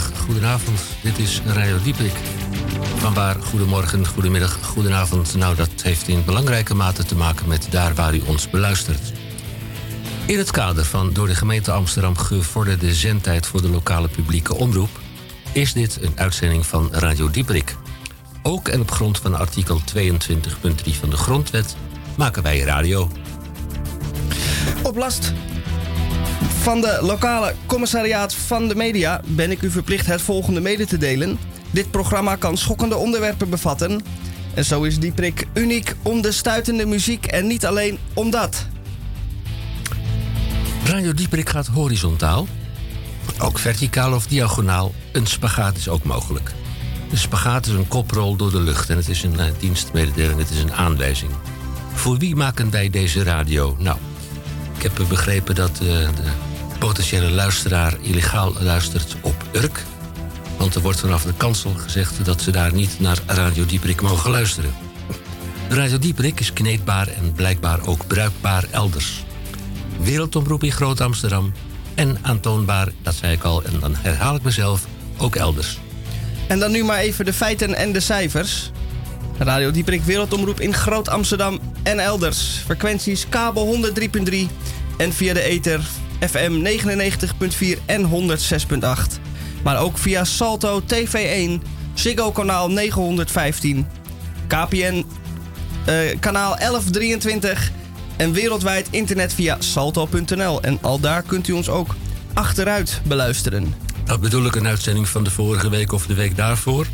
Goedenavond. 0.00 0.80
Dit 1.02 1.18
is 1.18 1.40
Radio 1.46 1.82
Dieprik. 1.82 2.12
Vanwaar 2.96 3.36
goedemorgen, 3.42 4.06
goedemiddag, 4.06 4.58
goedenavond. 4.62 5.34
Nou, 5.34 5.56
dat 5.56 5.70
heeft 5.82 6.08
in 6.08 6.24
belangrijke 6.24 6.74
mate 6.74 7.04
te 7.04 7.16
maken 7.16 7.48
met 7.48 7.66
daar 7.70 7.94
waar 7.94 8.14
u 8.14 8.20
ons 8.26 8.50
beluistert. 8.50 9.12
In 10.26 10.38
het 10.38 10.50
kader 10.50 10.84
van 10.84 11.12
door 11.12 11.26
de 11.26 11.34
gemeente 11.34 11.72
Amsterdam 11.72 12.16
gevorderde 12.16 12.94
zendtijd 12.94 13.46
voor 13.46 13.62
de 13.62 13.68
lokale 13.68 14.08
publieke 14.08 14.54
omroep 14.54 15.00
is 15.52 15.72
dit 15.72 16.02
een 16.02 16.12
uitzending 16.16 16.66
van 16.66 16.88
Radio 16.92 17.30
Dieprik. 17.30 17.76
Ook 18.42 18.68
en 18.68 18.80
op 18.80 18.90
grond 18.90 19.18
van 19.18 19.34
artikel 19.34 19.80
22.3 19.96 20.98
van 21.00 21.10
de 21.10 21.16
Grondwet 21.16 21.76
maken 22.16 22.42
wij 22.42 22.60
radio. 22.60 23.10
Op 24.82 24.96
last 24.96 25.32
van 26.62 26.80
de 26.80 26.98
lokale 27.00 27.54
commissariaat 27.66 28.34
van 28.34 28.68
de 28.68 28.74
media 28.74 29.20
ben 29.24 29.50
ik 29.50 29.62
u 29.62 29.70
verplicht 29.70 30.06
het 30.06 30.22
volgende 30.22 30.60
mede 30.60 30.86
te 30.86 30.96
delen. 30.96 31.38
Dit 31.70 31.90
programma 31.90 32.36
kan 32.36 32.56
schokkende 32.56 32.96
onderwerpen 32.96 33.50
bevatten. 33.50 34.02
En 34.54 34.64
zo 34.64 34.82
is 34.82 34.98
die 34.98 35.12
prik 35.12 35.46
uniek 35.54 35.94
om 36.02 36.22
de 36.22 36.32
stuitende 36.32 36.86
muziek 36.86 37.26
en 37.26 37.46
niet 37.46 37.66
alleen 37.66 37.98
om 38.14 38.30
dat. 38.30 38.66
Radio 40.84 41.14
Dieprik 41.14 41.48
gaat 41.48 41.66
horizontaal. 41.66 42.46
Ook 43.38 43.58
verticaal 43.58 44.12
of 44.12 44.26
diagonaal. 44.26 44.92
Een 45.12 45.26
spagaat 45.26 45.76
is 45.76 45.88
ook 45.88 46.04
mogelijk. 46.04 46.52
De 47.10 47.16
spagaat 47.16 47.66
is 47.66 47.72
een 47.72 47.88
koprol 47.88 48.36
door 48.36 48.50
de 48.50 48.60
lucht 48.60 48.90
en 48.90 48.96
het 48.96 49.08
is 49.08 49.22
een 49.22 49.34
uh, 49.38 49.44
dienstmededeling, 49.58 50.38
het 50.38 50.50
is 50.50 50.62
een 50.62 50.72
aanwijzing. 50.72 51.30
Voor 51.92 52.18
wie 52.18 52.36
maken 52.36 52.70
wij 52.70 52.90
deze 52.90 53.22
radio? 53.22 53.76
Nou, 53.78 53.98
ik 54.76 54.82
heb 54.82 55.08
begrepen 55.08 55.54
dat 55.54 55.80
uh, 55.82 55.88
de 55.88 56.50
potentiële 56.86 57.30
luisteraar 57.30 57.96
illegaal 58.00 58.52
luistert 58.60 59.16
op 59.20 59.34
Urk. 59.52 59.82
Want 60.58 60.74
er 60.74 60.80
wordt 60.80 61.00
vanaf 61.00 61.22
de 61.22 61.34
kansel 61.36 61.70
gezegd 61.70 62.24
dat 62.24 62.40
ze 62.40 62.50
daar 62.50 62.74
niet 62.74 63.00
naar 63.00 63.18
Radio 63.26 63.66
Dieprik 63.66 64.00
mogen 64.00 64.30
luisteren. 64.30 64.74
Radio 65.68 65.98
Dieprik 65.98 66.40
is 66.40 66.52
kneedbaar 66.52 67.08
en 67.08 67.32
blijkbaar 67.32 67.86
ook 67.86 68.06
bruikbaar 68.06 68.64
elders. 68.70 69.24
Wereldomroep 70.00 70.62
in 70.62 70.72
Groot-Amsterdam 70.72 71.52
en 71.94 72.18
aantoonbaar, 72.22 72.88
dat 73.02 73.14
zei 73.14 73.32
ik 73.32 73.42
al 73.42 73.62
en 73.62 73.80
dan 73.80 73.94
herhaal 73.96 74.34
ik 74.34 74.42
mezelf, 74.42 74.86
ook 75.18 75.36
elders. 75.36 75.78
En 76.48 76.58
dan 76.58 76.70
nu 76.70 76.84
maar 76.84 76.98
even 76.98 77.24
de 77.24 77.32
feiten 77.32 77.74
en 77.74 77.92
de 77.92 78.00
cijfers. 78.00 78.70
Radio 79.38 79.70
Dieprik 79.70 80.02
Wereldomroep 80.02 80.60
in 80.60 80.74
Groot-Amsterdam 80.74 81.60
en 81.82 81.98
elders. 81.98 82.60
Frequenties 82.64 83.28
kabel 83.28 83.92
103.3 84.30 84.34
en 84.96 85.12
via 85.12 85.34
de 85.34 85.42
ether 85.42 85.80
FM 86.28 86.78
99.4 87.78 87.84
en 87.86 88.10
106.8. 88.10 89.20
Maar 89.62 89.78
ook 89.78 89.98
via 89.98 90.24
Salto 90.24 90.82
TV1, 90.82 91.62
Ziggo 91.94 92.32
kanaal 92.32 92.70
915, 92.70 93.86
KPN 94.46 95.04
uh, 95.88 96.18
kanaal 96.20 96.56
1123 96.56 97.70
en 98.16 98.32
wereldwijd 98.32 98.88
internet 98.90 99.34
via 99.34 99.56
salto.nl. 99.58 100.62
En 100.62 100.78
al 100.80 101.00
daar 101.00 101.22
kunt 101.22 101.48
u 101.48 101.52
ons 101.52 101.68
ook 101.68 101.94
achteruit 102.34 103.00
beluisteren. 103.06 103.74
Dat 104.04 104.20
bedoel 104.20 104.44
ik 104.44 104.54
een 104.54 104.66
uitzending 104.66 105.08
van 105.08 105.24
de 105.24 105.30
vorige 105.30 105.70
week 105.70 105.92
of 105.92 106.06
de 106.06 106.14
week 106.14 106.36
daarvoor. 106.36 106.86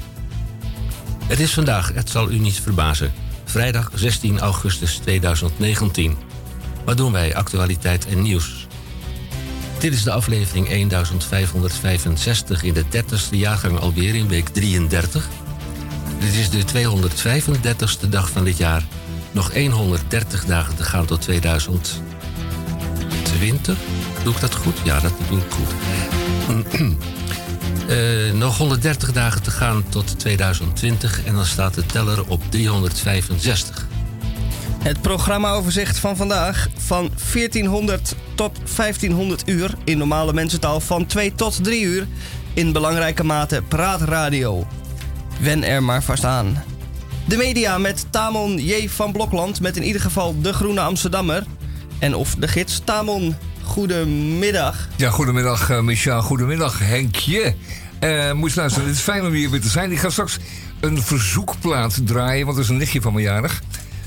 Het 1.26 1.40
is 1.40 1.52
vandaag, 1.52 1.92
het 1.94 2.10
zal 2.10 2.30
u 2.30 2.38
niet 2.38 2.60
verbazen, 2.60 3.12
vrijdag 3.44 3.90
16 3.94 4.38
augustus 4.38 4.96
2019. 4.96 6.16
Wat 6.84 6.96
doen 6.96 7.12
wij? 7.12 7.34
Actualiteit 7.34 8.06
en 8.06 8.22
nieuws. 8.22 8.67
Dit 9.78 9.92
is 9.92 10.02
de 10.02 10.12
aflevering 10.12 10.68
1565 10.68 12.62
in 12.62 12.74
de 12.74 12.84
30ste 12.84 13.30
jaargang 13.30 13.78
alweer 13.78 14.14
in 14.14 14.28
week 14.28 14.48
33. 14.48 15.28
Dit 16.18 16.34
is 16.34 16.50
de 16.50 16.62
235ste 16.62 18.08
dag 18.08 18.30
van 18.30 18.44
dit 18.44 18.56
jaar. 18.56 18.82
Nog 19.32 19.52
130 19.70 20.44
dagen 20.44 20.76
te 20.76 20.84
gaan 20.84 21.06
tot 21.06 21.20
2020. 21.20 23.76
Doe 24.22 24.34
ik 24.34 24.40
dat 24.40 24.54
goed? 24.54 24.76
Ja, 24.84 25.00
dat 25.00 25.12
doe 25.28 25.38
ik 25.38 25.50
goed. 25.50 25.68
Uh, 27.88 28.32
nog 28.44 28.58
130 28.58 29.12
dagen 29.12 29.42
te 29.42 29.50
gaan 29.50 29.84
tot 29.88 30.18
2020 30.18 31.24
en 31.24 31.34
dan 31.34 31.46
staat 31.46 31.74
de 31.74 31.86
teller 31.86 32.28
op 32.28 32.42
365. 32.50 33.86
Het 34.78 35.00
programmaoverzicht 35.00 35.98
van 35.98 36.16
vandaag 36.16 36.68
van 36.76 37.10
1400 37.32 38.14
tot 38.34 38.58
1500 38.76 39.48
uur 39.48 39.74
in 39.84 39.98
normale 39.98 40.32
mensentaal 40.32 40.80
van 40.80 41.06
2 41.06 41.34
tot 41.34 41.64
3 41.64 41.82
uur 41.82 42.06
in 42.54 42.72
belangrijke 42.72 43.24
mate 43.24 43.62
praatradio. 43.68 44.66
Wen 45.40 45.64
er 45.64 45.82
maar 45.82 46.02
vast 46.02 46.24
aan. 46.24 46.62
De 47.24 47.36
media 47.36 47.78
met 47.78 48.06
Tamon 48.10 48.58
J. 48.58 48.88
van 48.88 49.12
Blokland 49.12 49.60
met 49.60 49.76
in 49.76 49.82
ieder 49.82 50.00
geval 50.00 50.40
de 50.40 50.52
Groene 50.52 50.80
Amsterdammer. 50.80 51.44
En 51.98 52.14
of 52.14 52.34
de 52.34 52.48
gids 52.48 52.80
Tamon, 52.84 53.36
goedemiddag. 53.62 54.88
Ja, 54.96 55.10
goedemiddag 55.10 55.70
uh, 55.70 56.24
goedemiddag 56.24 56.78
Henkje. 56.78 57.54
Uh, 58.00 58.32
moet 58.32 58.52
je 58.52 58.60
luisteren, 58.60 58.88
het 58.88 58.96
is 58.96 59.02
fijn 59.02 59.26
om 59.26 59.32
hier 59.32 59.50
weer 59.50 59.60
te 59.60 59.68
zijn. 59.68 59.92
Ik 59.92 59.98
ga 59.98 60.10
straks 60.10 60.38
een 60.80 61.02
verzoekplaat 61.02 62.06
draaien, 62.06 62.44
want 62.44 62.56
dat 62.56 62.64
is 62.64 62.70
een 62.70 62.76
nichtje 62.76 63.00
van 63.00 63.12
mijn 63.12 63.24
jarig. 63.24 63.62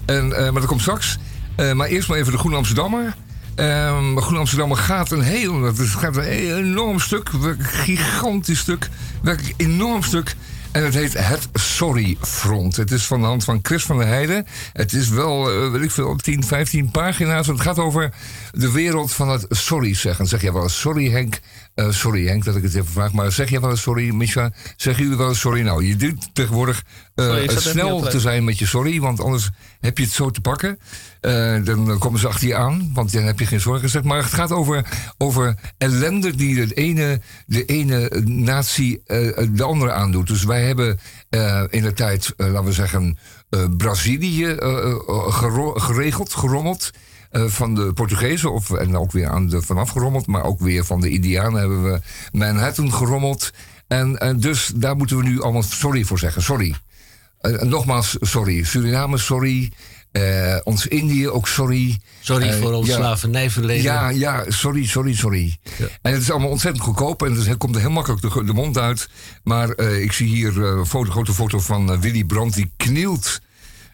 En, 0.05 0.29
uh, 0.29 0.37
maar 0.37 0.53
dat 0.53 0.65
komt 0.65 0.81
straks. 0.81 1.17
Uh, 1.57 1.71
maar 1.73 1.87
eerst 1.87 2.07
maar 2.07 2.17
even 2.17 2.31
de 2.31 2.37
Groene 2.37 2.57
Amsterdammer. 2.57 3.15
Um, 3.55 4.19
Groene 4.19 4.39
Amsterdammer 4.39 4.77
gaat 4.77 5.11
een 5.11 5.21
heel, 5.21 5.63
het 5.63 5.79
gaat 5.79 6.15
een 6.15 6.23
enorm 6.23 6.99
stuk, 6.99 7.29
een 7.29 7.57
gigantisch 7.59 8.59
stuk, 8.59 8.89
werkelijk 9.21 9.53
enorm 9.57 10.03
stuk. 10.03 10.35
En 10.71 10.83
het 10.83 10.93
heet 10.93 11.13
Het 11.13 11.49
Sorry 11.53 12.17
Front. 12.21 12.75
Het 12.75 12.91
is 12.91 13.05
van 13.05 13.19
de 13.19 13.25
hand 13.25 13.43
van 13.43 13.59
Chris 13.61 13.83
van 13.83 13.97
der 13.97 14.07
Heijden. 14.07 14.45
Het 14.73 14.93
is 14.93 15.09
wel, 15.09 15.65
uh, 15.65 15.71
weet 15.71 15.81
ik 15.81 15.91
veel, 15.91 16.15
10, 16.15 16.43
15 16.43 16.91
pagina's. 16.91 17.47
Het 17.47 17.61
gaat 17.61 17.79
over 17.79 18.13
de 18.51 18.71
wereld 18.71 19.13
van 19.13 19.29
het 19.29 19.45
sorry 19.49 19.95
zeggen. 19.95 20.27
Zeg 20.27 20.41
jij 20.41 20.53
wel 20.53 20.69
sorry 20.69 21.09
Henk? 21.09 21.39
Uh, 21.75 21.91
sorry 21.91 22.27
Henk 22.27 22.43
dat 22.43 22.55
ik 22.55 22.63
het 22.63 22.75
even 22.75 22.91
vraag, 22.91 23.13
maar 23.13 23.31
zeg 23.31 23.49
jij 23.49 23.59
wel 23.59 23.69
eens 23.69 23.81
sorry, 23.81 24.13
Misha? 24.13 24.51
Zeggen 24.75 25.03
jullie 25.03 25.17
wel 25.17 25.29
eens 25.29 25.39
sorry? 25.39 25.61
Nou, 25.61 25.85
je 25.85 25.95
doet 25.95 26.29
tegenwoordig 26.33 26.83
uh, 27.15 27.25
sorry, 27.25 27.59
snel 27.59 28.01
te 28.01 28.19
zijn 28.19 28.43
met 28.43 28.59
je 28.59 28.65
sorry, 28.65 28.99
want 28.99 29.19
anders 29.19 29.49
heb 29.79 29.97
je 29.97 30.03
het 30.03 30.13
zo 30.13 30.29
te 30.29 30.41
pakken. 30.41 30.79
Uh, 31.21 31.63
dan 31.63 31.97
komen 31.99 32.19
ze 32.19 32.27
achter 32.27 32.47
je 32.47 32.55
aan, 32.55 32.91
want 32.93 33.11
dan 33.11 33.23
heb 33.23 33.39
je 33.39 33.45
geen 33.45 33.59
zorgen 33.59 33.81
gezegd. 33.81 34.05
Maar 34.05 34.17
het 34.23 34.33
gaat 34.33 34.51
over, 34.51 34.85
over 35.17 35.55
ellende 35.77 36.35
die 36.35 36.65
de 36.65 36.73
ene, 36.73 37.21
de 37.45 37.65
ene 37.65 38.21
natie 38.25 39.01
de 39.51 39.63
andere 39.63 39.91
aandoet. 39.91 40.27
Dus 40.27 40.43
wij 40.43 40.65
hebben 40.65 40.99
in 41.69 41.81
de 41.81 41.93
tijd, 41.93 42.33
laten 42.37 42.63
we 42.63 42.71
zeggen, 42.71 43.17
Brazilië 43.77 44.55
geregeld, 45.75 46.33
gerommeld. 46.33 46.91
Uh, 47.31 47.45
van 47.45 47.75
de 47.75 47.93
Portugezen, 47.93 48.53
of, 48.53 48.71
en 48.71 48.97
ook 48.97 49.11
weer 49.11 49.27
aan 49.27 49.47
de 49.47 49.61
vanaf 49.61 49.89
gerommeld, 49.89 50.27
maar 50.27 50.43
ook 50.43 50.59
weer 50.59 50.85
van 50.85 51.01
de 51.01 51.09
Indianen 51.09 51.59
hebben 51.59 51.83
we 51.83 52.01
Manhattan 52.31 52.93
gerommeld. 52.93 53.51
En, 53.87 54.17
en 54.17 54.39
dus 54.39 54.71
daar 54.75 54.95
moeten 54.95 55.17
we 55.17 55.23
nu 55.23 55.41
allemaal 55.41 55.63
sorry 55.63 56.03
voor 56.03 56.19
zeggen. 56.19 56.41
Sorry. 56.41 56.75
Uh, 57.41 57.61
nogmaals, 57.61 58.17
sorry. 58.19 58.63
Suriname, 58.63 59.17
sorry. 59.17 59.71
Uh, 60.11 60.57
ons 60.63 60.87
Indië 60.87 61.29
ook 61.29 61.47
sorry. 61.47 61.99
Sorry 62.19 62.53
voor 62.53 62.73
ons 62.73 62.87
ja, 62.87 62.95
slavernijverleden. 62.95 63.83
Ja, 63.83 64.09
ja, 64.09 64.43
sorry, 64.47 64.85
sorry, 64.85 65.15
sorry. 65.15 65.57
Ja. 65.77 65.85
En 66.01 66.13
het 66.13 66.21
is 66.21 66.31
allemaal 66.31 66.49
ontzettend 66.49 66.83
goedkoop 66.83 67.23
en 67.23 67.33
het 67.33 67.57
komt 67.57 67.75
er 67.75 67.81
heel 67.81 67.89
makkelijk 67.89 68.21
de, 68.21 68.43
de 68.43 68.53
mond 68.53 68.77
uit. 68.77 69.09
Maar 69.43 69.79
ik 69.79 70.11
zie 70.11 70.27
hier 70.27 70.61
een 70.61 70.85
foto, 70.85 71.11
grote 71.11 71.33
foto 71.33 71.59
van 71.59 71.99
Willy 71.99 72.23
Brandt 72.23 72.55
die 72.55 72.71
knielt 72.77 73.41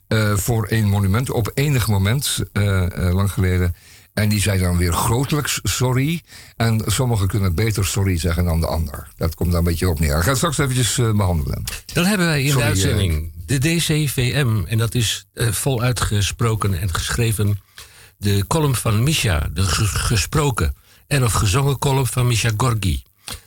uh, 0.07 0.37
voor 0.37 0.65
een 0.69 0.89
monument 0.89 1.31
op 1.31 1.51
enig 1.53 1.87
moment, 1.87 2.39
uh, 2.53 2.63
uh, 2.63 3.13
lang 3.13 3.31
geleden. 3.31 3.75
En 4.13 4.29
die 4.29 4.41
zei 4.41 4.59
dan 4.59 4.77
weer 4.77 4.93
grotelijks 4.93 5.59
sorry. 5.63 6.21
En 6.55 6.83
sommigen 6.85 7.27
kunnen 7.27 7.55
beter 7.55 7.85
sorry 7.85 8.17
zeggen 8.17 8.45
dan 8.45 8.59
de 8.59 8.67
ander. 8.67 9.07
Dat 9.17 9.35
komt 9.35 9.49
daar 9.49 9.59
een 9.59 9.65
beetje 9.65 9.89
op 9.89 9.99
neer. 9.99 10.17
Ik 10.17 10.21
ga 10.21 10.27
het 10.27 10.37
straks 10.37 10.57
eventjes 10.57 10.95
behandelen. 10.95 11.63
Dan 11.93 12.05
hebben 12.05 12.27
wij 12.27 12.41
in 12.41 12.51
sorry, 12.51 12.63
de 12.63 12.69
uitzending 12.69 13.31
de 13.45 13.57
DCVM. 13.57 14.63
En 14.67 14.77
dat 14.77 14.95
is 14.95 15.27
voluit 15.33 16.01
gesproken 16.01 16.79
en 16.79 16.93
geschreven. 16.93 17.59
De 18.17 18.47
column 18.47 18.75
van 18.75 19.03
Misha, 19.03 19.49
de 19.53 19.63
gesproken 19.63 20.75
en 21.07 21.23
of 21.23 21.33
gezongen 21.33 21.79
column 21.79 22.07
van 22.07 22.27
Misha 22.27 22.51
Gorgi. 22.57 23.03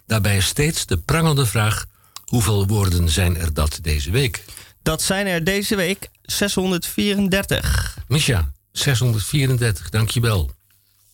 Daarbij 0.06 0.36
is 0.36 0.46
steeds 0.46 0.86
de 0.86 0.96
prangende 0.96 1.46
vraag: 1.46 1.86
hoeveel 2.24 2.66
woorden 2.66 3.08
zijn 3.08 3.36
er 3.36 3.54
dat 3.54 3.78
deze 3.82 4.10
week? 4.10 4.44
Dat 4.82 5.02
zijn 5.02 5.26
er 5.26 5.44
deze 5.44 5.76
week 5.76 6.08
634. 6.30 7.96
Misha, 8.08 8.52
634, 8.72 9.88
dankjewel. 9.88 10.50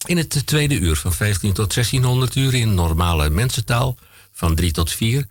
In 0.06 0.16
het 0.16 0.46
tweede 0.46 0.78
uur 0.78 0.96
van 0.96 1.12
15 1.12 1.52
tot 1.52 1.74
1600 1.74 2.34
uur 2.34 2.54
in 2.54 2.74
normale 2.74 3.30
mensentaal 3.30 3.96
van 4.32 4.54
3 4.54 4.72
tot 4.72 4.92
4. 4.92 5.26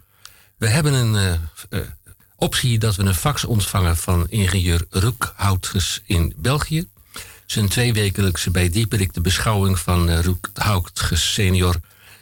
We 0.57 0.67
hebben 0.67 0.93
een 0.93 1.13
uh, 1.13 1.79
uh, 1.79 1.87
optie 2.35 2.79
dat 2.79 2.95
we 2.95 3.03
een 3.03 3.15
fax 3.15 3.43
ontvangen 3.43 3.97
van 3.97 4.29
ingenieur 4.29 4.85
Roekhoutges 4.89 6.01
in 6.05 6.33
België. 6.37 6.87
Zijn 7.45 7.69
tweewekelijkse 7.69 8.51
bij 8.51 8.69
Dieperik 8.69 9.13
de 9.13 9.21
beschouwing 9.21 9.79
van 9.79 10.09
uh, 10.09 10.79
senior 11.11 11.79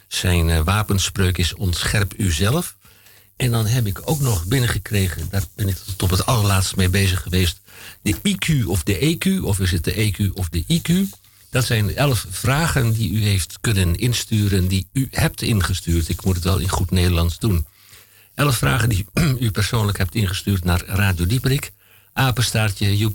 zijn 0.08 0.64
wapenspreuk 0.64 1.38
is 1.38 1.54
ontscherp 1.54 2.12
uzelf. 2.16 2.76
En 3.36 3.50
dan 3.50 3.66
heb 3.66 3.86
ik 3.86 4.00
ook 4.04 4.20
nog 4.20 4.44
binnengekregen, 4.44 5.28
daar 5.30 5.44
ben 5.54 5.68
ik 5.68 5.76
tot 5.96 6.10
het 6.10 6.26
allerlaatst 6.26 6.76
mee 6.76 6.88
bezig 6.88 7.22
geweest. 7.22 7.60
De 8.02 8.14
IQ 8.14 8.64
of 8.66 8.82
de 8.82 9.16
EQ, 9.16 9.42
of 9.42 9.60
is 9.60 9.70
het 9.70 9.84
de 9.84 10.12
EQ 10.12 10.32
of 10.32 10.48
de 10.48 10.64
IQ? 10.68 10.92
Dat 11.50 11.64
zijn 11.64 11.96
elf 11.96 12.26
vragen 12.30 12.92
die 12.92 13.10
u 13.12 13.22
heeft 13.22 13.58
kunnen 13.60 13.94
insturen, 13.94 14.68
die 14.68 14.88
u 14.92 15.08
hebt 15.10 15.42
ingestuurd. 15.42 16.08
Ik 16.08 16.24
moet 16.24 16.34
het 16.34 16.44
wel 16.44 16.58
in 16.58 16.68
goed 16.68 16.90
Nederlands 16.90 17.38
doen. 17.38 17.66
Elf 18.34 18.56
vragen 18.56 18.88
die 18.88 19.06
u 19.40 19.50
persoonlijk 19.50 19.98
hebt 19.98 20.14
ingestuurd 20.14 20.64
naar 20.64 20.84
Radio 20.86 21.26
Dieperik, 21.26 21.72
apenstaartje. 22.12 23.10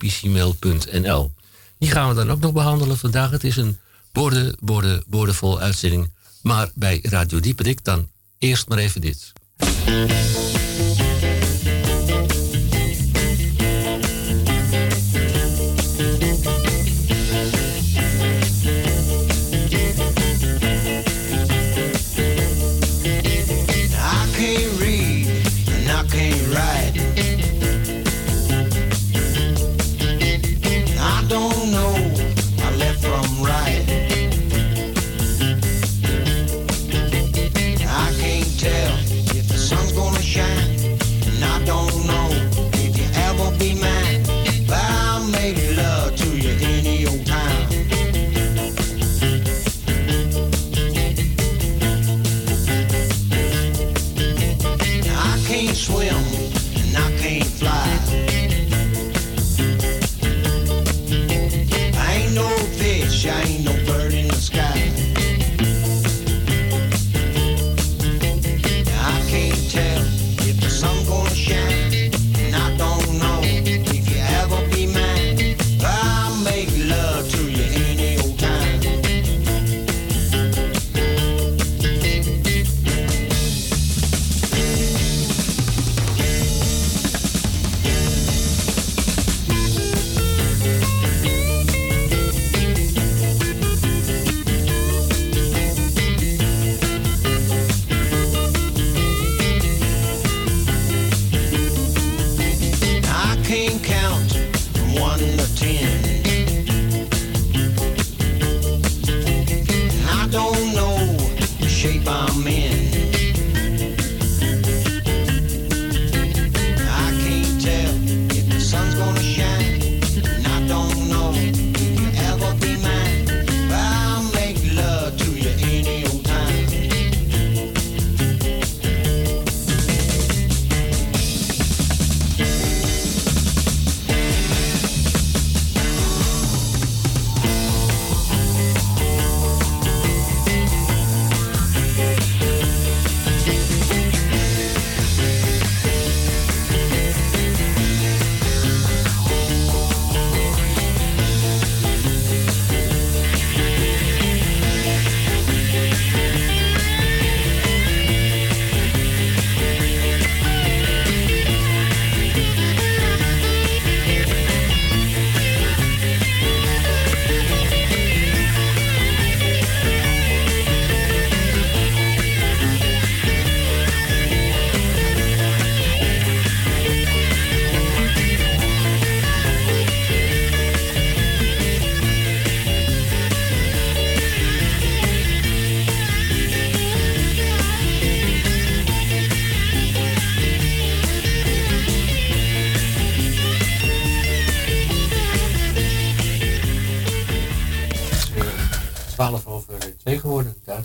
Die 1.77 1.92
gaan 1.92 2.10
we 2.10 2.16
dan 2.16 2.31
ook 2.31 2.39
nog 2.39 2.51
behandelen 2.51 2.98
vandaag. 2.98 3.31
Het 3.31 3.44
is 3.44 3.57
een 3.57 3.77
borden, 4.12 4.57
borden, 4.60 5.04
bordenvol 5.07 5.60
uitzending. 5.60 6.12
Maar 6.42 6.71
bij 6.75 7.00
Radio 7.01 7.39
Dieperik 7.39 7.83
dan 7.83 8.10
eerst 8.38 8.68
maar 8.68 8.77
even 8.77 9.01
dit. 9.01 9.33
MUZIEK 9.89 10.69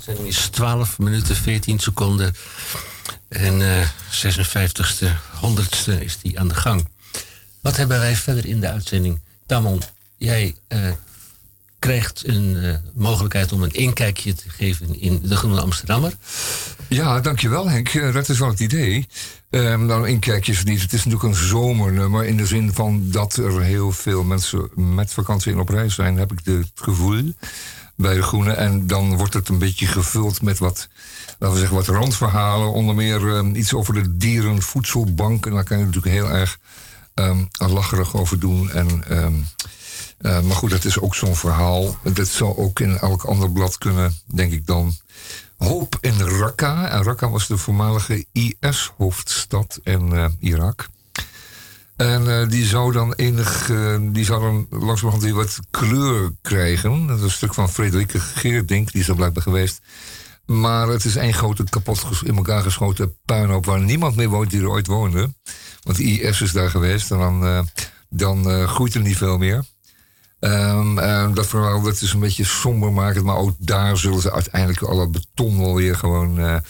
uitzending 0.09 0.37
is 0.37 0.49
12 0.49 0.99
minuten 0.99 1.37
14 1.37 1.79
seconden. 1.79 2.35
En 3.29 3.61
uh, 3.61 3.89
56ste, 4.11 5.07
100ste 5.45 6.01
is 6.01 6.19
die 6.23 6.39
aan 6.39 6.49
de 6.49 6.55
gang. 6.55 6.89
Wat 7.61 7.77
hebben 7.77 7.99
wij 7.99 8.17
verder 8.17 8.47
in 8.47 8.61
de 8.61 8.69
uitzending? 8.69 9.21
Tamon, 9.47 9.83
jij 10.17 10.55
uh, 10.69 10.79
krijgt 11.79 12.23
een 12.27 12.57
uh, 12.57 12.75
mogelijkheid 12.95 13.53
om 13.53 13.63
een 13.63 13.73
inkijkje 13.73 14.35
te 14.35 14.51
geven 14.51 15.01
in 15.01 15.21
de 15.23 15.37
Groene 15.37 15.61
Amsterdammer. 15.61 16.13
Ja, 16.89 17.21
dankjewel 17.21 17.69
Henk. 17.69 18.13
Dat 18.13 18.29
is 18.29 18.39
wel 18.39 18.49
het 18.49 18.61
idee. 18.61 19.09
Um, 19.51 19.87
nou, 19.87 20.09
inkijkjes 20.09 20.65
niet. 20.65 20.83
Het 20.83 20.93
is 20.93 21.05
natuurlijk 21.05 21.35
een 21.35 21.47
zomernummer 21.47 22.25
in 22.25 22.37
de 22.37 22.47
zin 22.47 22.73
van 22.73 23.11
dat 23.11 23.37
er 23.37 23.63
heel 23.63 23.93
veel 23.93 24.25
mensen 24.25 24.71
met 24.75 25.13
vakantie 25.13 25.53
en 25.53 25.59
op 25.59 25.69
reis 25.69 25.95
zijn, 25.95 26.17
heb 26.17 26.33
ik 26.33 26.41
het 26.45 26.71
gevoel 26.75 27.35
bij 27.97 28.15
de 28.15 28.23
Groene. 28.23 28.53
En 28.53 28.87
dan 28.87 29.17
wordt 29.17 29.35
het 29.35 29.49
een 29.49 29.59
beetje 29.59 29.87
gevuld 29.87 30.43
met 30.43 30.59
wat, 30.59 30.89
laten 31.39 31.55
we 31.55 31.59
zeggen, 31.59 31.77
wat 31.77 31.87
randverhalen. 31.87 32.73
Onder 32.73 32.95
meer 32.95 33.23
um, 33.23 33.55
iets 33.55 33.75
over 33.75 33.95
de 33.95 34.17
dierenvoedselbank. 34.17 35.47
En 35.47 35.53
daar 35.53 35.65
kan 35.65 35.79
je 35.79 35.85
natuurlijk 35.85 36.15
heel 36.15 36.31
erg 36.31 36.59
um, 37.15 37.49
lacherig 37.51 38.17
over 38.17 38.39
doen. 38.39 38.71
En, 38.71 39.19
um, 39.25 39.47
uh, 40.21 40.41
maar 40.41 40.57
goed, 40.57 40.71
dat 40.71 40.85
is 40.85 41.01
ook 41.01 41.15
zo'n 41.15 41.37
verhaal. 41.37 41.97
Dat 42.03 42.29
zou 42.29 42.57
ook 42.57 42.81
in 42.81 42.99
elk 42.99 43.25
ander 43.25 43.51
blad 43.51 43.79
kunnen, 43.79 44.19
denk 44.27 44.53
ik 44.53 44.67
dan. 44.67 44.97
Hoop 45.57 45.99
in 46.01 46.21
Raqqa. 46.21 46.89
En 46.89 47.03
Raqqa 47.03 47.31
was 47.31 47.47
de 47.47 47.59
voormalige 47.59 48.25
IS-hoofdstad 48.33 49.81
in 49.83 50.11
uh, 50.13 50.27
Irak. 50.41 50.89
En 51.97 52.23
uh, 52.27 52.49
die 52.49 52.65
zou 52.65 52.93
dan 52.93 53.13
enig, 53.13 53.69
uh, 53.69 53.97
die 54.03 54.25
zou 54.25 54.41
dan 54.41 54.67
langzamerhand 54.81 55.23
weer 55.25 55.35
wat 55.35 55.59
kleur 55.71 56.33
krijgen. 56.43 57.07
Dat 57.07 57.17
is 57.17 57.23
een 57.23 57.31
stuk 57.31 57.55
van 57.55 57.69
Frederike 57.69 58.21
Geerdink, 58.21 58.93
die 58.93 59.01
is 59.01 59.09
er 59.09 59.15
blijkbaar 59.15 59.43
geweest. 59.43 59.81
Maar 60.47 60.89
het 60.89 61.05
is 61.05 61.17
één 61.17 61.35
grote 61.35 61.65
kapot 61.65 62.07
in 62.25 62.37
elkaar 62.37 62.63
geschoten 62.63 63.17
puinhoop 63.25 63.67
waar 63.67 63.81
niemand 63.81 64.17
meer 64.17 64.29
woont 64.29 64.51
die 64.51 64.61
er 64.61 64.71
ooit 64.71 64.87
woonde. 64.87 65.35
Want 65.83 65.97
de 65.97 66.05
IS 66.05 66.41
is 66.41 66.53
daar 66.53 66.71
geweest 66.71 67.11
en 67.11 67.19
dan, 67.19 67.45
uh, 67.45 67.61
dan 68.09 68.69
groeit 68.69 68.95
er 68.95 69.01
niet 69.01 69.17
veel 69.17 69.39
meer. 69.39 69.65
Um, 70.41 70.95
dat 71.35 71.47
verhaal 71.47 71.83
dat 71.83 72.01
is 72.01 72.13
een 72.13 72.21
beetje 72.21 72.45
somber 72.45 72.93
maken, 72.93 73.25
maar 73.25 73.37
ook 73.37 73.55
daar 73.59 73.97
zullen 73.97 74.21
ze 74.21 74.33
uiteindelijk 74.33 74.83
alle 74.83 75.09
beton 75.09 75.59
wel 75.59 75.75
weer 75.75 75.97
gewoon 75.97 76.63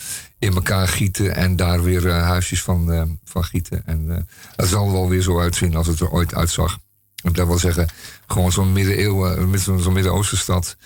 in 0.44 0.54
elkaar 0.54 0.88
gieten 0.88 1.34
en 1.34 1.56
daar 1.56 1.82
weer 1.82 2.06
uh, 2.06 2.22
huisjes 2.22 2.62
van, 2.62 2.92
uh, 2.92 3.02
van 3.24 3.44
gieten. 3.44 3.86
En 3.86 4.28
dat 4.56 4.68
zal 4.68 4.92
wel 4.92 5.08
weer 5.08 5.22
zo 5.22 5.40
uitzien 5.40 5.76
als 5.76 5.86
het 5.86 6.00
er 6.00 6.10
ooit 6.10 6.34
uitzag. 6.34 6.78
Ik 7.22 7.36
wil 7.36 7.58
zeggen, 7.58 7.88
gewoon 8.26 8.52
zo'n 8.52 8.72
middeleeuwen, 8.72 9.58
zo'n 9.58 9.92
Midden-Oostenstad. 9.92 10.76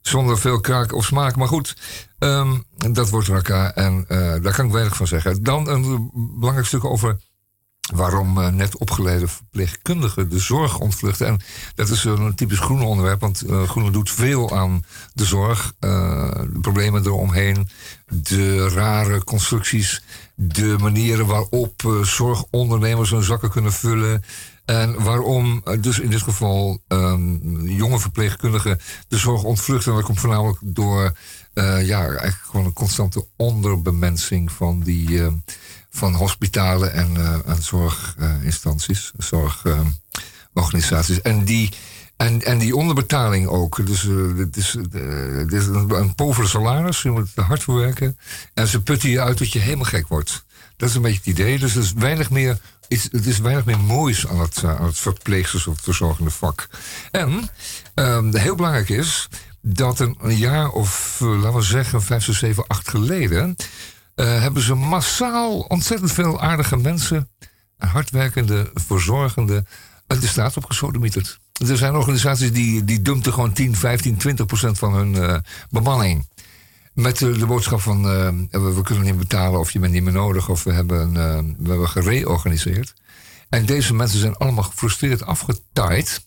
Zonder 0.00 0.38
veel 0.38 0.60
kraak 0.60 0.92
of 0.92 1.04
smaak. 1.04 1.36
Maar 1.36 1.48
goed, 1.48 1.76
um, 2.18 2.64
dat 2.92 3.08
wordt 3.08 3.28
Raqqa 3.28 3.74
en 3.74 4.04
daar 4.42 4.54
kan 4.54 4.66
ik 4.66 4.72
weinig 4.72 4.96
van 4.96 5.06
zeggen. 5.06 5.42
Dan 5.42 5.68
een 5.68 6.10
belangrijk 6.12 6.66
stuk 6.66 6.84
over 6.84 7.18
waarom 7.94 8.38
uh, 8.38 8.48
net 8.48 8.76
opgeleide 8.76 9.28
verpleegkundigen 9.28 10.28
de 10.28 10.38
zorg 10.38 10.78
ontvluchten. 10.78 11.26
En 11.26 11.40
dat 11.74 11.88
is 11.88 12.04
een 12.04 12.34
typisch 12.34 12.58
groene 12.58 12.84
onderwerp, 12.84 13.20
want 13.20 13.44
uh, 13.46 13.68
Groene 13.68 13.90
doet 13.90 14.10
veel 14.10 14.56
aan 14.56 14.84
de 15.14 15.24
zorg. 15.24 15.72
Uh, 15.80 16.30
de 16.30 16.60
problemen 16.60 17.06
eromheen, 17.06 17.68
de 18.06 18.68
rare 18.68 19.24
constructies, 19.24 20.02
de 20.34 20.76
manieren 20.80 21.26
waarop 21.26 22.00
zorgondernemers 22.02 23.10
hun 23.10 23.22
zakken 23.22 23.50
kunnen 23.50 23.72
vullen. 23.72 24.22
En 24.64 25.02
waarom 25.02 25.62
dus 25.80 25.98
in 25.98 26.10
dit 26.10 26.22
geval 26.22 26.82
um, 26.88 27.66
jonge 27.68 27.98
verpleegkundigen 27.98 28.80
de 29.08 29.18
zorg 29.18 29.42
ontvluchten. 29.42 29.90
En 29.90 29.96
dat 29.96 30.06
komt 30.06 30.20
voornamelijk 30.20 30.58
door 30.62 31.12
ja, 31.82 32.00
eigenlijk 32.06 32.40
gewoon 32.50 32.66
een 32.66 32.72
constante 32.72 33.26
onderbemensing 33.36 34.52
van 34.52 34.80
die 34.80 35.20
van 35.98 36.14
hospitalen 36.14 36.92
en, 36.92 37.14
uh, 37.16 37.34
en 37.46 37.62
zorginstanties, 37.62 39.12
zorgorganisaties. 39.16 41.20
en, 41.20 41.44
die, 41.44 41.70
en, 42.16 42.42
en 42.42 42.58
die 42.58 42.76
onderbetaling 42.76 43.46
ook. 43.46 43.86
Dus 43.86 44.04
uh, 44.04 44.38
het 44.38 44.56
is, 44.56 44.76
uh, 44.94 45.52
is 45.52 45.66
een, 45.66 45.90
een 45.90 46.14
salaris, 46.46 47.02
je 47.02 47.10
moet 47.10 47.28
er 47.34 47.42
hard 47.42 47.62
voor 47.62 47.78
werken. 47.78 48.18
En 48.54 48.66
ze 48.66 48.82
putten 48.82 49.10
je 49.10 49.20
uit 49.20 49.38
dat 49.38 49.52
je 49.52 49.58
helemaal 49.58 49.84
gek 49.84 50.08
wordt. 50.08 50.44
Dat 50.76 50.88
is 50.88 50.94
een 50.94 51.02
beetje 51.02 51.18
het 51.18 51.26
idee. 51.26 51.58
Dus 51.58 51.74
er 51.74 51.82
is 51.82 51.92
weinig 51.92 52.30
meer, 52.30 52.58
is, 52.88 53.02
het 53.02 53.26
is 53.26 53.38
weinig 53.38 53.64
meer 53.64 53.80
moois 53.80 54.26
aan 54.26 54.40
het, 54.40 54.60
het 54.60 54.98
verpleegsters- 54.98 55.66
of 55.66 55.80
verzorgende 55.80 56.30
vak. 56.30 56.68
En 57.10 57.50
um, 57.94 58.36
heel 58.36 58.54
belangrijk 58.54 58.88
is 58.88 59.28
dat 59.60 60.00
een 60.00 60.36
jaar 60.36 60.70
of, 60.70 61.16
laten 61.20 61.54
we 61.54 61.62
zeggen, 61.62 62.02
vijf, 62.02 62.24
zes, 62.24 62.38
zeven, 62.38 62.66
acht 62.66 62.88
geleden 62.88 63.56
uh, 64.18 64.40
hebben 64.40 64.62
ze 64.62 64.74
massaal 64.74 65.58
ontzettend 65.58 66.12
veel 66.12 66.40
aardige 66.40 66.76
mensen, 66.76 67.30
hardwerkende, 67.76 68.70
verzorgende, 68.74 69.64
uit 70.06 70.20
de 70.20 70.26
straat 70.26 70.56
opgesodemieterd. 70.56 71.38
Er 71.68 71.76
zijn 71.76 71.94
organisaties 71.94 72.52
die, 72.52 72.84
die 72.84 73.02
dumpten 73.02 73.32
gewoon 73.32 73.52
10, 73.52 73.76
15, 73.76 74.16
20 74.16 74.46
procent 74.46 74.78
van 74.78 74.94
hun 74.94 75.14
uh, 75.14 75.36
bemanning. 75.70 76.28
Met 76.94 77.18
de, 77.18 77.46
boodschap 77.46 77.80
van 77.80 77.98
uh, 77.98 78.28
we, 78.50 78.74
we, 78.74 78.82
kunnen 78.82 79.04
niet 79.04 79.18
betalen 79.18 79.60
of 79.60 79.70
je 79.70 79.78
bent 79.78 79.92
niet 79.92 80.02
meer 80.02 80.12
nodig 80.12 80.48
of 80.48 80.64
we 80.64 80.72
hebben, 80.72 81.12
we 81.58 81.68
hebben 81.68 81.88
gereorganiseerd. 81.88 82.94
En 83.48 83.66
deze 83.66 83.94
mensen 83.94 84.18
zijn 84.18 84.36
allemaal 84.36 84.64
gefrustreerd 84.64 85.24
afgetaaid 85.24 86.26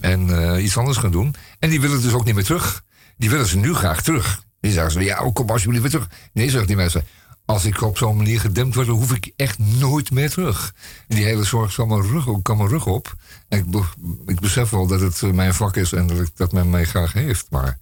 en 0.00 0.60
iets 0.64 0.76
anders 0.76 0.98
gaan 0.98 1.10
doen. 1.10 1.34
En 1.58 1.70
die 1.70 1.80
willen 1.80 2.02
dus 2.02 2.12
ook 2.12 2.24
niet 2.24 2.34
meer 2.34 2.44
terug. 2.44 2.84
Die 3.16 3.30
willen 3.30 3.46
ze 3.46 3.56
nu 3.58 3.74
graag 3.74 4.02
terug. 4.02 4.42
Die 4.60 4.72
zeggen 4.72 4.92
ze, 4.92 5.00
ja, 5.00 5.30
kom 5.32 5.50
alsjeblieft 5.50 5.82
weer 5.82 5.90
terug. 5.90 6.08
Nee, 6.32 6.50
zeggen 6.50 6.66
die 6.66 6.76
mensen, 6.76 7.04
als 7.44 7.64
ik 7.64 7.82
op 7.82 7.98
zo'n 7.98 8.16
manier 8.16 8.40
gedempt 8.40 8.74
word, 8.74 8.86
dan 8.86 8.96
hoef 8.96 9.12
ik 9.12 9.32
echt 9.36 9.58
nooit 9.58 10.10
meer 10.10 10.30
terug. 10.30 10.74
En 11.08 11.16
die 11.16 11.24
hele 11.24 11.44
zorg 11.44 11.72
zal 11.72 11.86
mijn 11.86 12.02
rug, 12.02 12.42
kan 12.42 12.56
mijn 12.56 12.68
rug 12.68 12.86
op. 12.86 13.14
En 13.48 13.58
ik, 13.58 13.84
ik 14.26 14.40
besef 14.40 14.70
wel 14.70 14.86
dat 14.86 15.00
het 15.00 15.22
eh, 15.22 15.30
mijn 15.30 15.54
vak 15.54 15.76
is 15.76 15.92
en 15.92 16.06
dat, 16.06 16.20
ik, 16.20 16.30
dat 16.34 16.52
men 16.52 16.70
mij 16.70 16.84
graag 16.84 17.12
heeft. 17.12 17.46
Maar, 17.50 17.78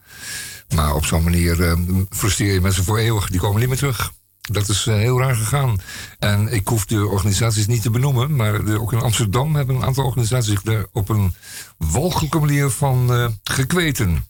maar 0.75 0.95
op 0.95 1.05
zo'n 1.05 1.23
manier 1.23 1.61
uh, 1.61 2.05
frustreer 2.11 2.53
je 2.53 2.61
mensen 2.61 2.85
voor 2.85 2.99
eeuwig. 2.99 3.31
Die 3.31 3.41
komen 3.41 3.61
niet 3.61 3.69
meer 3.69 3.79
terug. 3.79 4.13
Dat 4.41 4.69
is 4.69 4.87
uh, 4.87 4.95
heel 4.95 5.19
raar 5.19 5.35
gegaan. 5.35 5.77
En 6.19 6.53
ik 6.53 6.69
hoef 6.69 6.85
de 6.85 7.07
organisaties 7.07 7.67
niet 7.67 7.83
te 7.83 7.91
benoemen, 7.91 8.37
maar 8.37 8.79
ook 8.79 8.93
in 8.93 9.01
Amsterdam 9.01 9.55
hebben 9.55 9.77
een 9.77 9.85
aantal 9.85 10.05
organisaties 10.05 10.51
zich 10.51 10.63
daar 10.63 10.87
op 10.93 11.09
een 11.09 11.35
walgelijke 11.77 12.39
manier 12.39 12.71
van 12.71 13.15
uh, 13.17 13.29
gekweten. 13.43 14.25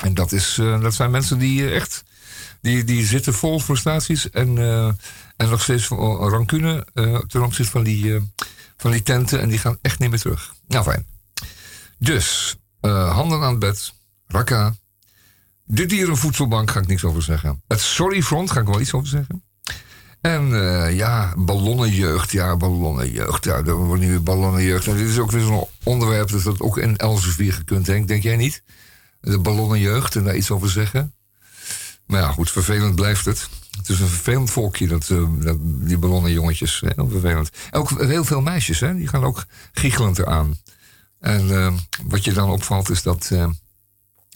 En 0.00 0.14
dat, 0.14 0.32
is, 0.32 0.54
dat 0.54 0.94
zijn 0.94 1.10
mensen 1.10 1.38
die 1.38 1.70
echt 1.70 2.04
die, 2.60 2.84
die 2.84 3.06
zitten 3.06 3.34
vol 3.34 3.60
frustraties 3.60 4.30
en, 4.30 4.56
uh, 4.56 4.86
en 5.36 5.48
nog 5.48 5.62
steeds 5.62 5.88
rancune 5.88 6.86
uh, 6.94 7.18
ten 7.18 7.42
opzichte 7.42 7.70
van 7.70 7.82
die, 7.82 8.04
uh, 8.04 8.20
van 8.76 8.90
die 8.90 9.02
tenten. 9.02 9.40
En 9.40 9.48
die 9.48 9.58
gaan 9.58 9.78
echt 9.82 9.98
niet 9.98 10.10
meer 10.10 10.18
terug. 10.18 10.54
Nou, 10.68 10.84
fijn. 10.84 11.06
Dus, 11.98 12.56
handen 12.80 13.40
aan 13.40 13.50
het 13.50 13.58
bed. 13.58 13.92
Raka. 14.26 14.74
De 15.64 15.86
dierenvoedselbank 15.86 16.70
ga 16.70 16.80
ik 16.80 16.86
niks 16.86 17.04
over 17.04 17.22
zeggen. 17.22 17.62
Het 17.68 17.80
Sorryfront 17.80 18.50
ga 18.50 18.60
ik 18.60 18.66
wel 18.66 18.80
iets 18.80 18.92
over 18.92 19.08
zeggen. 19.08 19.42
En 20.20 20.48
uh, 20.48 20.96
ja, 20.96 21.34
ballonnenjeugd. 21.36 22.32
Ja, 22.32 22.56
ballonnenjeugd. 22.56 23.44
Ja, 23.44 23.56
er 23.56 23.74
wordt 23.74 24.02
nu 24.02 24.20
ballonnenjeugd. 24.20 24.86
En 24.86 24.96
dit 24.96 25.08
is 25.08 25.18
ook 25.18 25.30
weer 25.30 25.42
zo'n 25.42 25.66
onderwerp 25.82 26.30
dat 26.30 26.42
dat 26.42 26.60
ook 26.60 26.78
in 26.78 26.96
Elsevier 26.96 27.52
gekund 27.52 27.86
heeft. 27.86 28.08
Denk 28.08 28.22
jij 28.22 28.36
niet? 28.36 28.62
De 29.20 29.38
ballonnenjeugd 29.38 30.16
en 30.16 30.24
daar 30.24 30.36
iets 30.36 30.50
over 30.50 30.70
zeggen. 30.70 31.14
Maar 32.10 32.20
ja, 32.20 32.32
goed, 32.32 32.50
vervelend 32.50 32.94
blijft 32.94 33.24
het. 33.24 33.48
Het 33.76 33.88
is 33.88 34.00
een 34.00 34.08
vervelend 34.08 34.50
volkje, 34.50 34.88
dat, 34.88 35.06
dat 35.38 35.56
die 35.60 35.98
ballonnenjongetjes. 35.98 36.82
Heel 36.94 37.08
vervelend. 37.08 37.50
Ook 37.70 38.00
heel 38.00 38.24
veel 38.24 38.40
meisjes, 38.40 38.80
hè, 38.80 38.94
die 38.94 39.08
gaan 39.08 39.24
ook 39.24 39.44
giechelend 39.72 40.18
eraan. 40.18 40.58
En 41.20 41.48
uh, 41.48 41.72
wat 42.06 42.24
je 42.24 42.32
dan 42.32 42.50
opvalt 42.50 42.90
is 42.90 43.02
dat 43.02 43.30
uh, 43.32 43.48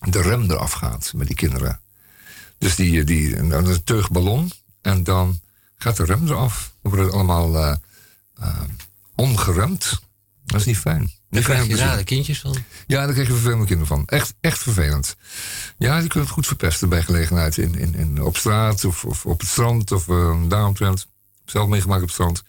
de 0.01 0.23
rem 0.23 0.51
eraf 0.51 0.73
gaat 0.73 1.13
met 1.17 1.27
die 1.27 1.37
kinderen. 1.37 1.81
Dus 2.59 2.75
die, 2.75 3.05
die, 3.05 3.37
een 3.37 3.85
teugballon 3.85 4.53
en 4.81 5.05
dan 5.05 5.41
gaat 5.77 5.97
de 5.97 6.05
rem 6.05 6.27
eraf. 6.27 6.75
Dan 6.83 6.93
wordt 6.93 7.07
het 7.07 7.15
allemaal 7.15 7.79
ongeremd. 9.15 10.01
Dat 10.45 10.61
is 10.61 10.67
niet 10.67 10.79
fijn. 10.79 11.13
Daar 11.35 11.43
krijg 11.43 11.67
je 11.67 11.77
daar 11.77 11.97
de 11.97 12.05
kindjes 12.05 12.41
van? 12.41 12.57
Ja, 12.87 13.05
daar 13.05 13.13
krijg 13.13 13.27
je 13.27 13.33
vervelende 13.33 13.67
kinderen 13.67 13.87
van. 13.97 14.03
Echt, 14.07 14.35
echt 14.41 14.59
vervelend. 14.59 15.17
Ja, 15.79 15.99
die 15.99 16.09
kunnen 16.09 16.29
het 16.29 16.37
goed 16.37 16.47
verpesten 16.47 16.89
bij 16.89 17.03
gelegenheid 17.03 17.59
in, 17.59 17.79
in, 17.79 17.95
in, 17.95 18.23
op 18.23 18.37
straat 18.37 18.85
of, 18.85 19.05
of 19.05 19.27
op 19.27 19.41
het 19.41 19.49
strand 19.49 19.93
of 19.93 20.09
uh, 20.09 20.37
daaromtrent. 20.49 21.07
Zelf 21.45 21.69
meegemaakt 21.69 22.01
op 22.01 22.07
het 22.07 22.15
strand. 22.15 22.43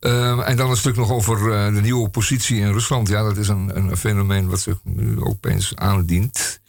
Uh, 0.00 0.48
en 0.48 0.56
dan 0.56 0.70
een 0.70 0.76
stuk 0.76 0.96
nog 0.96 1.10
over 1.10 1.38
uh, 1.38 1.74
de 1.74 1.80
nieuwe 1.80 2.08
positie 2.08 2.60
in 2.60 2.72
Rusland. 2.72 3.08
Ja, 3.08 3.22
dat 3.22 3.36
is 3.36 3.48
een, 3.48 3.76
een 3.76 3.96
fenomeen 3.96 4.48
wat 4.48 4.60
zich 4.60 4.76
nu 4.82 5.20
opeens 5.20 5.76
aandient. 5.76 6.60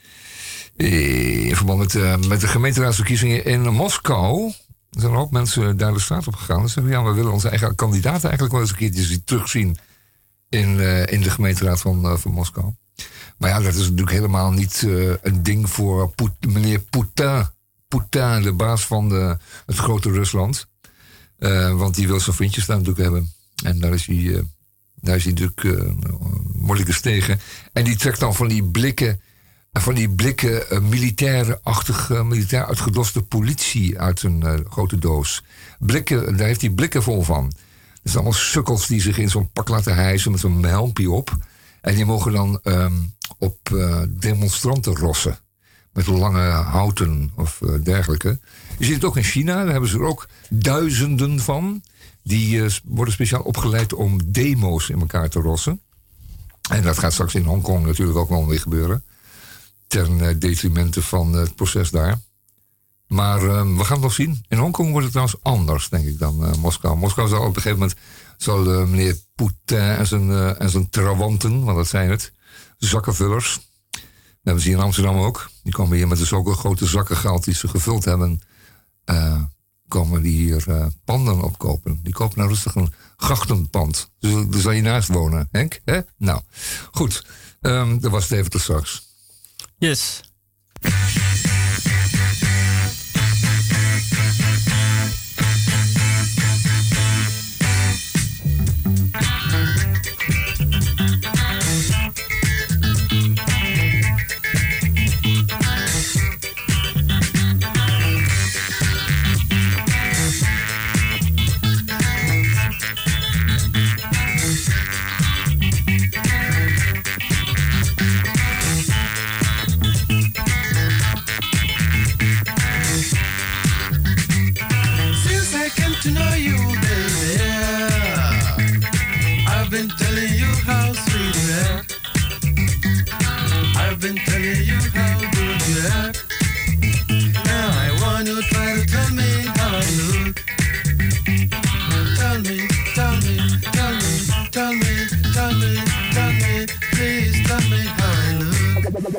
In 0.75 1.55
verband 1.55 1.79
met, 1.79 1.93
uh, 1.93 2.17
met 2.17 2.41
de 2.41 2.47
gemeenteraadsverkiezingen 2.47 3.45
in 3.45 3.61
Moskou. 3.61 4.53
Er 4.91 5.01
zijn 5.01 5.13
ook 5.13 5.31
mensen 5.31 5.77
daar 5.77 5.93
de 5.93 5.99
straat 5.99 6.27
op 6.27 6.35
gegaan. 6.35 6.67
Ze 6.67 6.73
zeggen, 6.73 6.91
ja, 6.91 7.03
we 7.03 7.13
willen 7.13 7.31
onze 7.31 7.49
eigen 7.49 7.75
kandidaten 7.75 8.23
eigenlijk 8.23 8.51
wel 8.51 8.61
eens 8.61 8.69
een 8.69 8.77
keertje 8.77 9.23
terugzien 9.23 9.77
in, 10.49 10.69
uh, 10.69 11.05
in 11.05 11.21
de 11.21 11.29
gemeenteraad 11.29 11.79
van, 11.81 12.05
uh, 12.05 12.17
van 12.17 12.31
Moskou. 12.31 12.73
Maar 13.37 13.49
ja, 13.49 13.59
dat 13.59 13.73
is 13.73 13.81
natuurlijk 13.81 14.11
helemaal 14.11 14.51
niet 14.51 14.81
uh, 14.81 15.13
een 15.21 15.43
ding 15.43 15.69
voor 15.69 16.13
meneer 16.39 16.79
Poutin. 16.79 17.47
Poutin, 17.87 18.41
de 18.41 18.53
baas 18.53 18.85
van 18.85 19.09
de, 19.09 19.37
het 19.65 19.77
grote 19.77 20.11
Rusland. 20.11 20.67
want 21.73 21.95
die 21.95 22.07
wil 22.07 22.19
zijn 22.19 22.35
vriendjes 22.35 22.65
daar 22.65 22.77
natuurlijk 22.77 23.03
hebben. 23.03 23.33
En 23.63 23.79
daar 23.79 23.93
is 23.93 24.05
hij, 24.05 24.43
daar 24.95 25.15
is 25.15 25.23
hij 25.23 25.33
natuurlijk 25.33 25.93
moeilijk 26.53 26.89
tegen. 26.89 27.39
En 27.73 27.83
die 27.83 27.95
trekt 27.95 28.19
dan 28.19 28.35
van 28.35 28.47
die 28.47 28.63
blikken 28.63 29.21
van 29.71 29.95
die 29.95 30.09
blikken 30.09 30.73
uh, 30.73 30.79
militaire-achtige, 30.79 32.23
militair 32.23 32.65
uitgedoste 32.65 33.21
politie 33.21 33.99
uit 33.99 34.23
een 34.23 34.65
grote 34.69 34.97
doos. 34.97 35.43
Blikken, 35.79 36.37
daar 36.37 36.47
heeft 36.47 36.61
hij 36.61 36.69
blikken 36.69 37.03
vol 37.03 37.21
van. 37.21 37.53
Zijn 38.03 38.23
allemaal 38.23 38.39
sukkels 38.39 38.87
die 38.87 39.01
zich 39.01 39.17
in 39.17 39.29
zo'n 39.29 39.51
pak 39.51 39.67
laten 39.67 39.95
hijsen 39.95 40.31
met 40.31 40.39
zo'n 40.39 40.63
helmpje 40.63 41.11
op. 41.11 41.37
En 41.81 41.95
die 41.95 42.05
mogen 42.05 42.31
dan 42.31 42.59
um, 42.63 43.13
op 43.37 43.69
uh, 43.73 44.01
demonstranten 44.09 44.95
rossen. 44.95 45.39
Met 45.93 46.07
lange 46.07 46.49
houten 46.49 47.31
of 47.35 47.61
uh, 47.61 47.83
dergelijke. 47.83 48.39
Je 48.77 48.85
ziet 48.85 48.95
het 48.95 49.03
ook 49.03 49.17
in 49.17 49.23
China, 49.23 49.55
daar 49.55 49.71
hebben 49.71 49.89
ze 49.89 49.97
er 49.97 50.03
ook 50.03 50.27
duizenden 50.49 51.39
van. 51.39 51.83
Die 52.23 52.57
uh, 52.57 52.69
worden 52.83 53.13
speciaal 53.13 53.41
opgeleid 53.41 53.93
om 53.93 54.31
demo's 54.31 54.89
in 54.89 54.99
elkaar 54.99 55.29
te 55.29 55.39
rossen. 55.39 55.81
En 56.69 56.83
dat 56.83 56.97
gaat 56.97 57.13
straks 57.13 57.35
in 57.35 57.43
Hongkong 57.43 57.85
natuurlijk 57.85 58.17
ook 58.17 58.29
wel 58.29 58.47
weer 58.47 58.59
gebeuren. 58.59 59.03
Ten 59.87 60.39
detrimente 60.39 61.01
van 61.01 61.33
het 61.33 61.55
proces 61.55 61.89
daar. 61.89 62.19
Maar 63.09 63.43
uh, 63.43 63.61
we 63.61 63.83
gaan 63.83 63.95
het 63.95 64.01
nog 64.01 64.13
zien. 64.13 64.45
In 64.47 64.57
Hongkong 64.57 64.89
wordt 64.89 65.03
het 65.03 65.11
trouwens 65.11 65.39
anders, 65.43 65.89
denk 65.89 66.05
ik, 66.05 66.19
dan 66.19 66.43
uh, 66.43 66.53
Moskou. 66.53 66.97
Moskou 66.97 67.27
zal 67.27 67.41
op 67.41 67.47
een 67.47 67.61
gegeven 67.61 67.79
moment 67.79 67.97
zal 68.37 68.73
uh, 68.73 68.87
meneer 68.87 69.17
Poetin 69.35 69.79
en 69.79 70.07
zijn, 70.07 70.57
en 70.57 70.69
zijn 70.69 70.89
trawanten, 70.89 71.63
want 71.63 71.77
dat 71.77 71.87
zijn 71.87 72.09
het, 72.09 72.31
zakkenvullers. 72.77 73.59
Dat 73.91 74.01
hebben 74.43 74.63
ze 74.63 74.69
hier 74.69 74.77
in 74.77 74.83
Amsterdam 74.83 75.19
ook. 75.19 75.49
Die 75.63 75.73
komen 75.73 75.97
hier 75.97 76.07
met 76.07 76.19
zulke 76.19 76.53
grote 76.53 76.85
zakken 76.85 77.17
geld 77.17 77.43
die 77.43 77.53
ze 77.53 77.67
gevuld 77.67 78.05
hebben. 78.05 78.41
komen 79.87 80.21
die 80.21 80.35
hier 80.35 80.91
panden 81.05 81.41
opkopen. 81.41 81.99
Die 82.03 82.13
kopen 82.13 82.37
nou 82.37 82.49
rustig 82.49 82.75
een 82.75 82.93
grachtenpand. 83.17 84.11
Dus 84.19 84.31
daar 84.33 84.61
zal 84.61 84.71
je 84.71 84.81
naast 84.81 85.07
wonen, 85.07 85.47
Henk. 85.51 85.79
Hè? 85.85 85.99
Nou, 86.17 86.41
goed. 86.91 87.25
Um, 87.61 87.99
dat 87.99 88.11
was 88.11 88.23
het 88.23 88.31
even 88.31 88.51
tot 88.51 88.61
straks. 88.61 89.07
Yes. 89.77 90.21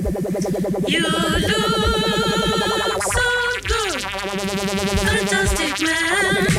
You 0.02 1.00
look 1.00 1.42
so 3.02 3.26
good, 3.68 4.00
fantastic 5.04 5.86
man. 5.86 6.49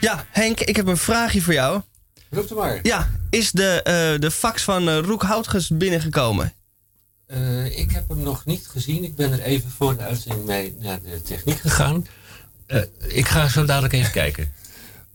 Ja, 0.00 0.26
Henk, 0.30 0.60
ik 0.60 0.76
heb 0.76 0.86
een 0.86 0.96
vraagje 0.96 1.42
voor 1.42 1.52
jou. 1.52 1.80
Roep 2.30 2.50
er 2.50 2.56
maar. 2.56 2.78
Ja, 2.82 3.10
is 3.30 3.50
de, 3.50 3.82
eh, 3.82 4.20
de 4.20 4.30
fax 4.30 4.62
van 4.62 4.88
uh, 4.88 4.98
Roek 4.98 5.22
Houtges 5.22 5.68
binnengekomen? 5.68 6.52
Uh, 7.26 7.78
ik 7.78 7.90
heb 7.90 8.08
hem 8.08 8.22
nog 8.22 8.44
niet 8.44 8.66
gezien. 8.68 9.04
Ik 9.04 9.16
ben 9.16 9.32
er 9.32 9.40
even 9.40 9.70
voor 9.70 9.96
de 9.96 10.02
uitzending 10.02 10.46
mee 10.46 10.76
naar 10.80 11.02
de 11.02 11.22
techniek 11.22 11.58
gegaan. 11.58 12.06
ik 13.08 13.28
ga 13.28 13.48
zo 13.48 13.64
dadelijk 13.64 13.92
even 13.92 14.12
kijken. 14.12 14.52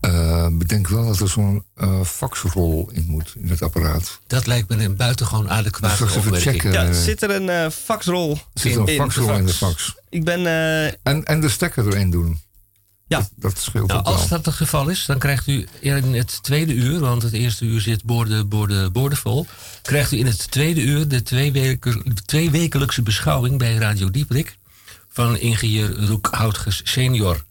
bedenk 0.58 0.88
wel 0.88 1.06
dat 1.06 1.20
er 1.20 1.28
zo'n 1.28 1.64
faxrol 2.04 2.90
in 2.92 3.04
moet 3.08 3.34
in 3.38 3.48
het 3.48 3.62
apparaat. 3.62 4.20
Dat 4.26 4.46
lijkt 4.46 4.68
me 4.68 4.84
een 4.84 4.96
buitengewoon 4.96 5.50
adequaat 5.50 5.98
dus 5.98 6.16
even 6.16 6.34
checken. 6.34 6.72
Ja, 6.72 6.92
zit 6.92 7.22
er 7.22 7.30
een 7.30 7.70
faxrol 7.70 8.38
zit 8.54 8.74
er 8.74 8.80
een 8.80 8.96
faxrol 8.96 9.28
in, 9.28 9.34
in 9.34 9.46
de 9.46 9.52
fax? 9.52 9.94
Ik 10.08 10.24
ben... 10.24 10.46
en, 11.02 11.24
en 11.24 11.40
de 11.40 11.48
stekker 11.48 11.86
erin 11.86 12.10
doen. 12.10 12.40
Ja. 13.06 13.28
Dat, 13.36 13.58
scheelt 13.58 13.86
nou, 13.88 14.00
ook 14.00 14.06
Als 14.06 14.18
wel. 14.20 14.28
dat 14.28 14.44
het 14.46 14.54
geval 14.54 14.88
is, 14.88 15.04
dan 15.06 15.18
krijgt 15.18 15.46
u 15.46 15.68
in 15.80 16.14
het 16.14 16.42
tweede 16.42 16.72
uur, 16.72 17.00
want 17.00 17.22
het 17.22 17.32
eerste 17.32 17.64
uur 17.64 17.80
zit 17.80 18.04
boorden, 18.04 18.48
boorden, 18.48 18.92
boordenvol, 18.92 19.46
krijgt 19.82 20.12
u 20.12 20.18
in 20.18 20.26
het 20.26 20.50
tweede 20.50 20.80
uur 20.82 21.08
de 21.08 21.22
twee 22.24 22.50
wekelijkse 22.50 23.02
beschouwing 23.02 23.58
bij 23.58 23.74
Radio 23.74 24.10
Dieprik 24.10 24.58
van 25.08 25.38
ingenieur 25.38 26.06
Roek 26.06 26.28
Houtges 26.30 26.80
senior. 26.84 27.44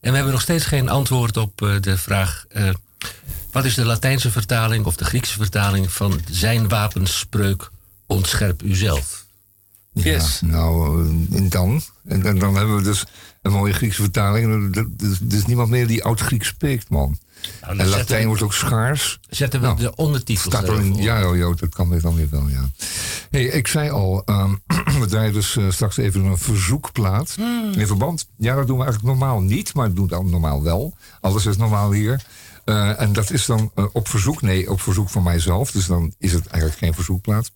En 0.00 0.10
we 0.10 0.14
hebben 0.14 0.32
nog 0.32 0.42
steeds 0.42 0.64
geen 0.64 0.88
antwoord 0.88 1.36
op 1.36 1.62
uh, 1.62 1.80
de 1.80 1.98
vraag: 1.98 2.44
uh, 2.52 2.70
wat 3.52 3.64
is 3.64 3.74
de 3.74 3.84
Latijnse 3.84 4.30
vertaling 4.30 4.84
of 4.84 4.96
de 4.96 5.04
Griekse 5.04 5.34
vertaling 5.34 5.92
van 5.92 6.20
zijn 6.30 6.68
wapenspreuk 6.68 7.70
ontscherp 8.06 8.62
uzelf? 8.62 9.24
Ja, 9.92 10.02
Yes. 10.02 10.40
nou, 10.40 11.00
en 11.32 11.48
dan? 11.48 11.82
En, 12.04 12.26
en 12.26 12.38
dan 12.38 12.54
hebben 12.54 12.76
we 12.76 12.82
dus 12.82 13.04
een 13.42 13.52
mooie 13.52 13.72
Griekse 13.72 14.02
vertaling. 14.02 14.76
Er 14.76 14.86
is 15.28 15.46
niemand 15.46 15.68
meer 15.68 15.86
die 15.86 16.04
oud-Grieks 16.04 16.46
spreekt, 16.46 16.88
man. 16.88 17.18
Nou, 17.60 17.78
en 17.78 17.86
Latijn 17.86 18.26
wordt 18.26 18.42
ook 18.42 18.52
schaars. 18.54 19.20
Zetten 19.28 19.60
we 19.60 19.66
Nou, 19.66 19.78
de 19.78 19.94
ondertitels 19.94 20.54
Staat 20.54 20.68
er 20.68 20.74
in, 20.74 20.86
erop. 20.86 21.00
ja, 21.00 21.28
oh, 21.28 21.36
joh, 21.36 21.56
dat 21.56 21.74
kan 21.74 21.88
weer 21.88 22.00
dan 22.00 22.14
weer 22.14 22.28
wel, 22.30 22.48
ja. 22.48 22.70
Hey, 23.30 23.44
ik 23.44 23.66
zei 23.66 23.90
al, 23.90 24.22
ehm, 24.24 24.54
we 25.00 25.06
draaien 25.08 25.32
dus 25.32 25.56
eh, 25.56 25.64
straks 25.70 25.96
even 25.96 26.24
een 26.24 26.38
verzoekplaat. 26.38 27.36
In 27.72 27.86
verband, 27.86 28.26
ja, 28.36 28.54
dat 28.54 28.66
doen 28.66 28.78
we 28.78 28.84
eigenlijk 28.84 29.18
normaal 29.18 29.40
niet, 29.40 29.74
maar 29.74 29.86
dat 29.86 29.96
doen 29.96 30.04
we 30.04 30.10
dan 30.10 30.30
normaal 30.30 30.62
wel. 30.62 30.96
Alles 31.20 31.46
is 31.46 31.56
normaal 31.56 31.92
hier. 31.92 32.24
Eh, 32.64 33.00
en 33.00 33.12
dat 33.12 33.30
is 33.30 33.46
dan 33.46 33.70
eh, 33.74 33.84
op 33.92 34.08
verzoek, 34.08 34.42
nee, 34.42 34.70
op 34.70 34.80
verzoek 34.80 35.10
van 35.10 35.22
mijzelf. 35.22 35.70
Dus 35.70 35.86
dan 35.86 36.14
is 36.18 36.32
het 36.32 36.46
eigenlijk 36.46 36.82
geen 36.82 36.94
verzoekplaat. 36.94 37.50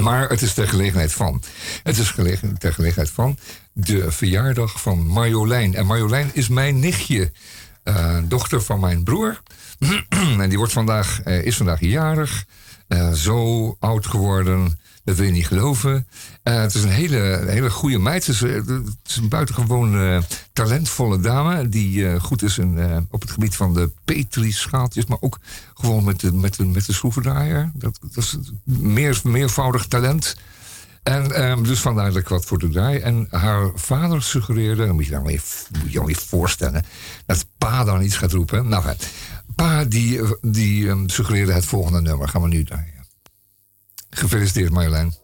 Maar 0.00 0.28
het 0.28 0.42
is 0.42 0.54
ter 0.54 0.68
gelegenheid 0.68 1.12
van. 1.12 1.42
Het 1.82 1.98
is 1.98 2.10
gelegen, 2.10 2.58
ter 2.58 2.72
gelegenheid 2.72 3.10
van 3.10 3.38
de 3.78 4.12
verjaardag 4.12 4.80
van 4.80 5.06
Marjolein. 5.06 5.74
En 5.74 5.86
Marjolein 5.86 6.30
is 6.32 6.48
mijn 6.48 6.78
nichtje, 6.78 7.32
uh, 7.84 8.18
dochter 8.24 8.62
van 8.62 8.80
mijn 8.80 9.02
broer. 9.02 9.42
en 10.38 10.48
die 10.48 10.58
wordt 10.58 10.72
vandaag, 10.72 11.20
uh, 11.24 11.44
is 11.44 11.56
vandaag 11.56 11.80
jarig. 11.80 12.44
Uh, 12.88 13.12
zo 13.12 13.76
oud 13.80 14.06
geworden, 14.06 14.78
dat 15.04 15.16
wil 15.16 15.26
je 15.26 15.32
niet 15.32 15.46
geloven. 15.46 16.06
het 16.42 16.74
is 16.74 16.82
een 16.82 16.88
hele, 16.88 17.44
hele 17.46 17.70
goede 17.70 17.98
meid. 17.98 18.26
Het 18.26 18.42
is, 18.42 19.16
een 19.16 19.28
buitengewoon 19.28 20.22
talentvolle 20.52 21.20
dame. 21.20 21.68
Die 21.68 22.20
goed 22.20 22.42
is 22.42 22.58
in, 22.58 23.06
op 23.10 23.20
het 23.20 23.30
gebied 23.30 23.56
van 23.56 23.74
de 23.74 23.90
Petri-schaaltjes. 24.04 25.06
Maar 25.06 25.20
ook 25.20 25.38
gewoon 25.74 26.04
met 26.04 26.20
de, 26.20 26.32
met 26.32 26.58
met 26.58 26.86
de 26.86 26.92
schroevendraaier. 26.92 27.70
Dat, 27.74 27.98
dat 28.02 28.24
is 28.24 28.38
meer, 28.64 29.20
meervoudig 29.24 29.86
talent. 29.86 30.36
En 31.06 31.50
um, 31.50 31.64
dus 31.64 31.80
vandaar 31.80 32.08
dat 32.12 32.16
ik 32.16 32.28
wat 32.28 32.44
voor 32.44 32.58
de 32.58 32.68
draai. 32.68 32.98
En 32.98 33.26
haar 33.30 33.70
vader 33.74 34.22
suggereerde, 34.22 34.86
dan 34.86 34.94
moet 34.94 35.04
je 35.04 35.10
dan 35.10 35.22
moet 35.22 35.40
je 35.86 35.98
dan 35.98 36.08
even 36.08 36.26
voorstellen, 36.26 36.84
dat 37.26 37.46
pa 37.58 37.84
dan 37.84 38.02
iets 38.02 38.16
gaat 38.16 38.32
roepen. 38.32 38.68
Nou, 38.68 38.94
pa 39.54 39.84
die, 39.84 40.20
die 40.40 40.88
um, 40.88 41.08
suggereerde 41.08 41.52
het 41.52 41.64
volgende 41.64 42.00
nummer. 42.00 42.28
Gaan 42.28 42.42
we 42.42 42.48
nu 42.48 42.64
draaien. 42.64 43.06
Gefeliciteerd 44.10 44.72
Marjolein. 44.72 45.14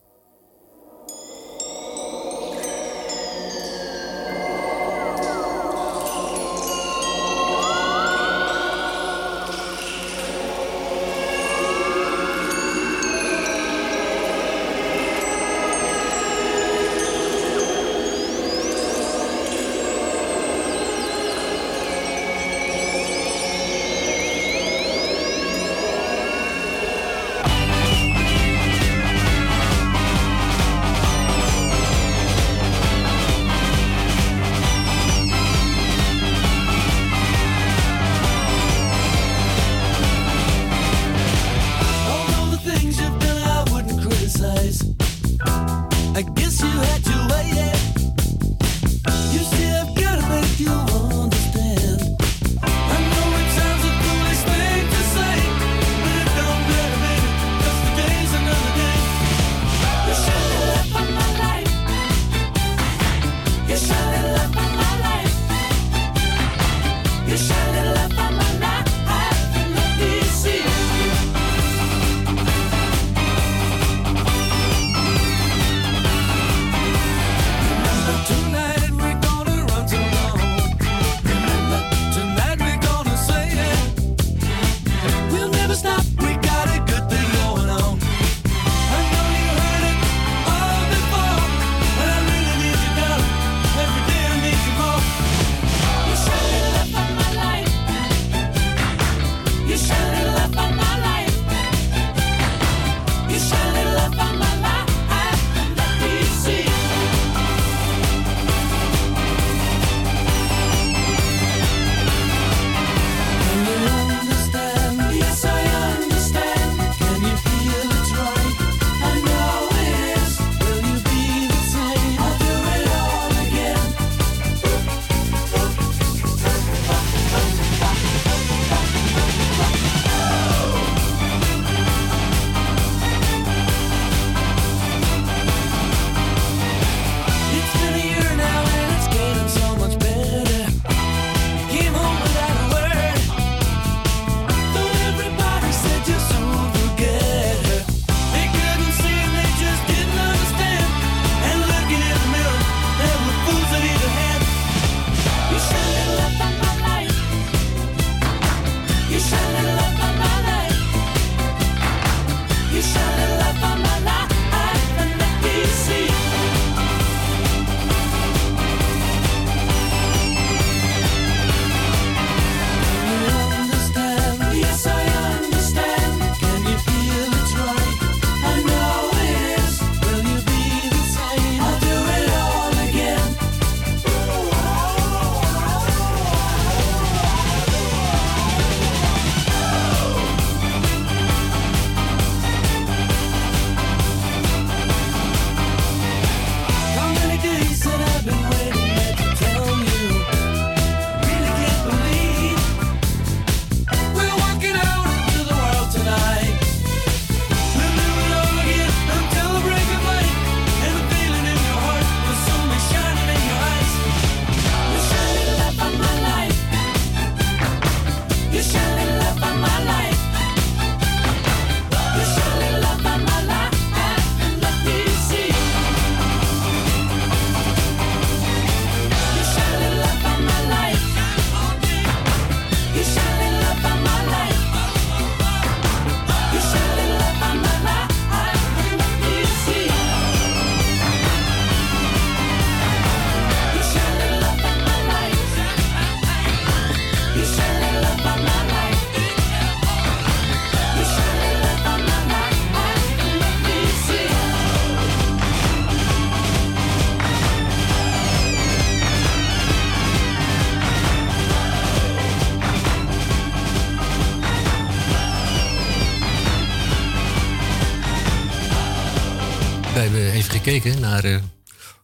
Gekeken 270.80 271.00
naar 271.00 271.24
uh, 271.24 271.38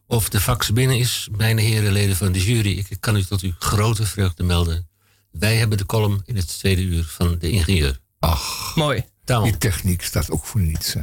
of 0.06 0.28
de 0.28 0.40
fax 0.40 0.72
binnen 0.72 0.98
is. 0.98 1.28
Mijn 1.36 1.58
heren 1.58 1.92
leden 1.92 2.16
van 2.16 2.32
de 2.32 2.40
jury, 2.44 2.84
ik 2.88 2.96
kan 3.00 3.16
u 3.16 3.24
tot 3.24 3.40
uw 3.40 3.52
grote 3.58 4.06
vreugde 4.06 4.42
melden. 4.42 4.88
Wij 5.30 5.56
hebben 5.56 5.78
de 5.78 5.86
column 5.86 6.22
in 6.24 6.36
het 6.36 6.58
tweede 6.58 6.82
uur 6.82 7.04
van 7.04 7.38
de 7.38 7.50
ingenieur. 7.50 8.00
Ach, 8.18 8.76
mooi. 8.76 9.04
Die 9.24 9.58
techniek 9.58 10.02
staat 10.02 10.30
ook 10.30 10.44
voor 10.44 10.60
niets. 10.60 10.96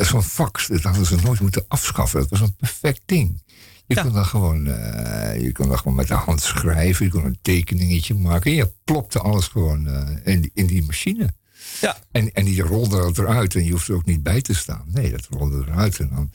Zo'n 0.00 0.22
fax, 0.22 0.66
dat 0.66 0.82
hadden 0.82 1.06
ze 1.06 1.16
nooit 1.16 1.40
moeten 1.40 1.64
afschaffen. 1.68 2.20
Dat 2.20 2.30
was 2.30 2.40
een 2.40 2.56
perfect 2.56 3.02
ding. 3.06 3.42
Je 3.86 4.02
kon 4.02 4.12
dan 4.12 4.26
gewoon, 4.26 4.66
uh, 4.66 5.40
je 5.42 5.52
kon 5.52 5.68
dan 5.68 5.78
gewoon 5.78 5.94
met 5.94 6.08
de 6.08 6.14
hand 6.14 6.40
schrijven. 6.40 7.04
Je 7.04 7.10
kon 7.10 7.24
een 7.24 7.38
tekeningetje 7.42 8.14
maken. 8.14 8.54
Je 8.54 8.72
plopte 8.84 9.18
alles 9.18 9.46
gewoon 9.46 9.86
uh, 9.86 10.08
in, 10.24 10.40
die, 10.40 10.50
in 10.54 10.66
die 10.66 10.84
machine. 10.84 11.34
Ja. 11.80 11.96
En, 12.10 12.32
en 12.32 12.44
die 12.44 12.62
rolde 12.62 13.12
eruit 13.14 13.54
en 13.54 13.64
je 13.64 13.70
hoeft 13.70 13.88
er 13.88 13.94
ook 13.94 14.04
niet 14.04 14.22
bij 14.22 14.40
te 14.40 14.54
staan. 14.54 14.84
Nee, 14.86 15.10
dat 15.10 15.26
rolde 15.30 15.64
eruit. 15.66 15.98
En 15.98 16.10
dan 16.14 16.32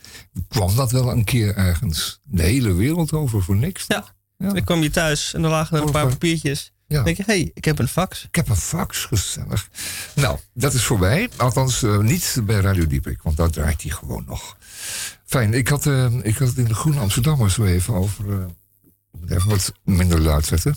kwam 0.47 0.75
dat 0.75 0.91
wel 0.91 1.11
een 1.11 1.23
keer 1.23 1.55
ergens 1.55 2.19
de 2.23 2.43
hele 2.43 2.73
wereld 2.73 3.11
over 3.11 3.43
voor 3.43 3.55
niks. 3.55 3.85
Ja. 3.88 4.05
ja. 4.38 4.53
Dan 4.53 4.63
kwam 4.63 4.81
je 4.81 4.89
thuis 4.89 5.33
en 5.33 5.41
dan 5.41 5.51
lagen 5.51 5.77
er 5.77 5.83
een 5.83 5.91
paar 5.91 6.07
papiertjes. 6.07 6.73
Ja. 6.88 7.03
Denk 7.03 7.17
je, 7.17 7.23
hé, 7.25 7.33
hey, 7.33 7.51
ik 7.53 7.65
heb 7.65 7.79
een 7.79 7.88
fax. 7.88 8.23
Ik 8.23 8.35
heb 8.35 8.49
een 8.49 8.55
fax, 8.55 9.05
gezellig. 9.05 9.69
Nou, 10.15 10.39
dat 10.53 10.73
is 10.73 10.83
voorbij. 10.83 11.29
Althans, 11.38 11.81
uh, 11.81 11.99
niet 11.99 12.38
bij 12.43 12.59
Radio 12.59 12.88
Dieprik, 12.88 13.21
want 13.21 13.38
daar 13.38 13.49
draait 13.49 13.81
hij 13.81 13.91
gewoon 13.91 14.23
nog. 14.27 14.57
Fijn, 15.25 15.53
ik 15.53 15.67
had, 15.67 15.85
uh, 15.85 16.13
ik 16.21 16.38
had 16.38 16.47
het 16.47 16.57
in 16.57 16.65
de 16.65 16.73
Groene 16.73 16.99
Amsterdammer 16.99 17.51
zo 17.51 17.63
even 17.63 17.93
over... 17.93 18.25
Uh, 18.25 18.45
even 19.27 19.49
wat 19.49 19.73
minder 19.83 20.21
luid 20.21 20.45
zetten. 20.45 20.75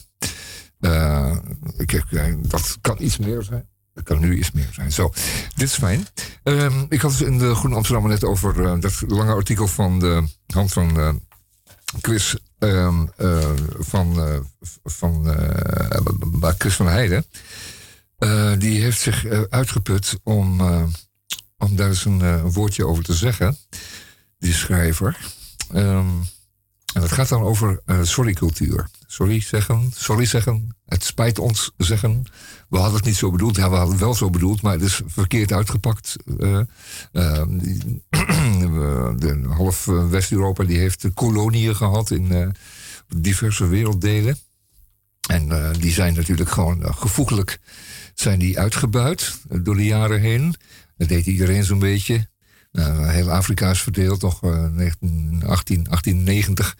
ik, 1.76 2.04
dat 2.48 2.78
kan 2.80 2.96
iets 2.98 3.18
meer 3.18 3.42
zijn. 3.42 3.68
Dat 3.98 4.06
kan 4.06 4.20
nu 4.20 4.38
iets 4.38 4.50
meer 4.50 4.68
zijn. 4.72 4.92
Zo, 4.92 5.12
dit 5.54 5.68
is 5.68 5.74
fijn. 5.74 6.06
Um, 6.42 6.86
ik 6.88 7.00
had 7.00 7.10
het 7.10 7.20
in 7.20 7.38
de 7.38 7.54
Groene 7.54 7.76
Amsterdammer 7.76 8.12
net 8.12 8.24
over 8.24 8.80
dat 8.80 9.02
lange 9.06 9.32
artikel 9.32 9.66
van 9.66 9.98
de 9.98 10.24
hand 10.46 10.72
van 10.72 11.20
Chris 12.00 12.36
uh, 12.58 12.98
uh, 13.18 13.50
van, 13.78 14.28
uh, 14.28 14.38
van 14.84 15.26
uh, 15.26 16.50
Chris 16.58 16.74
van 16.74 16.86
Heijden. 16.86 17.24
die 18.58 18.82
heeft 18.82 19.00
zich 19.00 19.26
uitgeput 19.48 20.18
om, 20.22 20.60
om 21.56 21.76
daar 21.76 21.88
eens 21.88 22.04
een 22.04 22.40
woordje 22.40 22.86
over 22.86 23.04
te 23.04 23.14
zeggen. 23.14 23.56
Die 24.38 24.54
schrijver. 24.54 25.18
Um, 25.74 26.22
en 26.94 27.02
het 27.02 27.12
gaat 27.12 27.28
dan 27.28 27.42
over 27.42 27.82
sorry-cultuur. 28.02 28.88
Sorry 29.06 29.40
zeggen, 29.40 29.92
sorry 29.94 30.24
zeggen, 30.24 30.76
het 30.84 31.04
spijt 31.04 31.38
ons 31.38 31.70
zeggen. 31.76 32.24
We 32.68 32.76
hadden 32.76 32.96
het 32.96 33.04
niet 33.04 33.16
zo 33.16 33.30
bedoeld. 33.30 33.56
Ja, 33.56 33.70
we 33.70 33.76
hadden 33.76 33.94
het 33.94 34.04
wel 34.04 34.14
zo 34.14 34.30
bedoeld, 34.30 34.62
maar 34.62 34.72
het 34.72 34.82
is 34.82 35.00
verkeerd 35.06 35.52
uitgepakt. 35.52 36.16
Uh, 36.26 36.60
uh, 37.12 37.42
de 39.18 39.44
half 39.48 39.84
West-Europa 39.84 40.64
die 40.64 40.78
heeft 40.78 41.06
koloniën 41.14 41.76
gehad 41.76 42.10
in 42.10 42.54
diverse 43.16 43.66
werelddelen. 43.66 44.38
En 45.28 45.72
die 45.80 45.92
zijn 45.92 46.14
natuurlijk 46.14 46.50
gewoon 46.50 46.94
gevoeglijk 46.94 47.60
zijn 48.14 48.38
die 48.38 48.58
uitgebuit 48.58 49.38
door 49.62 49.76
de 49.76 49.84
jaren 49.84 50.20
heen. 50.20 50.54
Dat 50.96 51.08
deed 51.08 51.26
iedereen 51.26 51.64
zo'n 51.64 51.78
beetje. 51.78 52.28
Heel 52.72 53.30
Afrika 53.30 53.70
is 53.70 53.82
verdeeld, 53.82 54.22
nog 54.22 54.42
19, 54.42 55.42
18, 55.46 55.84
1890 55.84 56.76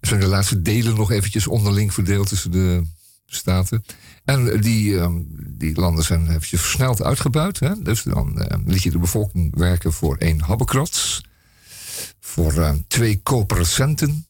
zijn 0.00 0.20
de 0.20 0.26
laatste 0.26 0.62
delen 0.62 0.94
nog 0.94 1.10
eventjes 1.10 1.46
onderling 1.46 1.94
verdeeld 1.94 2.28
tussen 2.28 2.50
de 2.50 2.82
staten. 3.26 3.84
En 4.28 4.60
die, 4.60 4.94
um, 4.94 5.26
die 5.58 5.80
landen 5.80 6.04
zijn 6.04 6.28
eventjes 6.28 6.60
versneld 6.60 7.02
uitgebuit. 7.02 7.60
Hè? 7.60 7.82
Dus 7.82 8.02
dan 8.02 8.34
uh, 8.38 8.58
liet 8.66 8.82
je 8.82 8.90
de 8.90 8.98
bevolking 8.98 9.56
werken 9.56 9.92
voor 9.92 10.16
één 10.16 10.40
habbekrots. 10.40 11.24
Voor 12.20 12.54
uh, 12.54 12.70
twee 12.88 13.20
kopercenten. 13.22 14.26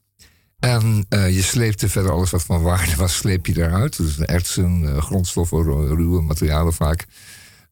En 0.58 1.06
uh, 1.08 1.34
je 1.34 1.42
sleepte 1.42 1.88
verder 1.88 2.12
alles 2.12 2.30
wat 2.30 2.42
van 2.42 2.62
waarde 2.62 2.96
was, 2.96 3.16
sleep 3.16 3.46
je 3.46 3.56
eruit. 3.56 3.96
Dus 3.96 4.18
ertsen, 4.18 5.02
grondstoffen, 5.02 5.64
ruwe 5.86 6.22
materialen 6.22 6.72
vaak. 6.72 7.06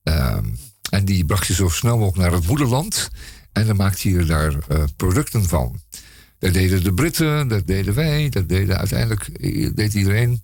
Ehm, 0.02 0.44
en 0.90 1.04
die 1.04 1.24
bracht 1.24 1.46
je 1.46 1.54
zo 1.54 1.68
snel 1.68 1.98
mogelijk 1.98 2.30
naar 2.30 2.38
het 2.38 2.46
moederland. 2.46 3.08
En 3.52 3.66
dan 3.66 3.76
maakte 3.76 4.10
je 4.10 4.24
daar 4.24 4.56
producten 4.96 5.44
van. 5.44 5.80
Dat 6.38 6.52
deden 6.52 6.84
de 6.84 6.94
Britten, 6.94 7.48
dat 7.48 7.66
deden 7.66 7.94
wij, 7.94 8.28
dat 8.28 8.48
deden 8.48 8.78
uiteindelijk 8.78 9.40
deed 9.76 9.94
iedereen. 9.94 10.42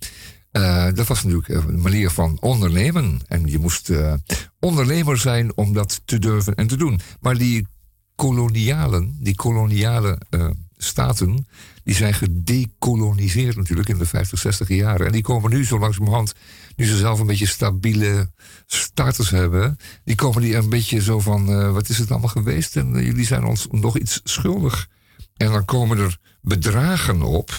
Uh, 0.53 0.89
dat 0.95 1.07
was 1.07 1.23
natuurlijk 1.23 1.67
een 1.67 1.81
manier 1.81 2.11
van 2.11 2.37
ondernemen. 2.41 3.21
En 3.27 3.47
je 3.47 3.59
moest 3.59 3.89
uh, 3.89 4.15
ondernemer 4.61 5.19
zijn 5.19 5.57
om 5.57 5.73
dat 5.73 6.01
te 6.05 6.19
durven 6.19 6.55
en 6.55 6.67
te 6.67 6.77
doen. 6.77 7.01
Maar 7.21 7.37
die 7.37 7.67
kolonialen, 8.15 9.17
die 9.21 9.35
koloniale 9.35 10.21
uh, 10.31 10.51
staten, 10.77 11.47
die 11.85 11.95
zijn 11.95 12.15
gedecoloniseerd 12.15 13.57
natuurlijk 13.57 13.89
in 13.89 13.99
de 13.99 14.07
50, 14.07 14.39
60 14.39 14.69
jaren. 14.69 15.07
En 15.07 15.13
die 15.13 15.23
komen 15.23 15.51
nu 15.51 15.65
zo 15.65 15.79
langzamerhand, 15.79 16.35
nu 16.77 16.87
ze 16.87 16.97
zelf 16.97 17.21
een 17.21 17.27
beetje 17.27 17.47
stabiele 17.47 18.31
status 18.67 19.31
hebben, 19.31 19.77
die 20.05 20.15
komen 20.15 20.43
die 20.43 20.57
een 20.57 20.69
beetje 20.69 21.03
zo 21.03 21.21
van, 21.21 21.73
wat 21.73 21.89
is 21.89 21.99
het 21.99 22.11
allemaal 22.11 22.29
geweest? 22.29 22.77
En 22.77 23.05
jullie 23.05 23.27
zijn 23.27 23.45
ons 23.45 23.67
nog 23.71 23.99
iets 23.99 24.21
schuldig. 24.25 24.89
En 25.37 25.53
dan 25.53 25.65
komen 25.65 25.99
er 25.99 26.19
bedragen 26.41 27.23
op. 27.23 27.59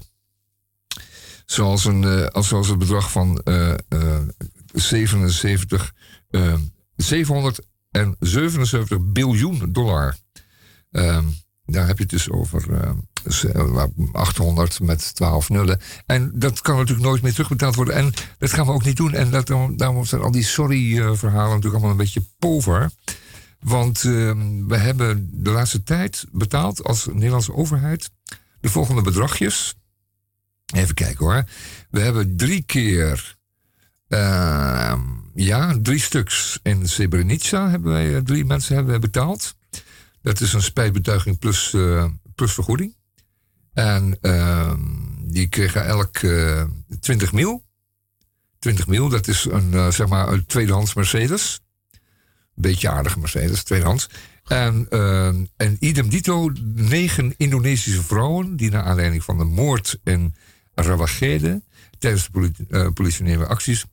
Zoals, 1.46 1.86
een, 1.86 2.02
uh, 2.02 2.28
zoals 2.32 2.68
het 2.68 2.78
bedrag 2.78 3.12
van 3.12 3.42
uh, 3.44 3.74
uh, 3.90 4.18
77, 4.74 5.94
777 6.96 9.12
biljoen 9.12 9.72
dollar. 9.72 10.16
Ehm, 10.92 11.26
daar 11.66 11.88
heb 11.88 11.98
je 11.98 12.04
het 12.04 12.12
dus 12.12 12.30
over 12.30 12.94
800 14.12 14.80
met 14.80 15.16
12 15.16 15.50
nullen. 15.50 15.80
En 16.06 16.32
dat 16.36 16.62
kan 16.62 16.78
natuurlijk 16.78 17.08
nooit 17.08 17.22
meer 17.22 17.32
terugbetaald 17.32 17.76
worden. 17.76 17.96
En 17.96 18.14
dat 18.38 18.54
gaan 18.54 18.66
we 18.66 18.72
ook 18.72 18.86
niet 18.86 18.98
doen. 18.98 19.14
En 19.14 19.30
dat, 19.30 19.48
daarom 19.48 20.06
zijn 20.06 20.22
al 20.22 20.32
die 20.32 20.44
sorry-verhalen 20.44 21.50
natuurlijk 21.50 21.74
allemaal 21.74 21.92
een 21.92 21.98
beetje 21.98 22.26
pover. 22.40 22.92
Want 23.64 24.04
uh, 24.04 24.32
we 24.68 24.78
hebben 24.78 25.30
de 25.32 25.50
laatste 25.50 25.84
tijd 25.84 26.26
betaald 26.32 26.84
als 26.84 27.06
Nederlandse 27.06 27.54
overheid 27.54 28.10
de 28.60 28.70
volgende 28.70 29.02
bedragjes. 29.02 29.76
Even 30.76 30.96
kijken 30.96 31.26
hoor. 31.26 31.44
We 31.90 32.00
hebben 32.00 32.38
drie 32.38 32.62
keer, 32.62 33.36
uh, 34.08 35.00
ja, 35.36 35.78
drie 35.82 36.00
stuks 36.00 36.60
in 36.64 36.88
Srebrenica 36.88 37.70
hebben 37.70 37.92
wij, 37.92 38.16
eh, 38.16 38.22
drie 38.22 38.46
mensen 38.46 38.76
hebben 38.76 39.02
betaald. 39.02 39.56
Dat 40.22 40.42
is 40.42 40.54
een 40.54 40.62
spijtbetuiging 40.62 41.40
plus, 41.40 41.74
uh, 41.74 42.06
plus 42.36 42.54
vergoeding. 42.54 42.96
En 43.74 44.18
uh, 44.22 44.74
die 45.26 45.48
kregen 45.48 45.86
elk 45.86 46.20
20 47.00 47.34
mil. 47.34 47.66
20 48.60 48.88
mil, 48.88 49.10
dat 49.10 49.28
is 49.28 49.46
een, 49.46 49.94
zeg 49.94 50.08
maar, 50.08 50.28
een 50.28 50.46
tweedehands 50.46 50.94
Mercedes 50.94 51.64
beetje 52.56 52.90
aardige 52.90 53.20
Mercedes, 53.20 53.64
tweedehands. 53.64 54.10
En, 54.44 54.88
uh, 54.90 55.28
en 55.58 55.78
idem 55.80 56.10
dito, 56.10 56.52
negen 56.64 57.34
Indonesische 57.38 58.04
vrouwen 58.04 58.56
die 58.56 58.72
naar 58.72 58.84
aanleiding 58.84 59.24
van 59.24 59.38
de 59.38 59.44
moord 59.44 60.00
in 60.04 60.36
Rawagede 60.76 61.62
tijdens 62.00 62.24
de 62.24 62.32
politie, 62.32 62.66
uh, 62.70 62.88
politionele 62.94 63.48
acties 63.48 63.86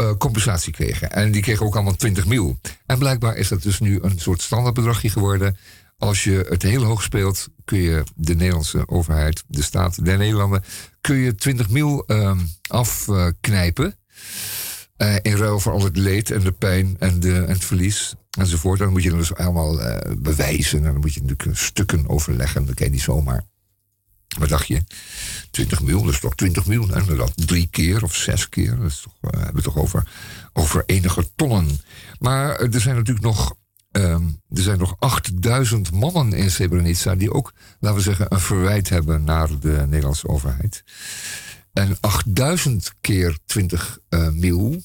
uh, 0.00 0.12
compensatie 0.18 0.72
kregen. 0.72 1.10
En 1.12 1.30
die 1.30 1.42
kregen 1.42 1.66
ook 1.66 1.74
allemaal 1.74 1.96
20 1.96 2.26
mil. 2.26 2.60
En 2.86 2.98
blijkbaar 2.98 3.36
is 3.36 3.48
dat 3.48 3.62
dus 3.62 3.80
nu 3.80 3.98
een 4.02 4.18
soort 4.18 4.42
standaardbedragje 4.42 5.10
geworden. 5.10 5.56
Als 5.98 6.24
je 6.24 6.46
het 6.48 6.62
heel 6.62 6.82
hoog 6.82 7.02
speelt, 7.02 7.48
kun 7.64 7.78
je 7.78 8.02
de 8.14 8.34
Nederlandse 8.34 8.88
overheid, 8.88 9.44
de 9.46 9.62
staat 9.62 10.04
der 10.04 10.18
Nederlanden, 10.18 10.62
kun 11.00 11.16
je 11.16 11.34
20 11.34 11.68
mil 11.68 12.04
uh, 12.06 12.38
afknijpen. 12.66 13.94
Uh, 14.96 15.14
in 15.22 15.36
ruil 15.36 15.60
voor 15.60 15.72
al 15.72 15.84
het 15.84 15.96
leed 15.96 16.30
en 16.30 16.40
de 16.40 16.52
pijn 16.52 16.96
en, 16.98 17.20
de, 17.20 17.34
en 17.34 17.52
het 17.52 17.64
verlies 17.64 18.14
enzovoort. 18.30 18.78
Dan 18.78 18.90
moet 18.90 19.02
je 19.02 19.10
dus 19.10 19.34
allemaal 19.34 19.80
bewijzen. 20.18 20.78
En 20.78 20.84
dan 20.84 21.00
moet 21.00 21.14
je 21.14 21.22
natuurlijk 21.22 21.58
stukken 21.58 22.08
overleggen. 22.08 22.66
Dat 22.66 22.74
kan 22.74 22.86
je 22.86 22.92
niet 22.92 23.02
zomaar. 23.02 23.44
Wat 24.38 24.48
dacht 24.48 24.66
je? 24.66 24.82
20 25.50 25.80
miljoen, 25.80 26.04
dat 26.04 26.14
is 26.14 26.20
toch 26.20 26.34
20 26.34 26.66
miljoen? 26.66 26.94
En 26.94 27.16
dat 27.16 27.32
drie 27.34 27.66
keer 27.70 28.02
of 28.02 28.14
zes 28.14 28.48
keer. 28.48 28.76
Dat 28.76 28.90
is 28.90 29.00
toch, 29.00 29.32
uh, 29.34 29.40
hebben 29.40 29.54
we 29.54 29.62
toch 29.62 29.76
over, 29.76 30.08
over 30.52 30.82
enige 30.86 31.30
tonnen. 31.36 31.80
Maar 32.18 32.60
er 32.60 32.80
zijn 32.80 32.96
natuurlijk 32.96 33.26
nog, 33.26 33.54
um, 33.92 34.40
er 34.50 34.62
zijn 34.62 34.78
nog 34.78 34.96
8000 34.98 35.90
mannen 35.90 36.32
in 36.32 36.50
Srebrenica 36.50 37.14
die 37.14 37.32
ook, 37.32 37.52
laten 37.80 37.98
we 37.98 38.04
zeggen, 38.04 38.26
een 38.28 38.40
verwijt 38.40 38.88
hebben 38.88 39.24
naar 39.24 39.58
de 39.60 39.84
Nederlandse 39.88 40.28
overheid. 40.28 40.84
En 41.72 41.96
8000 42.00 42.94
keer 43.00 43.38
20 43.44 43.98
uh, 44.08 44.28
mil 44.28 44.82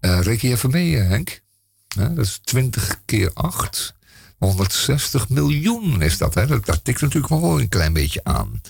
uh, 0.00 0.20
reken 0.20 0.48
je 0.48 0.54
even 0.54 0.70
mee, 0.70 0.98
eh, 0.98 1.08
Henk. 1.08 1.40
Dat 1.88 2.18
is 2.18 2.38
20 2.42 3.00
keer 3.04 3.30
8. 3.34 3.94
160 4.42 5.28
miljoen 5.28 6.02
is 6.02 6.18
dat, 6.18 6.34
hè? 6.34 6.46
Dat, 6.46 6.84
tikt 6.84 7.00
natuurlijk 7.00 7.32
wel 7.32 7.60
een 7.60 7.68
klein 7.68 7.92
beetje 7.92 8.24
aan. 8.24 8.60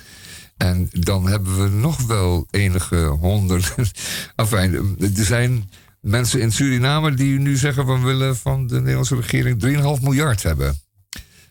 En 0.56 0.88
dan 0.92 1.28
hebben 1.28 1.62
we 1.62 1.68
nog 1.68 2.02
wel 2.02 2.46
enige 2.50 3.04
honderden. 3.04 3.86
enfin, 4.36 4.96
er 5.00 5.24
zijn 5.24 5.70
mensen 6.00 6.40
in 6.40 6.52
Suriname 6.52 7.14
die 7.14 7.38
nu 7.38 7.56
zeggen: 7.56 7.86
we 7.86 7.98
willen 7.98 8.36
van 8.36 8.66
de 8.66 8.78
Nederlandse 8.78 9.16
regering 9.16 9.62
3,5 9.98 10.02
miljard 10.02 10.42
hebben. 10.42 10.80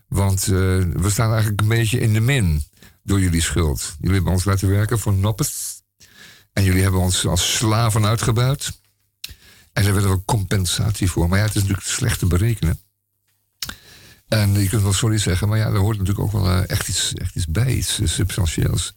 Want 0.07 0.41
eh, 0.41 0.49
we 0.49 1.09
staan 1.09 1.31
eigenlijk 1.31 1.61
een 1.61 1.67
beetje 1.67 1.99
in 1.99 2.13
de 2.13 2.19
min 2.19 2.63
door 3.03 3.19
jullie 3.19 3.41
schuld. 3.41 3.95
Jullie 3.99 4.15
hebben 4.15 4.33
ons 4.33 4.45
laten 4.45 4.69
werken 4.69 4.99
voor 4.99 5.13
noppes. 5.13 5.81
En 6.53 6.63
jullie 6.63 6.81
hebben 6.81 7.01
ons 7.01 7.27
als 7.27 7.55
slaven 7.55 8.05
uitgebuit. 8.05 8.79
En 9.73 9.83
daar 9.83 9.93
willen 9.93 10.11
we 10.11 10.25
compensatie 10.25 11.11
voor. 11.11 11.29
Maar 11.29 11.37
ja, 11.37 11.45
het 11.45 11.55
is 11.55 11.61
natuurlijk 11.61 11.87
slecht 11.87 12.19
te 12.19 12.25
berekenen. 12.25 12.79
En 14.31 14.53
je 14.53 14.69
kunt 14.69 14.81
wel 14.81 14.93
sorry 14.93 15.17
zeggen, 15.17 15.47
maar 15.47 15.57
ja, 15.57 15.65
er 15.65 15.77
hoort 15.77 15.97
natuurlijk 15.97 16.25
ook 16.25 16.31
wel 16.31 16.47
eh, 16.47 16.69
echt, 16.69 16.87
iets, 16.87 17.13
echt 17.13 17.35
iets 17.35 17.47
bij, 17.47 17.73
iets 17.75 17.99
eh, 17.99 18.07
substantieels. 18.07 18.93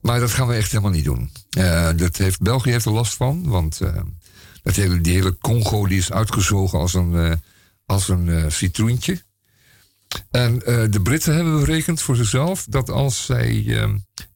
Maar 0.00 0.20
dat 0.20 0.30
gaan 0.30 0.46
we 0.46 0.54
echt 0.54 0.70
helemaal 0.70 0.92
niet 0.92 1.04
doen. 1.04 1.30
Eh, 1.50 1.90
dat 1.96 2.16
heeft, 2.16 2.40
België 2.40 2.70
heeft 2.70 2.84
er 2.84 2.92
last 2.92 3.14
van, 3.14 3.48
want 3.48 3.80
dat 4.62 4.74
hele, 4.74 5.00
die 5.00 5.14
hele 5.14 5.38
Congo 5.38 5.86
die 5.86 5.98
is 5.98 6.12
uitgezogen 6.12 6.78
als 6.78 6.94
een, 6.94 7.40
als 7.86 8.08
een 8.08 8.52
citroentje. 8.52 9.22
En 10.30 10.58
de 10.90 11.00
Britten 11.02 11.34
hebben 11.34 11.60
berekend 11.60 12.02
voor 12.02 12.16
zichzelf 12.16 12.66
dat 12.68 12.90
als 12.90 13.24
zij 13.24 13.76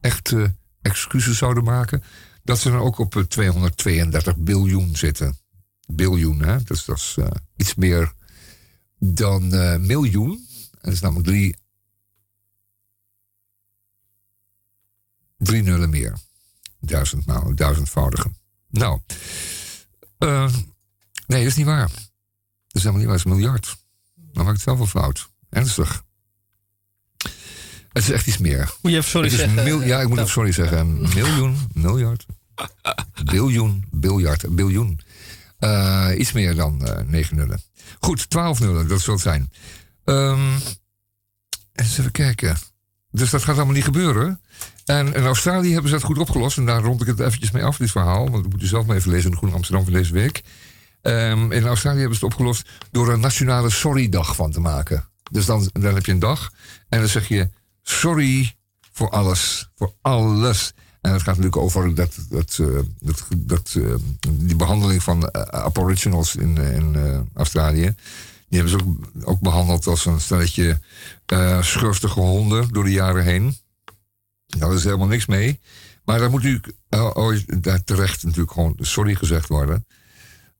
echt 0.00 0.34
excuses 0.82 1.38
zouden 1.38 1.64
maken, 1.64 2.02
dat 2.44 2.58
ze 2.58 2.70
dan 2.70 2.80
ook 2.80 2.98
op 2.98 3.16
eh, 3.16 3.22
232 3.22 4.36
biljoen 4.36 4.96
zitten. 4.96 5.36
Biljoen, 5.86 6.42
hè? 6.42 6.62
Dus 6.62 6.84
dat 6.84 6.96
is 6.96 7.16
iets 7.56 7.74
meer 7.74 8.12
dan 9.04 9.54
eh, 9.54 9.76
miljoen. 9.76 10.30
En 10.70 10.78
dat 10.80 10.92
is 10.92 11.00
namelijk 11.00 11.26
drie, 11.28 11.56
drie 15.38 15.62
nullen 15.62 15.90
meer. 15.90 16.16
Duizend 16.80 17.26
maal, 17.26 17.54
duizendvoudige. 17.54 18.30
Nou, 18.70 19.00
eh, 20.18 20.52
nee, 21.26 21.38
dat 21.42 21.50
is 21.50 21.56
niet 21.56 21.66
waar. 21.66 21.88
Dat 21.88 22.02
is 22.72 22.82
helemaal 22.82 22.98
niet 22.98 23.06
waar, 23.08 23.16
dat 23.16 23.26
is 23.26 23.32
een 23.32 23.38
miljard. 23.38 23.76
Dan 24.14 24.44
maak 24.44 24.52
ik 24.54 24.56
het 24.56 24.64
wel 24.64 24.76
voor 24.76 24.86
fout. 24.86 25.30
Ernstig. 25.48 26.04
Het 27.92 28.02
is 28.02 28.10
echt 28.10 28.26
iets 28.26 28.38
meer. 28.38 28.74
Moet 28.82 28.92
je 28.92 28.98
even 28.98 29.10
sorry 29.10 29.28
zeggen? 29.28 29.64
mil- 29.64 29.82
ja, 29.82 30.00
ik 30.00 30.08
moet 30.08 30.16
Nou. 30.16 30.20
even 30.20 30.28
sorry 30.32 30.52
zeggen. 30.52 31.00
Miljoen, 31.00 31.56
miljard. 31.72 32.26
Biljoen, 33.24 33.84
biljard, 33.90 34.54
biljoen. 34.54 35.00
Eh, 35.58 36.08
iets 36.18 36.32
meer 36.32 36.54
dan 36.54 36.88
9 37.06 37.36
nullen. 37.36 37.62
Goed, 38.00 38.30
12 38.30 38.60
nullen, 38.60 38.88
dat 38.88 39.00
zal 39.00 39.14
het 39.14 39.22
zijn. 39.22 39.52
Ehm, 40.04 40.54
eens 41.72 41.98
even 41.98 42.10
kijken. 42.10 42.56
Dus 43.10 43.30
dat 43.30 43.42
gaat 43.42 43.56
allemaal 43.56 43.74
niet 43.74 43.84
gebeuren. 43.84 44.40
En 44.84 45.14
in 45.14 45.24
Australië 45.24 45.72
hebben 45.72 45.90
ze 45.90 45.96
dat 45.96 46.04
goed 46.04 46.18
opgelost. 46.18 46.56
En 46.56 46.66
daar 46.66 46.82
rond 46.82 47.00
ik 47.00 47.06
het 47.06 47.20
eventjes 47.20 47.50
mee 47.50 47.64
af, 47.64 47.76
dit 47.76 47.90
verhaal. 47.90 48.30
Want 48.30 48.42
dat 48.42 48.52
moet 48.52 48.62
u 48.62 48.66
zelf 48.66 48.86
maar 48.86 48.96
even 48.96 49.10
lezen 49.10 49.24
in 49.24 49.30
de 49.30 49.36
Groene 49.36 49.54
Amsterdam 49.54 49.84
van 49.84 49.92
deze 49.92 50.12
week. 50.12 50.42
Ehm, 51.02 51.52
in 51.52 51.66
Australië 51.66 52.00
hebben 52.00 52.18
ze 52.18 52.24
het 52.24 52.34
opgelost 52.34 52.68
door 52.90 53.12
een 53.12 53.20
nationale 53.20 53.70
sorry-dag 53.70 54.36
van 54.36 54.50
te 54.50 54.60
maken. 54.60 55.08
Dus 55.30 55.46
dan 55.46 55.70
heb 55.80 56.06
je 56.06 56.12
een 56.12 56.18
dag 56.18 56.52
en 56.88 56.98
dan 56.98 57.08
zeg 57.08 57.28
je 57.28 57.50
sorry 57.82 58.56
voor 58.92 59.10
alles. 59.10 59.70
Voor 59.74 59.94
alles. 60.00 60.72
En 61.02 61.12
het 61.12 61.22
gaat 61.22 61.36
natuurlijk 61.36 61.62
over 61.62 61.94
dat, 61.94 62.16
dat, 62.28 62.58
eh, 62.60 62.78
dat, 63.00 63.26
dat, 63.36 63.74
eh, 63.78 63.94
die 64.30 64.56
behandeling 64.56 65.02
van 65.02 65.28
eh, 65.28 65.42
aboriginals 65.42 66.36
in, 66.36 66.56
in 66.56 66.96
Australië. 67.34 67.94
Die 68.48 68.60
hebben 68.60 68.80
ze 68.80 68.96
ook, 69.24 69.40
behandeld 69.40 69.86
als 69.86 70.06
een 70.06 70.20
stelletje 70.20 70.80
eh 71.26 71.62
schurftige 71.62 72.20
honden 72.20 72.68
door 72.72 72.84
de 72.84 72.90
jaren 72.90 73.24
heen. 73.24 73.56
Daar 74.46 74.74
is 74.74 74.84
helemaal 74.84 75.06
niks 75.06 75.26
mee. 75.26 75.60
Maar 76.04 76.18
daar 76.18 76.30
moet 76.30 76.42
natuurlijk 76.42 76.72
eh, 76.88 77.10
ooit- 77.16 77.62
daar 77.62 77.84
terecht 77.84 78.22
natuurlijk 78.22 78.52
gewoon 78.52 78.76
sorry 78.80 79.14
gezegd 79.14 79.48
worden. 79.48 79.86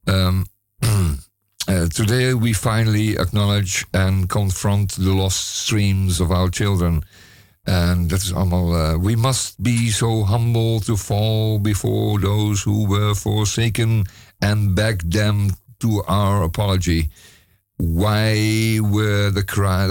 Uh, 0.05 0.40
today 1.88 2.36
we 2.38 2.55
finally 2.55 3.16
acknowledge 3.16 3.84
and 3.90 4.26
confront 4.26 4.95
the 4.95 5.01
lost 5.03 5.38
streams 5.38 6.20
of 6.20 6.30
our 6.30 6.49
children. 6.51 7.05
En 7.63 8.07
dat 8.07 8.23
is 8.23 8.33
allemaal. 8.33 8.75
uh, 8.75 8.97
we 9.03 9.17
must 9.17 9.55
be 9.59 9.91
so 9.91 10.27
humble 10.27 10.81
to 10.81 10.97
fall 10.97 11.61
before 11.61 12.21
those 12.21 12.71
who 12.71 12.87
were 12.89 13.15
forsaken 13.15 14.07
and 14.39 14.75
beg 14.75 15.11
them 15.11 15.49
to 15.77 16.05
our 16.05 16.43
apology. 16.43 17.11
Why 17.77 18.79
were 18.81 19.33
the 19.33 19.45
cries? 19.45 19.91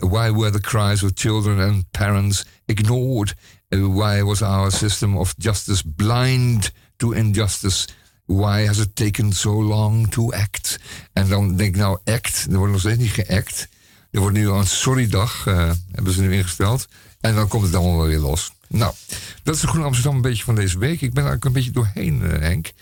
Why, 0.00 0.30
were 0.30 0.50
the 0.50 0.60
cries 0.60 1.02
of 1.02 1.14
children 1.14 1.60
and 1.60 1.84
parents 1.90 2.44
ignored? 2.66 3.34
Why 3.70 4.22
was 4.22 4.42
our 4.42 4.70
system 4.70 5.16
of 5.16 5.34
justice 5.38 5.82
blind 5.82 6.70
to 6.98 7.12
injustice? 7.12 7.86
Why 8.26 8.66
has 8.66 8.78
it 8.78 8.96
taken 8.96 9.32
so 9.32 9.52
long 9.52 10.08
to 10.10 10.32
act? 10.32 10.78
En 11.12 11.28
dan 11.28 11.56
denk 11.56 11.74
ik 11.74 11.80
nou, 11.80 11.98
act. 12.04 12.46
Er 12.50 12.56
wordt 12.56 12.72
nog 12.72 12.80
steeds 12.80 12.98
niet 12.98 13.10
geact. 13.10 13.68
Er 14.10 14.20
wordt 14.20 14.36
nu 14.36 14.48
een 14.48 14.66
sorry-dag, 14.66 15.46
eh, 15.46 15.70
hebben 15.92 16.12
ze 16.12 16.20
nu 16.20 16.34
ingesteld. 16.34 16.88
En 17.20 17.34
dan 17.34 17.48
komt 17.48 17.64
het 17.64 17.74
allemaal 17.74 17.96
wel 17.96 18.06
weer 18.06 18.18
los. 18.18 18.52
Nou, 18.68 18.94
dat 19.42 19.54
is 19.54 19.60
de 19.60 19.66
Groene 19.66 19.86
Amsterdam 19.86 20.14
een 20.16 20.22
beetje 20.22 20.44
van 20.44 20.54
deze 20.54 20.78
week. 20.78 21.00
Ik 21.00 21.12
ben 21.12 21.24
er 21.24 21.28
eigenlijk 21.30 21.44
een 21.44 21.52
beetje 21.52 21.70
doorheen, 21.70 22.22
eh, 22.22 22.40
Henk. 22.40 22.72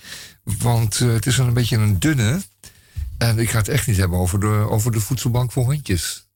Want 0.43 1.01
eh, 1.01 1.13
het 1.13 1.27
is 1.27 1.39
een 1.39 1.53
beetje 1.53 1.77
een 1.77 1.99
dunne. 1.99 2.43
En 3.19 3.39
ik 3.39 3.51
ga 3.51 3.59
het 3.59 3.69
echt 3.69 3.87
niet 3.87 3.97
hebben 3.97 4.19
over 4.19 4.41
de, 4.41 4.67
over 4.71 4.93
de 4.93 5.01
voedselbank 5.01 5.53
voor 5.53 5.65
hondjes. 5.65 6.27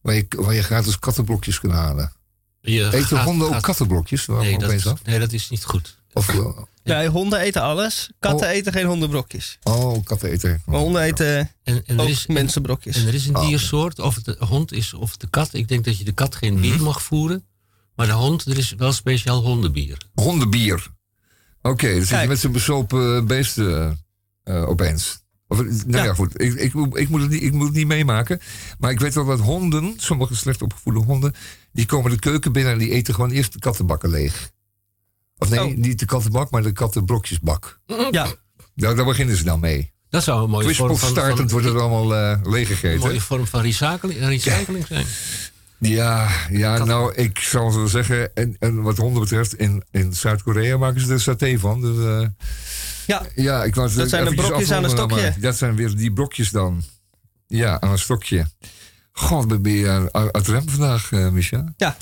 Waar 0.00 0.14
je, 0.14 0.26
waar 0.28 0.54
je 0.54 0.62
gratis 0.62 0.98
kattenblokjes 0.98 1.60
kunt 1.60 1.72
halen. 1.72 2.12
Je 2.60 2.86
Eten 2.92 3.16
gaat- 3.16 3.24
honden 3.24 3.54
ook 3.54 3.62
kattenblokjes? 3.62 4.26
Nee 4.26 4.58
dat, 4.58 5.04
nee, 5.04 5.18
dat 5.18 5.32
is 5.32 5.50
niet 5.50 5.64
goed. 5.64 5.98
Of, 6.12 6.28
eh, 6.28 6.46
Nee, 6.84 7.08
honden 7.08 7.38
eten 7.40 7.62
alles. 7.62 8.10
Katten 8.18 8.48
Oh. 8.48 8.54
eten 8.54 8.72
geen 8.72 8.86
hondenbrokjes. 8.86 9.58
oh, 9.62 10.04
katten 10.04 10.30
eten. 10.30 10.62
Maar 10.66 10.78
honden 10.80 11.02
eten 11.02 11.36
En, 11.38 11.50
en, 11.64 11.82
er, 11.86 12.00
ook 12.02 12.08
is, 12.08 12.26
mensenbrokjes. 12.26 12.96
en 12.96 13.06
er 13.06 13.14
is 13.14 13.26
een 13.26 13.34
Oh, 13.34 13.40
oké. 13.40 13.48
diersoort, 13.48 13.98
of 13.98 14.14
het 14.14 14.24
de 14.24 14.36
hond 14.38 14.72
is 14.72 14.94
of 14.94 15.16
de 15.16 15.26
kat. 15.30 15.54
Ik 15.54 15.68
denk 15.68 15.84
dat 15.84 15.98
je 15.98 16.04
de 16.04 16.12
kat 16.12 16.34
geen 16.36 16.60
bier 16.60 16.74
Mhm. 16.74 16.82
mag 16.84 17.02
voeren. 17.02 17.44
Maar 17.96 18.06
de 18.06 18.12
hond, 18.12 18.46
er 18.46 18.58
is 18.58 18.72
wel 18.76 18.92
speciaal 18.92 19.42
hondenbier. 19.42 19.98
Hondenbier. 20.14 20.86
Oké, 21.62 21.86
dan 21.88 21.98
zit 21.98 22.08
je 22.08 22.14
Kijk. 22.14 22.28
met 22.28 22.38
zo'n 22.38 22.52
bezopen 22.52 23.26
beesten 23.26 23.98
eh, 24.44 24.68
opeens. 24.68 25.20
Of, 25.48 25.58
nou 25.62 25.82
ja, 25.86 26.04
Ja. 26.04 26.14
goed. 26.14 26.40
Ik, 26.40 26.54
ik, 26.54 26.72
moet- 26.74 26.96
ik, 26.98 27.08
moet 27.08 27.20
het 27.20 27.30
niet, 27.30 27.42
ik 27.42 27.52
moet 27.52 27.66
het 27.66 27.76
niet 27.76 27.86
meemaken. 27.86 28.40
Maar 28.78 28.90
ik 28.90 29.00
weet 29.00 29.14
wel 29.14 29.24
dat 29.24 29.40
honden, 29.40 29.94
sommige 29.96 30.36
slecht 30.36 30.62
opgevoede 30.62 30.98
honden... 30.98 31.34
die 31.72 31.86
komen 31.86 32.10
de 32.10 32.18
keuken 32.18 32.52
binnen 32.52 32.72
en 32.72 32.78
die 32.78 32.90
eten 32.90 33.14
gewoon 33.14 33.30
eerst 33.30 33.52
de 33.52 33.58
kattenbakken 33.58 34.10
leeg. 34.10 34.50
Of 35.38 35.50
nee, 35.50 35.58
Oh. 35.60 35.76
niet 35.76 35.98
de 35.98 36.04
kattenbak, 36.06 36.50
maar 36.50 36.62
de 36.62 36.72
kattenbrokjesbak. 36.72 37.80
Ja, 38.10 38.26
Daar, 38.74 38.94
daar 38.96 39.04
beginnen 39.04 39.36
ze 39.36 39.44
dan 39.44 39.60
mee. 39.60 39.92
Dat 40.10 40.22
zou 40.22 40.44
een 40.44 40.50
mooie 40.50 40.74
vorm 40.74 40.96
van, 40.96 41.14
van, 41.14 41.48
wordt 41.48 41.66
het 41.66 41.76
allemaal 41.76 42.14
eh 42.14 42.38
een 42.42 42.50
leeggegeten. 42.50 43.00
mooie 43.00 43.20
vorm 43.20 43.46
van 43.46 43.60
recycling, 43.62 44.18
recycling 44.20 44.86
zijn. 44.86 45.06
Ja, 45.78 46.28
ja 46.50 46.84
nou, 46.84 47.14
ik 47.14 47.38
zal 47.38 47.70
zo 47.70 47.86
zeggen, 47.86 48.34
en, 48.34 48.56
en 48.58 48.82
wat 48.82 48.96
honden 48.96 49.22
betreft, 49.22 49.54
in, 49.54 49.84
in 49.90 50.14
Zuid-Korea 50.14 50.76
maken 50.76 51.00
ze 51.00 51.12
er 51.12 51.20
saté 51.20 51.58
van. 51.58 51.80
Dus, 51.80 51.96
eh, 52.06 52.28
ja. 53.06 53.22
ja, 53.34 53.64
ik 53.64 53.74
het 53.74 53.94
Dat 53.94 54.08
zijn 54.08 54.24
de 54.24 54.34
brokjes 54.34 54.70
aan 54.70 54.84
een 54.84 54.90
stokje. 54.90 55.16
maar 55.20 55.40
Dat 55.40 55.56
zijn 55.56 55.76
weer 55.76 55.96
die 55.96 56.12
brokjes 56.12 56.50
dan. 56.50 56.82
Ja, 57.46 57.80
aan 57.80 57.90
een 57.90 57.98
stokje. 57.98 58.46
God, 59.12 59.62
ben 59.62 59.72
je 59.72 60.08
uit 60.12 60.36
het 60.36 60.48
rem 60.48 60.68
vandaag, 60.68 61.12
eh 61.12 61.28
Micha? 61.28 61.72
ja. 61.76 61.96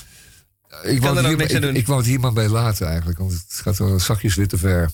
Ik 0.83 0.99
kan 1.01 1.09
er 1.09 1.15
het 1.15 1.17
ook 1.17 1.25
hier, 1.25 1.37
niks 1.37 1.49
aan 1.49 1.55
ik, 1.55 1.61
doen. 1.61 1.75
ik 1.75 1.87
wou 1.87 1.99
het 1.99 2.07
hier 2.07 2.19
maar 2.19 2.33
bij 2.33 2.47
laten 2.47 2.87
eigenlijk, 2.87 3.17
want 3.17 3.31
het 3.31 3.59
gaat 3.61 3.77
wel 3.77 3.99
zachtjes 3.99 4.35
weer 4.35 4.47
te 4.47 4.57
ver. 4.57 4.91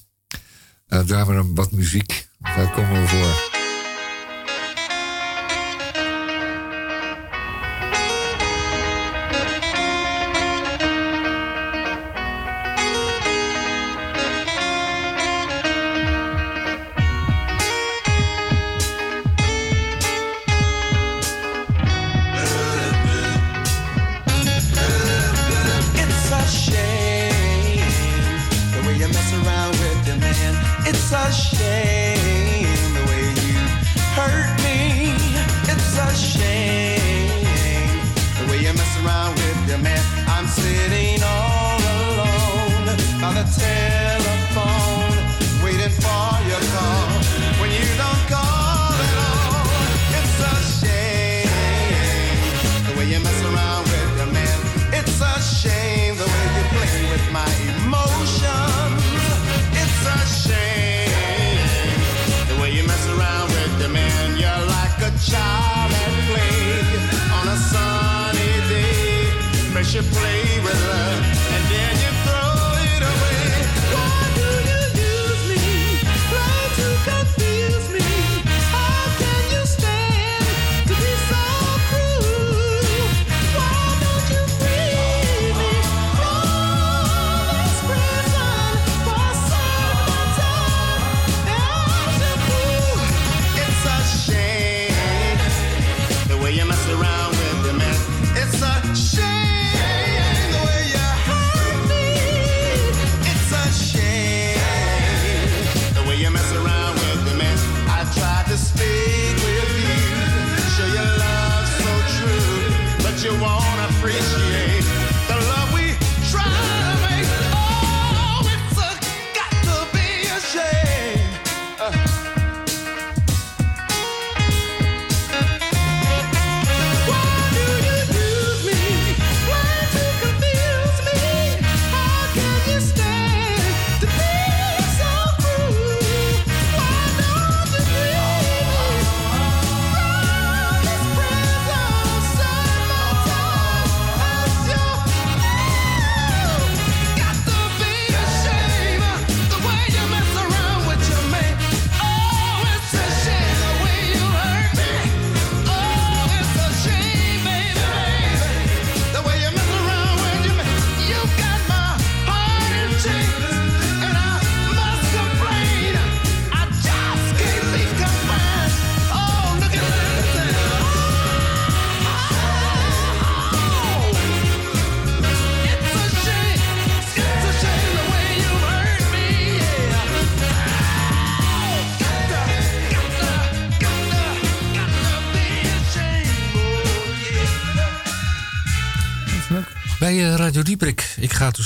Uh, 0.87 0.99
draai 0.99 1.25
maar 1.25 1.35
een 1.35 1.55
wat 1.55 1.71
muziek, 1.71 2.27
daar 2.39 2.71
komen 2.71 3.01
we 3.01 3.07
voor. 3.07 3.56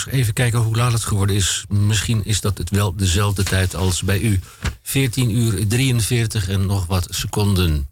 Dus 0.04 0.14
even 0.14 0.34
kijken 0.34 0.60
hoe 0.60 0.76
laat 0.76 0.92
het 0.94 1.04
geworden 1.04 1.36
is. 1.36 1.66
Misschien 1.70 2.26
is 2.26 2.42
dat 2.42 2.58
het 2.58 2.70
wel 2.70 2.96
dezelfde 2.96 3.44
tijd 3.44 3.76
als 3.76 4.02
bij 4.02 4.20
u. 4.20 4.40
14 4.82 5.38
uur 5.38 5.68
43 5.68 6.50
en 6.50 6.66
nog 6.66 6.86
wat 6.86 7.08
seconden. 7.10 7.90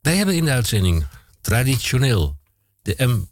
Wij 0.00 0.16
hebben 0.16 0.34
in 0.34 0.44
de 0.44 0.50
uitzending 0.50 1.06
traditioneel 1.40 2.36
de 2.82 2.94
M. 3.06 3.28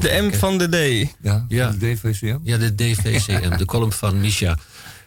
De 0.00 0.28
M 0.30 0.38
van 0.38 0.58
de 0.58 0.68
D. 0.68 1.10
Ja, 1.22 1.44
Ja. 1.48 1.70
de 1.70 1.78
DVCM. 1.94 2.38
Ja, 2.42 2.58
de 2.58 2.74
DVCM, 2.74 3.56
de 3.56 3.64
column 3.64 3.92
van 3.92 4.20
Misha. 4.20 4.58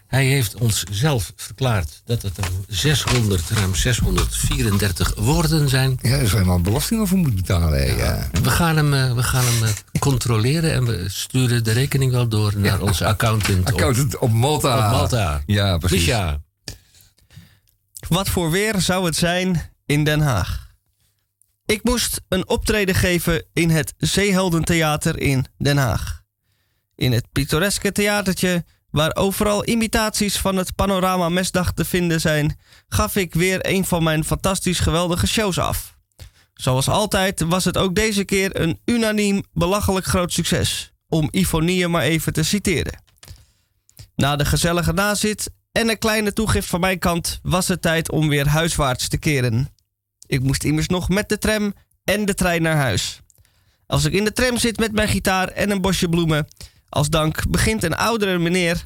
Hij 0.08 0.26
heeft 0.26 0.56
ons 0.56 0.84
zelf 0.92 1.34
verklaard 1.36 2.02
dat 2.06 2.22
het 2.22 2.38
er 2.38 2.44
600, 2.68 3.50
ruim 3.50 3.76
634 3.76 5.14
woorden 5.16 5.70
zijn. 5.70 6.00
Ja, 6.02 6.18
daar 6.18 6.28
zijn 6.28 6.46
wel 6.46 6.62
belastingen 6.62 7.08
voor 7.08 7.18
moeten 7.18 7.36
betalen. 7.36 7.98
Ja. 7.98 8.30
We 8.42 8.50
gaan 8.50 8.76
hem, 8.76 8.94
eh, 8.94 9.14
we 9.14 9.24
gaan 9.24 9.46
hem 9.46 9.64
eh, 9.64 9.70
controleren 10.00 10.74
en 10.74 10.86
we 10.86 11.06
sturen 11.08 11.64
de 11.64 11.72
rekening 11.72 12.12
wel 12.12 12.28
door 12.28 12.58
naar 12.58 12.82
onze 12.82 13.06
accountant. 13.06 13.60
op- 13.60 13.68
Accountant 13.68 14.18
op 14.18 14.32
Malta. 14.32 14.86
Op 14.86 14.92
Malta. 14.98 15.42
Ja, 15.46 15.78
precies. 15.78 15.98
Misha, 16.00 16.42
Wat 18.08 18.30
voor 18.30 18.52
weer 18.52 18.82
zou 18.82 19.06
het 19.06 19.16
zijn 19.16 19.72
in 19.86 20.04
Den 20.04 20.20
Haag? 20.22 20.64
Ik 21.66 21.84
moest 21.84 22.22
een 22.30 22.48
optreden 22.50 22.96
geven 22.96 23.46
in 23.54 23.70
het 23.70 23.94
Zeeheldentheater 23.98 25.20
in 25.20 25.46
Den 25.58 25.78
Haag. 25.78 26.22
In 26.96 27.12
het 27.12 27.26
pittoreske 27.32 27.92
theatertje, 27.92 28.66
waar 28.96 29.16
overal 29.16 29.68
imitaties 29.68 30.38
van 30.38 30.56
het 30.56 30.76
Panorama 30.76 31.30
Mesdag 31.30 31.74
te 31.74 31.86
vinden 31.86 32.22
zijn, 32.22 32.60
gaf 32.88 33.16
ik 33.16 33.34
weer 33.34 33.60
een 33.62 33.86
van 33.86 34.04
mijn 34.04 34.24
fantastisch 34.24 34.80
geweldige 34.80 35.28
shows 35.28 35.60
af. 35.60 35.98
Zoals 36.54 36.88
altijd 36.88 37.42
was 37.42 37.66
het 37.66 37.78
ook 37.78 37.96
deze 37.96 38.24
keer 38.24 38.62
een 38.62 38.80
unaniem 38.86 39.44
belachelijk 39.54 40.06
groot 40.06 40.34
succes, 40.34 40.94
om 41.08 41.28
Ifonie 41.32 41.88
maar 41.88 42.02
even 42.02 42.34
te 42.34 42.44
citeren. 42.44 43.04
Na 44.16 44.36
de 44.36 44.46
gezellige 44.46 44.94
nazit 44.94 45.50
en 45.72 45.90
een 45.90 46.00
kleine 46.00 46.34
toegift 46.34 46.68
van 46.68 46.80
mijn 46.80 47.00
kant 47.00 47.40
was 47.42 47.68
het 47.68 47.82
tijd 47.82 48.12
om 48.12 48.30
weer 48.30 48.48
huiswaarts 48.48 49.08
te 49.08 49.18
keren. 49.18 49.70
Ik 50.28 50.42
moest 50.42 50.64
immers 50.64 50.88
nog 50.88 51.10
met 51.10 51.30
de 51.30 51.38
tram 51.38 51.74
en 52.04 52.26
de 52.26 52.34
trein 52.34 52.62
naar 52.62 52.78
huis. 52.78 53.20
Als 53.88 54.06
ik 54.06 54.14
in 54.14 54.24
de 54.24 54.34
tram 54.34 54.58
zit 54.58 54.80
met 54.80 54.92
mijn 54.92 55.08
gitaar 55.08 55.48
en 55.48 55.70
een 55.70 55.82
bosje 55.82 56.10
bloemen, 56.10 56.48
als 56.90 57.10
dank 57.10 57.50
begint 57.50 57.84
een 57.84 57.96
oudere 57.96 58.38
meneer 58.38 58.86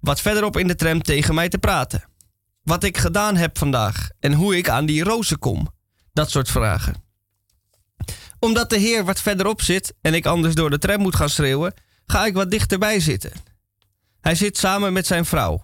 wat 0.00 0.20
verderop 0.20 0.56
in 0.56 0.66
de 0.66 0.74
tram 0.74 1.02
tegen 1.02 1.34
mij 1.34 1.48
te 1.48 1.58
praten. 1.58 2.04
Wat 2.62 2.84
ik 2.84 2.98
gedaan 2.98 3.36
heb 3.36 3.58
vandaag 3.58 4.08
en 4.20 4.32
hoe 4.32 4.56
ik 4.56 4.68
aan 4.68 4.86
die 4.86 5.04
rozen 5.04 5.38
kom. 5.38 5.68
Dat 6.12 6.30
soort 6.30 6.50
vragen. 6.50 6.94
Omdat 8.38 8.70
de 8.70 8.78
heer 8.78 9.04
wat 9.04 9.20
verderop 9.20 9.62
zit 9.62 9.94
en 10.00 10.14
ik 10.14 10.26
anders 10.26 10.54
door 10.54 10.70
de 10.70 10.78
tram 10.78 11.00
moet 11.00 11.16
gaan 11.16 11.28
schreeuwen, 11.28 11.74
ga 12.06 12.26
ik 12.26 12.34
wat 12.34 12.50
dichterbij 12.50 13.00
zitten. 13.00 13.32
Hij 14.20 14.34
zit 14.34 14.58
samen 14.58 14.92
met 14.92 15.06
zijn 15.06 15.24
vrouw. 15.24 15.62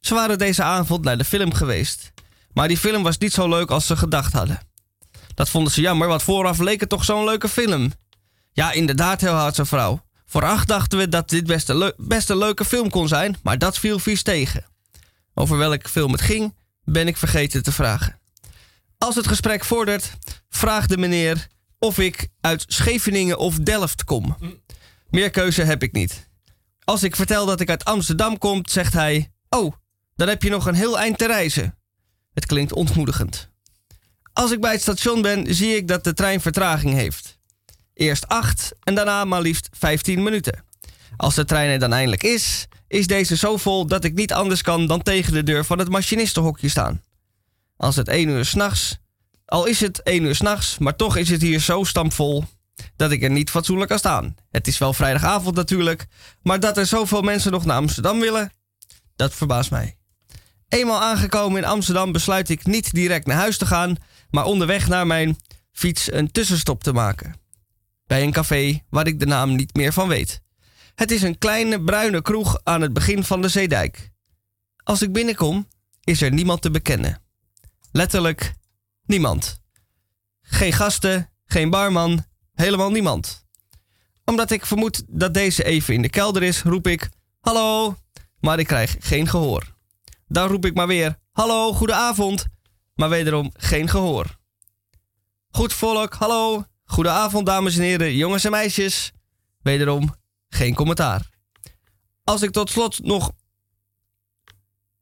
Ze 0.00 0.14
waren 0.14 0.38
deze 0.38 0.62
avond 0.62 1.04
naar 1.04 1.18
de 1.18 1.24
film 1.24 1.52
geweest. 1.52 2.12
Maar 2.52 2.68
die 2.68 2.78
film 2.78 3.02
was 3.02 3.18
niet 3.18 3.32
zo 3.32 3.48
leuk 3.48 3.70
als 3.70 3.86
ze 3.86 3.96
gedacht 3.96 4.32
hadden. 4.32 4.60
Dat 5.34 5.48
vonden 5.48 5.72
ze 5.72 5.80
jammer, 5.80 6.08
want 6.08 6.22
vooraf 6.22 6.58
leek 6.58 6.80
het 6.80 6.88
toch 6.88 7.04
zo'n 7.04 7.24
leuke 7.24 7.48
film. 7.48 7.92
Ja, 8.52 8.72
inderdaad, 8.72 9.20
heel 9.20 9.32
hard 9.32 9.54
zijn 9.54 9.66
vrouw. 9.66 10.02
Vooraf 10.32 10.64
dachten 10.64 10.98
we 10.98 11.08
dat 11.08 11.28
dit 11.28 11.46
best 11.46 11.68
een, 12.28 12.38
leuke 12.38 12.64
film 12.64 12.90
kon 12.90 13.08
zijn, 13.08 13.36
maar 13.42 13.58
dat 13.58 13.78
viel 13.78 13.98
vies 13.98 14.22
tegen. 14.22 14.64
Over 15.34 15.58
welke 15.58 15.88
film 15.88 16.12
het 16.12 16.20
ging, 16.20 16.54
ben 16.84 17.06
ik 17.06 17.16
vergeten 17.16 17.62
te 17.62 17.72
vragen. 17.72 18.20
Als 18.98 19.14
het 19.14 19.26
gesprek 19.26 19.64
vordert, 19.64 20.12
vraagt 20.48 20.88
de 20.88 20.96
meneer 20.96 21.46
of 21.78 21.98
ik 21.98 22.28
uit 22.40 22.64
Scheveningen 22.66 23.38
of 23.38 23.56
Delft 23.56 24.04
kom. 24.04 24.36
Meer 25.10 25.30
keuze 25.30 25.62
heb 25.62 25.82
ik 25.82 25.92
niet. 25.92 26.28
Als 26.84 27.02
ik 27.02 27.16
vertel 27.16 27.46
dat 27.46 27.60
ik 27.60 27.70
uit 27.70 27.84
Amsterdam 27.84 28.38
kom, 28.38 28.60
zegt 28.68 28.92
hij: 28.92 29.32
Oh, 29.48 29.72
dan 30.16 30.28
heb 30.28 30.42
je 30.42 30.50
nog 30.50 30.66
een 30.66 30.74
heel 30.74 30.98
eind 30.98 31.18
te 31.18 31.26
reizen. 31.26 31.78
Het 32.34 32.46
klinkt 32.46 32.72
ontmoedigend. 32.72 33.50
Als 34.32 34.50
ik 34.50 34.60
bij 34.60 34.72
het 34.72 34.82
station 34.82 35.22
ben, 35.22 35.54
zie 35.54 35.76
ik 35.76 35.88
dat 35.88 36.04
de 36.04 36.14
trein 36.14 36.40
vertraging 36.40 36.92
heeft. 36.92 37.40
Eerst 37.94 38.28
8 38.28 38.72
en 38.82 38.94
daarna 38.94 39.24
maar 39.24 39.40
liefst 39.40 39.68
15 39.72 40.22
minuten. 40.22 40.64
Als 41.16 41.34
de 41.34 41.44
trein 41.44 41.70
er 41.70 41.78
dan 41.78 41.92
eindelijk 41.92 42.22
is, 42.22 42.66
is 42.88 43.06
deze 43.06 43.36
zo 43.36 43.56
vol 43.56 43.86
dat 43.86 44.04
ik 44.04 44.14
niet 44.14 44.32
anders 44.32 44.62
kan 44.62 44.86
dan 44.86 45.02
tegen 45.02 45.32
de 45.32 45.42
deur 45.42 45.64
van 45.64 45.78
het 45.78 45.88
machinistenhokje 45.88 46.68
staan. 46.68 47.02
Als 47.76 47.96
het 47.96 48.08
1 48.08 48.28
uur 48.28 48.44
s'nachts, 48.44 48.98
al 49.44 49.66
is 49.66 49.80
het 49.80 50.02
1 50.02 50.24
uur 50.24 50.34
s'nachts, 50.34 50.78
maar 50.78 50.96
toch 50.96 51.16
is 51.16 51.28
het 51.28 51.42
hier 51.42 51.60
zo 51.60 51.84
stampvol 51.84 52.44
dat 52.96 53.10
ik 53.10 53.22
er 53.22 53.30
niet 53.30 53.50
fatsoenlijk 53.50 53.88
kan 53.88 53.98
staan. 53.98 54.36
Het 54.50 54.66
is 54.66 54.78
wel 54.78 54.92
vrijdagavond 54.92 55.54
natuurlijk, 55.54 56.06
maar 56.42 56.60
dat 56.60 56.76
er 56.76 56.86
zoveel 56.86 57.22
mensen 57.22 57.52
nog 57.52 57.64
naar 57.64 57.76
Amsterdam 57.76 58.20
willen, 58.20 58.52
dat 59.16 59.34
verbaast 59.34 59.70
mij. 59.70 59.96
Eenmaal 60.68 61.00
aangekomen 61.00 61.62
in 61.62 61.68
Amsterdam 61.68 62.12
besluit 62.12 62.48
ik 62.48 62.66
niet 62.66 62.92
direct 62.92 63.26
naar 63.26 63.36
huis 63.36 63.58
te 63.58 63.66
gaan, 63.66 63.96
maar 64.30 64.44
onderweg 64.44 64.88
naar 64.88 65.06
mijn 65.06 65.36
fiets 65.72 66.12
een 66.12 66.30
tussenstop 66.30 66.82
te 66.82 66.92
maken. 66.92 67.41
Bij 68.12 68.22
een 68.22 68.32
café 68.32 68.82
waar 68.90 69.06
ik 69.06 69.18
de 69.18 69.26
naam 69.26 69.54
niet 69.54 69.74
meer 69.74 69.92
van 69.92 70.08
weet. 70.08 70.42
Het 70.94 71.10
is 71.10 71.22
een 71.22 71.38
kleine 71.38 71.82
bruine 71.84 72.22
kroeg 72.22 72.60
aan 72.62 72.80
het 72.80 72.92
begin 72.92 73.24
van 73.24 73.42
de 73.42 73.48
Zeedijk. 73.48 74.10
Als 74.76 75.02
ik 75.02 75.12
binnenkom, 75.12 75.68
is 76.04 76.22
er 76.22 76.32
niemand 76.32 76.62
te 76.62 76.70
bekennen. 76.70 77.22
Letterlijk 77.92 78.54
niemand. 79.04 79.60
Geen 80.42 80.72
gasten, 80.72 81.30
geen 81.46 81.70
barman, 81.70 82.24
helemaal 82.54 82.90
niemand. 82.90 83.44
Omdat 84.24 84.50
ik 84.50 84.66
vermoed 84.66 85.02
dat 85.08 85.34
deze 85.34 85.64
even 85.64 85.94
in 85.94 86.02
de 86.02 86.10
kelder 86.10 86.42
is, 86.42 86.62
roep 86.62 86.86
ik: 86.86 87.08
Hallo, 87.40 87.96
maar 88.40 88.58
ik 88.58 88.66
krijg 88.66 88.96
geen 89.00 89.28
gehoor. 89.28 89.74
Dan 90.26 90.48
roep 90.48 90.64
ik 90.64 90.74
maar 90.74 90.86
weer: 90.86 91.18
Hallo, 91.30 91.72
goedenavond, 91.72 92.46
maar 92.94 93.08
wederom 93.08 93.50
geen 93.52 93.88
gehoor. 93.88 94.38
Goed 95.50 95.72
volk, 95.72 96.14
hallo, 96.14 96.64
goedenavond 96.92 97.46
dames 97.46 97.76
en 97.76 97.82
heren, 97.82 98.16
jongens 98.16 98.44
en 98.44 98.50
meisjes. 98.50 99.12
Wederom 99.62 100.14
geen 100.48 100.74
commentaar. 100.74 101.30
Als 102.24 102.42
ik 102.42 102.50
tot 102.50 102.70
slot 102.70 103.04
nog. 103.04 103.32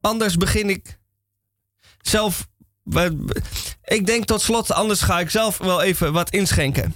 Anders 0.01 0.37
begin 0.37 0.69
ik 0.69 0.99
zelf. 2.01 2.47
Ik 3.83 4.05
denk 4.05 4.25
tot 4.25 4.41
slot, 4.41 4.71
anders 4.71 5.01
ga 5.01 5.19
ik 5.19 5.29
zelf 5.29 5.57
wel 5.57 5.81
even 5.81 6.13
wat 6.13 6.29
inschenken. 6.29 6.95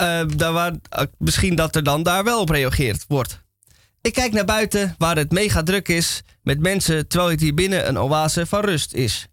Uh, 0.00 0.22
daar 0.36 0.52
waar, 0.52 0.72
uh, 0.72 1.02
misschien 1.18 1.54
dat 1.54 1.76
er 1.76 1.82
dan 1.82 2.02
daar 2.02 2.24
wel 2.24 2.40
op 2.40 2.48
reageerd 2.48 3.04
wordt. 3.08 3.40
Ik 4.00 4.12
kijk 4.12 4.32
naar 4.32 4.44
buiten 4.44 4.94
waar 4.98 5.16
het 5.16 5.32
mega 5.32 5.62
druk 5.62 5.88
is 5.88 6.22
met 6.42 6.60
mensen 6.60 7.08
terwijl 7.08 7.30
het 7.30 7.40
hier 7.40 7.54
binnen 7.54 7.88
een 7.88 7.98
oase 7.98 8.46
van 8.46 8.60
rust 8.60 8.92
is. 8.92 9.26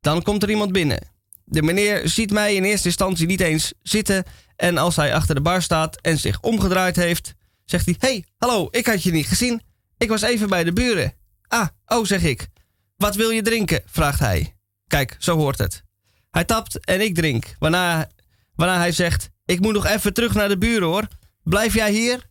Dan 0.00 0.22
komt 0.22 0.42
er 0.42 0.50
iemand 0.50 0.72
binnen. 0.72 1.15
De 1.48 1.62
meneer 1.62 2.08
ziet 2.08 2.30
mij 2.30 2.54
in 2.54 2.64
eerste 2.64 2.86
instantie 2.86 3.26
niet 3.26 3.40
eens 3.40 3.72
zitten 3.82 4.24
en 4.56 4.78
als 4.78 4.96
hij 4.96 5.14
achter 5.14 5.34
de 5.34 5.40
bar 5.40 5.62
staat 5.62 6.00
en 6.00 6.18
zich 6.18 6.40
omgedraaid 6.40 6.96
heeft, 6.96 7.34
zegt 7.64 7.86
hij: 7.86 7.96
Hey, 7.98 8.24
hallo, 8.36 8.68
ik 8.70 8.86
had 8.86 9.02
je 9.02 9.12
niet 9.12 9.26
gezien. 9.26 9.62
Ik 9.98 10.08
was 10.08 10.22
even 10.22 10.48
bij 10.48 10.64
de 10.64 10.72
buren. 10.72 11.12
Ah, 11.48 11.66
oh, 11.86 12.04
zeg 12.04 12.22
ik. 12.22 12.48
Wat 12.96 13.14
wil 13.14 13.30
je 13.30 13.42
drinken? 13.42 13.82
vraagt 13.86 14.18
hij. 14.18 14.54
Kijk, 14.86 15.16
zo 15.18 15.36
hoort 15.36 15.58
het. 15.58 15.82
Hij 16.30 16.44
tapt 16.44 16.84
en 16.84 17.00
ik 17.00 17.14
drink, 17.14 17.54
waarna, 17.58 18.08
waarna 18.54 18.78
hij 18.78 18.92
zegt: 18.92 19.30
Ik 19.44 19.60
moet 19.60 19.74
nog 19.74 19.86
even 19.86 20.14
terug 20.14 20.34
naar 20.34 20.48
de 20.48 20.58
buren 20.58 20.88
hoor. 20.88 21.08
Blijf 21.42 21.74
jij 21.74 21.92
hier? 21.92 22.24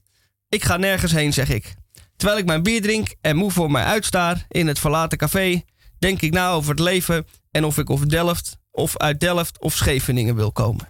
Ik 0.50 0.64
ga 0.64 0.78
nergens 0.78 1.12
heen, 1.12 1.34
zeg 1.34 1.50
ik. 1.50 1.74
Terwijl 2.16 2.40
ik 2.40 2.46
mijn 2.46 2.64
bier 2.64 2.82
drink 2.82 3.16
en 3.22 3.36
moe 3.36 3.52
voor 3.52 3.72
mij 3.72 3.84
uitstaar 3.84 4.46
in 4.48 4.68
het 4.68 4.80
verlaten 4.80 5.18
café, 5.18 5.64
denk 6.00 6.22
ik 6.22 6.34
na 6.34 6.52
over 6.52 6.70
het 6.70 6.80
leven 6.80 7.28
en 7.52 7.64
of 7.64 7.78
ik 7.78 7.90
of 7.90 8.00
Delft 8.00 8.58
of 8.76 8.98
uit 8.98 9.20
Delft 9.20 9.60
of 9.60 9.74
Scheveningen 9.74 10.36
wil 10.36 10.52
komen. 10.52 10.88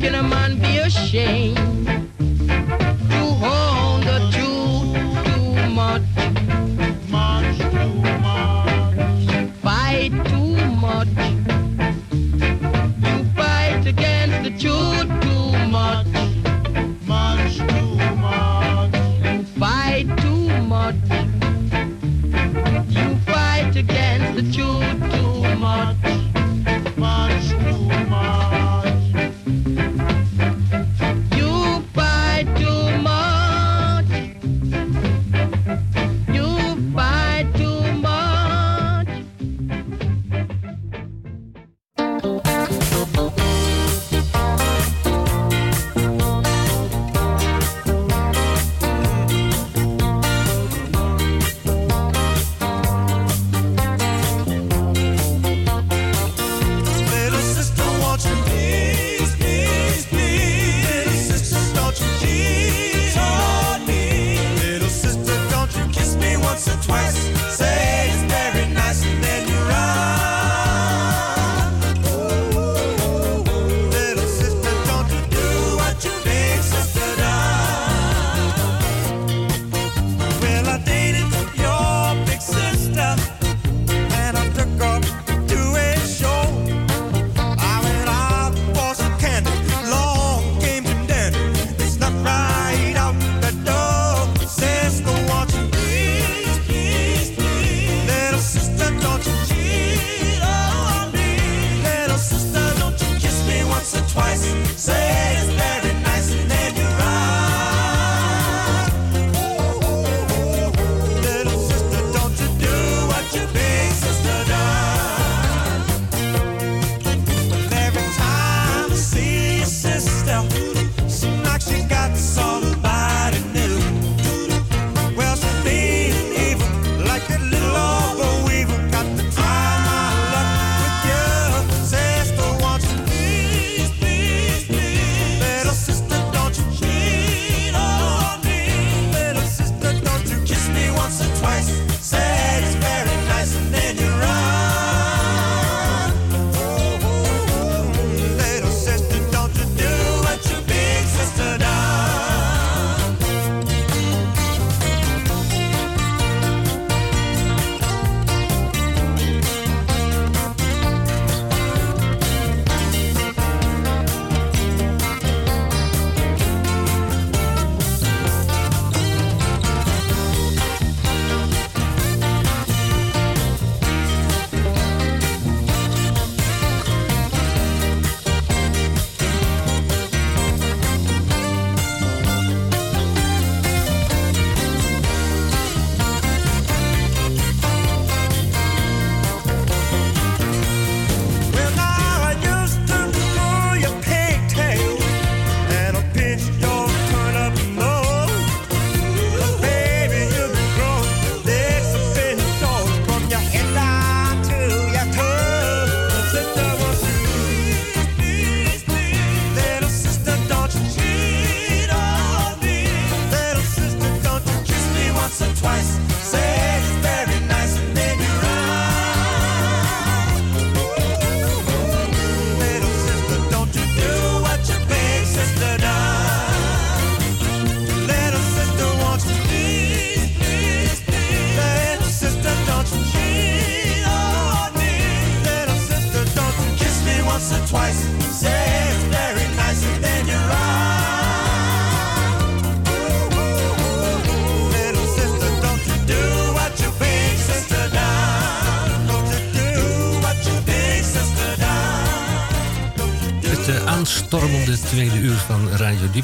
Can 0.00 0.14
a 0.14 0.22
man 0.22 0.58
be 0.58 0.78
ashamed? 0.78 2.13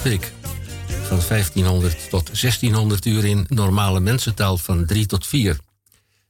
Van 0.01 1.21
1500 1.29 2.11
tot 2.11 2.27
1600 2.27 3.07
uur 3.07 3.25
in 3.25 3.47
normale 3.49 4.01
mensentaal 4.01 4.59
van 4.59 4.87
3 4.87 5.07
tot 5.07 5.27
4. 5.27 5.59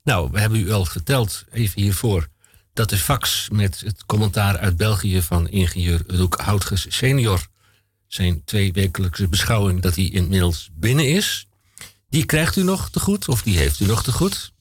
Nou, 0.03 0.31
we 0.33 0.41
hebben 0.41 0.61
u 0.61 0.73
al 0.73 0.85
verteld, 0.85 1.45
even 1.53 1.83
hiervoor, 1.83 2.29
dat 2.73 2.89
de 2.91 2.97
fax 2.97 3.49
met 3.53 3.81
het 3.81 4.07
commentaar 4.07 4.59
uit 4.59 4.77
België 4.77 5.23
van 5.23 5.49
ingenieur 5.49 6.03
Roek 6.07 6.41
Houtges 6.41 6.87
senior, 6.89 7.47
zijn 8.07 8.45
tweewekelijkse 8.45 9.29
beschouwing 9.29 9.83
dat 9.83 9.95
hij 9.95 10.05
inmiddels 10.05 10.71
binnen 10.73 11.09
is, 11.09 11.47
die 12.09 12.25
krijgt 12.25 12.57
u 12.57 12.63
nog 12.63 12.91
te 12.91 13.01
goed, 13.01 13.29
of 13.29 13.43
die 13.43 13.59
heeft 13.59 13.81
u 13.81 13.87
nog 13.87 14.03
te 14.03 14.13
goed. 14.13 14.53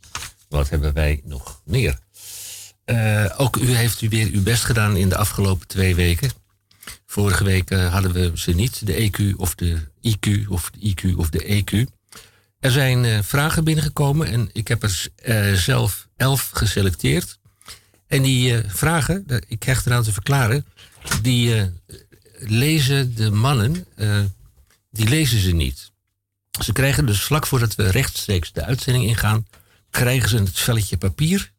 Wat 0.50 0.70
hebben 0.70 0.94
wij 0.94 1.22
nog 1.24 1.62
meer? 1.66 2.00
Eh, 2.86 3.26
ook 3.38 3.58
u 3.58 3.76
heeft 3.76 4.02
u 4.02 4.10
weer 4.10 4.30
uw 4.32 4.44
best 4.44 4.64
gedaan 4.64 4.98
in 4.98 5.10
de 5.10 5.18
afgelopen 5.18 5.68
twee 5.68 5.96
weken. 5.96 6.32
Vorige 7.12 7.44
week 7.44 7.72
eh, 7.72 7.92
hadden 7.92 8.12
we 8.12 8.32
ze 8.34 8.52
niet, 8.52 8.86
de 8.86 9.12
EQ 9.12 9.36
of 9.36 9.56
de 9.56 9.78
IQ 10.02 10.48
of 10.48 10.70
de 10.70 10.80
IQ 10.80 11.16
of 11.16 11.30
de 11.30 11.64
EQ. 11.64 11.92
Er 12.60 12.72
zijn 12.72 13.06
eh, 13.06 13.20
vragen 13.22 13.64
binnengekomen 13.64 14.28
en 14.28 14.50
ik 14.54 14.68
heb 14.68 14.84
er 14.84 15.08
eh, 15.16 15.54
zelf 15.54 16.08
elf 16.16 16.50
geselecteerd. 16.54 17.40
En 18.08 18.22
die 18.22 18.62
vragen, 18.68 19.26
ik 19.48 19.60
krijg 19.60 19.86
eraan 19.86 20.04
te 20.04 20.14
verklaren, 20.14 20.66
die 21.22 21.72
lezen 22.38 23.16
de 23.16 23.32
mannen, 23.32 23.86
die 24.92 25.08
lezen 25.08 25.40
ze 25.40 25.52
niet. 25.52 25.92
Ze 26.64 26.72
krijgen 26.72 27.06
dus 27.06 27.22
vlak 27.22 27.48
voordat 27.48 27.76
we 27.76 27.90
rechtstreeks 27.90 28.52
de 28.52 28.66
uitzending 28.66 29.06
ingaan, 29.06 29.48
krijgen 29.90 30.30
ze 30.30 30.38
het 30.38 30.60
velletje 30.60 30.98
papier 30.98 31.52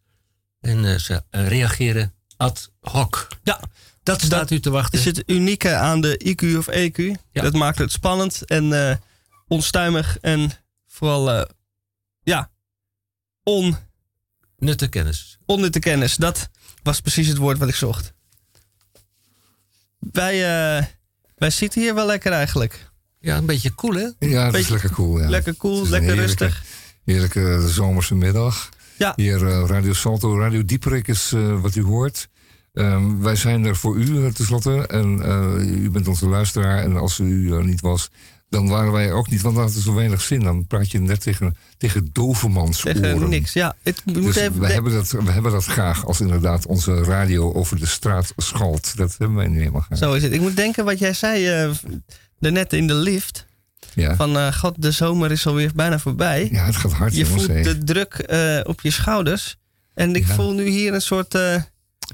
en 0.60 1.00
ze 1.00 1.22
reageren 1.30 2.12
ad 2.36 2.70
hoc. 2.80 3.28
Ja, 3.42 3.60
dat 4.02 4.20
is 4.20 4.26
Staat 4.26 4.40
dat 4.40 4.50
u 4.50 4.60
te 4.60 4.70
wachten? 4.70 4.98
is 4.98 5.04
het 5.04 5.22
unieke 5.26 5.74
aan 5.74 6.00
de 6.00 6.20
IQ 6.24 6.56
of 6.56 6.66
EQ. 6.70 6.96
Ja. 7.32 7.42
Dat 7.42 7.52
maakt 7.52 7.78
het 7.78 7.92
spannend 7.92 8.44
en 8.44 8.88
eh, 8.90 8.96
onstuimig 9.48 10.18
en 10.20 10.50
vooral, 10.86 11.30
eh, 11.30 11.42
ja, 12.22 12.50
on, 13.42 13.76
Nutte 14.58 14.88
kennis. 14.88 15.38
onnutte 15.46 15.78
kennis. 15.78 16.16
Dat 16.16 16.48
was 16.82 17.00
precies 17.00 17.26
het 17.28 17.36
woord 17.36 17.58
wat 17.58 17.68
ik 17.68 17.74
zocht. 17.74 18.12
Wij, 19.98 20.32
eh, 20.78 20.84
wij 21.36 21.50
zitten 21.50 21.80
hier 21.80 21.94
wel 21.94 22.06
lekker 22.06 22.32
eigenlijk. 22.32 22.88
Ja, 23.18 23.36
een 23.36 23.46
beetje 23.46 23.74
cool 23.74 23.94
hè? 23.94 24.08
Ja, 24.18 24.44
dat 24.50 24.60
is 24.60 24.68
lekker 24.68 24.90
cool. 24.90 25.20
Ja. 25.20 25.28
Lekker 25.28 25.56
cool, 25.56 25.80
lekker 25.88 26.14
heerlijke- 26.14 26.44
rustig. 26.44 26.64
Heerlijke 27.04 27.68
zomerse 27.68 28.14
middag. 28.14 28.68
Ja. 28.98 29.12
Hier 29.16 29.38
Radio 29.66 29.92
Salto, 29.92 30.38
Radio 30.38 30.64
Dieperik 30.64 31.08
is 31.08 31.30
wat 31.60 31.74
u 31.74 31.82
hoort. 31.82 32.28
Ehm, 32.72 33.18
wij 33.18 33.36
zijn 33.36 33.64
er 33.64 33.76
voor 33.76 33.96
u 33.96 34.24
eh, 34.24 34.32
tenslotte. 34.32 34.86
En 34.86 35.22
eh, 35.22 35.82
u 35.82 35.90
bent 35.90 36.08
onze 36.08 36.26
luisteraar. 36.28 36.82
En 36.82 36.96
als 36.96 37.18
u 37.18 37.52
er 37.52 37.64
niet 37.64 37.80
was, 37.80 38.10
dan 38.48 38.68
waren 38.68 38.92
wij 38.92 39.12
ook 39.12 39.30
niet. 39.30 39.40
Want 39.40 39.54
dan 39.54 39.64
had 39.64 39.72
zo 39.72 39.94
weinig 39.94 40.20
zin. 40.20 40.40
Dan 40.40 40.66
praat 40.66 40.90
je 40.90 41.00
net 41.00 41.20
tegen, 41.20 41.56
tegen 41.78 42.08
dovermans 42.12 42.80
Tegen 42.80 43.28
niks. 43.28 43.52
Ja, 43.52 43.76
het, 43.82 44.02
we 44.04 44.12
Dus 44.12 44.36
even 44.36 44.60
we, 44.60 44.66
hebben 44.66 44.92
dat, 44.92 45.10
we 45.10 45.30
hebben 45.30 45.52
dat 45.52 45.64
graag 45.64 46.06
als 46.06 46.20
inderdaad 46.20 46.66
onze 46.66 47.02
radio 47.04 47.52
over 47.52 47.78
de 47.78 47.86
straat 47.86 48.32
schalt. 48.36 48.96
Dat 48.96 49.14
hebben 49.18 49.36
wij 49.36 49.48
nu 49.48 49.58
helemaal 49.58 49.80
graag. 49.80 49.98
Zo 49.98 50.12
is 50.12 50.22
het. 50.22 50.32
Ik 50.32 50.40
moet 50.40 50.56
denken 50.56 50.84
wat 50.84 50.98
jij 50.98 51.12
zei 51.12 51.46
eh 51.46 51.70
daarnet 52.38 52.72
in 52.72 52.86
de 52.86 52.94
lift. 52.94 53.46
Ja. 53.94 54.16
Van, 54.16 54.36
eh, 54.36 54.52
god, 54.52 54.82
de 54.82 54.90
zomer 54.90 55.30
is 55.30 55.46
alweer 55.46 55.70
bijna 55.74 55.98
voorbij. 55.98 56.48
ja, 56.52 56.64
het 56.64 56.76
gaat 56.76 56.92
hard 56.92 57.14
je 57.14 57.24
jongens. 57.24 57.44
voelt 57.46 57.64
de 57.64 57.84
druk 57.84 58.14
eh, 58.14 58.60
op 58.62 58.80
je 58.80 58.90
schouders. 58.90 59.56
En 59.94 60.14
ik 60.14 60.26
Ja. 60.26 60.34
voel 60.34 60.52
nu 60.52 60.68
hier 60.68 60.94
een 60.94 61.02
soort 61.02 61.34
eh, 61.34 61.62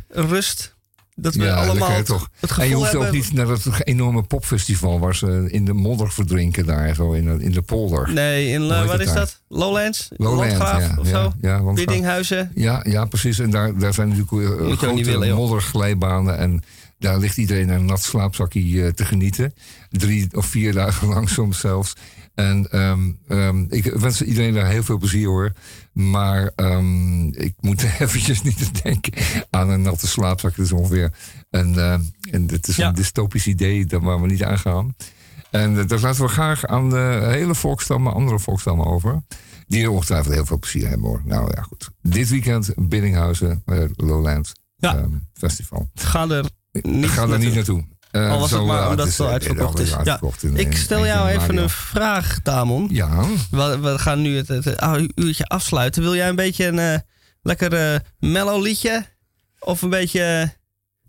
rust. 0.09 0.75
Dat 1.19 1.35
we 1.35 1.45
Ja, 1.45 1.55
allemaal 1.55 1.91
het, 1.91 2.07
toch? 2.07 2.31
het 2.41 2.59
En 2.59 2.69
je 2.69 2.75
hoeft 2.75 2.91
hebben... 2.91 3.09
ook 3.09 3.15
niet 3.15 3.33
naar 3.33 3.47
dat 3.47 3.67
enorme 3.85 4.23
popfestival 4.23 5.01
waar 5.01 5.15
ze 5.15 5.49
in 5.51 5.65
de 5.65 5.73
modder 5.73 6.13
verdrinken 6.13 6.67
daar, 6.67 6.95
zo 6.95 7.13
in 7.13 7.25
de, 7.25 7.45
in 7.45 7.53
de 7.53 7.63
polder. 7.63 8.13
Nee, 8.13 8.49
in, 8.49 8.63
Hoe 8.63 8.73
eh, 8.73 8.91
het 8.91 9.01
is 9.01 9.07
daar? 9.07 9.15
dat? 9.15 9.41
Lowlands? 9.49 10.09
Lowland, 10.17 10.51
Landgraaf 10.51 10.81
ja, 10.81 10.97
of 10.99 11.11
ja, 11.11 11.23
zo? 11.23 11.33
ja. 11.41 11.73
Biddinghuizen? 11.73 12.51
Ja, 12.55 12.81
ja, 12.89 13.05
precies. 13.05 13.39
En 13.39 13.51
daar, 13.51 13.79
daar 13.79 13.95
zijn 13.95 14.09
natuurlijk 14.09 14.61
eh, 14.61 14.77
grote 14.77 15.05
willen, 15.05 15.35
modderglijbanen. 15.35 16.39
En 16.39 16.63
daar 16.99 17.19
ligt 17.19 17.37
iedereen 17.37 17.69
een 17.69 17.85
nat 17.85 18.03
slaapzakje 18.03 18.85
eh, 18.85 18.93
te 18.93 19.05
genieten. 19.05 19.55
Drie 19.91 20.29
of 20.33 20.47
vier 20.47 20.73
dagen 20.73 21.09
lang 21.15 21.29
soms 21.29 21.59
zelfs. 21.61 21.93
En 22.37 22.71
ehm, 22.71 23.11
ehm, 23.29 23.65
ik 23.69 23.85
wens 23.85 24.23
iedereen 24.23 24.55
daar 24.55 24.67
heel 24.71 24.83
veel 24.83 24.99
plezier 24.99 25.27
hoor. 25.27 25.53
Maar 25.93 26.51
ehm, 26.57 27.27
ik 27.27 27.55
moet 27.61 27.83
eventjes 27.99 28.43
niet 28.43 28.83
denken 28.83 29.13
aan 29.51 29.71
een 29.71 29.83
natte 29.83 30.07
slaapzak. 30.07 30.57
Dat 30.57 30.65
is 30.67 30.73
ongeveer 30.73 31.13
een, 31.51 31.79
eh, 31.79 31.93
en 32.31 32.47
dit 32.47 32.69
is 32.69 32.77
Ja. 32.77 32.89
een 32.89 32.95
dystopisch 32.95 33.47
idee 33.47 33.85
dat 33.87 34.03
waar 34.03 34.21
we 34.21 34.27
niet 34.27 34.45
aan 34.45 34.59
gaan. 34.59 34.97
En 35.51 35.79
eh, 35.79 35.87
dat 35.87 36.01
laten 36.03 36.23
we 36.23 36.29
graag 36.29 36.67
aan 36.67 36.91
de 36.91 37.21
hele 37.31 37.55
volkstammen, 37.55 38.13
andere 38.15 38.39
volkstammen 38.39 38.87
over. 38.87 39.23
Die 39.67 39.83
er 39.83 39.91
ongetwijfeld 39.91 40.35
heel 40.35 40.47
veel 40.47 40.59
plezier 40.59 40.89
hebben 40.89 41.07
hoor. 41.09 41.23
Nou 41.25 41.51
ja, 41.55 41.63
goed. 41.63 41.91
Dit 42.03 42.29
weekend 42.29 42.73
Biddinghuizen, 42.89 43.63
eh, 43.67 43.79
Lowland 43.97 44.53
Ja. 44.77 44.97
ehm, 44.97 45.11
Festival. 45.35 45.91
Ga 45.95 46.29
er 46.29 46.45
niet 46.83 47.09
ga 47.11 47.27
daar 47.27 47.39
niet 47.39 47.55
naartoe. 47.55 47.85
Eh, 48.11 48.31
Al 48.31 48.39
was 48.39 48.51
het 48.51 48.65
maar 48.65 48.83
eh, 48.83 48.89
omdat 48.89 49.07
het 49.07 49.15
zo 49.15 49.25
eh, 49.25 49.31
uitverkocht 49.31 49.79
is. 49.79 49.95
Ja. 50.05 50.21
Ik 50.55 50.77
stel 50.77 51.07
jou 51.07 51.29
even 51.29 51.57
een 51.57 51.71
vraag, 51.71 52.39
Tamon. 52.43 52.89
Ja, 52.91 53.25
We, 53.51 53.79
we 53.79 53.99
gaan 53.99 54.23
nu 54.23 54.37
het, 54.37 54.49
het, 54.49 54.65
het 54.65 55.13
uurtje 55.15 55.45
afsluiten. 55.45 56.03
Wil 56.03 56.15
jij 56.15 56.29
een 56.29 56.37
beetje 56.37 56.67
een 56.67 57.03
lekker 57.43 58.03
mellow 58.19 58.63
liedje? 58.63 59.07
Of 59.59 59.83
een 59.83 59.91
beetje, 59.91 60.55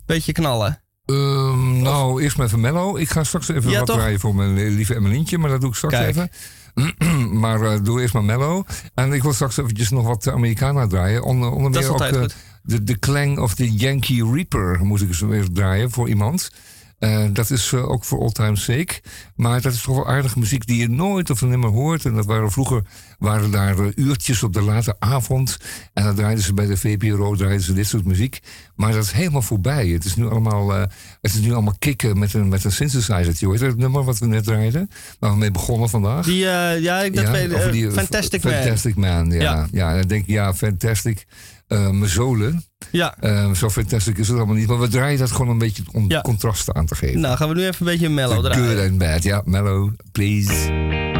beetje 0.05 0.31
knallen? 0.31 0.81
Ehm, 1.05 1.81
nou, 1.81 2.21
eerst 2.21 2.37
maar 2.37 2.45
even 2.45 2.59
Mello. 2.59 2.97
Ik 2.97 3.09
ga 3.09 3.23
straks 3.23 3.47
even 3.49 3.71
Ja, 3.71 3.77
wat 3.77 3.87
toch? 3.87 3.97
draaien 3.97 4.19
voor 4.19 4.35
mijn 4.35 4.53
lieve 4.53 4.95
Emmelientje, 4.95 5.37
maar 5.37 5.49
dat 5.49 5.61
doe 5.61 5.69
ik 5.69 5.75
straks 5.75 5.95
Kijk. 5.95 6.15
even. 6.15 6.29
maar 7.43 7.61
eh, 7.61 7.79
doe 7.83 8.01
eerst 8.01 8.13
maar 8.13 8.23
Mello. 8.23 8.63
En 8.93 9.13
ik 9.13 9.21
wil 9.23 9.33
straks 9.33 9.57
eventjes 9.57 9.89
nog 9.89 10.05
wat 10.05 10.27
Americana 10.27 10.87
draaien. 10.87 11.23
Onder, 11.23 11.51
onder 11.51 11.71
meer 11.71 11.91
ook 11.91 12.29
de, 12.63 12.83
de 12.83 12.99
Clang 12.99 13.39
of 13.39 13.55
the 13.55 13.71
Yankee 13.75 14.31
Reaper 14.31 14.79
moet 14.85 15.01
ik 15.01 15.07
eens 15.07 15.19
weer 15.19 15.51
draaien 15.51 15.91
voor 15.91 16.09
iemand. 16.09 16.51
Eh, 16.99 17.25
dat 17.33 17.49
is 17.49 17.73
eh, 17.73 17.89
ook 17.89 18.03
voor 18.03 18.19
Old 18.19 18.35
Time's 18.35 18.63
Sake. 18.63 19.01
Maar 19.35 19.61
dat 19.61 19.73
is 19.73 19.81
toch 19.81 19.95
wel 19.95 20.07
aardige 20.07 20.39
muziek 20.39 20.67
die 20.67 20.77
je 20.77 20.89
nooit 20.89 21.29
of 21.29 21.41
nimmer 21.41 21.69
hoort. 21.69 22.05
En 22.05 22.13
dat 22.13 22.25
waren 22.25 22.51
vroeger 22.51 22.81
waren 23.19 23.51
daar 23.51 23.79
eh, 23.79 23.85
uurtjes 23.95 24.43
op 24.43 24.53
de 24.53 24.61
late 24.61 24.95
avond. 24.99 25.57
En 25.93 26.03
dan 26.03 26.15
draaiden 26.15 26.43
ze 26.43 26.53
bij 26.53 26.65
de 26.65 26.77
VPRO 26.77 27.35
draaiden 27.35 27.65
ze 27.65 27.73
dit 27.73 27.87
soort 27.87 28.05
muziek. 28.05 28.39
Maar 28.75 28.91
dat 28.93 29.03
is 29.03 29.11
helemaal 29.11 29.41
voorbij. 29.41 29.87
Het 29.87 30.05
is 30.05 30.15
nu 30.15 30.27
allemaal, 30.29 30.69
het 30.69 30.87
is 31.21 31.39
nu 31.39 31.53
allemaal 31.53 31.75
kicken 31.79 32.19
met 32.19 32.33
een, 32.33 32.47
met 32.47 32.63
een 32.63 32.71
synthesizer. 32.71 33.45
Hoe 33.45 33.51
heet 33.51 33.61
dat 33.61 33.77
nummer 33.77 34.03
wat 34.03 34.17
we 34.17 34.25
net 34.25 34.43
draaiden? 34.43 34.89
Waar 35.19 35.31
we 35.31 35.37
mee 35.37 35.51
begonnen 35.51 35.89
vandaag? 35.89 36.25
Die, 36.25 36.35
ja, 36.35 37.01
ik 37.01 37.15
dat 37.15 37.27
Ja, 37.27 37.71
die, 37.71 37.87
eh, 37.87 37.93
Fantastic 37.93 38.43
Man. 38.43 38.53
Fantastic 38.53 38.95
Man, 38.95 39.31
ja. 39.31 39.41
Ja. 39.41 39.67
ja. 39.71 39.93
dan 39.93 40.07
denk 40.07 40.21
ik, 40.21 40.27
ja, 40.27 40.53
fantastic. 40.53 41.25
Eh 41.67 41.89
mijn 41.89 42.09
zolen. 42.09 42.63
Ja, 42.91 43.15
Eh, 43.19 43.51
zo 43.51 43.69
fantastic 43.69 44.17
is 44.17 44.27
het 44.27 44.37
allemaal 44.37 44.55
niet. 44.55 44.67
Maar 44.67 44.79
we 44.79 44.87
draaien 44.87 45.19
dat 45.19 45.31
gewoon 45.31 45.49
een 45.49 45.57
beetje 45.57 45.83
om 45.91 46.05
Ja. 46.09 46.21
contrasten 46.21 46.75
aan 46.75 46.85
te 46.85 46.95
geven. 46.95 47.19
nou 47.19 47.37
gaan 47.37 47.49
we 47.49 47.55
nu 47.55 47.61
even 47.61 47.75
een 47.87 47.91
beetje 47.91 48.09
mellow 48.09 48.43
The 48.43 48.49
draaien. 48.49 48.77
good 48.77 48.89
and 48.89 48.97
bad. 48.97 49.23
Ja, 49.23 49.41
mellow, 49.45 49.91
please. 50.11 51.15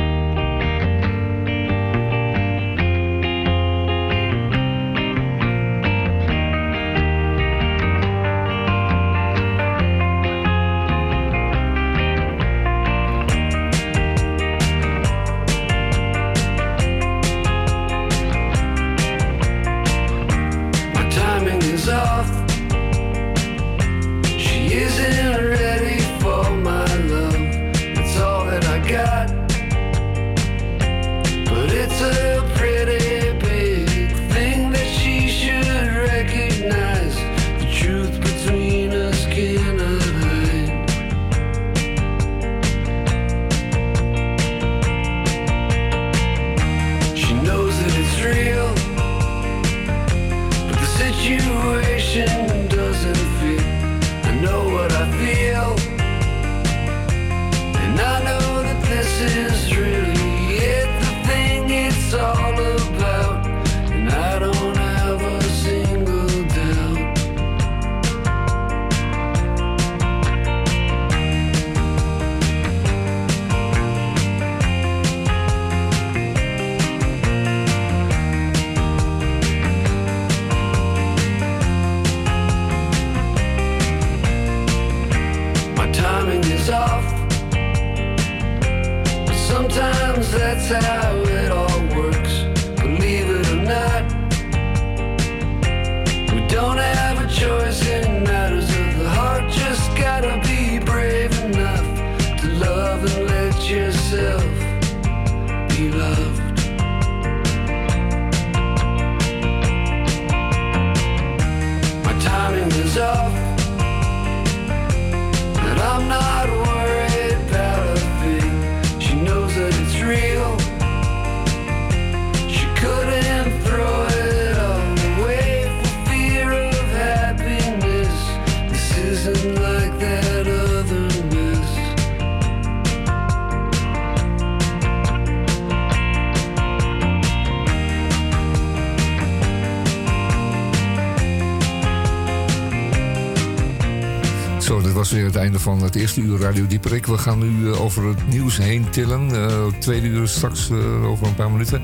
Radio 146.40 146.68
Dieperik. 146.68 147.06
We 147.06 147.18
gaan 147.18 147.40
nu 147.40 147.72
eh, 147.72 147.82
over 147.82 148.06
het 148.06 148.28
nieuws 148.28 148.58
heen 148.58 148.90
tillen. 148.90 149.28
Het 149.30 149.82
tweede 149.82 150.08
uur 150.08 150.28
straks 150.28 150.70
eh, 150.70 151.10
over 151.10 151.28
een 151.28 151.36
paar 151.36 151.52
minuten. 151.52 151.82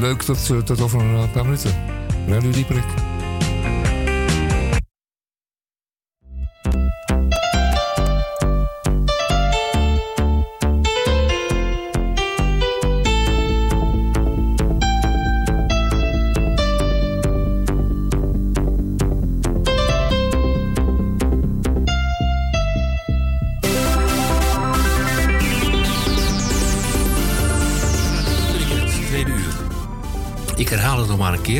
Leuk 0.00 0.22
tot, 0.22 0.66
tot 0.66 0.80
over 0.80 1.00
een 1.00 1.30
paar 1.30 1.44
minuten. 1.44 1.74
Radio 2.28 2.50
Dieperik. 2.50 3.17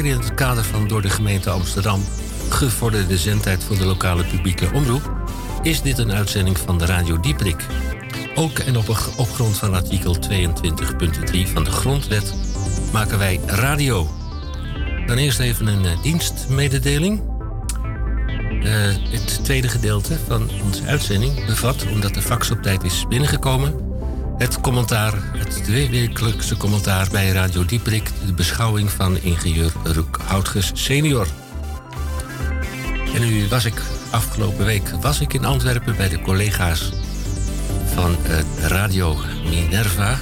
In 0.05 0.19
het 0.19 0.35
kader 0.35 0.65
van 0.65 0.89
door 0.89 1.03
de 1.03 1.11
gemeente 1.11 1.51
Amsterdam 1.51 2.05
gevorderde 2.49 3.19
zendtijd 3.19 3.65
voor 3.65 3.77
de 3.77 3.85
lokale 3.85 4.25
publieke 4.25 4.71
omroep. 4.73 5.13
Is 5.63 5.83
dit 5.83 5.99
een 5.99 6.13
uitzending 6.13 6.59
van 6.59 6.79
de 6.79 6.87
Radio 6.87 7.21
Dieprik? 7.21 7.67
Ook 8.35 8.59
en 8.59 8.77
op, 8.77 8.89
op 9.17 9.31
grond 9.31 9.57
van 9.57 9.75
artikel 9.75 10.17
22.3 10.17 10.21
van 11.53 11.65
de 11.65 11.71
Grondwet 11.71 12.35
maken 12.93 13.19
wij 13.19 13.41
radio. 13.47 14.09
Dan 15.07 15.17
eerst 15.17 15.39
even 15.39 15.67
een 15.67 15.85
eh, 15.85 16.03
dienstmededeling. 16.03 17.23
Eh, 18.63 18.73
het 19.11 19.45
tweede 19.45 19.69
gedeelte 19.69 20.19
van 20.27 20.51
onze 20.65 20.85
uitzending 20.87 21.47
bevat, 21.47 21.87
omdat 21.93 22.15
de 22.15 22.23
fax 22.23 22.51
op 22.51 22.63
tijd 22.63 22.85
is 22.85 23.05
binnengekomen, 23.09 23.88
het 24.39 24.61
commentaar, 24.61 25.13
het 25.37 25.65
tweewekelijkse 25.65 26.57
commentaar 26.57 27.09
bij 27.11 27.29
Radio 27.29 27.65
Dieprik, 27.65 28.11
de 28.27 28.33
beschouwing 28.33 28.91
van 28.91 29.19
ingenieur 29.19 29.73
Roek 29.85 30.19
Houtges 30.25 30.71
senior. 30.75 31.27
En 33.15 33.21
nu 33.21 33.49
was 33.49 33.65
ik 33.65 33.83
afgelopen 34.11 34.65
week 34.65 34.89
was 35.01 35.21
ik 35.21 35.33
in 35.33 35.45
Antwerpen 35.45 35.97
bij 35.97 36.09
de 36.09 36.21
collega's 36.21 36.93
van 37.95 38.17
eh, 38.25 38.39
Radio 38.69 39.17
Minerva. 39.49 40.19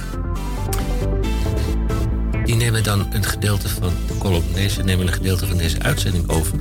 Die 2.45 2.55
nemen 2.55 2.83
dan 2.83 3.07
een 3.13 3.25
gedeelte 3.25 3.69
van 3.69 3.93
de 4.07 4.17
column, 4.17 4.51
nee, 4.53 4.69
ze 4.69 4.83
nemen 4.83 5.07
een 5.07 5.13
gedeelte 5.13 5.47
van 5.47 5.57
deze 5.57 5.81
uitzending 5.81 6.29
over. 6.29 6.59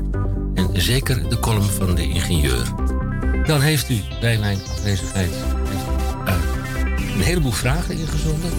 En 0.54 0.70
zeker 0.72 1.28
de 1.28 1.38
column 1.38 1.70
van 1.70 1.94
de 1.94 2.08
ingenieur. 2.08 2.62
Dan 3.46 3.60
heeft 3.60 3.90
u 3.90 4.00
bij 4.20 4.38
mijn 4.38 4.58
afwezigheid 4.76 5.30
een 7.16 7.22
heleboel 7.22 7.52
vragen 7.52 7.98
ingezonden. 7.98 8.50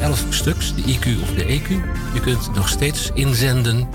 Elf 0.00 0.24
stuks, 0.28 0.74
de 0.74 0.82
IQ 0.82 1.22
of 1.22 1.30
de 1.34 1.44
EQ. 1.44 1.68
Je 2.14 2.20
kunt 2.20 2.54
nog 2.54 2.68
steeds 2.68 3.10
inzenden. 3.14 3.88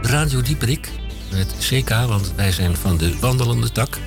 Radio 0.00 0.42
Dieprik, 0.42 0.90
met 1.32 1.54
CK, 1.58 1.88
want 1.88 2.32
wij 2.36 2.52
zijn 2.52 2.76
van 2.76 2.96
de 2.96 3.18
wandelende 3.18 3.72
tak. 3.72 3.98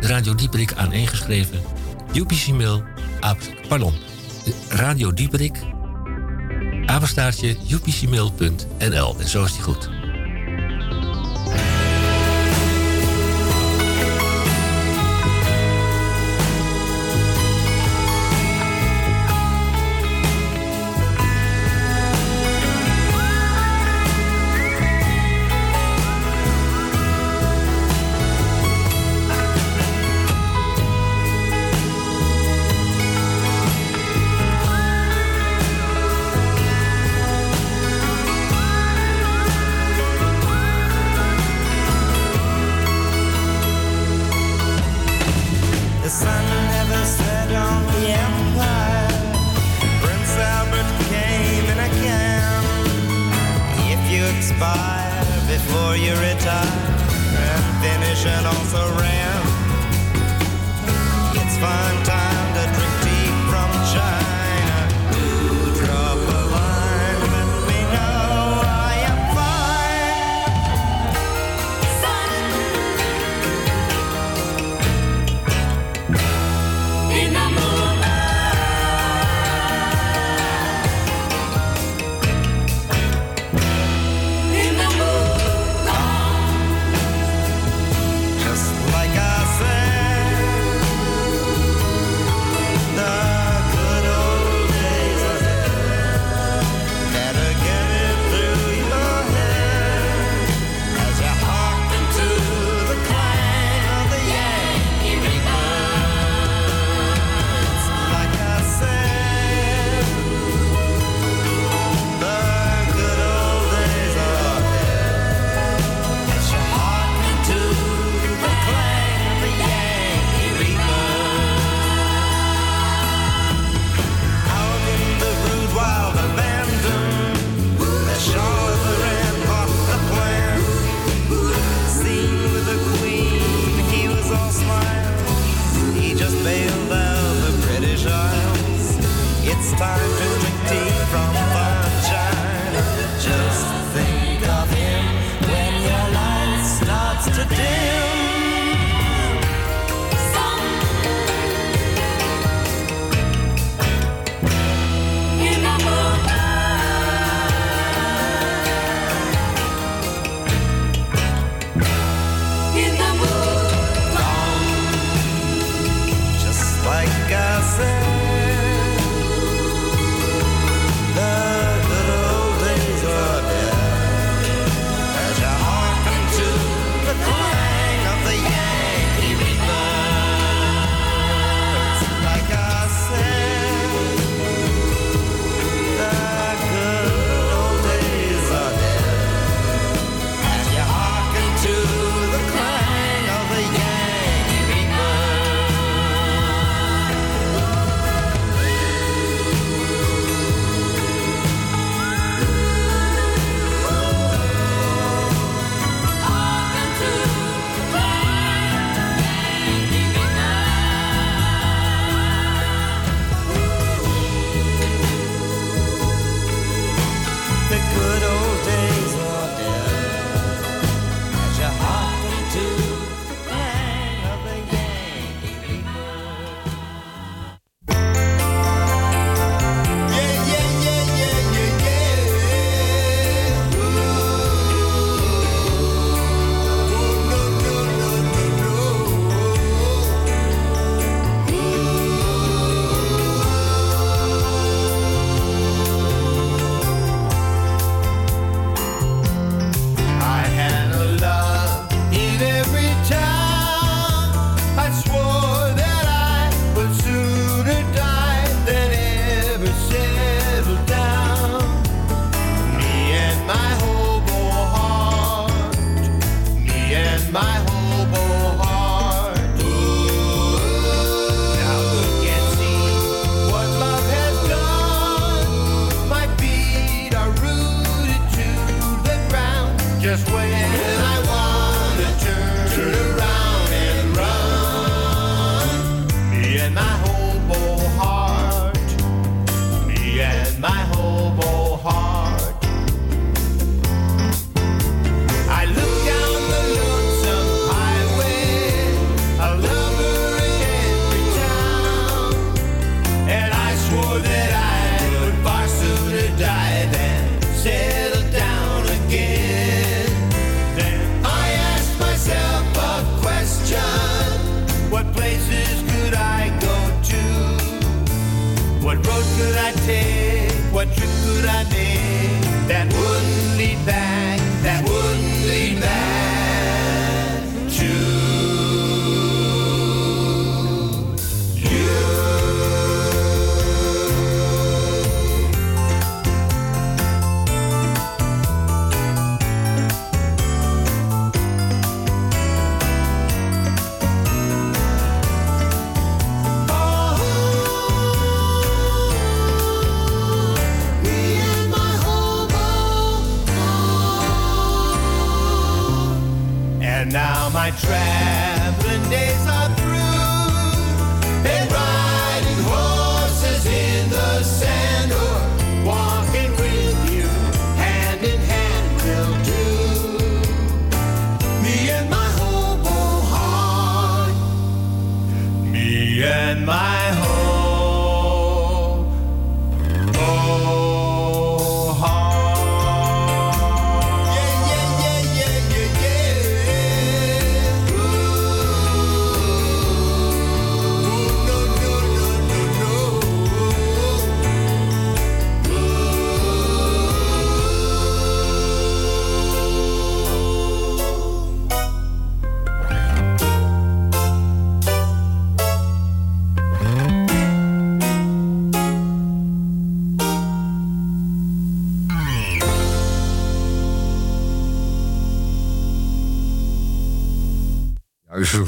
Radio 0.00 0.34
Dieprik 0.34 0.72
aaneengeschreven. 0.74 1.60
UPC 2.14 2.46
Mail, 2.48 2.82
aap- 3.20 3.54
pardon, 3.68 3.94
Radio 4.68 5.12
Dieprik, 5.12 5.56
apenstaartje 6.86 7.56
upcmail.nl. 7.70 9.16
En 9.18 9.28
zo 9.28 9.44
is 9.44 9.52
die 9.52 9.62
goed. 9.62 9.95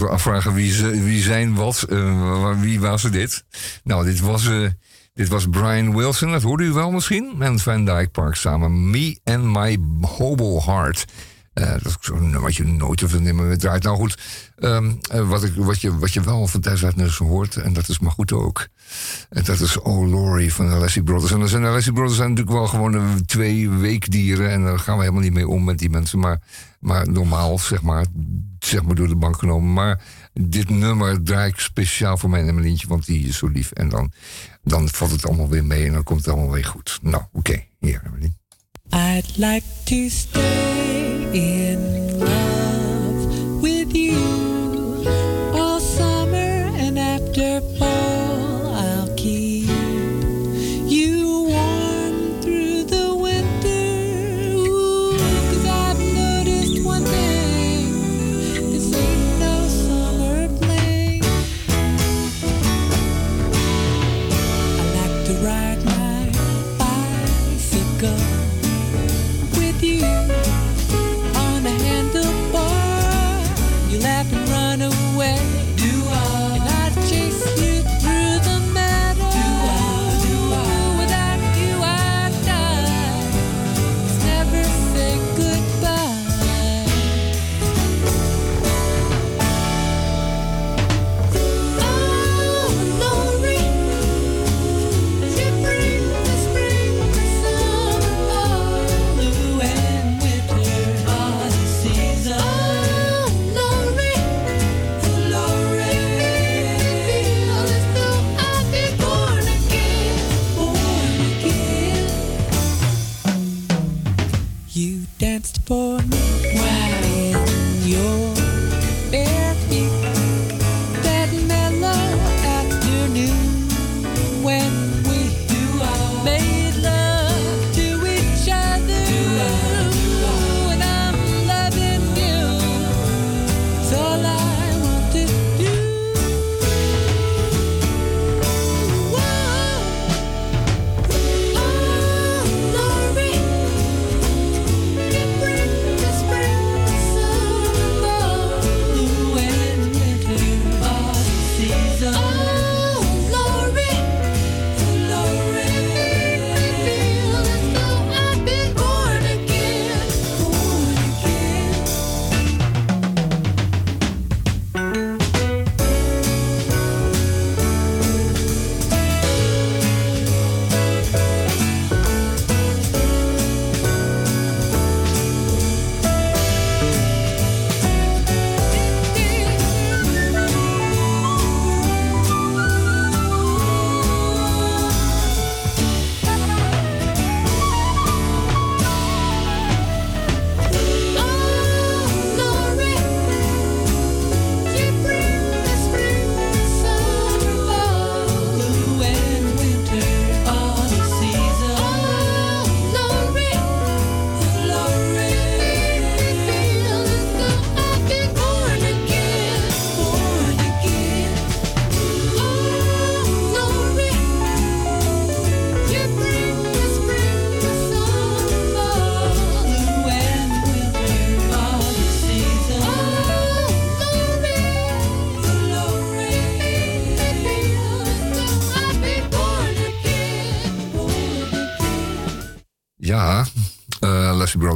Afvragen 0.08 0.54
wie, 0.54 0.72
ze, 0.72 1.02
wie 1.02 1.22
zijn 1.22 1.54
wat, 1.54 1.82
eh, 1.82 2.60
wie 2.60 2.80
was 2.80 3.02
dit? 3.02 3.44
Nou, 3.84 4.04
dit 4.04 4.20
was, 4.20 4.48
eh, 4.48 4.68
dit 5.14 5.28
was 5.28 5.46
Brian 5.50 5.96
Wilson, 5.96 6.30
dat 6.30 6.42
hoorde 6.42 6.64
u 6.64 6.72
wel 6.72 6.90
misschien. 6.90 7.36
En 7.38 7.58
Van 7.58 7.84
Dyke 7.84 8.08
Park 8.12 8.34
samen. 8.34 8.90
Me 8.90 9.18
and 9.24 9.44
My 9.44 9.78
Hobo 10.00 10.60
Heart. 10.60 11.04
Eh, 11.58 11.70
dat 11.70 11.84
is 11.84 11.96
zo'n 12.00 12.40
wat 12.40 12.56
je 12.56 12.64
nooit 12.64 12.98
te 12.98 13.08
veel 13.08 13.20
meer 13.20 13.58
draait. 13.58 13.82
Nou 13.82 13.96
goed, 13.96 14.18
ehm, 14.56 14.92
eh, 15.10 15.28
wat, 15.28 15.44
ik, 15.44 15.54
wat, 15.54 15.80
je, 15.80 15.98
wat 15.98 16.12
je 16.12 16.20
wel 16.20 16.46
van 16.46 16.60
Thijs 16.60 17.16
hoort, 17.16 17.56
en 17.56 17.72
dat 17.72 17.88
is 17.88 17.98
maar 17.98 18.10
goed 18.10 18.32
ook. 18.32 18.66
En 19.30 19.44
dat 19.44 19.60
is 19.60 19.78
Oh 19.78 20.50
van 20.50 20.68
de 20.68 20.78
Leslie 20.78 21.04
Brothers. 21.04 21.32
En 21.32 21.62
de 21.62 21.70
Leslie 21.70 21.92
Brothers 21.92 22.16
zijn 22.16 22.28
natuurlijk 22.28 22.56
wel 22.56 22.66
gewoon 22.66 23.24
twee 23.24 23.70
weekdieren. 23.70 24.50
En 24.50 24.64
daar 24.64 24.78
gaan 24.78 24.96
we 24.96 25.00
helemaal 25.00 25.22
niet 25.22 25.32
mee 25.32 25.48
om 25.48 25.64
met 25.64 25.78
die 25.78 25.90
mensen. 25.90 26.18
Maar, 26.18 26.40
maar 26.80 27.10
normaal, 27.10 27.58
zeg 27.58 27.82
maar, 27.82 28.06
zeg 28.58 28.82
maar 28.82 28.94
door 28.94 29.08
de 29.08 29.16
bank 29.16 29.38
genomen. 29.38 29.72
Maar 29.72 30.02
dit 30.32 30.68
nummer 30.68 31.22
draai 31.22 31.48
ik 31.48 31.58
speciaal 31.58 32.16
voor 32.16 32.30
mijn 32.30 32.48
Emmelientje, 32.48 32.88
want 32.88 33.06
die 33.06 33.28
is 33.28 33.38
zo 33.38 33.46
lief. 33.46 33.70
En 33.70 33.88
dan, 33.88 34.12
dan 34.62 34.88
valt 34.88 35.10
het 35.10 35.26
allemaal 35.26 35.48
weer 35.48 35.64
mee 35.64 35.86
en 35.86 35.92
dan 35.92 36.02
komt 36.02 36.24
het 36.24 36.34
allemaal 36.34 36.52
weer 36.52 36.64
goed. 36.64 36.98
Nou, 37.02 37.22
oké, 37.32 37.64
hier, 37.78 38.02
Emmeline. 38.04 38.32
I'd 38.90 39.36
like 39.36 39.66
to 39.84 40.08
stay 40.08 40.77
in 41.34 42.18
love 42.18 42.57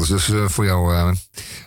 eh 0.03 0.15
dus 0.15 0.29
eh, 0.29 0.49
voor 0.49 0.65
jou, 0.65 0.95
eh, 0.95 1.11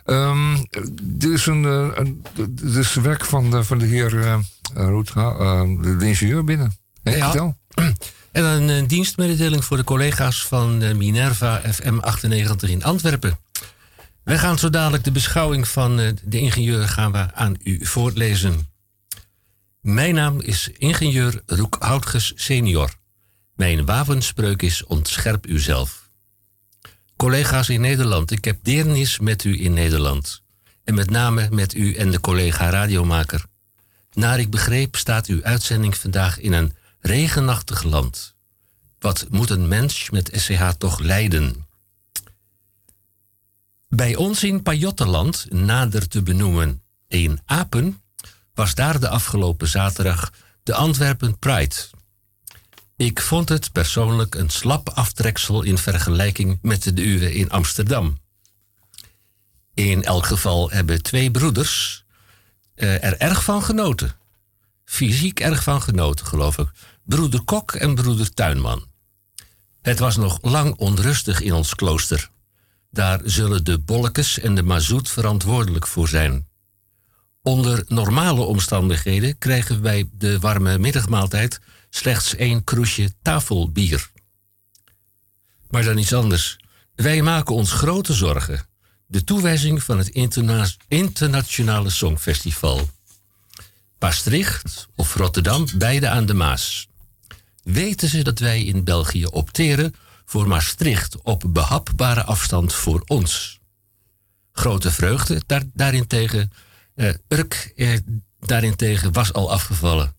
Ehm, 0.06 0.58
dit 1.02 1.32
is 1.32 1.46
een, 1.46 1.66
eh, 1.66 1.88
een, 1.94 2.26
dit 2.50 2.76
is 2.76 2.94
werk 2.94 3.26
van 3.26 3.52
de, 3.52 3.64
van 3.64 3.78
de 3.78 3.86
heer 3.86 4.20
eh 4.20 4.34
eh, 4.74 5.62
de, 5.82 5.96
de 6.00 6.08
ingenieur 6.08 6.44
binnen. 6.44 6.78
Ja. 7.04 7.12
vertel. 7.12 7.58
En 8.36 8.44
een, 8.44 8.70
eh, 8.70 8.88
dienstmededeling 8.88 9.66
voor 9.66 9.78
de 9.78 9.84
collega's 9.84 10.46
van 10.46 10.82
eh, 10.82 10.96
Minerva 10.96 11.62
FM 11.74 11.98
98 12.00 12.70
in 12.70 12.84
Antwerpen. 12.84 13.40
Wij 14.24 14.38
gaan 14.38 14.60
zo 14.60 14.70
dadelijk 14.70 15.04
de 15.04 15.12
beschouwing 15.12 15.68
van 15.68 16.00
eh, 16.00 16.12
de 16.24 16.40
ingenieur 16.40 16.88
gaan 16.88 17.12
we 17.12 17.34
aan 17.34 17.56
u 17.64 17.86
voorlezen. 17.86 18.70
Mijn 19.82 20.16
naam 20.16 20.42
is 20.42 20.70
ingenieur 20.78 21.42
Roek 21.46 21.78
Houtges 21.80 22.34
senior. 22.36 22.94
Mijn 23.56 23.86
wapenspreuk 23.86 24.62
is 24.62 24.86
ontscherp 24.86 25.48
uzelf. 25.48 26.05
Collega's 27.26 27.70
in 27.70 27.82
Nederland, 27.82 28.32
ik 28.32 28.46
heb 28.46 28.58
deernis 28.62 29.20
met 29.20 29.44
u 29.44 29.64
in 29.64 29.74
Nederland. 29.74 30.42
En 30.84 30.94
met 30.94 31.10
name 31.10 31.48
met 31.52 31.74
u 31.74 31.96
en 31.96 32.12
de 32.12 32.20
collega 32.20 32.70
radiomaker. 32.70 33.46
Naar 34.14 34.40
ik 34.40 34.50
begreep 34.50 34.96
staat 34.96 35.28
uw 35.28 35.44
uitzending 35.44 35.98
vandaag 35.98 36.40
in 36.40 36.54
een 36.54 36.76
regenachtig 37.00 37.84
land. 37.84 38.36
Wat 39.00 39.26
moet 39.30 39.50
een 39.50 39.68
mens 39.68 40.10
met 40.10 40.30
SCH 40.34 40.70
toch 40.78 41.00
lijden? 41.00 41.66
Bij 43.90 44.16
ons 44.16 44.44
in 44.44 44.62
Pajottenland, 44.62 45.48
nader 45.50 46.08
te 46.08 46.22
benoemen 46.22 46.82
in 47.08 47.40
Apen, 47.46 48.02
was 48.54 48.76
daar 48.76 49.00
de 49.00 49.10
afgelopen 49.10 49.68
zaterdag 49.68 50.32
de 50.64 50.74
Antwerpen 50.74 51.40
Pride. 51.40 51.76
Ik 52.98 53.22
vond 53.22 53.50
het 53.50 53.72
persoonlijk 53.72 54.36
een 54.36 54.50
slap 54.50 54.90
aftreksel 54.90 55.62
in 55.64 55.78
vergelijking 55.78 56.60
met 56.62 56.84
de 56.84 57.04
uwe 57.04 57.34
in 57.34 57.50
Amsterdam. 57.50 58.20
In 59.74 60.04
elk 60.04 60.26
geval 60.26 60.72
hebben 60.72 61.02
twee 61.02 61.32
broeders 61.32 62.04
eh, 62.76 63.04
er 63.04 63.18
erg 63.18 63.44
van 63.44 63.64
genoten. 63.64 64.16
Fysiek 64.86 65.40
erg 65.40 65.64
van 65.64 65.82
genoten, 65.82 66.26
geloof 66.26 66.58
ik. 66.58 66.72
Broeder 67.04 67.44
Kok 67.44 67.72
en 67.72 67.96
broeder 67.96 68.34
Tuinman. 68.34 68.88
Het 69.82 70.00
was 70.00 70.16
nog 70.16 70.38
lang 70.42 70.76
onrustig 70.76 71.42
in 71.42 71.54
ons 71.54 71.76
klooster. 71.76 72.30
Daar 72.92 73.22
zullen 73.24 73.64
de 73.64 73.80
bolletjes 73.80 74.40
en 74.40 74.56
de 74.56 74.64
mazoet 74.64 75.10
verantwoordelijk 75.10 75.88
voor 75.88 76.08
zijn. 76.08 76.48
Onder 77.42 77.84
normale 77.88 78.42
omstandigheden 78.42 79.38
krijgen 79.38 79.76
we 79.76 79.82
bij 79.82 80.10
de 80.12 80.40
warme 80.40 80.78
middagmaaltijd 80.78 81.60
slechts 81.96 82.36
één 82.36 82.64
kroesje 82.64 83.14
tafelbier. 83.22 84.10
Maar 85.70 85.84
dan 85.84 85.98
iets 85.98 86.14
anders. 86.14 86.58
Wij 86.96 87.22
maken 87.22 87.56
ons 87.56 87.72
grote 87.72 88.14
zorgen. 88.14 88.66
De 89.06 89.24
toewijzing 89.24 89.84
van 89.84 89.98
het 89.98 90.08
interna- 90.08 90.68
Internationale 90.88 91.90
Songfestival. 91.90 92.90
Maastricht 94.00 94.88
of 94.96 95.16
Rotterdam, 95.16 95.68
beide 95.78 96.10
aan 96.10 96.26
de 96.26 96.34
Maas. 96.34 96.88
Weten 97.64 98.10
ze 98.10 98.24
dat 98.24 98.40
wij 98.40 98.64
in 98.64 98.84
België 98.84 99.26
opteren 99.26 99.94
voor 100.26 100.48
Maastricht 100.48 101.22
op 101.22 101.44
behapbare 101.48 102.24
afstand 102.24 102.74
voor 102.74 103.02
ons? 103.06 103.60
Grote 104.52 104.92
vreugde 104.92 105.42
daar, 105.46 105.64
daarentegen, 105.74 106.52
eh, 106.96 107.14
Urk 107.28 107.74
eh, 107.76 107.98
daarentegen 108.40 109.12
was 109.12 109.34
al 109.34 109.52
afgevallen. 109.52 110.16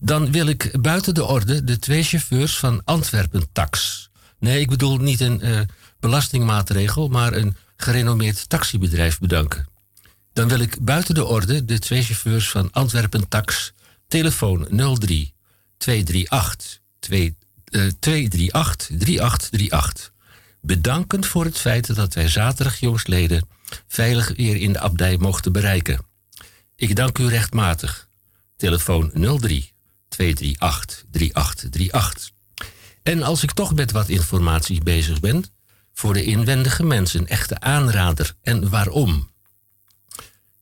Dan 0.00 0.32
wil 0.32 0.46
ik 0.46 0.80
buiten 0.80 1.14
de 1.14 1.24
orde 1.24 1.64
de 1.64 1.78
twee 1.78 2.02
chauffeurs 2.02 2.58
van 2.58 2.80
Antwerpen 2.84 3.52
Tax. 3.52 4.08
Nee, 4.38 4.60
ik 4.60 4.68
bedoel 4.68 4.96
niet 4.96 5.20
een 5.20 5.40
eh, 5.40 5.60
belastingmaatregel, 6.00 7.08
maar 7.08 7.32
een 7.32 7.56
gerenommeerd 7.76 8.48
taxibedrijf 8.48 9.18
bedanken. 9.18 9.68
Dan 10.32 10.48
wil 10.48 10.58
ik 10.58 10.84
buiten 10.84 11.14
de 11.14 11.24
orde 11.24 11.64
de 11.64 11.78
twee 11.78 12.02
chauffeurs 12.02 12.50
van 12.50 12.70
Antwerpen 12.72 13.28
Tax, 13.28 13.72
telefoon 14.08 14.66
03 14.98 15.34
238 15.76 16.80
2, 16.98 17.36
eh, 17.64 17.82
238 18.00 18.98
3838. 18.98 20.12
Bedanken 20.60 21.24
voor 21.24 21.44
het 21.44 21.58
feit 21.58 21.94
dat 21.94 22.14
wij 22.14 22.28
zaterdag 22.28 22.80
jongstleden 22.80 23.48
veilig 23.86 24.32
weer 24.36 24.56
in 24.56 24.72
de 24.72 24.80
abdij 24.80 25.16
mochten 25.16 25.52
bereiken. 25.52 26.06
Ik 26.76 26.96
dank 26.96 27.18
u 27.18 27.28
rechtmatig. 27.28 28.08
Telefoon 28.56 29.10
03 29.38 29.72
238 30.18 31.04
3838. 31.10 32.30
En 33.02 33.22
als 33.22 33.42
ik 33.42 33.52
toch 33.52 33.74
met 33.74 33.92
wat 33.92 34.08
informatie 34.08 34.82
bezig 34.82 35.20
ben, 35.20 35.44
voor 35.92 36.12
de 36.12 36.24
inwendige 36.24 36.82
mensen 36.82 37.26
echte 37.26 37.60
aanrader 37.60 38.34
en 38.42 38.68
waarom. 38.68 39.30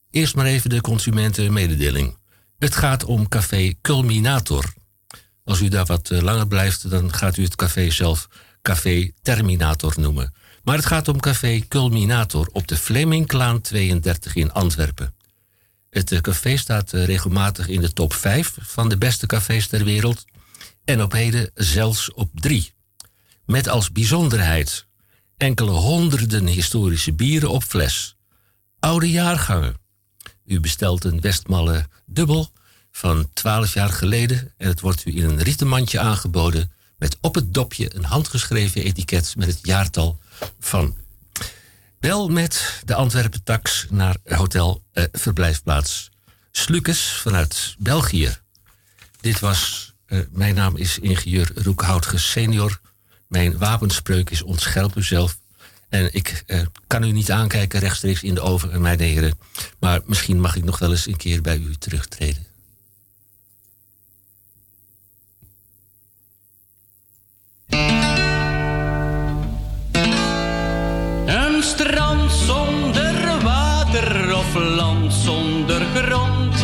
Eerst 0.09 0.35
maar 0.35 0.45
even 0.45 0.69
de 0.69 0.81
consumentenmededeling. 0.81 2.17
Het 2.57 2.75
gaat 2.75 3.03
om 3.03 3.27
café 3.27 3.73
Culminator. 3.81 4.73
Als 5.43 5.61
u 5.61 5.67
daar 5.67 5.85
wat 5.85 6.09
eh, 6.09 6.21
langer 6.21 6.47
blijft, 6.47 6.89
dan 6.89 7.13
gaat 7.13 7.37
u 7.37 7.43
het 7.43 7.55
café 7.55 7.89
zelf 7.89 8.27
Café 8.61 9.11
Terminator 9.21 9.93
noemen. 9.99 10.33
Maar 10.63 10.75
het 10.75 10.85
gaat 10.85 11.07
om 11.07 11.19
café 11.19 11.59
Culminator 11.67 12.49
op 12.51 12.67
de 12.67 12.77
Flemingklaan 12.77 13.61
32 13.61 14.35
in 14.35 14.51
Antwerpen. 14.51 15.13
Het 15.89 16.11
eh, 16.11 16.19
café 16.19 16.57
staat 16.57 16.93
eh, 16.93 17.05
regelmatig 17.05 17.67
in 17.67 17.81
de 17.81 17.93
top 17.93 18.13
5 18.13 18.57
van 18.59 18.89
de 18.89 18.97
beste 18.97 19.25
cafés 19.25 19.67
ter 19.67 19.83
wereld. 19.83 20.25
En 20.85 21.03
op 21.03 21.11
heden 21.11 21.51
zelfs 21.53 22.13
op 22.13 22.29
3. 22.33 22.73
Met 23.45 23.67
als 23.67 23.91
bijzonderheid 23.91 24.85
enkele 25.37 25.71
honderden 25.71 26.47
historische 26.47 27.13
bieren 27.13 27.49
op 27.49 27.63
fles. 27.63 28.15
Oude 28.79 29.11
jaargangen. 29.11 29.77
U 30.45 30.59
bestelt 30.59 31.03
een 31.03 31.21
Westmalle 31.21 31.87
dubbel 32.05 32.51
van 32.91 33.29
12 33.33 33.73
jaar 33.73 33.89
geleden 33.89 34.53
en 34.57 34.67
het 34.67 34.79
wordt 34.79 35.05
u 35.05 35.17
in 35.17 35.23
een 35.23 35.41
rieten 35.41 35.67
mandje 35.67 35.99
aangeboden 35.99 36.71
met 36.97 37.17
op 37.21 37.35
het 37.35 37.53
dopje 37.53 37.95
een 37.95 38.03
handgeschreven 38.03 38.83
etiket 38.83 39.33
met 39.37 39.47
het 39.47 39.59
jaartal 39.61 40.19
van. 40.59 40.95
Wel 41.99 42.27
met 42.27 42.81
de 42.85 42.95
Antwerpen 42.95 43.43
tax 43.43 43.85
naar 43.89 44.17
hotel 44.23 44.83
eh, 44.91 45.03
verblijfplaats 45.11 46.09
Slukes 46.51 47.11
vanuit 47.11 47.75
België. 47.79 48.35
Dit 49.21 49.39
was, 49.39 49.93
eh, 50.05 50.19
mijn 50.29 50.55
naam 50.55 50.77
is 50.77 50.99
ingenieur 50.99 51.51
Roekhoutges 51.55 52.31
senior. 52.31 52.79
Mijn 53.27 53.57
wapenspreuk 53.57 54.29
is 54.29 54.41
ontscherp 54.41 54.95
uzelf. 54.95 55.37
En 55.89 56.13
ik 56.13 56.43
eh, 56.45 56.61
kan 56.87 57.03
u 57.03 57.11
niet 57.11 57.31
aankijken 57.31 57.79
rechtstreeks 57.79 58.23
in 58.23 58.33
de 58.33 58.41
ogen, 58.41 58.81
mijn 58.81 58.99
heren. 58.99 59.39
Maar 59.79 60.01
misschien 60.05 60.39
mag 60.39 60.55
ik 60.55 60.63
nog 60.63 60.79
wel 60.79 60.91
eens 60.91 61.07
een 61.07 61.17
keer 61.17 61.41
bij 61.41 61.57
u 61.57 61.75
terugtreden. 61.75 62.46
Strand 71.67 72.31
zonder 72.31 73.41
water 73.43 74.35
of 74.35 74.55
land 74.55 75.13
zonder 75.13 75.81
grond, 75.95 76.55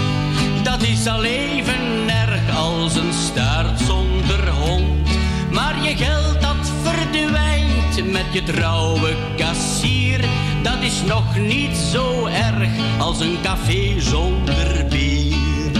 dat 0.63 0.81
is 0.81 1.07
al 1.07 1.23
even 1.23 2.09
erg 2.09 2.55
als 2.55 2.95
een 2.95 3.13
staart 3.13 3.80
zonder 3.80 4.49
hond. 4.49 5.07
Maar 5.51 5.84
je 5.84 5.95
geld 5.95 6.41
dat 6.41 6.71
verdwijnt 6.84 8.11
met 8.11 8.25
je 8.31 8.43
trouwe 8.43 9.15
kassier, 9.38 10.25
dat 10.61 10.81
is 10.81 11.01
nog 11.07 11.38
niet 11.38 11.77
zo 11.77 12.25
erg 12.25 12.71
als 12.99 13.19
een 13.19 13.38
café 13.41 13.99
zonder 13.99 14.85
bier. 14.89 15.71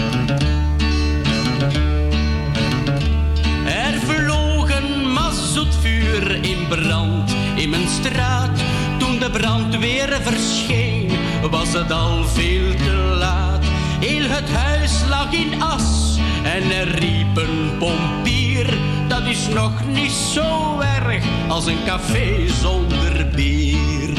Er 3.66 4.00
vloog 4.00 4.80
een 4.80 5.12
mazoetvuur 5.12 6.44
in 6.44 6.66
brand 6.68 7.34
in 7.54 7.70
mijn 7.70 7.88
straat. 7.88 8.73
Toen 9.04 9.18
de 9.18 9.30
brandweer 9.30 10.18
verscheen, 10.22 11.10
was 11.50 11.72
het 11.72 11.90
al 11.90 12.24
veel 12.24 12.74
te 12.74 13.16
laat. 13.18 13.64
Heel 14.00 14.28
het 14.28 14.50
huis 14.50 14.92
lag 15.08 15.32
in 15.32 15.62
as 15.62 16.18
en 16.42 16.70
er 16.70 16.88
riep 16.88 17.36
een 17.36 17.78
pompier. 17.78 18.78
Dat 19.08 19.26
is 19.26 19.48
nog 19.48 19.72
niet 19.92 20.10
zo 20.10 20.80
erg 20.80 21.24
als 21.48 21.66
een 21.66 21.84
café 21.86 22.48
zonder 22.48 23.28
bier. 23.34 24.18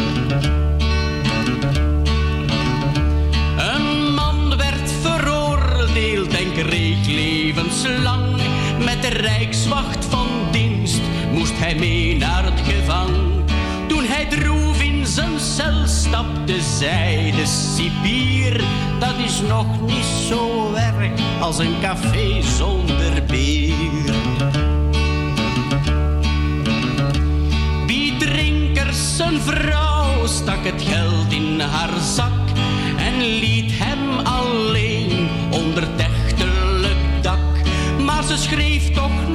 Een 3.57 4.13
man 4.13 4.57
werd 4.57 4.91
veroordeeld 5.01 6.33
en 6.33 6.51
kreeg 6.53 7.07
levenslang. 7.07 8.41
Met 8.83 9.01
de 9.01 9.09
rijkswacht 9.09 10.05
van 10.05 10.27
dienst 10.51 11.01
moest 11.31 11.59
hij 11.59 11.75
mee 11.75 12.17
naar 12.17 12.43
het 12.43 12.61
gevang. 12.67 13.33
Toen 13.87 14.03
hij 14.05 14.25
droef 14.25 14.74
in 15.05 15.11
zijn 15.11 15.39
cel 15.39 15.87
stapte, 15.87 16.61
zei 16.61 17.31
de 17.31 17.45
cipier... 17.45 18.63
dat 18.99 19.17
is 19.25 19.41
nog 19.41 19.81
niet 19.81 20.05
zo 20.27 20.73
erg 20.73 21.39
als 21.39 21.57
een 21.57 21.75
café 21.81 22.41
zonder 22.41 23.23
bier. 23.27 24.13
Wie 27.85 28.17
drinkers 28.17 29.15
zijn 29.15 29.39
vrouw 29.41 30.25
stak 30.25 30.63
het 30.63 30.81
geld 30.81 31.31
in 31.31 31.59
haar 31.59 31.99
zak 32.15 32.49
en 32.97 33.17
liet 33.17 33.71
hem 33.73 34.19
alleen 34.19 35.29
onder 35.51 35.87
dechtelijk 35.97 36.97
dak. 37.21 37.39
Maar 38.05 38.23
ze 38.23 38.37
schreef 38.37 38.91
toch 38.93 39.34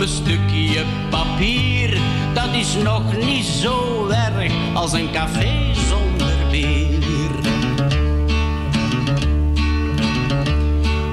een 0.00 0.08
stukje 0.08 0.84
papier. 1.10 1.98
Dat 2.34 2.54
is 2.54 2.74
nog 2.82 3.16
niet 3.16 3.44
zo 3.44 4.08
erg 4.08 4.52
als 4.74 4.92
een 4.92 5.10
café 5.12 5.74
zonder 5.74 6.32
bier. 6.50 7.30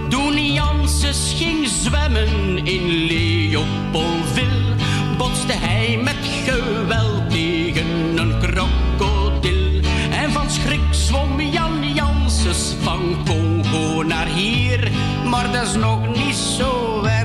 Toen 0.09 0.53
Janses 0.53 1.33
ging 1.37 1.67
zwemmen 1.67 2.65
in 2.65 2.87
Leopoldville, 2.87 4.75
botste 5.17 5.53
hij 5.53 5.99
met 6.03 6.17
geweld 6.45 7.29
tegen 7.29 8.17
een 8.17 8.39
krokodil. 8.39 9.81
En 10.11 10.31
van 10.31 10.49
schrik 10.49 10.87
zwom 10.91 11.41
Jan 11.41 11.93
Janses 11.93 12.75
van 12.81 13.15
Congo 13.25 14.03
naar 14.03 14.27
hier. 14.27 14.91
Maar 15.25 15.51
dat 15.51 15.67
is 15.67 15.75
nog 15.75 16.07
niet 16.15 16.35
zo 16.35 17.03
erg 17.03 17.16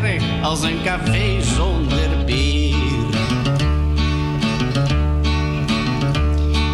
als 0.43 0.63
een 0.63 0.83
café 0.85 1.43
zonder 1.43 2.25
bier. 2.27 2.73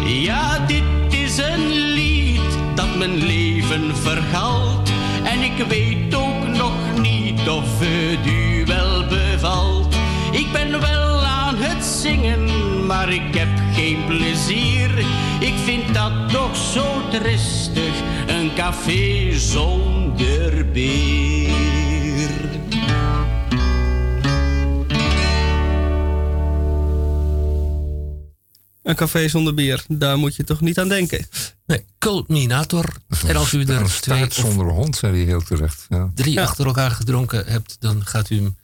Ja, 0.05 0.59
dit 0.67 0.83
is 1.09 1.37
een 1.37 1.67
lied 1.67 2.41
dat 2.75 2.95
mijn 2.95 3.17
leven 3.17 3.95
vergalt. 3.95 4.89
En 5.23 5.41
ik 5.41 5.65
weet 5.67 6.15
ook 6.15 6.47
nog 6.57 7.01
niet 7.01 7.49
of 7.49 7.79
het 7.79 8.25
u 8.25 8.65
wel 8.65 9.05
bevalt. 9.07 9.95
Ik 10.31 10.51
ben 10.51 10.79
wel 10.79 11.23
aan 11.23 11.55
het 11.57 11.85
zingen, 11.85 12.45
maar 12.85 13.09
ik 13.09 13.35
heb 13.35 13.49
geen 13.73 13.97
plezier. 14.07 14.97
Ik 15.39 15.53
vind 15.65 15.93
dat 15.93 16.29
toch 16.31 16.55
zo 16.55 16.85
tristig, 17.09 17.93
een 18.27 18.51
café 18.55 19.31
zonder 19.37 20.71
bier. 20.71 21.68
Een 28.89 28.95
café 28.95 29.27
zonder 29.27 29.53
bier, 29.53 29.83
daar 29.87 30.17
moet 30.17 30.35
je 30.35 30.43
toch 30.43 30.61
niet 30.61 30.79
aan 30.79 30.87
denken. 30.89 31.27
Nee, 31.65 31.85
Culminator. 31.99 32.85
En 33.27 33.35
als 33.35 33.53
u 33.53 33.59
Een 33.59 33.67
er 33.69 34.01
twee 34.01 34.25
of 34.25 34.33
zonder 34.33 34.65
hond, 34.69 34.95
zei 34.95 35.15
hij 35.15 35.25
heel 35.25 35.41
terecht. 35.41 35.85
Ja. 35.89 36.11
drie 36.15 36.33
Ja. 36.33 36.43
achter 36.43 36.65
elkaar 36.65 36.91
gedronken 36.91 37.45
hebt, 37.45 37.77
dan 37.79 38.05
gaat 38.05 38.29
u 38.29 38.35
hem 38.35 38.57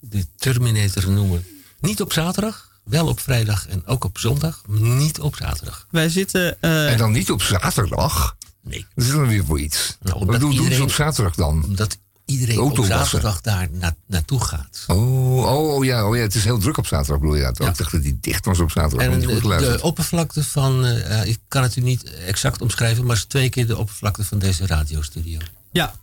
de 0.00 0.26
Terminator 0.36 1.10
noemen. 1.10 1.44
Niet 1.80 2.00
op 2.00 2.12
zaterdag, 2.12 2.70
wel 2.84 3.06
op 3.08 3.20
vrijdag 3.20 3.68
en 3.68 3.86
ook 3.86 4.04
op 4.04 4.18
zondag, 4.18 4.62
maar 4.66 4.80
niet 4.80 5.20
op 5.20 5.36
zaterdag. 5.36 5.86
Wij 5.90 6.08
zitten... 6.08 6.60
eh, 6.60 6.92
En 6.92 6.98
dan 6.98 7.12
niet 7.12 7.30
op 7.30 7.42
zaterdag. 7.42 8.36
Nee, 8.62 8.86
Dat 8.94 9.04
is 9.04 9.10
dan 9.10 9.26
weer 9.28 9.44
voor 9.44 9.60
iets. 9.60 9.96
Nou, 10.02 10.18
Wat 10.18 10.28
doen, 10.30 10.40
doen 10.40 10.52
ze 10.56 10.62
iedereen- 10.62 10.82
op 10.82 10.92
zaterdag 10.92 11.34
dan? 11.34 11.64
omdat 11.64 11.98
iedereen 12.24 12.56
De 12.56 12.62
op 12.62 12.84
zaterdag 12.84 13.40
daar 13.40 13.68
na, 13.72 13.96
naartoe 14.06 14.40
gaat. 14.44 14.84
Oh, 14.86 15.36
oh, 15.36 15.74
oh, 15.74 15.84
ja, 15.84 16.08
oh 16.08 16.16
ja, 16.16 16.22
het 16.22 16.34
is 16.34 16.44
heel 16.44 16.58
druk 16.58 16.76
op 16.76 16.86
zaterdag, 16.86 17.20
bedoel 17.20 17.36
je 17.36 17.42
dat? 17.42 17.58
Ja. 17.58 17.68
Ik 17.68 17.76
dacht 17.76 17.92
dat 17.92 18.02
die 18.02 18.18
dicht 18.20 18.44
was 18.44 18.60
op 18.60 18.70
zaterdag. 18.70 19.06
En 19.06 19.18
niet 19.18 19.40
goed 19.40 19.58
de, 19.58 19.78
oppervlakte 19.82 20.44
van, 20.44 20.84
eh, 20.84 21.20
eh, 21.20 21.28
ik 21.28 21.38
kan 21.48 21.62
het 21.62 21.76
u 21.76 21.80
niet 21.80 22.14
exact 22.26 22.60
omschrijven, 22.60 23.02
maar 23.04 23.14
het 23.16 23.24
is 23.24 23.30
twee 23.30 23.48
keer 23.48 23.66
de 23.66 23.76
oppervlakte 23.78 24.24
van 24.24 24.38
deze 24.38 24.66
radiostudio. 24.66 25.38
ja, 25.72 25.94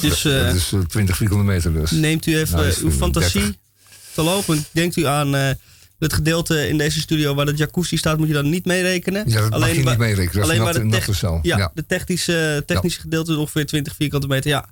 dus 0.00 0.24
eh, 0.24 0.44
dat 0.46 0.54
is 0.54 0.72
eh, 0.72 0.80
20 0.80 1.16
vierkante 1.16 1.44
meter 1.44 1.72
dus. 1.72 1.90
neemt 1.90 2.26
u 2.26 2.36
even 2.38 2.56
Nou, 2.56 2.68
is 2.68 2.78
uw 2.78 2.90
fantasie 2.90 3.40
30. 3.40 3.56
te 4.14 4.22
lopen. 4.22 4.64
Denkt 4.70 4.96
u 4.96 5.06
aan 5.06 5.34
eh, 5.36 5.50
het 5.98 6.12
gedeelte 6.12 6.68
in 6.68 6.78
deze 6.78 7.00
studio 7.00 7.34
waar 7.34 7.46
de 7.46 7.54
jacuzzi 7.54 7.96
staat, 7.96 8.18
moet 8.18 8.26
je 8.28 8.32
dan 8.34 8.50
niet 8.50 8.64
meerekenen. 8.64 9.28
Ja, 9.28 9.48
dat 9.48 9.60
mag 9.60 9.68
je 9.70 9.84
niet 9.84 9.98
meerekenen. 9.98 10.32
Dat 10.32 10.34
is 10.34 10.42
alleen 10.42 10.56
een 10.56 10.64
waar 10.64 10.72
natte- 10.74 10.88
de, 10.88 10.96
natte 10.96 11.14
cel. 11.14 11.38
Ja, 11.42 11.56
Ja. 11.56 11.70
de 11.74 11.86
technische, 11.86 12.62
technische 12.66 13.00
gedeelte 13.00 13.32
is 13.32 13.38
ongeveer 13.38 13.66
20 13.66 13.94
vierkante 13.94 14.26
meter. 14.26 14.50
Ja, 14.50 14.68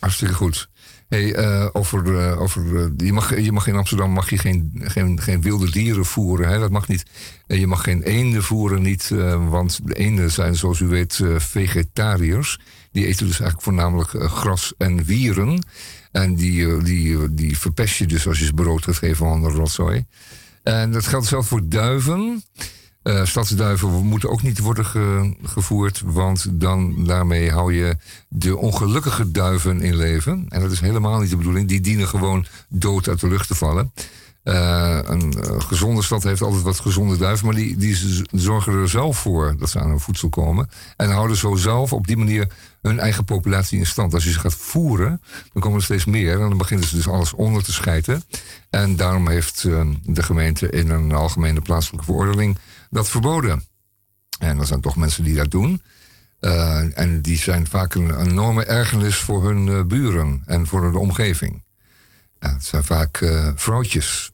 Hartstikke 0.00 0.34
goed. 0.34 0.68
Hey, 1.08 1.34
eh, 1.34 1.66
over, 1.72 2.18
eh, 2.18 2.40
over, 2.40 2.76
eh, 2.76 3.06
je, 3.06 3.12
mag, 3.12 3.40
je 3.40 3.52
mag 3.52 3.66
in 3.66 3.74
Amsterdam 3.74 4.10
mag 4.10 4.30
je 4.30 4.38
geen, 4.38 4.82
geen, 4.84 5.20
geen 5.20 5.42
wilde 5.42 5.70
dieren 5.70 6.04
voeren. 6.04 6.48
Hè? 6.48 6.58
Dat 6.58 6.70
mag 6.70 6.88
niet. 6.88 7.04
Je 7.46 7.66
mag 7.66 7.82
geen 7.82 8.02
eenden 8.02 8.42
voeren, 8.42 8.82
niet, 8.82 9.08
want 9.48 9.80
de 9.84 9.94
eenden 9.94 10.30
zijn, 10.30 10.54
zoals 10.56 10.80
u 10.80 10.86
weet, 10.86 11.20
vegetariërs. 11.36 12.58
Die 12.92 13.06
eten 13.06 13.26
dus 13.26 13.40
eigenlijk 13.40 13.62
voornamelijk 13.62 14.10
gras 14.10 14.74
en 14.78 15.04
wieren. 15.04 15.64
En 16.12 16.34
die, 16.34 16.82
die, 16.82 17.34
die 17.34 17.58
verpest 17.58 17.96
je 17.96 18.06
dus 18.06 18.26
als 18.26 18.38
je 18.38 18.44
ze 18.44 18.52
brood 18.52 18.84
gaat 18.84 18.96
geven 18.96 19.16
van 19.16 19.42
de 19.42 19.48
rotzooi. 19.48 20.06
En 20.62 20.92
dat 20.92 21.06
geldt 21.06 21.26
zelfs 21.26 21.48
voor 21.48 21.68
duiven. 21.68 22.42
Eh, 23.02 23.24
stadsduiven 23.24 23.88
moeten 23.88 24.30
ook 24.30 24.42
niet 24.42 24.58
worden 24.58 24.84
ge- 24.84 25.36
gevoerd, 25.42 26.02
want 26.04 26.46
dan 26.60 27.04
daarmee 27.04 27.50
hou 27.50 27.74
je 27.74 27.96
de 28.28 28.56
ongelukkige 28.56 29.30
duiven 29.30 29.80
in 29.80 29.96
leven. 29.96 30.46
En 30.48 30.60
dat 30.60 30.70
is 30.72 30.80
helemaal 30.80 31.20
niet 31.20 31.30
de 31.30 31.36
bedoeling. 31.36 31.68
Die 31.68 31.80
dienen 31.80 32.08
gewoon 32.08 32.46
dood 32.68 33.08
uit 33.08 33.20
de 33.20 33.28
lucht 33.28 33.48
te 33.48 33.54
vallen. 33.54 33.92
Eh, 34.42 34.98
een 35.04 35.32
eh, 35.42 35.60
gezonde 35.60 36.02
stad 36.02 36.22
heeft 36.22 36.42
altijd 36.42 36.62
wat 36.62 36.80
gezonde 36.80 37.16
duiven, 37.16 37.46
maar 37.46 37.54
die, 37.54 37.76
die 37.76 37.96
zorgen 38.30 38.72
er 38.72 38.88
zelf 38.88 39.18
voor 39.18 39.54
dat 39.58 39.70
ze 39.70 39.80
aan 39.80 39.88
hun 39.88 40.00
voedsel 40.00 40.28
komen. 40.28 40.68
En 40.96 41.10
houden 41.10 41.36
zo 41.36 41.54
zelf 41.56 41.92
op 41.92 42.06
die 42.06 42.16
manier 42.16 42.52
hun 42.82 42.98
eigen 42.98 43.24
populatie 43.24 43.78
in 43.78 43.86
stand. 43.86 44.14
Als 44.14 44.24
je 44.24 44.32
ze 44.32 44.38
gaat 44.40 44.54
voeren, 44.54 45.20
dan 45.52 45.62
komen 45.62 45.78
er 45.78 45.84
steeds 45.84 46.04
meer. 46.04 46.32
En 46.32 46.48
dan 46.48 46.58
beginnen 46.58 46.88
ze 46.88 46.96
dus 46.96 47.08
alles 47.08 47.32
onder 47.32 47.62
te 47.62 47.72
schijten. 47.72 48.22
En 48.70 48.96
daarom 48.96 49.28
heeft 49.28 49.64
eh, 49.64 49.80
de 50.04 50.22
gemeente 50.22 50.70
in 50.70 50.90
een 50.90 51.12
algemene 51.12 51.60
plaatselijke 51.60 52.04
verordening 52.06 52.58
dat 52.90 53.08
verboden. 53.08 53.64
En 54.38 54.58
er 54.58 54.66
zijn 54.66 54.80
toch 54.80 54.96
mensen 54.96 55.24
die 55.24 55.34
dat 55.34 55.50
doen. 55.50 55.82
Eh, 56.40 56.98
en 56.98 57.22
die 57.22 57.38
zijn 57.38 57.66
vaak 57.66 57.94
een, 57.94 58.20
enorme 58.20 58.64
ergernis 58.64 59.16
voor 59.16 59.44
hun 59.44 59.68
eh, 59.68 59.84
buren 59.84 60.42
en 60.46 60.66
voor 60.66 60.92
de 60.92 60.98
omgeving. 60.98 61.64
Ja, 62.40 62.52
het 62.52 62.64
zijn 62.64 62.84
vaak 62.84 63.16
eh, 63.20 63.50
vrouwtjes. 63.54 64.32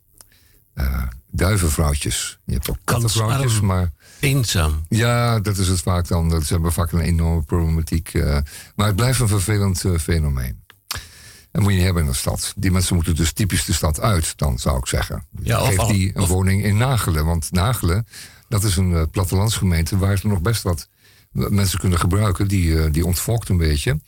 Duivenvrouwtjes. 1.31 2.39
Je 2.45 2.53
hebt 2.53 2.71
ook 2.71 2.79
kattenvrouwtjes, 2.85 3.61
maar... 3.61 3.93
Eenzaam. 4.21 4.85
Ja, 4.89 5.41
dat 5.41 5.57
is 5.59 5.69
het 5.69 5.81
vaak 5.81 6.09
dan. 6.09 6.29
Dat 6.29 6.45
ze 6.45 6.53
hebben 6.53 6.73
vaak 6.73 6.93
een 6.93 7.01
enorme 7.01 7.43
problematiek. 7.43 8.13
maar 8.75 8.87
het 8.87 8.97
blijft 8.97 9.21
een 9.21 9.29
vervelend 9.29 9.85
fenomeen. 10.01 10.65
Dat 11.53 11.63
moet 11.63 11.71
je 11.71 11.77
niet 11.77 11.85
hebben 11.87 12.03
in 12.05 12.09
de 12.11 12.17
stad. 12.17 12.53
Die 12.57 12.71
mensen 12.71 12.95
moeten 12.95 13.15
dus 13.17 13.33
typisch 13.33 13.65
de 13.65 13.73
stad 13.73 14.01
uit, 14.01 14.39
dan 14.39 14.59
zou 14.59 14.79
ik 14.79 14.87
zeggen. 14.87 15.27
Ja, 15.43 15.59
Geef 15.59 15.77
die 15.79 16.09
een 16.17 16.23
of- 16.23 16.29
woning 16.29 16.65
in 16.65 16.77
Nagelen. 16.77 17.25
Want 17.25 17.53
Nagelen, 17.53 18.07
dat 18.49 18.65
is 18.65 18.77
een 18.77 18.95
eh, 18.95 19.03
plattelandsgemeente... 19.11 19.99
waar 19.99 20.19
ze 20.19 20.27
nog 20.27 20.41
best 20.41 20.63
wat 20.63 20.89
mensen 21.31 21.79
kunnen 21.79 21.99
gebruiken. 21.99 22.49
Die, 22.49 22.83
eh, 22.83 22.93
die 22.93 23.07
ontvolkt 23.07 23.49
een 23.49 23.57
beetje. 23.57 24.01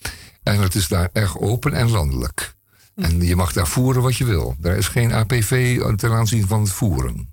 En 0.43 0.61
het 0.61 0.75
is 0.75 0.89
daar 0.89 1.09
erg 1.13 1.39
open 1.39 1.73
en 1.73 1.91
landelijk. 1.91 2.55
En 2.95 3.23
je 3.23 3.37
mag 3.37 3.53
daar 3.53 3.67
voeren 3.67 4.03
wat 4.03 4.17
je 4.17 4.25
wil. 4.25 4.57
Daar 4.59 4.77
is 4.77 4.89
geen 4.89 5.13
APV 5.13 5.81
ten 5.97 6.13
aanzien 6.13 6.47
van 6.47 6.61
het 6.61 6.71
voeren. 6.71 7.33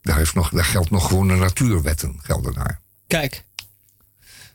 Daar, 0.00 0.20
is 0.20 0.32
nog, 0.32 0.50
daar 0.50 0.64
geldt 0.64 0.90
nog 0.90 1.06
gewoon 1.06 1.28
de 1.28 1.34
natuurwetten 1.34 2.18
gelden 2.22 2.54
daar. 2.54 2.80
kijk. 3.06 3.44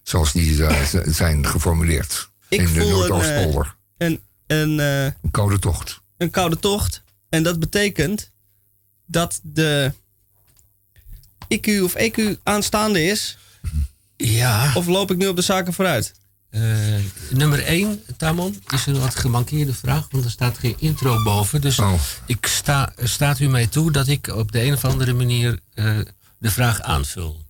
Zoals 0.04 0.32
die 0.32 0.66
zijn 1.06 1.46
geformuleerd. 1.46 2.30
Ik 2.48 2.60
in 2.60 2.74
de 2.74 2.82
een, 2.82 2.90
Noordoostpolder. 2.90 3.76
Een, 3.98 4.22
een, 4.48 4.80
eh, 4.80 5.04
Een 5.04 5.32
koude 5.32 5.60
tocht. 5.60 6.02
een 6.18 6.30
koude 6.30 6.60
tocht. 6.60 7.04
En 7.30 7.44
dat 7.44 7.60
betekent 7.60 8.32
dat 9.06 9.40
de 9.44 9.94
IQ 11.48 11.82
of 11.84 11.94
EQ 11.96 12.36
aanstaande 12.44 13.04
is. 13.04 13.38
Ja. 14.18 14.72
Of 14.76 14.86
loop 14.88 15.12
ik 15.12 15.18
nu 15.18 15.28
op 15.28 15.36
de 15.36 15.42
zaken 15.42 15.74
vooruit? 15.74 16.14
Eh, 16.50 16.62
nummer 17.30 17.64
1, 17.66 18.04
Tamon, 18.18 18.62
is 18.74 18.86
een 18.86 19.00
wat 19.00 19.16
gemankeerde 19.16 19.74
vraag, 19.74 20.08
want 20.12 20.24
er 20.26 20.32
staat 20.32 20.58
geen 20.58 20.76
intro 20.80 21.24
boven. 21.24 21.62
Dus 21.62 21.80
Oh. 21.80 21.94
ik 22.26 22.46
sta, 22.46 22.94
staat 23.04 23.40
u 23.40 23.48
mij 23.48 23.68
toe 23.68 23.92
dat 23.92 24.08
ik 24.08 24.28
op 24.28 24.52
de 24.52 24.64
een 24.64 24.74
of 24.74 24.86
andere 24.86 25.14
manier 25.14 25.60
eh, 25.74 25.98
de 26.38 26.52
vraag 26.52 26.82
aanvul. 26.82 27.46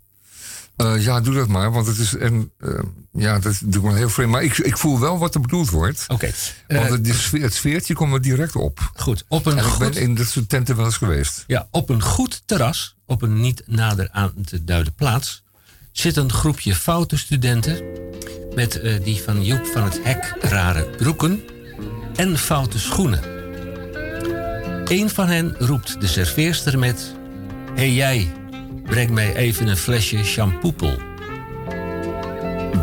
Eh, 0.77 1.03
ja, 1.03 1.21
doe 1.21 1.33
dat 1.33 1.47
maar, 1.47 1.71
want 1.71 1.87
het 1.87 1.97
is 1.97 2.13
een. 2.19 2.51
eh, 2.59 2.69
ja, 3.11 3.39
dat 3.39 3.59
doe 3.63 3.81
ik 3.81 3.87
wel 3.87 3.95
heel 3.97 4.09
vreemd. 4.09 4.31
Maar 4.31 4.43
ik, 4.43 4.57
ik 4.57 4.77
voel 4.77 4.99
wel 4.99 5.17
wat 5.17 5.35
er 5.35 5.41
bedoeld 5.41 5.69
wordt. 5.69 6.05
Oké. 6.07 6.31
want 6.67 6.85
Eh, 6.85 6.89
het, 6.89 7.07
sfeer- 7.15 7.41
het 7.41 7.53
sfeertje 7.53 7.93
komt 7.93 8.13
er 8.13 8.21
direct 8.21 8.55
op. 8.55 8.91
goed, 8.95 9.25
op 9.27 9.45
een 9.45 9.51
En 9.57 9.57
ik 9.57 9.77
ben 9.77 9.87
goed, 9.87 9.95
in 9.95 10.15
dit 10.15 10.29
soort 10.29 10.49
tenten 10.49 10.75
wel 10.75 10.85
eens 10.85 10.97
geweest. 10.97 11.43
ja, 11.47 11.67
op 11.71 11.89
een 11.89 12.01
goed 12.01 12.41
terras, 12.45 12.95
op 13.05 13.21
een 13.21 13.41
niet 13.41 13.63
nader 13.65 14.09
aan 14.11 14.33
te 14.45 14.63
duiden 14.63 14.93
plaats, 14.93 15.43
zit 15.91 16.17
een 16.17 16.31
groepje 16.31 16.75
foute 16.75 17.17
studenten 17.17 17.81
met 18.55 18.81
die 19.03 19.21
van 19.21 19.43
Joep 19.43 19.65
van 19.65 19.83
het 19.83 19.99
Hek 20.03 20.35
rare 20.41 20.89
broeken 20.97 21.41
en 22.15 22.37
foute 22.37 22.79
schoenen. 22.79 23.21
Eén 24.85 25.09
van 25.09 25.27
hen 25.27 25.55
roept 25.59 26.01
de 26.01 26.07
serveerster 26.07 26.79
met: 26.79 27.13
Hé 27.67 27.73
hey 27.75 27.93
jij, 27.93 28.31
breng 28.87 29.09
mij 29.09 29.35
even 29.35 29.67
een 29.67 29.77
flesje 29.77 30.23
shampoopel. 30.23 30.95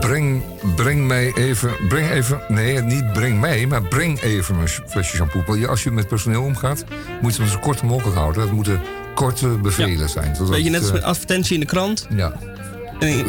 Breng, 0.00 0.42
breng 0.76 1.06
mij 1.06 1.32
even. 1.34 1.70
Breng 1.88 2.10
even. 2.10 2.40
Nee, 2.48 2.80
niet 2.80 3.12
breng 3.12 3.40
mij, 3.40 3.66
maar 3.66 3.82
breng 3.82 4.20
even 4.20 4.54
een 4.56 4.68
flesje 4.68 5.26
ja, 5.58 5.66
als 5.66 5.82
je 5.82 5.90
met 5.90 6.08
personeel 6.08 6.42
omgaat, 6.42 6.84
moet 7.20 7.36
je 7.36 7.42
het 7.42 7.50
zo 7.50 7.58
kort 7.58 7.82
mogelijk 7.82 8.16
houden. 8.16 8.42
Dat 8.42 8.52
moeten 8.52 8.80
korte 9.14 9.48
bevelen 9.48 10.08
zijn. 10.08 10.36
zodat 10.36 10.54
Weet 10.54 10.64
je, 10.64 10.70
net 10.70 10.80
als 10.82 10.92
met 10.92 11.02
advertentie 11.02 11.54
in 11.54 11.60
de 11.60 11.66
krant. 11.66 12.06
eh, 12.10 12.16
ja. 12.16 12.32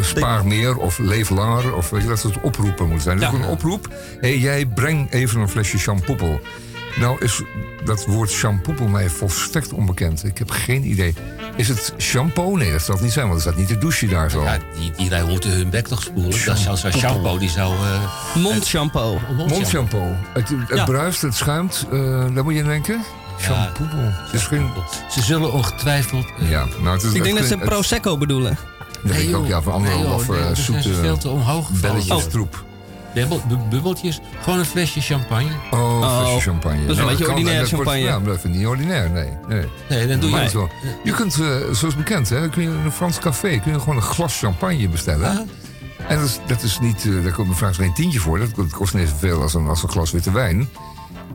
Spaar 0.02 0.48
meer 0.48 0.78
of 0.78 0.98
leef 0.98 1.30
langer. 1.30 1.76
Of 1.76 1.90
weet 1.90 2.02
je, 2.02 2.08
dat 2.08 2.20
soort 2.20 2.42
oproepen 2.42 2.86
moeten 2.86 3.04
zijn. 3.04 3.18
Dus 3.18 3.28
Ja. 3.30 3.34
een 3.34 3.46
oproep. 3.46 3.88
Hé, 4.22 4.28
hey, 4.30 4.38
jij 4.38 4.66
breng 4.66 5.12
even 5.12 5.40
een 5.40 5.50
flesje 5.50 5.78
shampoopel. 5.78 6.40
Nou 7.00 7.18
is 7.20 7.42
dat 7.84 8.06
woord 8.06 8.30
shampoopel 8.32 8.88
mij 8.88 9.10
volstrekt 9.10 9.74
onbekend. 9.74 10.24
Ik 10.26 10.38
heb 10.38 10.50
geen 10.52 10.90
idee. 10.90 11.14
Is 11.56 11.68
het 11.68 11.94
shampoo? 11.98 12.56
Nee, 12.56 12.72
dat 12.72 12.82
zal 12.82 12.96
het 12.96 13.04
niet 13.04 13.14
zijn, 13.14 13.26
want 13.28 13.38
er 13.38 13.46
staat 13.48 13.60
niet 13.60 13.68
de 13.68 13.78
douche 13.78 14.08
daar 14.08 14.32
zo. 14.32 14.44
Ja, 14.44 14.58
die, 14.80 14.92
die 14.98 15.10
lui 15.10 15.28
moeten 15.30 15.50
hun 15.52 15.70
bek 15.70 15.88
toch 15.88 16.02
spoelen. 16.02 16.46
Dat 16.46 16.58
is 16.58 16.68
als 16.68 16.84
een 16.84 16.94
shampoo, 16.94 17.38
die 17.38 17.50
zou... 17.50 17.74
eh 17.76 18.36
Mondshampoo. 18.36 19.20
Mondshampoo. 19.48 20.16
Het, 20.34 20.50
het 20.50 20.78
Ja. 20.78 20.84
bruist, 20.86 21.22
het 21.22 21.36
schuimt. 21.36 21.86
eh 21.92 22.00
daar 22.34 22.44
moet 22.44 22.54
je 22.54 22.62
aan 22.62 22.68
denken. 22.68 23.02
Het 23.38 24.34
is 24.34 24.44
geen... 24.44 24.70
Ze 25.12 25.22
zullen 25.22 25.54
ongetwijfeld... 25.54 26.26
eh, 26.40 26.50
Ja, 26.50 26.66
nou, 26.82 26.96
het 26.96 27.04
is 27.04 27.14
Ik 27.14 27.24
denk 27.24 27.38
dat 27.38 27.46
ze 27.48 27.56
het- 27.56 27.64
Prosecco 27.66 28.18
bedoelen. 28.18 28.58
Dat 29.04 29.14
denk 29.16 29.30
ik 29.30 29.36
ook, 29.36 29.48
ja, 29.48 29.62
van 29.62 29.74
anderhalf 29.74 30.02
Nee, 30.02 30.10
joh, 30.10 30.20
of 30.20 30.28
nee, 30.28 30.40
eh, 30.40 30.52
is 30.52 30.66
zoete 30.66 30.94
veel 30.94 31.18
te 31.18 31.30
omhoog 31.30 31.66
gevallen. 31.68 31.82
belletjes 31.82 32.24
Oh. 32.26 32.30
troep. 32.32 32.64
Bubbel- 33.16 33.42
bu- 33.48 33.58
bubbeltjes, 33.70 34.20
gewoon 34.42 34.60
een 34.60 34.66
flesje 34.66 35.02
champagne. 35.02 35.50
Oh, 35.72 35.80
Oh, 35.80 36.20
flesje 36.20 36.40
champagne. 36.50 36.82
dat 36.82 36.90
is 36.90 36.90
een 36.90 36.96
Nou, 36.96 37.10
beetje 37.10 37.24
kan, 37.26 37.34
ordinair 37.34 37.60
dat 37.60 37.70
wordt- 37.70 37.90
champagne. 37.90 38.10
ja, 38.12 38.20
maar 38.20 38.28
dat 38.28 38.40
vind 38.42 38.54
ik 38.54 38.60
niet 38.60 38.70
ordinair, 38.70 39.10
nee. 39.10 39.30
nee. 39.48 39.66
Nee, 39.90 40.08
dan 40.08 40.20
doe 40.20 40.30
je... 40.30 40.36
Maar 40.36 40.50
zo. 40.50 40.70
Je 41.04 41.12
kunt, 41.12 41.40
eh, 41.40 41.48
zoals 41.72 41.96
bekend, 41.96 42.30
hè, 42.30 42.50
kun 42.50 42.62
je 42.62 42.68
in 42.70 42.76
een 42.86 42.92
Frans 42.92 43.20
café 43.20 43.60
kun 43.60 43.72
je 43.72 43.80
gewoon 43.80 43.96
een 43.96 44.02
glas 44.02 44.40
champagne 44.40 44.90
bestellen. 44.90 45.30
Ah. 45.30 45.40
En 46.08 46.18
dat 46.20 46.26
is, 46.26 46.40
dat 46.48 46.62
is 46.64 46.80
niet, 46.80 47.06
eh, 47.06 47.24
daar 47.24 47.32
komt 47.32 47.48
me 47.48 47.54
vraagt 47.56 47.76
geen 47.76 47.94
tientje 47.94 48.20
voor. 48.20 48.40
Dat, 48.40 48.56
dat 48.56 48.70
kost 48.70 48.94
niet 48.94 49.10
zoveel 49.10 49.42
als 49.42 49.54
een, 49.54 49.68
als 49.68 49.84
een 49.84 49.90
glas 49.90 50.12
witte 50.12 50.32
wijn. 50.32 50.70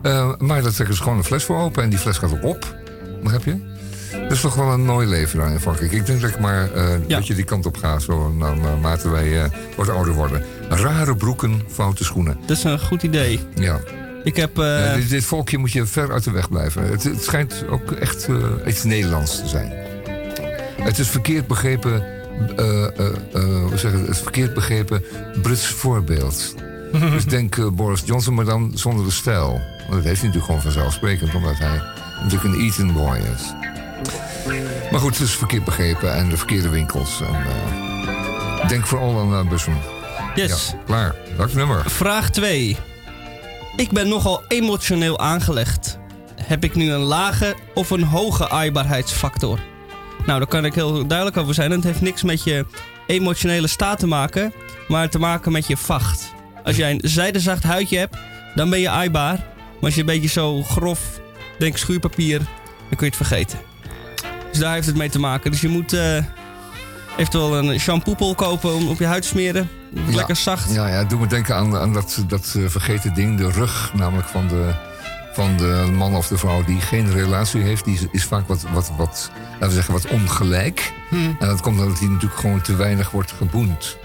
Eh, 0.02 0.30
maar 0.38 0.62
daar 0.62 0.72
trekken 0.72 0.96
ze 0.96 1.02
gewoon 1.02 1.18
een 1.18 1.24
fles 1.24 1.44
voor 1.44 1.56
open 1.60 1.82
en 1.82 1.90
die 1.90 1.98
fles 1.98 2.18
gaat 2.18 2.32
ook 2.32 2.44
op. 2.44 2.76
Begrijp 3.22 3.44
je? 3.44 3.78
Dat 4.12 4.32
is 4.32 4.40
toch 4.40 4.54
wel 4.54 4.72
een 4.72 4.84
mooi 4.84 5.06
leven 5.06 5.38
daar 5.38 5.50
in 5.52 5.60
Frankrijk. 5.60 5.92
Ik 5.92 6.06
denk 6.06 6.20
dat 6.20 6.30
ik 6.30 6.38
maar 6.38 6.72
eh 6.72 6.88
Ja. 7.06 7.16
dat 7.16 7.26
je 7.26 7.34
die 7.34 7.44
kant 7.44 7.66
op 7.66 7.76
gaat, 7.76 8.02
zo 8.02 8.32
naarmate 8.32 9.10
wij 9.10 9.42
eh, 9.42 9.50
wat 9.76 9.88
ouder 9.88 10.14
worden. 10.14 10.44
Rare 10.68 11.16
broeken, 11.16 11.62
foute 11.70 12.04
schoenen. 12.04 12.38
Dat 12.46 12.56
is 12.56 12.64
een 12.64 12.80
goed 12.80 13.02
idee. 13.02 13.40
Ja. 13.54 13.80
Ik 14.24 14.36
heb... 14.36 14.58
eh, 14.58 14.64
Ja, 14.84 14.94
dit, 14.94 15.08
dit 15.08 15.24
volkje 15.24 15.58
moet 15.58 15.72
je 15.72 15.86
ver 15.86 16.12
uit 16.12 16.24
de 16.24 16.30
weg 16.30 16.48
blijven. 16.48 16.82
Het, 16.90 17.02
het 17.04 17.22
schijnt 17.24 17.64
ook 17.68 17.90
echt 17.92 18.28
eh, 18.28 18.36
iets 18.66 18.82
Nederlands 18.84 19.40
te 19.40 19.48
zijn. 19.48 19.72
Het 20.82 20.98
is 20.98 21.08
verkeerd 21.08 21.46
begrepen, 21.46 22.04
eh, 22.56 22.84
eh, 22.84 23.06
eh, 23.32 23.42
hoe 23.68 23.76
zeg 23.78 23.92
het, 23.92 24.18
verkeerd 24.18 24.54
begrepen 24.54 25.04
Brits 25.42 25.66
voorbeeld. 25.66 26.54
dus 27.12 27.24
denk 27.24 27.56
eh, 27.56 27.66
Boris 27.68 28.02
Johnson, 28.04 28.34
maar 28.34 28.44
dan 28.44 28.70
zonder 28.74 29.04
de 29.04 29.10
stijl. 29.10 29.60
Dat 29.90 29.94
heeft 30.04 30.04
hij 30.04 30.12
natuurlijk 30.14 30.44
gewoon 30.44 30.62
vanzelfsprekend, 30.62 31.34
omdat 31.34 31.58
hij 31.58 31.82
natuurlijk 32.22 32.54
een 32.54 32.60
Eton 32.60 32.92
boy 32.92 33.16
is. 33.16 33.52
Maar 34.90 35.00
goed, 35.00 35.18
het 35.18 35.28
is 35.28 35.34
verkeerd 35.34 35.64
begrepen 35.64 36.14
en 36.14 36.28
de 36.28 36.36
verkeerde 36.36 36.68
winkels. 36.68 37.20
En, 37.20 37.34
eh, 37.34 38.68
denk 38.68 38.86
vooral 38.86 39.18
aan 39.18 39.32
uh, 39.32 39.50
Bussum. 39.50 39.76
yes. 40.34 40.70
Ja, 40.70 40.78
klaar. 40.86 41.14
Dat 41.36 41.52
nummer. 41.52 41.90
Vraag 41.90 42.30
2. 42.30 42.76
Ik 43.76 43.90
ben 43.90 44.08
nogal 44.08 44.42
emotioneel 44.48 45.18
aangelegd. 45.18 45.98
Heb 46.42 46.64
ik 46.64 46.74
nu 46.74 46.90
een 46.90 47.00
lage 47.00 47.54
of 47.74 47.90
een 47.90 48.04
hoge 48.04 48.48
aaibaarheidsfactor? 48.48 49.58
Nou, 50.26 50.38
daar 50.38 50.48
kan 50.48 50.64
ik 50.64 50.74
heel 50.74 51.06
duidelijk 51.06 51.36
over 51.36 51.54
zijn. 51.54 51.70
Het 51.70 51.84
heeft 51.84 52.00
niks 52.00 52.22
met 52.22 52.44
je 52.44 52.66
emotionele 53.06 53.66
staat 53.66 53.98
te 53.98 54.06
maken, 54.06 54.52
maar 54.88 55.08
te 55.08 55.18
maken 55.18 55.52
met 55.52 55.66
je 55.66 55.76
vacht. 55.76 56.32
Als 56.64 56.76
jij 56.76 56.90
een 56.90 57.00
zijdezacht 57.02 57.62
huidje 57.62 57.98
hebt, 57.98 58.16
dan 58.54 58.70
ben 58.70 58.80
je 58.80 58.88
aaibaar. 58.88 59.36
Maar 59.36 59.78
als 59.80 59.94
je 59.94 60.00
een 60.00 60.06
beetje 60.06 60.28
zo 60.28 60.62
grof, 60.62 61.20
denk 61.58 61.76
schuurpapier, 61.76 62.38
dan 62.38 62.96
kun 62.96 62.98
je 62.98 63.04
het 63.04 63.16
vergeten. 63.16 63.58
Dus 64.50 64.58
daar 64.58 64.74
heeft 64.74 64.86
het 64.86 64.96
mee 64.96 65.10
te 65.10 65.18
maken. 65.18 65.50
Dus 65.50 65.60
je 65.60 65.68
moet 65.68 65.92
eh 65.92 66.24
eventueel 67.16 67.58
een 67.58 67.80
shampoopel 67.80 68.34
kopen 68.34 68.74
om 68.74 68.88
op 68.88 68.98
je 68.98 69.06
huid 69.06 69.22
te 69.22 69.28
smeren. 69.28 69.68
Ja. 69.94 70.14
Lekker 70.14 70.36
zacht. 70.36 70.72
Ja, 70.72 70.88
ja, 70.88 71.04
doet 71.04 71.20
me 71.20 71.26
denken 71.26 71.54
aan, 71.54 71.76
aan 71.76 71.92
dat, 71.92 72.24
dat 72.26 72.54
eh, 72.56 72.62
vergeten 72.66 73.14
ding, 73.14 73.38
de 73.38 73.50
rug, 73.50 73.92
namelijk 73.94 74.28
van 74.28 74.48
de, 74.48 74.74
van 75.32 75.56
de 75.56 75.90
man 75.96 76.16
of 76.16 76.26
de 76.26 76.38
vrouw 76.38 76.64
die 76.64 76.80
geen 76.80 77.12
relatie 77.12 77.60
heeft. 77.60 77.84
Die 77.84 77.94
is, 77.94 78.06
is 78.10 78.24
vaak 78.24 78.48
wat, 78.48 78.64
wat, 78.72 78.92
wat, 78.96 79.30
laten 79.52 79.68
we 79.68 79.74
zeggen, 79.74 79.92
wat 79.92 80.06
ongelijk. 80.08 80.92
En 81.10 81.46
dat 81.46 81.60
komt 81.60 81.80
omdat 81.80 81.98
hij 81.98 82.08
natuurlijk 82.08 82.40
gewoon 82.40 82.60
te 82.60 82.76
weinig 82.76 83.10
wordt 83.10 83.32
geboend. 83.32 83.96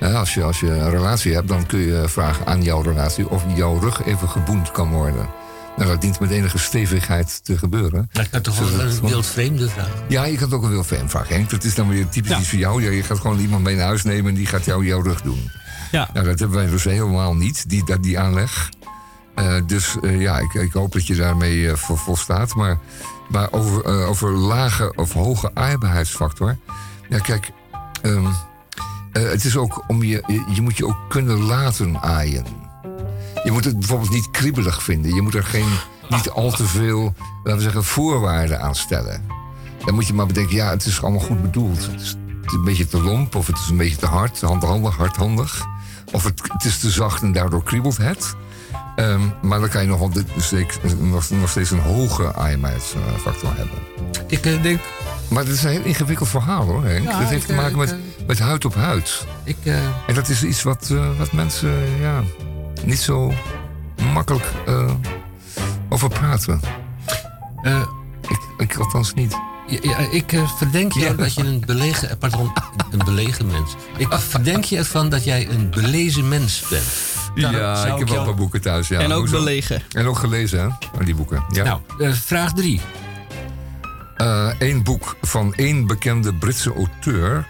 Als, 0.00 0.34
je, 0.34 0.42
als 0.42 0.60
je 0.60 0.70
een 0.70 0.90
relatie 0.90 1.34
hebt, 1.34 1.48
dan 1.48 1.66
kun 1.66 1.78
je 1.78 2.02
vragen 2.08 2.46
aan 2.46 2.62
jouw 2.62 2.80
relatie 2.80 3.28
of 3.28 3.44
jouw 3.54 3.78
rug 3.78 4.04
even 4.04 4.28
geboend 4.28 4.70
kan 4.70 4.90
worden. 4.90 5.28
Nou, 5.76 5.88
dat 5.90 6.00
dient 6.00 6.20
met 6.20 6.30
enige 6.30 6.58
stevigheid 6.58 7.44
te 7.44 7.58
gebeuren. 7.58 8.08
Ik 8.12 8.28
kan 8.30 8.40
toch 8.42 8.58
wel 8.58 8.80
een 8.80 8.90
gewoon- 8.92 9.10
wild 9.10 9.26
vreemde 9.26 9.68
vragen. 9.68 9.92
Ja, 10.08 10.24
je 10.24 10.34
kan 10.36 10.44
het 10.44 10.54
ook 10.54 10.62
een 10.62 10.70
wild 10.70 10.86
fan 10.86 11.10
vragen, 11.10 11.34
Henk. 11.34 11.50
Dat 11.50 11.64
is 11.64 11.74
dan 11.74 11.88
weer 11.88 12.08
typisch 12.08 12.30
Ja. 12.30 12.38
iets 12.38 12.48
voor 12.48 12.58
jou. 12.58 12.82
Ja, 12.82 12.90
je 12.90 13.02
gaat 13.02 13.18
gewoon 13.18 13.38
iemand 13.38 13.62
mee 13.64 13.76
naar 13.76 13.86
huis 13.86 14.02
nemen 14.02 14.28
en 14.30 14.34
die 14.36 14.46
gaat 14.46 14.64
jou 14.64 14.86
jouw 14.86 15.00
rug 15.02 15.22
doen. 15.22 15.50
Ja. 15.92 16.08
Nou, 16.12 16.26
dat 16.26 16.38
hebben 16.38 16.56
wij 16.58 16.66
dus 16.70 16.84
helemaal 16.84 17.34
niet, 17.34 17.68
die, 17.68 17.84
dat- 17.84 18.02
die 18.02 18.18
aanleg. 18.18 18.68
Eh, 19.34 19.54
dus 19.66 19.96
eh, 20.02 20.20
ja, 20.20 20.38
ik, 20.38 20.54
ik 20.54 20.72
hoop 20.72 20.92
dat 20.92 21.06
je 21.06 21.14
daarmee 21.14 21.70
eh, 21.70 21.76
vol, 21.76 21.96
volstaat. 21.96 22.54
Maar, 22.54 22.78
maar 23.28 23.48
over, 23.52 23.84
over 24.06 24.30
lage 24.30 24.92
of 24.94 25.12
hoge 25.12 25.50
aaibaarheidsfactor. 25.54 26.56
Ja, 27.08 27.18
kijk, 27.18 27.50
ehm, 28.02 28.26
eh, 29.12 29.22
het 29.22 29.44
is 29.44 29.56
ook 29.56 29.84
om 29.86 30.02
je, 30.02 30.44
je 30.54 30.62
moet 30.62 30.76
je 30.76 30.86
ook 30.86 30.98
kunnen 31.08 31.40
laten 31.42 31.98
aaien. 32.02 32.44
Je 33.46 33.52
moet 33.52 33.64
het 33.64 33.78
bijvoorbeeld 33.78 34.10
niet 34.10 34.30
kriebelig 34.30 34.82
vinden. 34.82 35.14
Je 35.14 35.22
moet 35.22 35.34
er 35.34 35.44
geen, 35.44 35.68
niet 36.08 36.30
al 36.30 36.50
te 36.50 36.66
veel, 36.66 37.14
laten 37.42 37.56
we 37.56 37.62
zeggen, 37.62 37.84
voorwaarden 37.84 38.60
aan 38.60 38.74
stellen. 38.74 39.24
Dan 39.84 39.94
moet 39.94 40.06
je 40.06 40.14
maar 40.14 40.26
bedenken, 40.26 40.56
ja, 40.56 40.70
het 40.70 40.86
is 40.86 41.02
allemaal 41.02 41.20
goed 41.20 41.42
bedoeld. 41.42 41.86
Het 41.86 42.00
is 42.00 42.16
een 42.44 42.64
beetje 42.64 42.86
te 42.86 43.02
lomp, 43.02 43.34
of 43.34 43.46
het 43.46 43.58
is 43.58 43.68
een 43.68 43.76
beetje 43.76 43.96
te 43.96 44.06
hard, 44.06 44.40
handhandig, 44.40 44.96
hardhandig. 44.96 45.66
Of 46.12 46.24
het, 46.24 46.42
het 46.52 46.64
is 46.64 46.78
te 46.78 46.90
zacht 46.90 47.22
en 47.22 47.32
daardoor 47.32 47.62
kriebelt 47.62 47.96
het. 47.96 48.34
Ehm, 48.96 49.20
maar 49.42 49.60
dan 49.60 49.68
kan 49.68 49.82
je 49.82 49.88
nog, 49.88 49.98
wel 49.98 50.10
nog, 50.98 51.30
nog 51.30 51.50
steeds 51.50 51.70
een 51.70 51.80
hoge 51.80 52.34
aaibaarheidsfactor 52.34 53.56
hebben. 53.56 53.78
Ik 54.26 54.46
eh, 54.46 54.62
denk, 54.62 54.80
Maar 55.28 55.44
het 55.44 55.52
is 55.52 55.62
een 55.62 55.70
heel 55.70 55.84
ingewikkeld 55.84 56.28
verhaal 56.28 56.64
hoor, 56.64 56.84
Henk. 56.84 57.04
Ja, 57.04 57.18
dat 57.18 57.28
heeft 57.28 57.42
ik, 57.42 57.48
te 57.48 57.54
maken 57.54 57.72
eh, 57.72 57.78
met, 57.78 57.90
ik, 57.90 58.26
met 58.26 58.38
huid 58.38 58.64
op 58.64 58.74
huid. 58.74 59.26
ik, 59.44 59.56
eh, 59.62 59.74
En 60.06 60.14
dat 60.14 60.28
is 60.28 60.44
iets 60.44 60.62
wat, 60.62 60.88
eh, 60.92 61.18
wat 61.18 61.32
mensen 61.32 61.72
ja, 62.00 62.22
niet 62.84 62.98
zo 62.98 63.32
makkelijk 64.12 64.52
eh, 64.66 64.90
over 65.88 66.08
praten. 66.08 66.60
eh, 67.62 67.82
Ik, 68.28 68.38
ik 68.58 68.76
althans 68.76 69.14
niet. 69.14 69.36
Ja, 69.68 69.78
ja, 69.82 69.98
ik 69.98 70.32
eh, 70.32 70.56
verdenk 70.56 70.92
je 70.92 71.00
Ja. 71.00 71.12
dat 71.12 71.34
je 71.34 71.42
een 71.44 71.62
belegen... 71.66 72.18
Pardon, 72.18 72.52
een 72.90 73.04
belegen 73.04 73.46
mens. 73.46 73.74
Ik 73.96 74.12
verdenk 74.12 74.64
je 74.64 74.76
ervan 74.76 75.08
dat 75.08 75.24
jij 75.24 75.48
een 75.50 75.70
belezen 75.70 76.28
mens 76.28 76.64
bent. 76.70 76.84
Nou, 77.34 77.56
ja, 77.56 77.74
zou 77.76 77.92
ik 77.92 77.98
heb 77.98 78.06
wel 78.06 78.16
jou- 78.16 78.26
paar 78.28 78.36
boeken 78.36 78.60
thuis. 78.60 78.88
Ja. 78.88 78.98
en 79.00 79.12
ook 79.12 79.18
Hoezo? 79.18 79.38
belegen. 79.38 79.82
En 79.92 80.06
ook 80.06 80.18
gelezen, 80.18 80.60
hè? 80.60 80.66
Oh, 80.66 81.04
die 81.04 81.14
boeken. 81.14 81.44
Ja. 81.52 81.64
Nou, 81.64 81.80
eh, 81.98 82.12
vraag 82.12 82.52
drie. 82.52 82.80
Eén 84.58 84.82
boek 84.84 85.16
van 85.22 85.54
één 85.54 85.86
bekende 85.86 86.34
Britse 86.34 86.74
auteur 86.74 87.46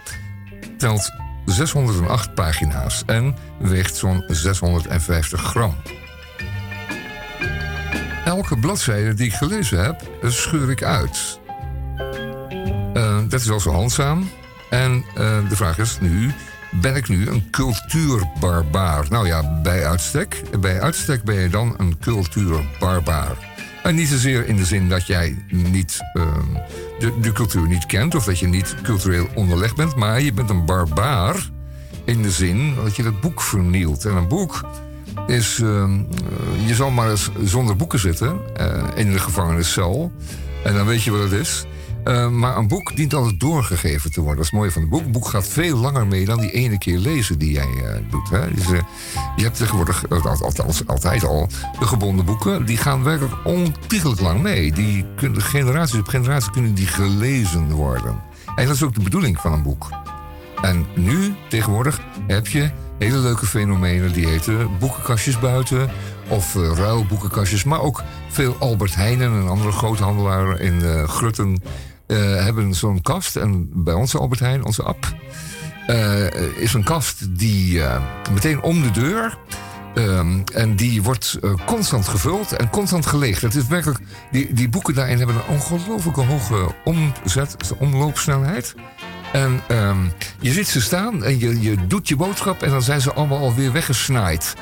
telt 0.78 1.11
608 1.47 2.35
pagina's 2.35 3.02
en 3.06 3.36
weegt 3.59 3.97
zo'n 3.97 4.24
650 4.27 5.40
gram. 5.40 5.74
Elke 8.24 8.59
bladzijde 8.59 9.14
die 9.14 9.27
ik 9.27 9.35
gelezen 9.35 9.85
heb, 9.85 10.01
scheur 10.23 10.70
ik 10.70 10.82
uit. 10.82 11.40
Eh, 12.94 13.18
dat 13.28 13.40
is 13.40 13.47
wel 13.47 13.60
zo 13.60 13.70
handzaam. 13.70 14.31
En 14.70 15.05
eh, 15.14 15.48
de 15.48 15.56
vraag 15.56 15.78
is 15.78 16.01
nu, 16.01 16.32
ben 16.70 16.97
ik 16.97 17.09
nu 17.09 17.28
een 17.28 17.51
cultuurbarbaar? 17.51 19.06
Nou 19.09 19.27
ja, 19.27 19.60
bij 19.62 19.86
uitstek. 19.86 20.43
Bij 20.60 20.81
uitstek 20.81 21.23
ben 21.23 21.35
je 21.35 21.48
dan 21.48 21.74
een 21.77 21.98
cultuurbarbaar. 21.98 23.56
En 23.87 23.95
niet 23.95 24.09
zozeer 24.09 24.47
in 24.47 24.57
de 24.57 24.65
zin 24.65 24.89
dat 24.89 25.07
jij 25.07 25.37
niet 25.49 25.99
ehm, 26.13 27.21
de, 27.21 27.33
cultuur 27.33 27.69
niet 27.69 27.87
kent... 27.87 28.15
of 28.15 28.25
dat 28.25 28.39
je 28.39 28.47
niet 28.47 28.75
cultureel 28.83 29.29
onderlegd 29.35 29.77
bent... 29.77 29.97
maar 29.97 30.21
je 30.21 30.33
bent 30.33 30.51
een 30.51 30.65
barbaar 30.65 31.51
in 32.05 32.23
de 32.23 32.31
zin 32.31 32.75
dat 32.75 32.97
je 32.97 33.03
dat 33.03 33.21
boek 33.21 33.43
vernielt. 33.43 34.05
En 34.05 34.17
een 34.17 34.29
boek 34.29 34.69
is... 35.27 35.59
ehm, 35.63 35.95
eh, 35.95 36.69
je 36.69 36.75
zal 36.75 36.91
maar 36.91 37.11
eens 37.11 37.31
zonder 37.45 37.77
boeken 37.77 37.99
zitten 37.99 38.41
eh, 38.57 38.85
in 38.95 39.13
de 39.13 39.19
gevangeniscel... 39.19 40.13
en 40.65 40.75
dan 40.75 40.87
weet 40.87 41.03
je 41.03 41.11
wat 41.11 41.31
het 41.31 41.33
is... 41.33 41.65
Eh, 42.07 42.28
maar 42.28 42.57
een 42.57 42.69
boek 42.69 42.97
dient 42.97 43.15
altijd 43.15 43.41
doorgegeven 43.41 44.12
te 44.12 44.20
worden. 44.20 44.37
Dat 44.37 44.45
is 44.45 44.51
het 44.51 44.61
mooie 44.61 44.73
van 44.73 44.83
het 44.83 44.91
boek. 44.91 45.01
Een 45.05 45.12
boek 45.12 45.28
gaat 45.28 45.49
veel 45.49 45.77
langer 45.77 46.07
mee 46.07 46.24
dan 46.24 46.41
die 46.41 46.51
ene 46.51 46.78
keer 46.78 46.99
lezen 46.99 47.39
die 47.39 47.53
jij 47.53 47.69
eh, 47.85 48.11
doet. 48.11 48.31
Hè? 48.31 48.55
Dus, 48.55 48.70
eh, 48.73 48.81
je 49.37 49.43
hebt 49.43 49.57
tegenwoordig, 49.57 50.09
al- 50.09 50.43
althans 50.43 50.87
altijd 50.87 51.24
al, 51.24 51.49
de 51.78 51.87
gebonden 51.87 52.24
boeken. 52.24 52.66
Die 52.66 52.77
gaan 52.77 53.03
werkelijk 53.03 53.35
ontiegelijk 53.45 54.20
lang 54.20 54.43
mee. 54.43 54.73
Die 54.73 55.05
kunnen, 55.16 55.43
generaties 55.43 55.99
op 55.99 56.09
generaties 56.09 56.51
kunnen 56.51 56.74
die 56.74 56.87
gelezen 56.87 57.70
worden. 57.70 58.20
En 58.57 58.66
dat 58.66 58.74
is 58.74 58.83
ook 58.83 58.95
de 58.95 59.03
bedoeling 59.03 59.41
van 59.41 59.53
een 59.53 59.62
boek. 59.62 59.89
En 60.62 60.87
nu, 60.95 61.35
tegenwoordig, 61.49 62.01
heb 62.27 62.47
je 62.47 62.70
hele 62.99 63.19
leuke 63.19 63.47
fenomenen 63.47 64.12
die 64.12 64.28
heten 64.28 64.69
boekenkastjes 64.78 65.39
buiten. 65.39 65.91
Of 66.28 66.55
ruilboekenkastjes. 66.55 67.65
Maar 67.65 67.81
ook 67.81 68.03
veel 68.31 68.57
Albert 68.59 68.95
Heijnen, 68.95 69.33
een 69.33 69.49
andere 69.49 69.73
groothandelaar 69.73 70.61
in 70.61 70.83
eh, 70.85 71.09
Grutten. 71.09 71.62
Eh, 72.07 72.45
hebben 72.45 72.74
zo'n 72.74 73.03
kast. 73.03 73.37
En 73.37 73.70
bij 73.85 73.95
onze 73.95 74.19
Albert 74.19 74.41
Heijn, 74.41 74.65
onze 74.65 74.83
app, 74.83 75.15
eh, 75.87 76.35
is 76.57 76.73
een 76.73 76.85
kast 76.85 77.39
die 77.39 77.83
eh, 77.83 78.03
meteen 78.33 78.62
om 78.62 78.83
de 78.83 78.91
deur. 78.91 79.39
ehm, 79.95 80.41
en 80.55 80.77
die 80.77 81.03
wordt 81.03 81.39
constant 81.66 82.09
gevuld 82.09 82.53
en 82.53 82.70
constant 82.70 83.07
geleegd. 83.07 83.43
Het 83.43 83.55
is 83.55 83.66
werkelijk, 83.66 83.99
die, 84.31 84.53
die 84.53 84.69
boeken 84.69 84.95
daarin 84.95 85.19
hebben 85.19 85.37
een 85.37 85.55
ongelooflijke 85.55 86.20
hoge 86.20 86.74
omzet, 86.85 87.57
omloopsnelheid. 87.78 88.74
En 89.33 89.61
ehm, 89.66 89.99
je 90.41 90.53
ziet 90.53 90.69
ze 90.69 90.81
staan 90.81 91.24
en 91.24 91.39
je, 91.39 91.61
je 91.61 91.87
doet 91.87 92.09
je 92.09 92.16
boodschap 92.16 92.62
en 92.62 92.70
dan 92.70 92.83
zijn 92.83 93.01
ze 93.01 93.12
allemaal 93.12 93.39
alweer 93.39 93.73
weggesnaaid. 93.73 94.55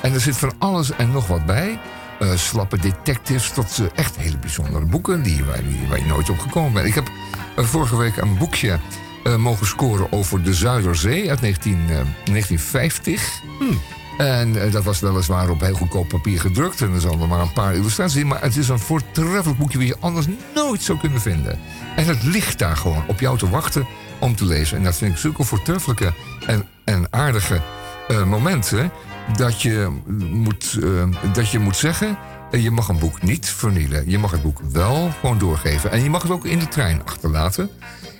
En 0.00 0.12
er 0.12 0.20
zit 0.20 0.36
van 0.36 0.52
alles 0.58 0.92
en 0.92 1.10
nog 1.10 1.26
wat 1.26 1.46
bij. 1.46 1.78
Eh, 2.22 2.36
slappe 2.36 2.78
detectives 2.78 3.50
tot 3.50 3.78
eh, 3.78 3.84
echt 3.94 4.16
hele 4.16 4.38
bijzondere 4.38 4.84
boeken 4.84 5.22
die, 5.22 5.44
waar, 5.44 5.62
die- 5.62 5.88
waar 5.88 5.98
je 5.98 6.04
nooit 6.04 6.30
op 6.30 6.38
gekomen 6.38 6.72
bent. 6.72 6.86
Ik 6.86 6.94
heb 6.94 7.10
eh, 7.56 7.64
vorige 7.64 7.96
week 7.96 8.16
een 8.16 8.38
boekje 8.38 8.78
mogen 9.38 9.66
scoren 9.66 10.12
over 10.12 10.42
de 10.42 10.54
Zuiderzee 10.54 11.30
uit 11.30 11.40
19, 11.40 11.72
eh, 11.88 11.96
1950. 12.24 13.40
En 14.18 14.62
eh, 14.64 14.72
dat 14.72 14.84
was 14.84 15.00
weliswaar 15.00 15.48
op 15.50 15.60
heel 15.60 15.74
goedkoop 15.74 16.08
papier 16.08 16.40
gedrukt. 16.40 16.80
En 16.80 16.92
er 16.94 17.00
zijn 17.00 17.28
maar 17.28 17.40
een 17.40 17.52
paar 17.52 17.74
illustraties 17.74 18.20
in. 18.20 18.26
Maar 18.26 18.42
het 18.42 18.56
is 18.56 18.68
een 18.68 18.78
voortreffelijk 18.78 19.58
boekje 19.58 19.78
wie 19.78 19.86
je 19.86 19.96
anders 20.00 20.26
nooit 20.54 20.82
zou 20.82 20.98
kunnen 20.98 21.20
vinden. 21.20 21.58
En 21.96 22.04
het 22.06 22.22
ligt 22.22 22.58
daar 22.58 22.76
gewoon 22.76 23.04
op 23.06 23.20
jou 23.20 23.38
te 23.38 23.48
wachten 23.48 23.86
om 24.18 24.36
te 24.36 24.44
lezen. 24.44 24.76
En 24.76 24.82
dat 24.84 24.96
vind 24.96 25.12
ik 25.12 25.18
zulke 25.18 25.44
voortreffelijke 25.44 26.12
en, 26.46 26.66
en 26.84 27.06
aardige 27.10 27.60
momenten. 28.26 28.90
Dat 29.36 29.62
je 29.62 29.88
moet, 30.30 30.78
eh, 30.82 31.32
dat 31.32 31.50
je 31.50 31.58
moet 31.58 31.76
zeggen. 31.76 32.18
eh, 32.50 32.62
Je 32.62 32.70
mag 32.70 32.88
een 32.88 32.98
boek 32.98 33.22
niet 33.22 33.46
vernielen. 33.48 34.10
Je 34.10 34.18
mag 34.18 34.30
het 34.30 34.42
boek 34.42 34.60
wel 34.72 35.10
gewoon 35.20 35.38
doorgeven. 35.38 35.90
En 35.90 36.02
je 36.02 36.10
mag 36.10 36.22
het 36.22 36.30
ook 36.30 36.44
in 36.46 36.58
de 36.58 36.68
trein 36.68 37.04
achterlaten. 37.04 37.70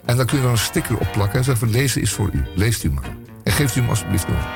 En 0.05 0.17
dan 0.17 0.27
kun 0.27 0.39
je 0.39 0.45
er 0.45 0.51
een 0.51 0.59
sticker 0.59 0.99
op 0.99 1.09
plakken 1.13 1.39
en 1.39 1.45
zeggen: 1.45 1.69
van, 1.69 1.79
Lezen 1.81 2.03
is 2.03 2.13
voor 2.13 2.31
u. 2.33 2.45
Leest 2.55 2.85
u 2.85 2.91
maar. 2.91 3.17
En 3.45 3.53
geeft 3.53 3.77
u 3.77 3.81
hem 3.81 3.89
alsjeblieft 3.91 4.27
door. 4.27 4.47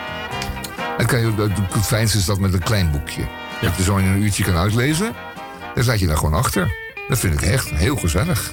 En 0.98 1.06
kan 1.06 1.20
je, 1.20 1.32
het 1.73 1.86
fijnste 1.86 2.18
is 2.18 2.24
dat 2.24 2.39
met 2.39 2.52
een 2.52 2.62
klein 2.62 2.90
boekje. 2.90 3.23
Dat 3.62 3.77
je 3.77 3.82
zo 3.82 3.97
in 3.97 4.05
een 4.05 4.23
uurtje 4.23 4.44
kan 4.44 4.56
uitlezen. 4.56 5.14
Dan 5.74 5.85
zat 5.85 5.98
je 6.01 6.06
daar 6.06 6.16
gewoon 6.16 6.35
achter. 6.35 6.74
Dat 7.09 7.18
vind 7.18 7.35
ik 7.35 7.43
echt 7.43 7.70
heel 7.70 7.97
gezellig. 7.97 8.52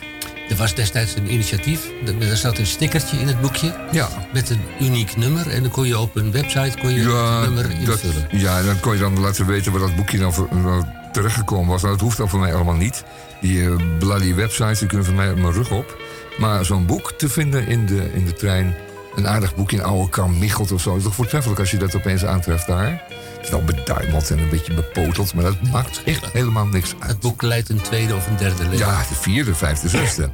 Er 0.53 0.59
was 0.59 0.75
destijds 0.75 1.15
een 1.15 1.31
initiatief. 1.33 1.89
Er 2.19 2.37
zat 2.37 2.57
een 2.57 2.65
stickertje 2.65 3.17
in 3.17 3.27
het 3.27 3.41
boekje. 3.41 3.75
Ja. 3.91 4.09
Met 4.33 4.49
een 4.49 4.61
uniek 4.81 5.15
nummer. 5.17 5.49
En 5.49 5.61
dan 5.61 5.71
kon 5.71 5.87
je 5.87 5.99
op 5.99 6.15
een 6.15 6.31
website 6.31 6.77
kon 6.81 6.93
je 6.93 7.01
Ja, 7.01 7.39
het 7.39 7.45
nummer 7.45 7.85
dat, 7.85 8.03
invullen. 8.03 8.27
ja, 8.31 8.59
en 8.59 8.65
dan 8.65 8.79
kon 8.79 8.93
je 8.93 8.99
dan 8.99 9.19
laten 9.19 9.45
weten 9.45 9.71
waar 9.71 9.81
dat 9.81 9.95
boekje 9.95 10.17
dan 10.17 10.33
nou, 10.51 10.83
terechtgekomen 11.11 11.67
was. 11.69 11.81
Nou, 11.81 11.93
dat 11.93 12.01
hoeft 12.03 12.17
dan 12.17 12.29
voor 12.29 12.39
mij 12.39 12.53
allemaal 12.53 12.75
niet. 12.75 13.03
Die 13.41 13.65
eh, 13.69 13.75
bloody 13.99 14.33
websites 14.33 14.79
die 14.79 14.87
kunnen 14.87 15.05
voor 15.05 15.15
mij 15.15 15.31
op 15.31 15.37
mijn 15.37 15.53
rug 15.53 15.71
op. 15.71 15.97
Maar 16.37 16.65
zo'n 16.65 16.85
boek 16.85 17.11
te 17.17 17.29
vinden 17.29 17.67
in 17.67 17.85
de, 17.85 18.13
in 18.13 18.25
de 18.25 18.33
trein. 18.33 18.75
Een 19.15 19.27
aardig 19.27 19.55
boekje 19.55 19.77
in 19.77 19.83
oude 19.83 20.09
Kam 20.09 20.37
Michelt 20.39 20.71
of 20.71 20.81
zo. 20.81 20.95
is 20.95 21.03
toch 21.03 21.15
voortreffelijk 21.15 21.59
als 21.59 21.71
je 21.71 21.77
dat 21.77 21.95
opeens 21.95 22.25
aantreft 22.25 22.67
daar. 22.67 23.03
Het 23.43 23.51
is 23.51 23.57
wel 23.57 23.75
beduimeld 23.75 24.31
en 24.31 24.39
een 24.39 24.49
beetje 24.49 24.73
bepoteld. 24.73 25.33
Maar 25.33 25.43
dat 25.43 25.61
maakt 25.71 26.03
echt 26.03 26.31
helemaal 26.31 26.65
niks 26.65 26.93
uit. 26.99 27.11
Het 27.11 27.19
boek 27.19 27.41
leidt 27.41 27.69
een 27.69 27.81
tweede 27.81 28.15
of 28.15 28.27
een 28.27 28.37
derde 28.37 28.63
leven. 28.63 28.77
Ja, 28.77 28.99
de 29.09 29.15
vierde, 29.15 29.55
vijfde, 29.55 29.89
zesde. 29.89 30.31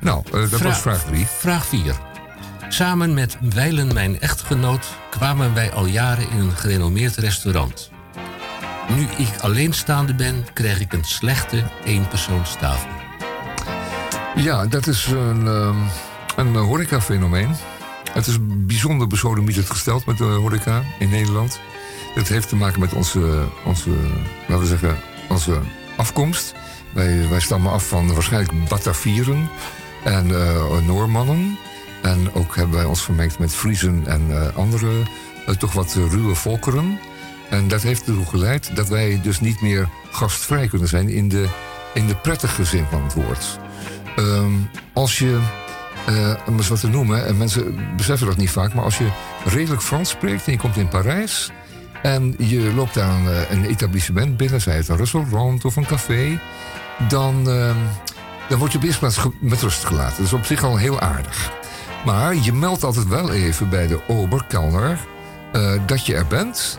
Nou, 0.00 0.22
eh, 0.32 0.50
dat 0.50 0.60
was 0.60 0.78
vraag 0.78 1.04
drie. 1.04 1.26
Vraag 1.26 1.66
4. 1.66 1.94
Samen 2.68 3.14
met 3.14 3.36
Weilen, 3.40 3.94
mijn 3.94 4.20
echtgenoot, 4.20 4.86
kwamen 5.10 5.54
wij 5.54 5.72
al 5.72 5.86
jaren 5.86 6.30
in 6.30 6.38
een 6.38 6.56
gerenommeerd 6.56 7.16
restaurant. 7.16 7.90
Nu 8.88 9.02
ik 9.02 9.40
alleenstaande 9.40 10.14
ben, 10.14 10.46
krijg 10.52 10.80
ik 10.80 10.92
een 10.92 11.04
slechte 11.04 11.62
eenpersoonstafel. 11.84 12.90
Ja, 14.34 14.66
dat 14.66 14.86
is 14.86 15.06
een, 15.06 15.46
ehm, 15.46 15.76
een 16.36 16.54
horecafenomeen. 16.56 17.54
Het 18.12 18.26
is 18.26 18.36
bijzonder 18.42 19.06
besodemieterd 19.06 19.70
gesteld 19.70 20.06
met 20.06 20.18
de 20.18 20.24
horeca 20.24 20.82
in 20.98 21.10
Nederland. 21.10 21.60
Het 22.14 22.28
heeft 22.28 22.48
te 22.48 22.56
maken 22.56 22.80
met 22.80 22.92
onze, 22.92 23.44
onze 23.64 23.90
laten 24.48 24.58
we 24.58 24.66
zeggen, 24.66 24.96
onze 25.28 25.60
afkomst. 25.96 26.54
Wij, 26.92 27.28
wij 27.28 27.40
stammen 27.40 27.72
af 27.72 27.88
van 27.88 28.14
waarschijnlijk 28.14 28.68
Batavieren 28.68 29.48
en 30.04 30.34
eh, 30.34 30.78
Noormannen. 30.86 31.58
En 32.02 32.34
ook 32.34 32.56
hebben 32.56 32.76
wij 32.76 32.84
ons 32.84 33.02
vermengd 33.02 33.38
met 33.38 33.54
Friezen 33.54 34.02
en 34.06 34.22
eh, 34.30 34.56
andere, 34.56 34.90
eh, 35.46 35.54
toch 35.54 35.72
wat 35.72 35.94
ruwe 35.94 36.34
volkeren. 36.34 36.98
En 37.50 37.68
dat 37.68 37.82
heeft 37.82 38.06
ertoe 38.06 38.26
geleid 38.26 38.76
dat 38.76 38.88
wij 38.88 39.20
dus 39.22 39.40
niet 39.40 39.60
meer 39.60 39.88
gastvrij 40.10 40.68
kunnen 40.68 40.88
zijn 40.88 41.08
in 41.08 41.28
de, 41.28 41.48
in 41.94 42.06
de 42.06 42.16
prettige 42.16 42.64
zin 42.64 42.86
van 42.90 43.02
het 43.02 43.14
woord. 43.14 43.58
Ehm, 44.16 44.52
als 44.92 45.18
je, 45.18 45.40
om 46.46 46.56
eens 46.56 46.68
wat 46.68 46.80
te 46.80 46.88
noemen, 46.88 47.26
en 47.26 47.36
mensen 47.36 47.96
beseffen 47.96 48.26
dat 48.26 48.36
niet 48.36 48.50
vaak, 48.50 48.74
maar 48.74 48.84
als 48.84 48.98
je 48.98 49.08
redelijk 49.44 49.82
Frans 49.82 50.08
spreekt 50.08 50.46
en 50.46 50.52
je 50.52 50.58
komt 50.58 50.76
in 50.76 50.88
Parijs 50.88 51.50
en 52.02 52.34
je 52.38 52.72
loopt 52.74 52.96
een, 52.96 53.28
eh, 53.28 53.50
een 53.50 53.64
etablissement 53.64 54.36
binnen, 54.36 54.60
zij 54.60 54.76
het 54.76 54.88
een 54.88 54.96
restaurant 54.96 55.64
of 55.64 55.76
een 55.76 55.86
café, 55.86 56.40
dan, 57.08 57.48
ehm, 57.48 57.76
dan 58.48 58.58
word 58.58 58.72
je 58.72 58.78
op 58.78 58.84
ge- 59.16 59.30
met 59.40 59.62
rust 59.62 59.84
gelaten. 59.84 60.16
Dat 60.16 60.26
is 60.26 60.32
op 60.32 60.44
zich 60.44 60.62
al 60.64 60.76
heel 60.76 61.00
aardig. 61.00 61.52
Maar 62.04 62.34
je 62.34 62.52
meldt 62.52 62.84
altijd 62.84 63.08
wel 63.08 63.32
even 63.32 63.68
bij 63.68 63.86
de 63.86 64.00
oberkelner 64.08 64.98
eh 65.52 65.72
dat 65.86 66.06
je 66.06 66.14
er 66.14 66.26
bent. 66.26 66.78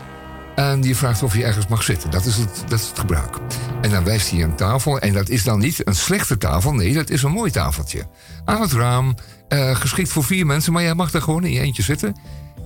En 0.54 0.80
die 0.80 0.96
vraagt 0.96 1.22
of 1.22 1.36
je 1.36 1.44
ergens 1.44 1.66
mag 1.66 1.82
zitten. 1.82 2.10
Dat 2.10 2.24
is, 2.24 2.36
het, 2.36 2.64
dat 2.68 2.78
is 2.80 2.86
het 2.88 2.98
gebruik. 2.98 3.36
En 3.80 3.90
dan 3.90 4.04
wijst 4.04 4.30
hij 4.30 4.42
een 4.42 4.54
tafel. 4.54 4.98
En 4.98 5.12
dat 5.12 5.28
is 5.28 5.42
dan 5.44 5.58
niet 5.58 5.86
een 5.88 5.94
slechte 5.94 6.38
tafel. 6.38 6.72
Nee, 6.72 6.92
dat 6.94 7.10
is 7.10 7.22
een 7.22 7.30
mooi 7.30 7.50
tafeltje. 7.50 8.06
Aan 8.44 8.60
het 8.60 8.72
raam. 8.72 9.14
eh, 9.48 9.76
geschikt 9.76 10.08
voor 10.08 10.24
vier 10.24 10.46
mensen. 10.46 10.72
Maar 10.72 10.82
jij 10.82 10.94
mag 10.94 11.10
daar 11.10 11.22
gewoon 11.22 11.44
in 11.44 11.52
je 11.52 11.60
eentje 11.60 11.82
zitten. 11.82 12.16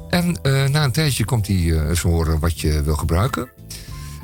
En 0.09 0.43
eh, 0.43 0.65
na 0.65 0.85
een 0.85 0.93
tijdje 0.93 1.25
komt 1.25 1.47
hij 1.47 1.57
eh, 1.57 1.89
eens 1.89 2.03
horen 2.03 2.39
wat 2.39 2.61
je 2.61 2.83
wil 2.83 2.97
gebruiken. 2.97 3.49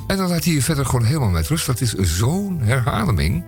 En 0.07 0.17
dan 0.17 0.29
laat 0.29 0.43
hij 0.43 0.53
je 0.53 0.61
verder 0.61 0.85
gewoon 0.85 1.05
helemaal 1.05 1.29
met 1.29 1.47
rust. 1.47 1.65
Dat 1.65 1.81
is 1.81 1.95
zo'n 1.97 2.61
herhaling. 2.61 3.43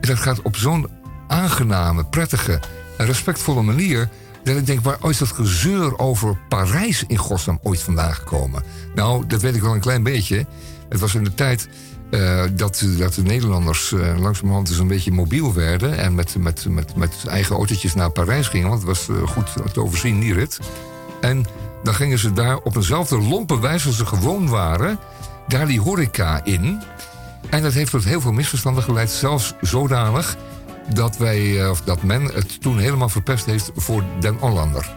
En 0.00 0.08
dat 0.08 0.18
gaat 0.18 0.42
op 0.42 0.56
zo'n 0.56 0.88
aangename, 1.28 2.04
prettige 2.04 2.60
en 2.98 3.06
respectvolle 3.06 3.62
manier. 3.62 4.08
Dat 4.44 4.56
ik 4.56 4.66
denk, 4.66 4.80
waar 4.80 4.98
is 5.08 5.18
dat 5.18 5.28
gezeur 5.28 5.98
over 5.98 6.38
Parijs 6.48 7.04
in 7.06 7.16
godsnaam 7.16 7.58
ooit 7.62 7.80
vandaan 7.80 8.14
gekomen? 8.14 8.62
Nou, 8.94 9.26
dat 9.26 9.40
weet 9.40 9.54
ik 9.54 9.62
wel 9.62 9.74
een 9.74 9.80
klein 9.80 10.02
beetje. 10.02 10.46
Het 10.88 11.00
was 11.00 11.14
in 11.14 11.24
de 11.24 11.34
tijd 11.34 11.68
eh, 12.10 12.44
dat, 12.54 12.84
de 13.14 13.22
Nederlanders 13.22 13.94
langzamerhand 14.18 14.68
dus 14.68 14.78
een 14.78 14.88
beetje 14.88 15.12
mobiel 15.12 15.54
werden. 15.54 15.98
En 15.98 16.14
met, 16.14 16.36
met, 16.38 16.66
met, 16.96 17.12
eigen 17.28 17.56
autootjes 17.56 17.94
naar 17.94 18.10
Parijs 18.10 18.48
gingen. 18.48 18.68
Want 18.68 18.82
het 18.82 18.88
was 18.88 19.08
goed 19.30 19.72
te 19.72 19.80
overzien, 19.80 20.20
die 20.20 20.34
rit. 20.34 20.58
En 21.20 21.46
dan 21.82 21.94
gingen 21.94 22.18
ze 22.18 22.32
daar 22.32 22.56
op 22.56 22.76
eenzelfde 22.76 23.18
lompe 23.18 23.60
wijze 23.60 23.86
als 23.86 23.96
ze 23.96 24.06
gewoon 24.06 24.48
waren. 24.48 24.98
Daar 25.48 25.66
die 25.66 25.80
horeca 25.80 26.44
in. 26.44 26.82
En 27.50 27.62
dat 27.62 27.72
heeft 27.72 27.90
tot 27.90 28.04
heel 28.04 28.20
veel 28.20 28.32
misverstanden 28.32 28.82
geleid. 28.82 29.10
Zelfs 29.10 29.54
zodanig 29.60 30.36
dat, 30.94 31.16
wij, 31.16 31.62
eh, 31.62 31.70
of 31.70 31.80
dat 31.80 32.02
men 32.02 32.22
het 32.22 32.60
toen 32.60 32.78
helemaal 32.78 33.08
verpest 33.08 33.44
heeft 33.44 33.70
voor 33.76 34.04
den 34.20 34.36
Hollander. 34.38 34.96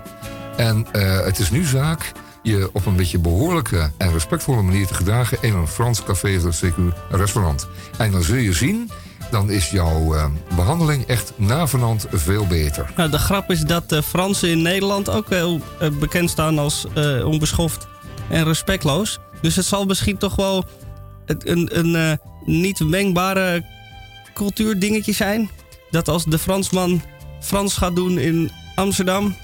En 0.58 0.88
eh, 0.92 1.20
het 1.26 1.40
is 1.40 1.52
nu 1.52 1.64
zaak 1.64 2.12
je 2.42 2.70
op 2.74 2.86
een 2.86 2.96
beetje 2.96 3.20
behoorlijke 3.20 3.92
en 3.98 4.12
respectvolle 4.12 4.62
manier 4.62 4.88
te 4.88 4.94
gedragen 4.94 5.38
in 5.42 5.54
een 5.54 5.68
Frans 5.68 6.04
café 6.04 6.40
of 6.48 6.64
CQ 6.66 6.76
restaurant. 7.10 7.68
En 7.98 8.12
dan 8.12 8.24
zul 8.24 8.36
je 8.36 8.54
zien, 8.54 8.92
dan 9.32 9.52
is 9.52 9.70
jouw 9.70 10.16
eh, 10.16 10.26
behandeling 10.56 11.06
echt 11.06 11.34
navenant 11.36 12.06
veel 12.12 12.48
beter. 12.48 12.92
Nou, 12.96 13.10
de 13.10 13.18
grap 13.18 13.52
is 13.52 13.62
dat 13.62 13.90
de 13.90 14.04
Fransen 14.04 14.50
in 14.50 14.62
Nederland 14.62 15.10
ook 15.10 15.30
heel 15.30 15.62
eh, 15.80 15.90
bekend 16.00 16.30
staan 16.30 16.60
als 16.60 16.86
eh, 16.94 17.26
onbeschoft 17.26 17.88
en 18.30 18.44
respectloos. 18.44 19.20
Dus 19.42 19.56
het 19.56 19.66
zal 19.66 19.86
misschien 19.86 20.18
toch 20.18 20.36
wel 20.36 20.66
een, 21.26 21.80
een 21.80 22.20
niet 22.46 22.80
mengbare 22.80 23.66
cultuurdingetje 24.34 25.14
zijn. 25.14 25.50
Dat 25.90 26.08
als 26.08 26.26
de 26.26 26.40
Fransman 26.40 27.02
Frans 27.40 27.78
gaat 27.78 27.96
doen 27.96 28.18
in 28.18 28.52
Amsterdam, 28.76 29.36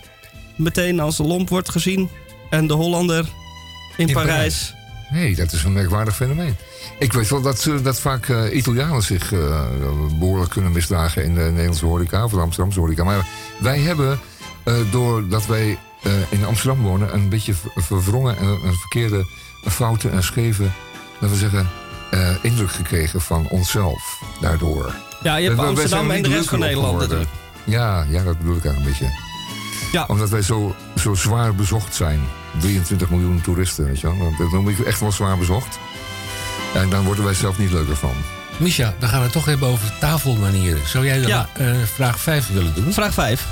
meteen 0.55 0.99
als 0.99 1.17
lomp 1.17 1.49
wordt 1.49 1.69
gezien. 1.69 2.09
En 2.49 2.67
de 2.67 2.73
Hollander 2.73 3.25
in, 3.97 4.07
In 4.07 4.13
Parijs. 4.13 4.73
Nee, 5.09 5.35
dat 5.35 5.51
is 5.51 5.63
een 5.63 5.73
merkwaardig 5.73 6.15
fenomeen. 6.15 6.55
Ik 7.01 7.13
weet 7.13 7.29
wel 7.29 7.41
dat, 7.41 7.59
ze- 7.59 7.81
dat 7.81 7.99
vaak 7.99 8.27
eh, 8.29 8.55
Italianen 8.55 9.01
zich 9.01 9.33
eh, 9.33 9.65
behoorlijk 10.19 10.51
kunnen 10.51 10.71
misdragen 10.71 11.23
in 11.23 11.35
de 11.35 11.41
Nederlandse 11.41 11.85
horeca 11.85 12.23
of 12.23 12.31
de 12.31 12.39
Amsterdamse 12.39 12.79
horeca. 12.79 13.03
Maar 13.03 13.25
wij 13.59 13.79
hebben, 13.79 14.19
eh, 14.63 14.73
doordat 14.91 15.45
wij 15.45 15.77
eh, 16.03 16.11
in 16.29 16.45
Amsterdam 16.45 16.81
wonen, 16.81 17.13
een 17.13 17.29
beetje 17.29 17.53
ver- 17.53 17.71
verwrongen 17.75 18.37
en 18.37 18.47
een 18.47 18.73
verkeerde, 18.73 19.25
een 19.63 19.71
foute 19.71 20.09
en 20.09 20.23
scheve, 20.23 20.63
laten 21.19 21.29
we 21.29 21.35
zeggen, 21.35 21.69
eh, 22.11 22.29
indruk 22.41 22.71
gekregen 22.71 23.21
van 23.21 23.47
onszelf 23.49 24.21
daardoor. 24.41 24.93
Ja, 25.23 25.35
je 25.35 25.47
hebt 25.47 25.59
Amsterdam 25.59 26.09
er 26.09 26.15
en 26.15 26.23
de 26.23 26.29
rest 26.29 26.49
van 26.49 26.59
Nederland 26.59 26.99
natuurlijk. 26.99 27.29
Ja, 27.63 28.05
ja, 28.09 28.23
dat 28.23 28.37
bedoel 28.37 28.55
ik 28.55 28.65
eigenlijk 28.65 28.97
een 28.99 29.05
beetje. 29.07 29.19
Ja. 29.91 30.05
Omdat 30.07 30.29
wij 30.29 30.41
zo, 30.41 30.75
zo 30.95 31.13
zwaar 31.13 31.55
bezocht 31.55 31.95
zijn. 31.95 32.19
23 32.59 33.09
miljoen 33.09 33.41
toeristen, 33.41 33.85
weet 33.85 33.99
je 33.99 34.07
wel. 34.17 34.33
Dat 34.37 34.51
noem 34.51 34.69
ik 34.69 34.79
echt 34.79 34.99
wel 34.99 35.11
zwaar 35.11 35.37
bezocht. 35.37 35.79
En 36.73 36.89
dan 36.89 37.03
worden 37.05 37.23
wij 37.23 37.33
zelf 37.33 37.57
niet 37.57 37.71
leuker 37.71 37.95
van. 37.95 38.13
Misha, 38.57 38.95
dan 38.99 39.09
gaan 39.09 39.17
we 39.17 39.23
het 39.23 39.33
toch 39.33 39.45
hebben 39.45 39.67
over 39.67 39.93
tafelmanieren. 39.99 40.87
Zou 40.87 41.05
jij 41.05 41.19
de 41.21 41.27
Ja. 41.27 41.49
eh, 41.53 41.73
vraag 41.93 42.19
5 42.19 42.47
willen 42.53 42.73
doen? 42.73 42.93
Vraag 42.93 43.13
5. 43.13 43.47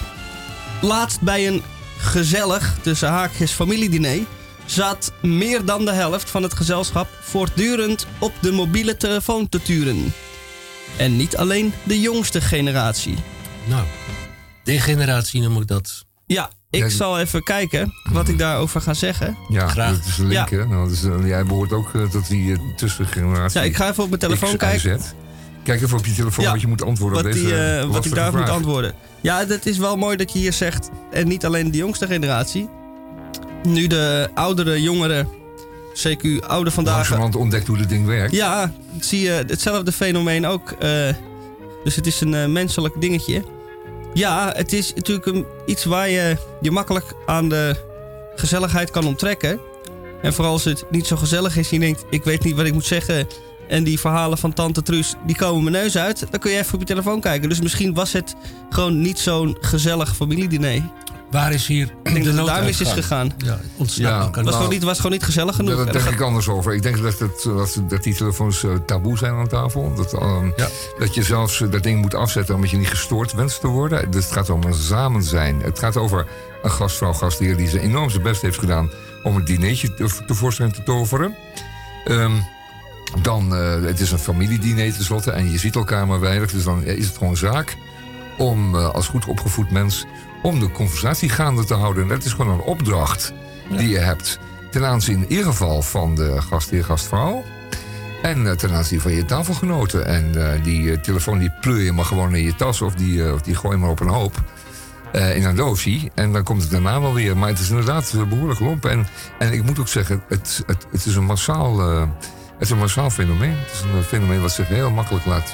Laatst 0.81 1.21
bij 1.21 1.47
een 1.47 1.63
gezellig, 1.97 2.75
tussen 2.81 3.09
haakjes, 3.09 3.51
familiediner... 3.51 4.19
zat 4.65 5.11
meer 5.21 5.65
dan 5.65 5.85
de 5.85 5.91
helft 5.93 6.29
van 6.29 6.43
het 6.43 6.53
gezelschap 6.53 7.07
voortdurend 7.21 8.07
op 8.19 8.33
de 8.41 8.51
mobiele 8.51 8.97
telefoon 8.97 9.49
te 9.49 9.61
turen. 9.61 10.13
En 10.97 11.15
niet 11.17 11.37
alleen 11.37 11.73
de 11.83 11.99
jongste 11.99 12.41
generatie. 12.41 13.15
Nou, 13.65 13.85
degeneratie 14.63 15.41
noem 15.41 15.61
ik 15.61 15.67
dat. 15.67 16.05
Ja, 16.25 16.49
ik 16.69 16.89
zal 16.91 17.19
even 17.19 17.43
kijken 17.43 17.93
wat 18.11 18.27
ik 18.27 18.37
daarover 18.37 18.81
ga 18.81 18.93
zeggen. 18.93 19.37
Ja, 19.49 19.67
Graag. 19.67 19.95
dat 19.97 20.05
is 20.05 20.17
link, 20.17 20.31
Ja. 20.31 20.45
hè? 20.57 20.65
Nou, 20.67 20.89
dus, 20.89 21.03
eh, 21.03 21.27
jij 21.27 21.43
behoort 21.45 21.71
ook 21.73 21.93
eh, 21.95 22.01
tot 22.03 22.27
die 22.27 22.43
uh, 22.51 22.57
tussengeneratie. 22.75 23.59
Ja, 23.59 23.65
ik 23.65 23.75
ga 23.75 23.89
even 23.89 24.03
op 24.03 24.09
mijn 24.09 24.21
telefoon 24.21 24.57
kijken. 24.57 24.99
Kijk 25.63 25.81
even 25.81 25.97
op 25.97 26.05
je 26.05 26.13
telefoon 26.13 26.45
Ja, 26.45 26.51
wat 26.51 26.61
je 26.61 26.67
moet 26.67 26.83
antwoorden 26.83 27.17
Wat, 27.17 27.25
op 27.25 27.31
deze 27.31 27.45
die, 27.45 27.55
eh, 27.55 27.79
eh, 27.81 27.89
wat 27.91 28.05
ik 28.05 28.15
daar 28.15 28.33
moet 28.37 28.49
antwoorden. 28.49 28.93
Ja, 29.21 29.45
het 29.47 29.65
is 29.65 29.77
wel 29.77 29.95
mooi 29.97 30.17
dat 30.17 30.33
je 30.33 30.39
hier 30.39 30.53
zegt. 30.53 30.89
En 31.11 31.27
niet 31.27 31.45
alleen 31.45 31.71
de 31.71 31.77
jongste 31.77 32.07
generatie. 32.07 32.69
Nu 33.63 33.87
de 33.87 34.29
oudere, 34.33 34.81
jongeren, 34.81 35.27
CQ, 35.93 36.39
oude 36.47 36.71
vandaag. 36.71 36.95
Langzamerhand 36.95 37.35
ontdekt 37.35 37.67
hoe 37.67 37.77
dit 37.77 37.89
ding 37.89 38.05
werkt. 38.05 38.31
Ja, 38.33 38.71
zie 38.99 39.21
je 39.21 39.43
hetzelfde 39.47 39.91
fenomeen 39.91 40.45
ook. 40.47 40.71
eh, 40.71 40.89
dus 41.83 41.95
het 41.95 42.07
is 42.07 42.21
een 42.21 42.33
eh, 42.33 42.45
menselijk 42.47 43.01
dingetje. 43.01 43.43
Ja, 44.13 44.53
het 44.55 44.73
is 44.73 44.93
natuurlijk 44.93 45.25
een, 45.25 45.45
iets 45.65 45.85
waar 45.85 46.09
je 46.09 46.37
je 46.61 46.71
makkelijk 46.71 47.13
aan 47.25 47.49
de 47.49 47.75
gezelligheid 48.35 48.91
kan 48.91 49.05
onttrekken. 49.05 49.59
En 50.21 50.33
vooral 50.33 50.53
als 50.53 50.63
het 50.63 50.85
niet 50.89 51.07
zo 51.07 51.15
gezellig 51.15 51.57
is 51.57 51.69
je 51.69 51.79
denkt, 51.79 52.05
ik 52.09 52.23
weet 52.23 52.43
niet 52.43 52.55
wat 52.55 52.65
ik 52.65 52.73
moet 52.73 52.85
zeggen. 52.85 53.27
En 53.67 53.83
die 53.83 53.99
verhalen 53.99 54.37
van 54.37 54.53
tante 54.53 54.81
Truus, 54.81 55.15
die 55.25 55.35
komen 55.35 55.63
mijn 55.63 55.83
neus 55.83 55.97
uit. 55.97 56.27
Dan 56.31 56.39
kun 56.39 56.51
je 56.51 56.57
even 56.57 56.73
op 56.73 56.79
je 56.79 56.85
telefoon 56.85 57.21
kijken. 57.21 57.49
Dus 57.49 57.61
misschien 57.61 57.93
was 57.93 58.13
het 58.13 58.35
gewoon 58.69 59.01
niet 59.01 59.19
zo'n 59.19 59.57
gezellig 59.61 60.15
familiediner. 60.15 60.81
Waar 61.31 61.53
is 61.53 61.67
hier 61.67 61.93
de 62.03 62.09
het 62.11 62.45
daar 62.45 62.63
mis 62.63 62.81
is 62.81 62.91
gegaan. 62.91 63.31
Ja, 63.37 63.51
het 63.51 63.59
ontsnapt 63.75 64.15
Ja, 64.15 64.19
elkaar. 64.21 64.25
Het 64.25 64.35
was, 64.35 64.43
Nou, 64.43 64.55
gewoon 64.55 64.69
niet, 64.69 64.83
was 64.83 64.97
gewoon 64.97 65.11
niet 65.11 65.23
gezellig 65.23 65.55
genoeg. 65.55 65.75
Daar 65.77 65.85
En 65.87 65.93
denk 65.93 66.05
ik 66.05 66.21
anders 66.21 66.47
over. 66.49 66.73
Ik 66.73 66.81
denk 66.81 67.01
dat, 67.01 67.19
het, 67.19 67.43
dat, 67.43 67.81
dat 67.89 68.03
die 68.03 68.15
telefoons 68.15 68.63
eh, 68.63 68.71
taboe 68.85 69.17
zijn 69.17 69.33
aan 69.33 69.47
tafel. 69.47 69.93
Dat, 69.95 70.13
ehm, 70.13 70.45
Ja. 70.55 70.67
dat 70.99 71.13
je 71.13 71.23
zelfs 71.23 71.61
eh, 71.61 71.71
dat 71.71 71.83
ding 71.83 72.01
moet 72.01 72.13
afzetten 72.15 72.55
omdat 72.55 72.69
je 72.69 72.77
niet 72.77 72.87
gestoord 72.89 73.33
wenst 73.33 73.59
te 73.59 73.67
worden. 73.67 74.11
Dus 74.11 74.23
het 74.23 74.33
gaat 74.33 74.49
om 74.49 74.63
een 74.63 74.73
samen 74.73 75.23
zijn. 75.23 75.61
Het 75.61 75.79
gaat 75.79 75.97
over 75.97 76.27
een 76.63 76.71
gastvrouw, 76.71 77.13
gastheer 77.13 77.57
die 77.57 77.69
zijn 77.69 77.83
enorm 77.83 78.09
zijn 78.09 78.23
best 78.23 78.41
heeft 78.41 78.59
gedaan 78.59 78.91
om 79.23 79.35
een 79.35 79.45
dinertje 79.45 79.93
te- 79.93 80.23
tevoorschijn 80.27 80.71
te 80.71 80.83
toveren. 80.83 81.35
Ehm, 82.05 82.31
dan, 83.21 83.55
eh, 83.55 83.81
het 83.81 83.99
is 83.99 84.11
een 84.11 84.19
familiediner 84.19 84.93
tenslotte 84.93 85.31
en 85.31 85.51
je 85.51 85.57
ziet 85.57 85.75
elkaar 85.75 86.07
maar 86.07 86.19
weinig. 86.19 86.51
Dus 86.51 86.63
dan 86.63 86.83
is 86.83 87.07
het 87.07 87.17
gewoon 87.17 87.37
zaak 87.37 87.77
om 88.37 88.75
als 88.75 89.07
goed 89.07 89.25
opgevoed 89.25 89.71
mens 89.71 90.05
om 90.41 90.59
de 90.59 90.71
conversatie 90.71 91.29
gaande 91.29 91.65
te 91.65 91.73
houden. 91.73 92.03
En 92.03 92.09
dat 92.09 92.23
is 92.23 92.31
gewoon 92.31 92.53
een 92.53 92.65
opdracht 92.65 93.33
die 93.77 93.89
je 93.89 93.97
hebt 93.97 94.39
ten 94.71 94.85
aanzien 94.85 95.15
in 95.21 95.29
ieder 95.29 95.45
geval 95.45 95.81
van 95.81 96.15
de 96.15 96.41
gastheer, 96.41 96.83
gastvrouw. 96.83 97.43
En 98.21 98.47
eh, 98.47 98.55
ten 98.55 98.71
aanzien 98.71 99.01
van 99.01 99.11
je 99.11 99.25
tafelgenoten. 99.25 100.05
En 100.05 100.53
eh, 100.53 100.63
die 100.63 100.91
eh, 100.91 100.97
telefoon 100.97 101.39
die 101.39 101.51
pleur 101.61 101.81
je 101.81 101.91
maar 101.91 102.05
gewoon 102.05 102.35
in 102.35 102.43
je 102.43 102.55
tas 102.55 102.81
of 102.81 102.95
die, 102.95 103.33
of 103.33 103.41
die 103.41 103.55
gooi 103.55 103.75
je 103.75 103.81
maar 103.81 103.89
op 103.89 103.99
een 103.99 104.07
hoop. 104.07 104.41
in 105.11 105.45
een 105.45 105.55
doosje. 105.55 106.09
En 106.13 106.33
dan 106.33 106.43
komt 106.43 106.61
het 106.61 106.71
daarna 106.71 107.01
wel 107.01 107.13
weer. 107.13 107.37
Maar 107.37 107.49
het 107.49 107.59
is 107.59 107.69
inderdaad 107.69 108.13
eh, 108.13 108.23
behoorlijk 108.23 108.59
lomp. 108.59 108.85
En, 108.85 109.07
en 109.39 109.53
ik 109.53 109.63
moet 109.63 109.79
ook 109.79 109.87
zeggen, 109.87 110.21
het, 110.27 110.63
het, 110.65 110.87
het 110.91 111.05
is 111.05 111.15
een 111.15 111.25
massaal, 111.25 111.79
het 111.79 112.09
is 112.59 112.69
een 112.69 112.77
massaal 112.77 113.09
fenomeen. 113.09 113.57
Het 113.57 113.71
is 113.73 113.81
een 113.81 114.03
fenomeen 114.03 114.41
wat 114.41 114.51
zich 114.51 114.67
heel 114.67 114.91
makkelijk 114.91 115.25
laat. 115.25 115.53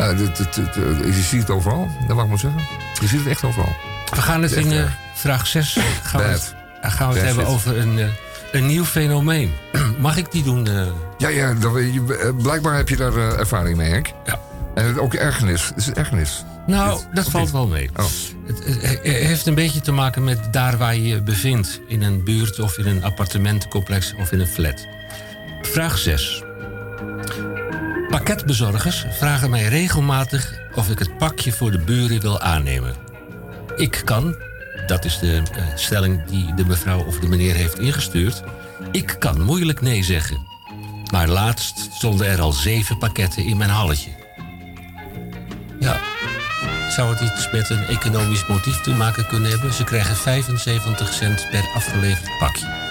Eh, 0.00 0.16
dit- 0.16 0.36
dit- 0.36 0.54
dit, 0.54 0.74
je 1.14 1.22
ziet 1.22 1.40
het 1.40 1.50
overal, 1.50 1.88
dat 2.06 2.16
mag 2.16 2.24
ik 2.24 2.30
maar 2.30 2.38
zeggen. 2.38 2.60
Je 3.00 3.06
ziet 3.06 3.18
het 3.18 3.28
echt 3.28 3.44
overal. 3.44 3.76
We 4.14 4.22
gaan 4.22 4.42
het 4.42 4.52
Echt 4.52 4.66
in 4.66 4.72
eh, 4.72 4.84
vraag 5.14 5.46
6 5.46 5.78
gaan 6.02 6.20
we 6.22 6.26
het, 6.26 6.54
gaan 6.82 7.08
we 7.12 7.18
het 7.18 7.26
hebben 7.26 7.46
over 7.46 7.78
een, 7.78 7.98
eh, 7.98 8.06
een 8.52 8.66
nieuw 8.66 8.84
fenomeen. 8.84 9.52
Mag 9.98 10.16
ik 10.16 10.32
die 10.32 10.42
doen? 10.42 10.68
Ja, 11.18 11.28
ja 11.28 11.54
dat, 11.54 11.72
je- 11.74 12.34
blijkbaar 12.42 12.76
heb 12.76 12.88
je 12.88 12.96
daar 12.96 13.16
ervaring 13.16 13.76
mee, 13.76 13.90
Henk. 13.90 14.06
Ja. 14.24 14.38
En 14.74 14.84
het- 14.86 14.98
ook 14.98 15.14
ergernis. 15.14 15.70
Is 15.76 15.86
het 15.86 15.96
ergernis? 15.96 16.44
Nou, 16.66 16.98
Dit- 16.98 17.08
dat 17.14 17.30
valt 17.30 17.50
wel 17.50 17.66
mee. 17.66 17.90
Oh. 17.96 18.04
Het 18.46 19.00
heeft 19.02 19.46
een 19.46 19.54
beetje 19.54 19.80
te 19.80 19.92
maken 19.92 20.24
met 20.24 20.52
daar 20.52 20.76
waar 20.76 20.94
je 20.94 21.02
je 21.06 21.22
bevindt. 21.22 21.80
In 21.86 22.02
een 22.02 22.24
buurt 22.24 22.58
of 22.60 22.78
in 22.78 22.86
een 22.86 23.04
appartementencomplex 23.04 24.14
of 24.18 24.32
in 24.32 24.40
een 24.40 24.46
flat. 24.46 24.86
Vraag 25.62 25.98
6. 25.98 26.42
Pakketbezorgers 28.10 29.04
vragen 29.10 29.50
mij 29.50 29.68
regelmatig 29.68 30.60
of 30.74 30.90
ik 30.90 30.98
het 30.98 31.18
pakje 31.18 31.52
voor 31.52 31.70
de 31.70 31.78
buren 31.78 32.20
wil 32.20 32.40
aannemen. 32.40 32.94
Ik 33.76 34.02
kan, 34.04 34.36
dat 34.86 35.04
is 35.04 35.18
de 35.18 35.42
eh, 35.52 35.62
stelling 35.74 36.24
die 36.24 36.54
de 36.54 36.64
mevrouw 36.64 37.04
of 37.04 37.18
de 37.18 37.28
meneer 37.28 37.54
heeft 37.54 37.78
ingestuurd. 37.78 38.42
Ik 38.92 39.16
kan 39.18 39.42
moeilijk 39.42 39.80
nee 39.80 40.02
zeggen. 40.02 40.46
Maar 41.12 41.28
laatst 41.28 41.88
stonden 41.92 42.26
er 42.26 42.40
al 42.40 42.52
zeven 42.52 42.98
pakketten 42.98 43.44
in 43.44 43.56
mijn 43.56 43.70
halletje. 43.70 44.10
Ja, 45.80 46.00
zou 46.88 47.10
het 47.10 47.20
iets 47.20 47.50
met 47.50 47.70
een 47.70 47.84
economisch 47.86 48.46
motief 48.46 48.80
te 48.80 48.90
maken 48.90 49.26
kunnen 49.26 49.50
hebben? 49.50 49.72
Ze 49.72 49.84
krijgen 49.84 50.16
75 50.16 51.12
cent 51.12 51.46
per 51.50 51.70
afgeleverd 51.74 52.30
pakje. 52.38 52.89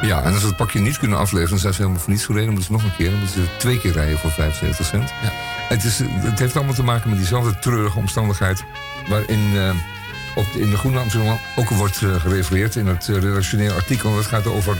Ja, 0.00 0.22
en 0.22 0.32
als 0.32 0.40
ze 0.40 0.46
het 0.46 0.56
pakje 0.56 0.80
niet 0.80 0.98
kunnen 0.98 1.18
afleveren, 1.18 1.50
dan 1.50 1.58
zijn 1.58 1.72
ze 1.72 1.80
helemaal 1.80 2.02
voor 2.02 2.12
niets 2.12 2.24
gereden. 2.24 2.46
Dan 2.46 2.54
moeten 2.54 2.74
ze 2.74 2.82
nog 2.82 2.90
een 2.90 2.96
keer, 2.96 3.10
dan 3.10 3.18
moeten 3.18 3.42
ze 3.42 3.56
twee 3.56 3.80
keer 3.80 3.92
rijden 3.92 4.18
voor 4.18 4.30
75 4.30 4.86
cent. 4.86 5.08
Ja. 5.22 5.30
Het, 5.68 5.84
is, 5.84 5.98
het 6.04 6.38
heeft 6.38 6.56
allemaal 6.56 6.74
te 6.74 6.82
maken 6.82 7.08
met 7.08 7.18
diezelfde 7.18 7.58
treurige 7.58 7.98
omstandigheid... 7.98 8.64
waarin 9.08 9.56
eh, 9.56 9.70
op 10.34 10.46
in 10.54 10.70
de 10.70 10.76
Groene 10.76 10.98
Amsterdam 10.98 11.38
ook 11.56 11.68
wordt 11.68 12.02
eh, 12.02 12.14
gerefereerd... 12.14 12.76
in 12.76 12.86
het 12.86 13.06
redactioneel 13.06 13.74
artikel. 13.74 14.14
Dat 14.14 14.26
gaat 14.26 14.46
over, 14.46 14.76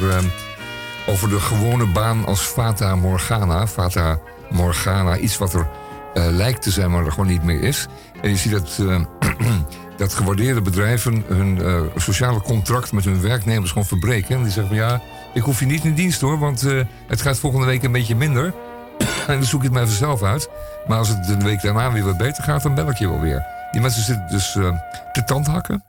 over 1.07 1.28
de 1.28 1.40
gewone 1.40 1.86
baan 1.86 2.27
als 2.27 2.40
Fata 2.40 2.97
Morgana. 2.97 3.66
Fata 3.66 4.19
Morgana, 4.51 5.16
iets 5.16 5.39
wat 5.39 5.55
er 5.55 5.66
lijkt 6.15 6.62
te 6.62 6.70
zijn, 6.70 6.90
maar 6.90 7.05
er 7.05 7.11
gewoon 7.11 7.27
niet 7.27 7.43
meer 7.43 7.62
is. 7.62 7.86
En 8.23 8.31
je 8.31 8.36
ziet 8.36 8.53
dat... 8.53 8.78
dat 9.99 10.15
gewaardeerde 10.15 10.62
bedrijven 10.62 11.25
hun 11.27 11.62
eh, 11.62 11.81
sociale 11.97 12.41
contract 12.41 12.93
met 12.93 13.05
hun 13.05 13.20
werknemers 13.20 13.70
gewoon 13.70 13.87
verbreken. 13.87 14.37
En 14.37 14.43
die 14.43 14.53
zeggen 14.53 14.77
van 14.77 14.87
ja, 14.87 15.01
ik 15.35 15.43
hoef 15.43 15.61
je 15.61 15.66
niet 15.66 15.85
in 15.85 15.95
dienst 15.95 16.20
hoor, 16.20 16.39
want 16.39 16.62
eh, 16.62 16.81
het 17.07 17.23
gaat 17.23 17.39
volgende 17.39 17.66
week 17.66 17.83
een 17.83 17.93
beetje 17.93 18.16
minder. 18.16 18.55
en 19.27 19.35
dan 19.35 19.45
zoek 19.45 19.61
je 19.61 19.66
het 19.66 19.75
maar 19.75 19.85
even 19.85 19.97
zelf 19.97 20.23
uit. 20.23 20.49
Maar 20.87 20.99
als 20.99 21.09
het 21.09 21.25
de 21.25 21.45
week 21.45 21.62
daarna 21.62 21.93
weer 21.93 22.05
wat 22.05 22.16
beter 22.16 22.45
gaat, 22.45 22.62
dan 22.62 22.75
bel 22.75 22.91
ik 22.91 22.99
je 22.99 23.09
wel 23.09 23.20
weer. 23.20 23.47
Die 23.73 23.81
mensen 23.81 24.03
zitten 24.03 24.27
dus 24.31 24.57
eh, 24.57 24.73
te 25.12 25.25
tandhakken. 25.25 25.88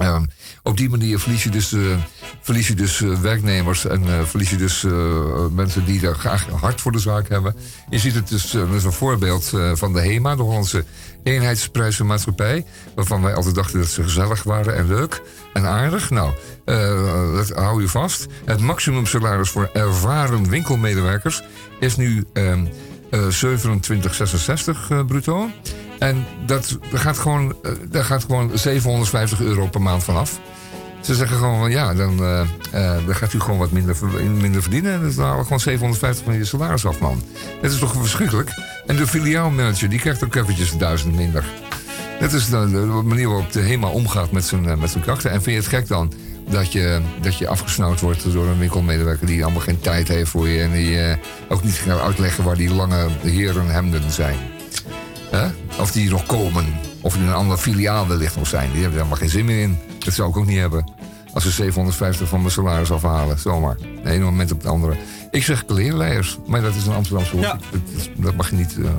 Ehm, 0.00 0.24
op 0.62 0.76
die 0.76 0.90
manier 0.90 1.18
verlies 1.18 1.42
je 1.42 1.50
dus, 1.50 1.72
eh, 1.72 2.66
je 2.66 2.74
dus 2.74 3.02
eh, 3.02 3.20
werknemers 3.20 3.86
en 3.86 4.02
eh, 4.06 4.24
verlies 4.24 4.50
je 4.50 4.56
dus 4.56 4.84
eh, 4.84 5.46
mensen 5.52 5.84
die 5.84 6.06
er 6.06 6.14
graag 6.14 6.46
hard 6.48 6.80
voor 6.80 6.92
de 6.92 6.98
zaak 6.98 7.28
hebben. 7.28 7.56
Je 7.90 7.98
ziet 7.98 8.14
het 8.14 8.28
dus, 8.28 8.54
eh, 8.54 8.60
dat 8.60 8.74
is 8.74 8.84
een 8.84 8.92
voorbeeld 8.92 9.52
eh, 9.52 9.70
van 9.74 9.92
de 9.92 10.00
HEMA, 10.00 10.36
de 10.36 10.42
Hollandse 10.42 10.84
eenheidsprijzenmaatschappij. 11.22 12.64
Waarvan 12.94 13.22
wij 13.22 13.34
altijd 13.34 13.54
dachten 13.54 13.78
dat 13.78 13.88
ze 13.88 14.02
gezellig 14.02 14.42
waren 14.42 14.76
en 14.76 14.86
leuk 14.86 15.22
en 15.52 15.66
aardig. 15.66 16.10
Nou, 16.10 16.32
eh, 16.64 17.34
dat 17.34 17.48
hou 17.48 17.82
je 17.82 17.88
vast. 17.88 18.26
Het 18.44 18.60
maximumsalaris 18.60 19.50
voor 19.50 19.70
ervaren 19.72 20.48
winkelmedewerkers 20.48 21.42
is 21.80 21.96
nu 21.96 22.24
ehm, 22.32 22.66
eh 22.66 22.72
27,66 23.10 24.90
eh, 24.90 25.04
bruto. 25.06 25.50
En 25.98 26.26
dat, 26.46 26.78
daar, 26.90 27.00
gaat 27.00 27.18
gewoon, 27.18 27.54
eh, 27.62 27.72
daar 27.90 28.04
gaat 28.04 28.24
gewoon 28.24 28.50
750 28.54 29.40
euro 29.40 29.66
per 29.66 29.82
maand 29.82 30.04
vanaf. 30.04 30.40
Ze 31.00 31.14
zeggen 31.14 31.36
gewoon 31.36 31.58
van 31.58 31.70
ja, 31.70 31.94
dan, 31.94 32.24
eh, 32.24 32.40
eh, 32.40 33.06
dan 33.06 33.14
gaat 33.14 33.32
u 33.32 33.40
gewoon 33.40 33.58
wat 33.58 33.70
minder, 33.70 33.96
minder 34.40 34.62
verdienen. 34.62 34.92
En 34.92 35.00
dan 35.00 35.24
halen 35.24 35.38
we 35.38 35.42
gewoon 35.42 35.60
750 35.60 36.24
van 36.24 36.34
je 36.34 36.44
salaris 36.44 36.86
af, 36.86 36.98
man. 36.98 37.22
Dat 37.62 37.70
is 37.70 37.78
toch 37.78 37.92
verschrikkelijk? 37.92 38.50
En 38.86 38.96
de 38.96 39.06
filiaalmanager, 39.06 39.88
die 39.88 39.98
krijgt 39.98 40.24
ook 40.24 40.34
eventjes 40.34 40.76
1000 40.76 41.14
minder. 41.14 41.44
Dat 42.20 42.32
is 42.32 42.48
de, 42.48 42.70
de 42.70 43.02
manier 43.04 43.28
waarop 43.28 43.52
de 43.52 43.60
HEMA 43.60 43.88
omgaat 43.88 44.32
met 44.32 44.44
zijn, 44.44 44.68
eh, 44.68 44.76
met 44.76 44.90
zijn 44.90 45.02
krachten. 45.02 45.30
En 45.30 45.42
vind 45.42 45.56
je 45.56 45.62
het 45.62 45.70
gek 45.70 45.88
dan 45.88 46.12
dat 46.50 46.72
je, 46.72 47.00
dat 47.20 47.38
je 47.38 47.48
afgesnauwd 47.48 48.00
wordt 48.00 48.32
door 48.32 48.46
een 48.46 48.58
winkelmedewerker... 48.58 49.26
die 49.26 49.42
allemaal 49.42 49.62
geen 49.62 49.80
tijd 49.80 50.08
heeft 50.08 50.30
voor 50.30 50.48
je... 50.48 50.62
en 50.62 50.72
die 50.72 51.00
eh, 51.00 51.16
ook 51.48 51.64
niet 51.64 51.74
gaat 51.74 52.00
uitleggen 52.00 52.44
waar 52.44 52.56
die 52.56 52.74
lange 52.74 53.06
herenhemden 53.22 54.10
zijn? 54.10 54.36
Hè? 55.30 55.46
Of 55.80 55.92
die 55.92 56.10
nog 56.10 56.26
komen. 56.26 56.64
Of 57.00 57.14
in 57.14 57.22
een 57.22 57.34
andere 57.34 57.58
filiaal 57.58 58.08
wellicht 58.08 58.36
nog 58.36 58.46
zijn. 58.46 58.70
Die 58.72 58.80
hebben 58.82 58.98
er 58.98 59.04
helemaal 59.04 59.16
geen 59.16 59.28
zin 59.28 59.44
meer 59.44 59.62
in. 59.62 59.78
Dat 59.98 60.14
zou 60.14 60.30
ik 60.30 60.36
ook 60.36 60.46
niet 60.46 60.58
hebben. 60.58 60.92
Als 61.32 61.44
ze 61.44 61.50
750 61.50 62.28
van 62.28 62.40
mijn 62.40 62.52
salaris 62.52 62.90
afhalen. 62.90 63.38
Zomaar. 63.38 63.76
De 64.04 64.10
ene 64.10 64.24
moment 64.24 64.52
op 64.52 64.58
het 64.58 64.66
andere. 64.66 64.96
Ik 65.30 65.44
zeg 65.44 65.64
kleerleiers. 65.64 66.38
Maar 66.46 66.60
dat 66.60 66.74
is 66.74 66.86
een 66.86 66.92
Amsterdamse 66.92 67.32
woord. 67.32 67.46
Ja. 67.46 67.58
Dat 68.16 68.34
mag 68.34 68.50
je 68.50 68.56
niet... 68.56 68.78
eh, 68.78 68.90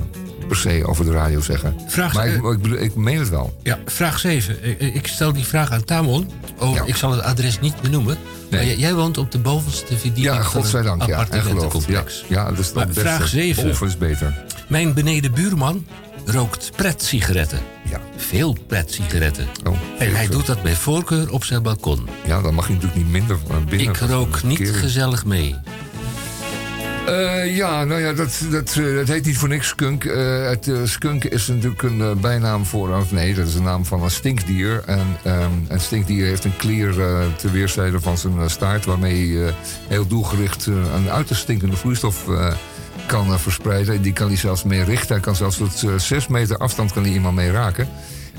per 0.52 0.60
se 0.72 0.86
over 0.86 1.04
de 1.04 1.10
radio 1.10 1.40
zeggen. 1.40 1.74
Vraag- 1.86 2.14
maar 2.14 2.26
ik, 2.26 2.44
eh, 2.44 2.50
ik, 2.52 2.62
bedoel- 2.62 2.78
ik 2.78 2.94
meen 2.94 3.18
het 3.18 3.28
wel. 3.28 3.58
Ja, 3.62 3.78
vraag 3.86 4.18
7. 4.18 4.56
Ik, 4.94 5.06
stel 5.06 5.32
die 5.32 5.44
vraag 5.44 5.70
aan 5.70 5.84
Tamon. 5.84 6.30
Oh, 6.58 6.74
Ja. 6.74 6.82
Ik 6.86 6.96
zal 6.96 7.10
het 7.10 7.22
adres 7.22 7.60
niet 7.60 7.80
benoemen. 7.80 8.16
Maar 8.50 8.64
jij, 8.64 8.76
jij 8.76 8.94
woont 8.94 9.18
op 9.18 9.30
de 9.30 9.38
bovenste 9.38 9.86
verdieping 9.98 10.24
Ja, 10.24 10.34
van 10.34 10.44
godzijdank. 10.44 11.06
Ja, 11.06 11.26
en 11.30 11.42
geloof. 11.42 11.88
Ja, 11.88 12.04
ja, 12.28 12.48
dat 12.48 12.58
is 12.58 12.72
Maar 12.72 12.86
beste. 12.86 13.00
vraag 13.00 13.28
7. 13.28 13.66
Boven 13.68 13.86
is 13.86 13.98
beter. 13.98 14.44
Mijn 14.68 14.94
beneden 14.94 15.32
buurman 15.32 15.86
rookt 16.26 16.70
pret-sigaretten. 16.76 17.58
Ja. 17.90 18.00
Veel 18.16 18.56
pret-sigaretten. 18.66 19.46
Oh, 19.68 19.76
en 19.98 20.14
hij 20.14 20.26
doet 20.28 20.46
dat 20.46 20.62
bij 20.62 20.74
voorkeur 20.74 21.32
op 21.32 21.44
zijn 21.44 21.62
balkon. 21.62 22.08
Ja, 22.26 22.40
dan 22.40 22.54
mag 22.54 22.66
je 22.66 22.72
natuurlijk 22.72 23.00
niet 23.02 23.10
minder 23.10 23.38
binnen. 23.68 23.88
Ik 23.88 23.96
rook 23.96 24.42
niet 24.42 24.70
gezellig 24.72 25.24
mee. 25.24 25.54
Eh, 27.06 27.56
ja, 27.56 27.84
nou 27.84 28.00
ja, 28.00 28.12
dat, 28.12 28.40
dat, 28.50 28.76
eh, 28.76 28.94
dat 28.94 29.08
heet 29.08 29.24
niet 29.24 29.38
voor 29.38 29.48
niks 29.48 29.68
skunk. 29.68 30.04
Eh, 30.04 30.48
het 30.48 30.70
skunk 30.84 31.24
is 31.24 31.46
natuurlijk 31.46 31.82
een 31.82 32.20
bijnaam 32.20 32.64
voor... 32.64 32.96
Of 32.96 33.12
nee, 33.12 33.34
dat 33.34 33.46
is 33.46 33.54
een 33.54 33.62
naam 33.62 33.84
van 33.84 34.02
een 34.02 34.10
stinkdier. 34.10 34.82
En 34.86 35.16
ehm, 35.22 35.52
een 35.68 35.80
stinkdier 35.80 36.26
heeft 36.26 36.44
een 36.44 36.56
klier 36.56 37.00
eh 37.00 37.26
ter 37.36 37.52
weerszijde 37.52 38.00
van 38.00 38.18
zijn 38.18 38.50
staart... 38.50 38.84
waarmee 38.84 39.36
hij 39.36 39.54
heel 39.88 40.06
doelgericht 40.06 40.66
een 40.66 41.10
uiterst 41.10 41.42
stinkende 41.42 41.76
vloeistof 41.76 42.24
kan 43.06 43.38
verspreiden. 43.38 44.02
Die 44.02 44.12
kan 44.12 44.26
hij 44.26 44.36
zelfs 44.36 44.62
mee 44.62 44.84
richten. 44.84 45.14
Hij 45.14 45.20
kan 45.20 45.36
zelfs 45.36 45.56
tot 45.56 45.82
eh, 45.82 45.98
zes 45.98 46.26
meter 46.26 46.56
afstand 46.56 46.92
kan 46.92 47.02
hij 47.02 47.12
iemand 47.12 47.36
mee 47.36 47.50
raken. 47.50 47.88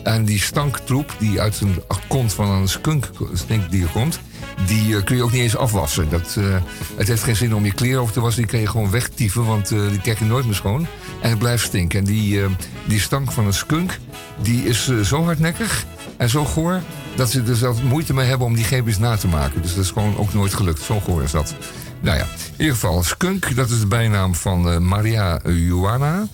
En 0.04 0.26
die 0.26 0.40
stanktroep 0.40 1.16
die 1.20 1.42
uit 1.42 1.62
een 1.62 1.82
kont 2.08 2.34
van 2.34 2.50
een 2.50 2.68
skunk 2.68 3.10
stinkdier 3.34 3.88
komt... 3.88 4.20
die 4.66 4.96
eh, 4.96 5.04
kun 5.04 5.16
je 5.16 5.24
ook 5.24 5.32
niet 5.32 5.42
eens 5.42 5.58
afwassen. 5.58 6.10
Dat, 6.10 6.36
eh, 6.40 6.56
het 6.96 7.08
heeft 7.08 7.24
geen 7.24 7.36
zin 7.36 7.56
om 7.56 7.66
je 7.66 7.74
kleren 7.74 8.02
over 8.02 8.14
te 8.14 8.20
wassen. 8.20 8.42
Die 8.42 8.52
kan 8.52 8.60
je 8.60 8.68
gewoon 8.68 8.92
wegtieven, 8.92 9.46
want 9.46 9.72
eh, 9.72 9.90
die 9.90 10.02
krijg 10.02 10.20
je 10.20 10.26
nooit 10.26 10.46
meer 10.46 10.56
schoon. 10.56 10.88
En 11.22 11.30
het 11.30 11.40
blijft 11.40 11.66
stinken. 11.66 12.00
En 12.00 12.06
die, 12.06 12.42
die 12.86 13.00
stank 13.00 13.32
van 13.32 13.46
een 13.46 13.54
skunk... 13.54 13.98
die 14.42 14.66
is 14.66 15.02
zo 15.04 15.24
hardnekkig 15.24 15.86
en 16.18 16.30
zo 16.30 16.46
goor... 16.46 16.82
dat 17.16 17.32
ze 17.32 17.44
er 17.48 17.56
zelfs 17.56 17.82
moeite 17.82 18.14
mee 18.14 18.28
hebben 18.28 18.48
om 18.48 18.56
die 18.56 18.64
chemisch 18.64 18.98
na 18.98 19.16
te 19.16 19.28
maken. 19.28 19.62
Dus 19.62 19.76
dat 19.76 19.84
is 19.84 19.92
gewoon 19.92 20.18
ook 20.18 20.34
nooit 20.34 20.54
gelukt. 20.54 20.82
Zo 20.82 21.00
goor 21.00 21.24
is 21.24 21.32
dat. 21.32 21.56
Nou 22.00 22.18
ja, 22.18 22.24
in 22.24 22.52
ieder 22.58 22.74
geval, 22.74 23.04
skunk, 23.04 23.56
dat 23.56 23.70
is 23.70 23.80
de 23.80 23.88
bijnaam 23.88 24.36
van 24.36 24.88
Maria 24.88 25.40
Juana... 25.46 26.28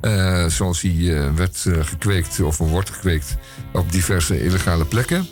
Eh, 0.00 0.46
zoals 0.46 0.82
hij 0.82 1.34
werd 1.34 1.66
gekweekt 1.80 2.40
of 2.40 2.58
wordt 2.58 2.90
gekweekt 2.90 3.36
op 3.72 3.92
diverse 3.92 4.44
illegale 4.44 4.84
plekken 4.84 5.26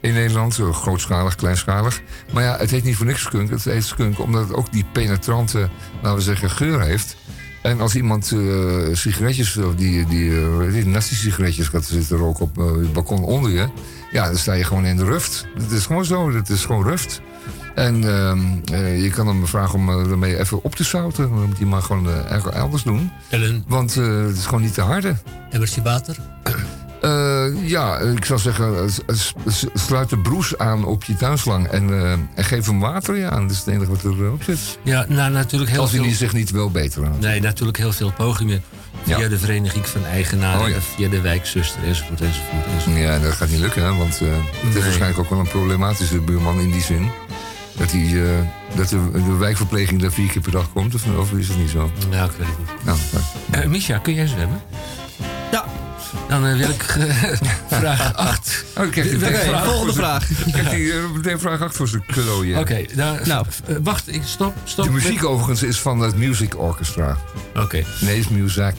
in 0.00 0.12
Nederland. 0.12 0.58
eh, 0.58 0.72
grootschalig, 0.72 1.34
kleinschalig. 1.34 2.00
Maar 2.32 2.42
ja, 2.42 2.56
het 2.56 2.70
heet 2.70 2.84
niet 2.84 2.96
voor 2.96 3.06
niks 3.06 3.22
skunk. 3.22 3.50
Het 3.50 3.64
heet 3.64 3.84
skunk 3.84 4.18
omdat 4.20 4.48
het 4.48 4.56
ook 4.56 4.72
die 4.72 4.84
penetrante, 4.92 5.68
laten 6.02 6.18
we 6.18 6.22
zeggen, 6.24 6.50
geur 6.50 6.80
heeft. 6.80 7.16
En 7.62 7.80
als 7.80 7.94
iemand 7.94 8.32
eh, 8.32 8.38
sigaretjes, 8.92 9.56
of 9.56 9.74
die, 9.74 10.06
die, 10.06 10.30
uh, 10.30 10.72
die 10.72 10.86
nasty-sigaretjes 10.86 11.68
gaat 11.68 11.84
zitten 11.84 12.16
roken 12.16 12.44
op 12.44 12.58
eh, 12.58 12.64
het 12.66 12.92
balkon 12.92 13.22
onder 13.24 13.50
je... 13.50 13.68
ja, 14.12 14.24
dan 14.26 14.36
sta 14.36 14.52
je 14.52 14.64
gewoon 14.64 14.84
in 14.84 14.96
de 14.96 15.04
ruft. 15.04 15.46
Het 15.54 15.70
is 15.70 15.86
gewoon 15.86 16.04
zo, 16.04 16.32
het 16.32 16.48
is 16.48 16.64
gewoon 16.64 16.82
ruft. 16.84 17.20
En 17.74 18.04
ehm, 18.08 18.40
eh, 18.72 19.02
je 19.02 19.10
kan 19.10 19.26
hem 19.26 19.46
vragen 19.46 19.74
om 19.78 19.88
ermee 19.88 20.38
even 20.38 20.62
op 20.64 20.74
te 20.74 20.84
zouten. 20.84 21.28
Dan 21.30 21.46
moet 21.46 21.58
hij 21.58 21.66
maar 21.66 21.82
gewoon 21.82 22.08
ergens 22.08 22.54
elders 22.54 22.82
doen. 22.82 23.10
Ellen, 23.28 23.64
Want 23.66 23.94
het 23.94 24.36
is 24.36 24.44
gewoon 24.44 24.62
niet 24.62 24.74
te 24.74 24.80
harde. 24.80 25.16
emmertje 25.50 25.82
water? 25.82 26.16
Eh, 27.00 27.68
ja, 27.68 27.98
ik 27.98 28.24
zou 28.24 28.38
zeggen, 28.40 28.88
eh, 29.06 29.14
sluit 29.74 30.08
de 30.10 30.18
broes 30.18 30.58
aan 30.58 30.84
op 30.84 31.04
je 31.04 31.14
tuinslang 31.16 31.66
en, 31.66 31.90
eh, 31.90 32.12
en 32.12 32.44
geef 32.44 32.66
hem 32.66 32.80
water 32.80 33.16
ja, 33.16 33.30
aan. 33.30 33.42
Dat 33.42 33.50
is 33.50 33.58
het 33.58 33.66
enige 33.66 33.90
wat 33.90 34.04
erop 34.04 34.42
zit. 34.42 34.58
Ja, 34.82 35.04
nou 35.08 35.30
natuurlijk 35.32 35.70
heel 35.70 35.80
Als 35.80 35.90
hij 35.90 35.98
veel... 35.98 36.08
die 36.08 36.16
zich 36.18 36.32
niet 36.32 36.50
wil 36.50 36.70
beteren. 36.70 37.12
Nee, 37.20 37.40
natuurlijk 37.40 37.78
heel 37.78 37.92
veel 37.92 38.12
pogingen. 38.16 38.62
Via 39.02 39.18
Ja. 39.18 39.28
de 39.28 39.38
Vereniging 39.38 39.86
van 39.86 40.04
Eigenaren, 40.04 40.60
Oh 40.60 40.68
ja. 40.68 40.80
via 40.80 41.08
de 41.08 41.20
wijkzuster, 41.20 41.80
enzovoort, 41.84 42.20
enzovoort, 42.20 42.66
enzovoort. 42.74 43.02
Ja, 43.02 43.18
dat 43.18 43.32
gaat 43.32 43.48
niet 43.48 43.58
lukken, 43.60 43.82
hè, 43.84 43.94
want 43.96 44.20
eh, 44.20 44.28
het 44.28 44.68
is 44.68 44.74
Nee. 44.74 44.82
waarschijnlijk 44.82 45.18
ook 45.18 45.30
wel 45.30 45.38
een 45.38 45.48
problematische 45.48 46.20
buurman 46.20 46.60
in 46.60 46.70
die 46.70 46.82
zin. 46.82 47.10
Dat, 47.76 47.90
hij, 47.92 48.24
eh, 48.24 48.30
dat 48.76 48.88
de, 48.88 49.10
de 49.12 49.36
wijkverpleging 49.36 50.00
daar 50.00 50.12
vier 50.12 50.28
keer 50.30 50.42
per 50.42 50.52
dag 50.52 50.72
komt, 50.72 50.94
of, 50.94 51.02
of 51.18 51.32
is 51.32 51.48
het 51.48 51.58
niet 51.58 51.70
zo? 51.70 51.90
Nou, 52.10 52.30
ik 52.30 52.36
weet 52.36 52.46
het 52.48 52.58
niet. 52.58 52.94
Nou, 53.54 53.68
Misha, 53.68 53.98
kun 53.98 54.14
jij 54.14 54.26
zwemmen? 54.26 54.60
Ja. 55.52 55.64
Dan 56.28 56.46
eh, 56.46 56.56
wil 56.56 56.68
ik 56.68 56.82
eh, 56.82 57.32
vraag 57.80 58.14
8. 58.14 58.64
Oh, 58.78 58.84
ik 58.84 58.90
krijg 58.90 59.08
die 59.08 59.26
Oké, 59.26 59.60
volgende 59.64 59.92
vraag. 59.92 60.30
Ik 60.30 60.52
krijg 60.52 60.70
die, 60.70 60.92
eh, 60.92 60.98
meteen 61.14 61.38
vraag 61.38 61.60
8 61.62 61.76
voor 61.76 61.88
zijn 61.88 62.02
klooien. 62.06 62.58
Oké, 62.58 62.84
nou, 62.94 63.44
wacht, 63.82 64.14
ik 64.14 64.22
stop, 64.24 64.54
stop. 64.64 64.84
De 64.84 64.90
met- 64.90 65.02
muziek 65.02 65.24
overigens 65.24 65.62
is 65.62 65.80
van 65.80 66.00
het 66.00 66.16
Music 66.16 66.58
Orchestra. 66.58 67.16
Oké, 67.56 67.84
Nee, 68.00 68.16
het 68.16 68.24
is 68.24 68.28
Muzak. 68.28 68.74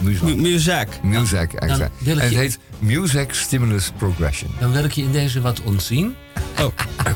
Muzak. 0.00 0.22
Mu- 0.22 0.34
Muzak. 0.36 0.88
Music, 1.02 1.52
exact. 1.52 1.92
wil 1.98 2.16
ik 2.16 2.22
En 2.22 2.28
het 2.28 2.36
heet 2.38 2.58
Music 2.78 3.34
Stimulus 3.34 3.90
Progression. 3.96 4.50
dan 4.60 4.72
wil 4.72 4.84
ik 4.84 4.92
je 4.92 5.02
in 5.02 5.12
deze 5.12 5.40
wat 5.40 5.60
ontzien. 5.62 6.14
Oh, 6.60 6.66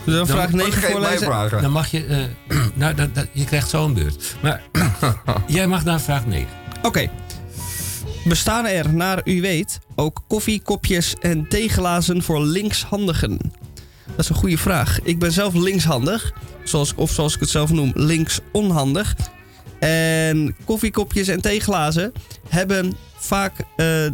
dan 0.05 0.26
vraag 0.26 0.51
Dan 0.51 0.56
9 0.59 0.72
ga 0.72 0.78
je 0.78 0.82
mij 0.82 0.90
voorlezen. 0.93 1.26
vragen. 1.26 1.62
Dan 1.62 1.70
mag 1.72 1.86
je... 1.86 2.05
eh, 2.48 2.56
nou, 2.74 2.94
dat, 2.94 3.14
dat, 3.14 3.26
je 3.32 3.44
krijgt 3.44 3.68
zo 3.70 3.84
een 3.84 3.94
beurt. 3.94 4.36
Maar 4.43 4.62
jij 5.47 5.66
mag 5.66 5.84
naar 5.84 6.01
vraag 6.01 6.26
9. 6.26 6.47
Oké. 6.82 7.09
Bestaan 8.28 8.66
er, 8.66 8.94
naar 8.94 9.20
u 9.24 9.40
weet, 9.40 9.78
ook 9.94 10.23
koffiekopjes 10.27 11.15
en 11.20 11.48
theeglazen 11.48 12.23
voor 12.23 12.40
linkshandigen? 12.40 13.39
Dat 14.07 14.19
is 14.19 14.28
een 14.28 14.35
goede 14.35 14.59
vraag. 14.59 14.98
Ik 15.03 15.19
ben 15.19 15.32
zelf 15.32 15.55
linkshandig, 15.55 16.32
zoals, 16.65 16.94
of 16.94 17.11
zoals 17.11 17.35
ik 17.35 17.40
het 17.40 17.48
zelf 17.48 17.73
noem, 17.73 17.93
linksonhandig. 17.94 19.15
En 19.78 20.57
koffiekopjes 20.65 21.28
en 21.28 21.40
theeglazen 21.40 22.12
hebben 22.48 22.97
vaak 23.16 23.53
eh, 23.77 24.07
eh, 24.07 24.12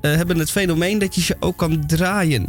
hebben 0.00 0.38
het 0.38 0.50
fenomeen 0.50 0.98
dat 0.98 1.14
je 1.14 1.20
ze 1.20 1.36
ook 1.40 1.56
kan 1.56 1.86
draaien. 1.86 2.46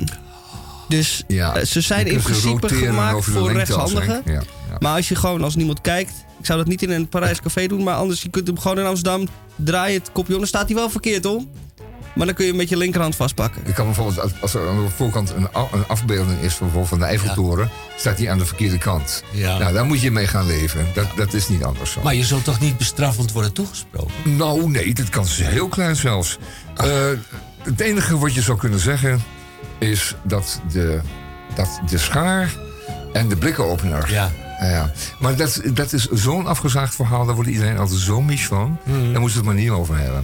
Dus 0.89 1.23
Ja, 1.27 1.55
eh, 1.55 1.65
ze 1.65 1.81
zijn 1.81 2.07
in 2.07 2.21
principe 2.21 2.69
gemaakt 2.69 3.25
voor 3.25 3.51
rechtshandigen. 3.51 4.11
Henk. 4.13 4.27
Ja, 4.27 4.33
ja. 4.69 4.77
Maar 4.79 4.95
als 4.95 5.07
je 5.07 5.15
gewoon, 5.15 5.43
als 5.43 5.55
niemand 5.55 5.81
kijkt... 5.81 6.13
Ik 6.43 6.49
zou 6.49 6.59
dat 6.59 6.67
niet 6.67 6.81
in 6.83 6.89
een 6.91 7.07
Parijs 7.09 7.41
café 7.41 7.67
doen, 7.67 7.83
maar 7.83 7.95
anders... 7.95 8.21
Je 8.21 8.29
kunt 8.29 8.47
hem 8.47 8.59
gewoon 8.59 8.79
in 8.79 8.85
Amsterdam 8.85 9.27
draaien, 9.55 9.99
het 9.99 10.11
kopje 10.11 10.33
om. 10.33 10.39
Dan 10.39 10.47
staat 10.47 10.65
hij 10.67 10.75
wel 10.75 10.89
verkeerd 10.89 11.25
om. 11.25 11.49
Maar 12.15 12.25
dan 12.25 12.35
kun 12.35 12.43
je 12.45 12.49
hem 12.49 12.59
met 12.59 12.69
je 12.69 12.77
linkerhand 12.77 13.15
vastpakken. 13.15 13.61
Je 13.65 13.73
kan 13.73 13.85
bijvoorbeeld, 13.85 14.41
als- 14.41 14.53
er 14.53 14.69
aan 14.69 14.83
de 14.83 14.89
voorkant 14.89 15.29
een, 15.29 15.47
afbeelding 15.87 16.39
is 16.39 16.53
van, 16.53 16.67
bijvoorbeeld 16.67 16.87
van 16.87 16.99
de 16.99 17.05
Eiffeltoren, 17.05 17.69
staat 17.97 18.17
die 18.17 18.31
aan 18.31 18.37
de 18.37 18.45
verkeerde 18.45 18.77
kant. 18.77 19.23
Ja. 19.31 19.57
Nou, 19.57 19.73
daar 19.73 19.85
moet 19.85 20.01
je 20.01 20.11
mee 20.11 20.27
gaan 20.27 20.45
leven. 20.45 20.87
Dat, 20.93 21.07
dat 21.15 21.33
is 21.33 21.49
niet 21.49 21.63
anders 21.63 21.91
zo. 21.91 22.01
Maar 22.03 22.15
je 22.15 22.23
zult 22.23 22.43
toch 22.43 22.59
niet 22.59 22.77
bestraffend 22.77 23.31
worden 23.31 23.53
toegesproken? 23.53 24.13
Nou, 24.23 24.69
nee, 24.69 24.93
dat 24.93 25.09
kan 25.09 25.25
heel 25.27 25.67
klein 25.67 25.95
zelfs. 25.95 26.37
Eh, 26.75 26.87
het 27.61 27.79
enige 27.79 28.17
wat 28.17 28.33
je 28.33 28.41
zou 28.41 28.57
kunnen 28.57 28.79
zeggen 28.79 29.23
is 29.79 30.15
dat 30.23 30.61
de, 30.71 30.99
dat 31.55 31.79
de 31.89 31.97
schaar 31.97 32.53
en 33.13 33.27
de 33.27 33.35
blikkenopener. 33.35 34.11
Ja. 34.11 34.31
Ja, 34.63 34.69
ja. 34.69 34.91
Maar 35.19 35.35
dat, 35.35 35.61
dat 35.73 35.93
is 35.93 36.07
zo'n 36.11 36.47
afgezaagd 36.47 36.95
verhaal, 36.95 37.25
daar 37.25 37.35
wordt 37.35 37.49
iedereen 37.49 37.77
altijd 37.77 37.99
zo 37.99 38.21
mis 38.21 38.45
van. 38.45 38.77
Mhm. 38.83 39.11
Daar 39.11 39.21
moeten 39.21 39.21
we 39.21 39.33
het 39.35 39.43
maar 39.43 39.63
niet 39.63 39.69
over 39.69 39.97
hebben. 39.97 40.23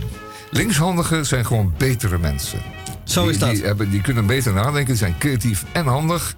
Linkshandigen 0.52 1.26
zijn 1.26 1.46
gewoon 1.46 1.74
betere 1.78 2.18
mensen. 2.18 2.60
Zo 3.04 3.22
die, 3.22 3.32
is 3.32 3.38
dat. 3.40 3.50
Die, 3.52 3.64
hebben, 3.64 3.90
die 3.90 4.02
kunnen 4.02 4.26
beter 4.26 4.54
nadenken, 4.54 4.86
die 4.86 4.96
zijn 4.96 5.16
creatief 5.18 5.64
en 5.72 5.86
handig. 5.86 6.36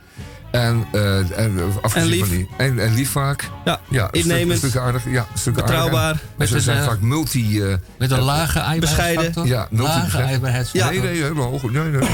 En, 0.52 0.86
eh, 0.92 1.18
en, 1.40 1.60
afgezien 1.82 2.12
En 2.12 2.18
lief. 2.18 2.20
Van 2.28 2.30
die, 2.38 2.48
en, 2.58 2.80
en 2.80 2.94
lief 2.94 3.12
vaak. 3.12 3.50
Ja, 3.66 3.80
Ja, 3.90 4.08
innemend, 4.12 4.58
stuk, 4.58 4.76
aardig. 4.76 5.04
Ja, 5.10 5.26
stuk 5.34 5.54
betrouwbaar. 5.54 6.04
aardig. 6.04 6.22
En 6.22 6.28
Met 6.38 6.48
ze 6.48 6.56
een, 6.56 6.62
zijn 6.62 6.78
eh, 6.78 6.86
vaak 6.86 7.02
multi... 7.02 7.62
eh, 7.62 7.76
Met 7.98 8.12
een 8.12 8.20
lage 8.22 8.62
aaibaarheidsfactor? 8.62 9.48
Ja, 9.48 9.68
multi- 9.70 9.92
Lage 9.92 10.66
Ja. 10.74 10.90
Nee, 10.90 11.00
nee, 11.02 11.22
helemaal 11.22 11.50
hoog. 11.50 11.72
Nee, 11.72 11.84
nee, 11.84 12.10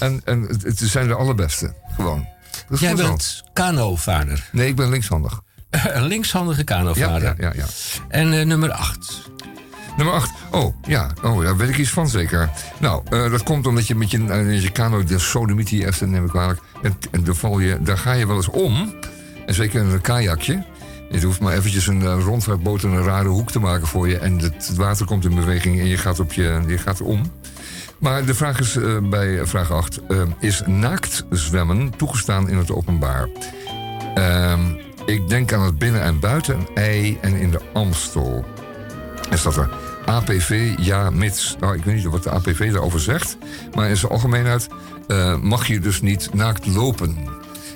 en 0.00 0.20
en 0.24 0.40
het, 0.42 0.62
het 0.62 0.78
zijn 0.78 1.06
de 1.08 1.14
allerbeste, 1.14 1.74
gewoon. 1.96 2.26
Dat 2.70 2.78
Jij 2.80 2.94
bent 2.94 3.42
kanovaarder. 3.52 4.48
Nee, 4.52 4.68
ik 4.68 4.76
ben 4.76 4.88
linkshandig. 4.90 5.40
een 5.70 6.06
linkshandige 6.06 6.58
Ja, 6.58 6.64
kanovaarder. 6.64 7.34
ja, 7.38 7.46
ja, 7.46 7.52
ja. 7.54 7.64
En 8.08 8.32
eh, 8.38 8.46
nummer 8.46 8.70
8. 8.70 9.30
Nummer 9.96 10.14
8. 10.14 10.30
Oh, 10.50 10.74
ja. 10.86 11.10
Oh, 11.22 11.42
daar 11.42 11.56
weet 11.56 11.68
ik 11.68 11.78
iets 11.78 11.90
van 11.90 12.08
zeker. 12.08 12.50
Nou, 12.78 13.02
eh, 13.10 13.30
dat 13.30 13.42
komt 13.42 13.66
omdat 13.66 13.86
je 13.86 13.94
met 13.94 14.10
je, 14.10 14.18
met 14.18 14.62
je 14.62 14.70
kano 14.70 15.04
de 15.04 15.18
sodomietie 15.18 15.84
heeft, 15.84 16.00
neem 16.06 16.24
ik 16.24 16.30
kwalijk. 16.30 16.60
En, 16.82 16.96
en 17.10 17.24
daar, 17.24 17.34
val 17.34 17.58
je, 17.58 17.78
daar 17.82 17.98
ga 17.98 18.12
je 18.12 18.26
wel 18.26 18.36
eens 18.36 18.48
om. 18.48 18.94
En 19.46 19.54
zeker 19.54 19.80
in 19.80 19.86
een 19.86 20.00
kajakje. 20.00 20.64
Je 21.10 21.24
hoeft 21.24 21.40
maar 21.40 21.54
eventjes 21.54 21.86
een 21.86 22.00
uh, 22.00 22.16
rondvaartboot 22.24 22.82
een 22.82 23.02
rare 23.02 23.28
hoek 23.28 23.50
te 23.50 23.58
maken 23.58 23.86
voor 23.86 24.08
je. 24.08 24.18
En 24.18 24.38
het, 24.38 24.66
het 24.66 24.76
water 24.76 25.06
komt 25.06 25.24
in 25.24 25.34
beweging 25.34 25.80
en 25.80 25.86
je 25.86 25.96
gaat, 25.96 26.20
op 26.20 26.32
je, 26.32 26.62
je 26.66 26.78
gaat 26.78 27.00
om. 27.00 27.32
Maar 28.00 28.24
de 28.24 28.34
vraag 28.34 28.60
is 28.60 28.76
eh, 28.76 28.98
bij 29.02 29.46
vraag 29.46 29.72
8. 29.72 30.00
eh, 30.08 30.22
is 30.38 30.62
naakt 30.66 31.24
zwemmen 31.30 31.96
toegestaan 31.96 32.48
in 32.48 32.56
het 32.56 32.70
openbaar? 32.70 33.28
Ehm, 34.14 34.60
ik 35.06 35.28
denk 35.28 35.52
aan 35.52 35.64
het 35.64 35.78
binnen- 35.78 36.02
en 36.02 36.20
buiten, 36.20 36.66
ei 36.74 37.18
en 37.20 37.34
in 37.36 37.50
de 37.50 37.60
Amstel. 37.72 38.44
En 39.30 39.38
staat 39.38 39.56
er 39.56 39.70
APV, 40.06 40.74
ja, 40.78 41.10
mits. 41.10 41.56
Nou, 41.60 41.76
ik 41.76 41.84
weet 41.84 41.94
niet 41.94 42.04
wat 42.04 42.22
de 42.22 42.30
APV 42.30 42.72
daarover 42.72 43.00
zegt. 43.00 43.36
Maar 43.74 43.88
in 43.88 43.96
zijn 43.96 44.12
algemeenheid 44.12 44.68
eh, 45.06 45.36
mag 45.36 45.66
je 45.66 45.80
dus 45.80 46.00
niet 46.00 46.34
naakt 46.34 46.66
lopen. 46.66 47.16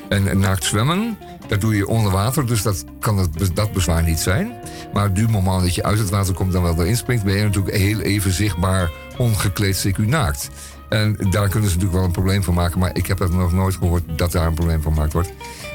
En, 0.09 0.39
naakt 0.39 0.65
zwemmen, 0.65 1.19
dat 1.49 1.61
doe 1.61 1.77
je 1.77 1.87
onder 1.87 2.13
water, 2.13 2.47
dus 2.47 2.63
dat 2.63 2.85
kan 3.01 3.29
dat 3.55 3.73
bezwaar 3.73 4.03
niet 4.03 4.19
zijn. 4.19 4.53
Maar 4.93 5.13
du 5.13 5.29
moment 5.29 5.63
dat 5.63 5.75
je 5.75 5.83
uit 5.83 5.99
het 5.99 6.11
water 6.11 6.35
komt 6.35 6.55
en 6.55 6.63
wel 6.63 6.81
erin 6.81 6.97
springt, 6.97 7.25
ben 7.25 7.37
je 7.37 7.43
natuurlijk 7.43 7.77
heel 7.77 8.01
even 8.01 8.33
zichtbaar 8.33 8.91
ongekleed 9.17 9.87
CQ 9.89 9.99
naakt. 9.99 10.51
En 10.89 11.17
daar 11.31 11.49
kunnen 11.49 11.71
ze 11.71 11.77
natuurlijk 11.77 11.93
wel 11.93 12.05
een 12.05 12.11
probleem 12.11 12.43
van 12.43 12.55
maken, 12.55 12.79
maar 12.79 12.97
ik 12.97 13.07
heb 13.07 13.19
dat 13.19 13.33
nog 13.33 13.53
nooit 13.53 13.75
gehoord 13.75 14.03
dat 14.17 14.33
daar 14.33 14.47
een 14.47 14.55
probleem 14.55 14.83
van 14.83 14.93
gemaakt 14.93 15.13
wordt. 15.13 15.33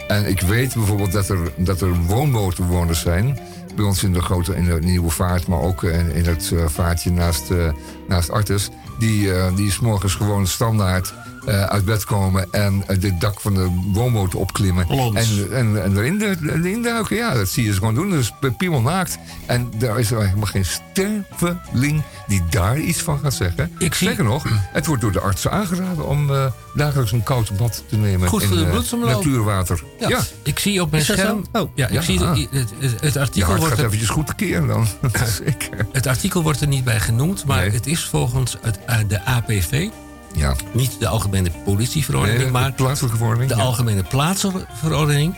En 0.08 0.28
ik 0.28 0.42
weet 0.42 0.74
bijvoorbeeld 0.74 1.12
dat 1.12 1.30
er, 1.30 1.38
dat 1.58 1.82
er 1.82 1.94
woonbootbewoners 1.94 3.00
zijn. 3.00 3.40
Bij 3.76 3.86
ons 3.86 4.04
in 4.04 4.14
de 4.14 4.22
grote 4.22 4.56
in 4.56 4.80
Nieuwe 4.80 5.10
Vaart, 5.10 5.48
maar 5.48 5.60
ook 5.60 5.84
in, 5.84 6.26
het 6.26 6.52
eh, 6.54 6.66
vaartje 6.68 7.12
naast, 7.12 7.52
eh, 7.52 7.72
naast 8.08 8.30
Artes. 8.30 8.70
Die, 9.00 9.34
eh 9.34 9.56
die 9.56 9.72
's 9.72 9.80
morgens 9.80 10.16
gewoon 10.16 10.48
standaard 10.48 11.14
eh, 11.46 11.64
uit 11.64 11.86
bed 11.86 12.04
komen 12.06 12.48
en 12.52 12.84
eh, 12.88 13.00
dit 13.00 13.22
dak 13.22 13.40
van 13.40 13.54
de 13.54 13.68
woonboot 13.94 14.36
opklimmen. 14.36 14.88
En, 14.90 15.16
en, 15.54 15.84
en 15.84 15.98
erin, 15.98 16.18
de, 16.18 16.38
erin 16.42 16.82
duiken. 16.82 17.16
Ja, 17.16 17.34
dat 17.34 17.50
zie 17.50 17.66
je 17.66 17.72
ze 17.74 17.78
gewoon 17.78 17.96
doen. 17.96 18.10
Dus 18.10 18.32
piemel 18.58 18.82
naakt. 18.82 19.18
En 19.46 19.72
daar 19.78 20.00
is 20.00 20.12
er 20.12 20.22
helemaal 20.24 20.46
geen 20.46 20.66
sterveling 20.66 22.04
die 22.28 22.42
daar 22.50 22.80
iets 22.80 23.02
van 23.02 23.20
gaat 23.20 23.34
zeggen. 23.34 23.72
Ik 23.78 23.94
zie- 23.94 24.08
nog, 24.24 24.46
het 24.72 24.86
wordt 24.86 25.02
door 25.02 25.12
de 25.12 25.20
artsen 25.20 25.52
aangeraden 25.52 26.08
om 26.08 26.32
eh, 26.34 26.46
dagelijks 26.76 27.12
een 27.12 27.24
koud 27.24 27.58
bad 27.58 27.84
te 27.88 27.98
nemen. 27.98 28.28
Goed 28.30 28.44
voor 28.44 28.52
in 28.52 28.60
de 28.60 28.66
eh, 28.66 28.72
bloedsomloop. 28.72 29.10
natuurwater. 29.10 29.84
Ja. 30.00 30.08
ja. 30.10 30.20
Ik 30.44 30.60
zie 30.60 30.82
op 30.82 30.92
mijn 30.92 31.04
scherm. 31.04 31.46
Oh. 31.52 31.70
ja, 31.76 31.88
ik 31.88 31.94
Ja. 31.94 32.02
zie 32.02 32.20
het, 32.20 32.50
het, 32.52 32.70
het, 32.80 33.02
het 33.02 33.18
artikel 33.18 33.56
wordt 33.56 33.68
gaat 33.70 33.78
er, 33.80 33.86
eventjes 33.86 34.10
goed 34.10 34.28
tekeer 34.28 34.68
dan. 34.68 34.88
Zeker. 35.44 35.88
het 35.92 36.08
artikel 36.08 36.44
wordt 36.44 36.62
er 36.62 36.68
niet 36.68 36.84
bij 36.84 37.00
genoemd, 37.00 37.46
maar 37.46 37.58
Nee. 37.60 37.70
het 37.72 37.88
is 37.88 38.04
volgens 38.06 38.58
het, 38.62 38.80
eh, 38.86 38.98
de 39.08 39.26
APV, 39.26 39.88
Ja. 40.34 40.56
niet 40.74 41.00
de 41.00 41.08
algemene 41.08 41.52
politieverordening, 41.66 42.42
Nee, 42.42 42.52
maar 42.52 42.66
de 42.70 42.74
plaatselijke 42.84 43.18
verordening. 43.18 43.52
de 43.52 43.58
ja. 43.58 43.64
algemene 43.64 44.04
plaatsverordening, 44.04 45.36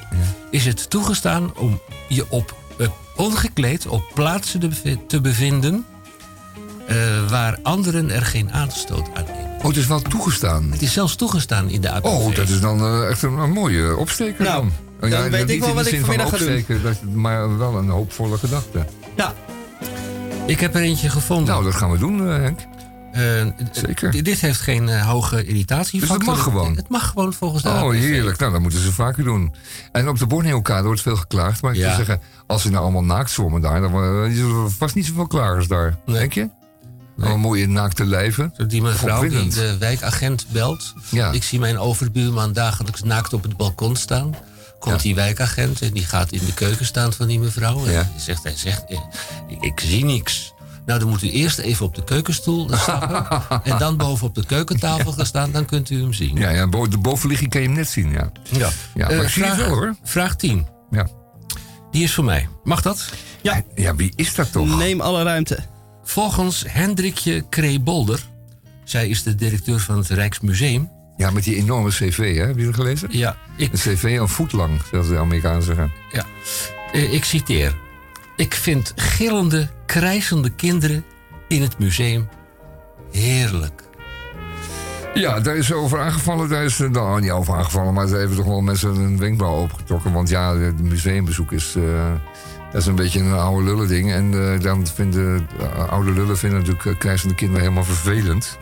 is 0.52 0.66
het 0.66 0.90
toegestaan 0.90 1.52
om 1.58 1.82
je 2.08 2.26
op 2.30 2.56
eh, 2.78 2.88
ongekleed 3.16 3.88
op 3.88 4.04
plaatsen 4.14 4.60
te 4.60 4.68
bevi- 4.68 5.00
te 5.08 5.22
bevinden 5.22 5.86
eh, 6.88 6.96
waar 7.30 7.60
anderen 7.64 8.10
er 8.12 8.22
geen 8.26 8.52
aanstoot 8.52 9.08
aan 9.14 9.26
nemen. 9.26 9.50
Oh, 9.62 9.68
het 9.68 9.78
is 9.78 9.88
wel 9.88 10.02
toegestaan. 10.02 10.72
Het 10.72 10.82
is 10.82 10.94
zelfs 10.94 11.16
toegestaan 11.16 11.70
in 11.70 11.82
de 11.82 11.90
APV. 11.92 12.06
Oh, 12.06 12.36
dat 12.36 12.50
is 12.50 12.60
dan 12.62 12.80
eh, 12.80 13.10
echt 13.10 13.22
een, 13.22 13.38
een 13.38 13.52
mooie 13.52 13.96
opsteker 13.98 14.44
Nou, 14.44 14.56
dan. 14.62 14.72
Oh, 15.12 15.18
dan 15.20 15.30
weet 15.30 15.42
niet 15.48 15.50
ik 15.56 15.60
wel 15.64 15.74
wat 15.74 15.86
ik 15.86 15.96
van 15.96 16.00
vanmiddag 16.06 16.30
ga 16.40 16.46
doen. 16.46 16.82
dat- 16.84 17.02
maar 17.14 17.58
wel 17.58 17.78
een 17.78 17.90
hoopvolle 17.90 18.38
gedachte. 18.38 18.86
Ja, 19.16 19.34
Ik 20.46 20.60
heb 20.60 20.76
er 20.76 20.82
eentje 20.82 21.10
gevonden. 21.10 21.48
Nou, 21.54 21.64
dat 21.64 21.76
gaan 21.76 21.92
we 21.92 21.98
doen, 21.98 22.28
eh, 22.30 22.36
Henk. 22.36 22.60
Eh, 23.12 23.46
Zeker. 23.72 24.24
Dit 24.24 24.40
heeft 24.42 24.60
geen 24.60 24.90
eh, 24.90 25.08
hoge 25.10 25.46
irritatiefactor. 25.46 26.18
Dus 26.20 26.28
het 26.28 26.36
mag 26.36 26.44
gewoon? 26.44 26.76
Het 26.76 26.90
mag 26.90 27.08
gewoon 27.10 27.34
volgens 27.34 27.64
de 27.64 27.70
Oh, 27.70 27.92
heerlijk. 27.92 28.38
Nou, 28.40 28.52
dat 28.52 28.62
moeten 28.62 28.80
ze 28.80 28.92
vaker 28.92 29.24
doen. 29.24 29.54
En 29.92 30.10
op 30.10 30.20
de 30.20 30.28
Borneokade 30.28 30.86
wordt 30.86 31.02
veel 31.02 31.16
geklaagd. 31.16 31.62
Maar 31.62 31.72
ik 31.72 31.78
Ja. 31.78 31.84
zou 31.84 31.96
zeggen, 31.96 32.22
als 32.48 32.62
ze 32.62 32.70
nou 32.70 32.84
allemaal 32.84 33.04
naakt 33.04 33.32
zwommen 33.32 33.62
daar... 33.62 33.82
dan 33.82 34.04
uh, 34.24 34.32
is 34.32 34.40
er 34.40 34.72
vast 34.72 34.96
niet 34.96 35.06
zoveel 35.06 35.28
klagers 35.28 35.68
daar. 35.68 35.98
Nee. 36.06 36.18
Denk 36.20 36.34
je? 36.34 36.50
Allemaal 37.20 37.38
mooie 37.38 37.68
naakte 37.68 38.06
lijven. 38.06 38.54
Zo 38.58 38.66
Die 38.66 38.82
mevrouw 38.82 39.28
die 39.30 39.48
de 39.50 39.78
wijkagent 39.78 40.46
belt. 40.50 40.94
Ja. 41.10 41.32
Ik 41.32 41.44
zie 41.44 41.60
mijn 41.60 41.78
overbuurman 41.80 42.54
dagelijks 42.54 43.04
naakt 43.04 43.34
op 43.34 43.44
het 43.44 43.58
balkon 43.58 43.96
staan. 43.96 44.36
Komt 44.80 44.96
Ja. 44.96 45.02
die 45.02 45.16
wijkagent 45.16 45.82
en 45.82 45.92
die 45.94 46.06
gaat 46.06 46.32
in 46.32 46.46
de 46.46 46.54
keuken 46.54 46.86
staan 46.86 47.14
van 47.14 47.28
die 47.28 47.40
mevrouw. 47.40 47.86
En 47.86 47.92
Ja. 47.92 48.10
zegt, 48.18 48.44
hij 48.44 48.56
zegt 48.56 48.84
eh, 48.90 48.98
ik, 49.48 49.62
ik 49.64 49.80
zie 49.80 50.06
niks. 50.06 50.54
Nou, 50.86 51.00
dan 51.00 51.10
moet 51.10 51.22
u 51.24 51.30
eerst 51.30 51.58
even 51.58 51.86
op 51.86 51.96
de 51.96 52.04
keukenstoel 52.04 52.70
stappen. 52.78 53.42
en 53.72 53.78
dan 53.78 53.98
boven 53.98 54.28
op 54.28 54.36
de 54.36 54.46
keukentafel 54.46 55.12
gaan 55.12 55.26
staan. 55.26 55.52
Dan 55.52 55.66
kunt 55.66 55.90
u 55.90 56.02
hem 56.02 56.14
zien. 56.14 56.38
Ja, 56.38 56.50
ja, 56.50 56.68
bo- 56.68 56.88
de 56.88 56.98
bovenligging 56.98 57.50
kan 57.50 57.62
je 57.62 57.68
hem 57.68 57.76
net 57.76 57.90
zien, 57.90 58.12
ja. 58.12 58.32
Ja. 58.50 58.70
Ja, 58.94 59.08
maar 59.08 59.10
Eh, 59.18 59.22
ik 59.24 59.30
zie 59.30 59.44
het 59.44 59.54
vraag, 59.54 59.66
wel, 59.68 59.76
hoor. 59.76 59.96
Vraag 60.04 60.36
10. 60.36 60.66
Ja, 60.92 61.08
Die 61.92 62.04
is 62.04 62.14
voor 62.14 62.24
mij. 62.24 62.48
Mag 62.64 62.82
dat? 62.82 63.10
ja. 63.42 63.62
ja 63.76 63.96
wie 63.96 64.14
is 64.16 64.36
dat 64.36 64.52
toch? 64.52 64.78
neem 64.78 65.02
alle 65.02 65.24
ruimte. 65.24 65.58
Volgens 66.04 66.64
Hendrikje 66.68 67.46
Kreebolder, 67.50 68.20
zij 68.84 69.08
is 69.08 69.24
de 69.24 69.36
directeur 69.36 69.80
van 69.80 69.98
het 69.98 70.10
Rijksmuseum. 70.10 70.90
Ja, 71.18 71.32
met 71.32 71.44
die 71.44 71.56
enorme 71.56 71.90
cv, 71.90 72.36
hè? 72.38 72.46
Heb 72.46 72.58
je 72.58 72.66
dat 72.66 72.76
gelezen? 72.76 73.08
Ja, 73.12 73.38
ik, 73.58 73.72
Een 73.72 73.78
cv 73.80 74.04
een 74.20 74.28
voet 74.28 74.52
lang, 74.52 74.82
zoals 74.92 75.08
de 75.08 75.18
Amerikanen 75.18 75.64
zeggen. 75.64 75.92
ja, 76.12 76.26
eh, 76.92 77.14
ik 77.14 77.24
citeer. 77.24 77.76
Ik 78.42 78.54
vind 78.54 78.94
gillende, 78.96 79.70
krijzende 79.86 80.50
kinderen 80.50 81.04
in 81.48 81.62
het 81.62 81.80
museum 81.80 82.30
heerlijk. 83.12 83.84
Ja, 85.14 85.40
daar 85.40 85.58
is 85.58 85.74
over 85.74 86.00
aangevallen. 86.00 86.50
Daar 86.50 86.64
is, 86.64 86.80
eh, 86.80 86.90
nou, 86.90 87.22
niet 87.22 87.32
over 87.32 87.54
aangevallen, 87.54 87.94
maar 87.94 88.08
ze 88.08 88.16
hebben 88.16 88.38
toch 88.38 88.46
wel 88.46 88.62
mensen 88.62 88.96
een 88.96 89.18
wenkbrauw 89.18 89.62
opgetrokken. 89.62 90.14
Want 90.14 90.30
ja, 90.30 90.58
het 90.58 90.82
museumbezoek 90.82 91.52
is, 91.52 91.76
eh, 91.76 92.14
dat 92.72 92.82
is 92.82 92.88
een 92.88 92.96
beetje 92.96 93.20
een 93.20 93.34
oude 93.34 93.64
lullen 93.64 93.88
ding. 93.88 94.12
En 94.12 94.54
eh, 94.54 94.60
dan 94.60 94.88
vinden 94.88 95.48
eh, 95.60 95.90
oude 95.90 96.12
lullen 96.12 96.38
vinden 96.38 96.60
natuurlijk 96.60 97.00
krijzende 97.00 97.36
kinderen 97.36 97.62
helemaal 97.62 97.84
vervelend. 97.84 98.58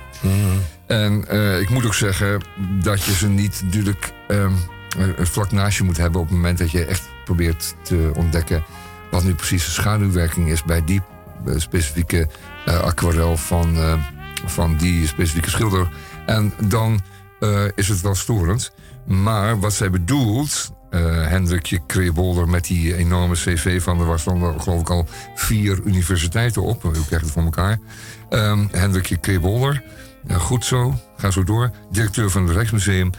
En 0.85 1.27
eh, 1.27 1.60
ik 1.60 1.69
moet 1.69 1.85
ook 1.85 1.93
zeggen 1.93 2.41
dat 2.81 3.03
je 3.03 3.14
ze 3.14 3.27
niet 3.27 3.61
natuurlijk 3.64 4.11
ehm, 4.27 4.51
eh, 4.97 5.26
vlak 5.26 5.51
naast 5.51 5.77
je 5.77 5.84
moet 5.84 5.97
hebben 5.97 6.22
op 6.22 6.27
het 6.27 6.35
moment 6.35 6.57
dat 6.57 6.72
je 6.72 6.85
echt 6.85 7.10
probeert 7.26 7.76
te 7.81 8.11
ontdekken 8.15 8.64
wat 9.11 9.23
nu 9.23 9.36
precies 9.36 9.65
de 9.65 9.72
schaduwwerking 9.72 10.49
is 10.49 10.64
bij 10.64 10.84
die 10.86 11.02
eh, 11.45 11.53
specifieke 11.57 12.27
eh, 12.65 12.80
aquarel 12.80 13.38
van, 13.38 13.76
eh, 13.76 13.94
van 14.45 14.76
die 14.77 15.07
specifieke 15.07 15.49
schilder. 15.49 15.90
En 16.26 16.53
dan 16.68 17.02
is 17.76 17.88
het 17.88 18.02
wel 18.02 18.15
storend. 18.15 18.72
Maar 19.06 19.60
wat 19.60 19.73
zij 19.73 19.90
bedoelt, 19.90 20.72
Hendrikje 20.90 21.80
Kreebolder 21.86 22.49
met 22.49 22.65
die 22.65 22.95
enorme 22.95 23.34
cv 23.34 23.81
van, 23.81 23.99
er 23.99 24.06
was 24.06 24.23
dan 24.23 24.61
geloof 24.61 24.81
ik 24.81 24.90
al 24.90 25.07
vier 25.36 25.80
universiteiten 25.86 26.61
op. 26.61 26.81
Hoe 26.81 27.06
krijg 27.06 27.22
het 27.22 27.31
voor 27.31 27.44
elkaar? 27.44 27.80
Ehm 28.30 28.65
Hendrikje 28.72 29.18
Kreebolder, 29.18 29.84
goed 30.31 30.65
zo, 30.65 30.99
ga 31.18 31.31
zo 31.31 31.44
door. 31.44 31.72
Directeur 31.91 32.30
van 32.30 32.44
het 32.44 32.56
Rijksmuseum. 32.56 33.10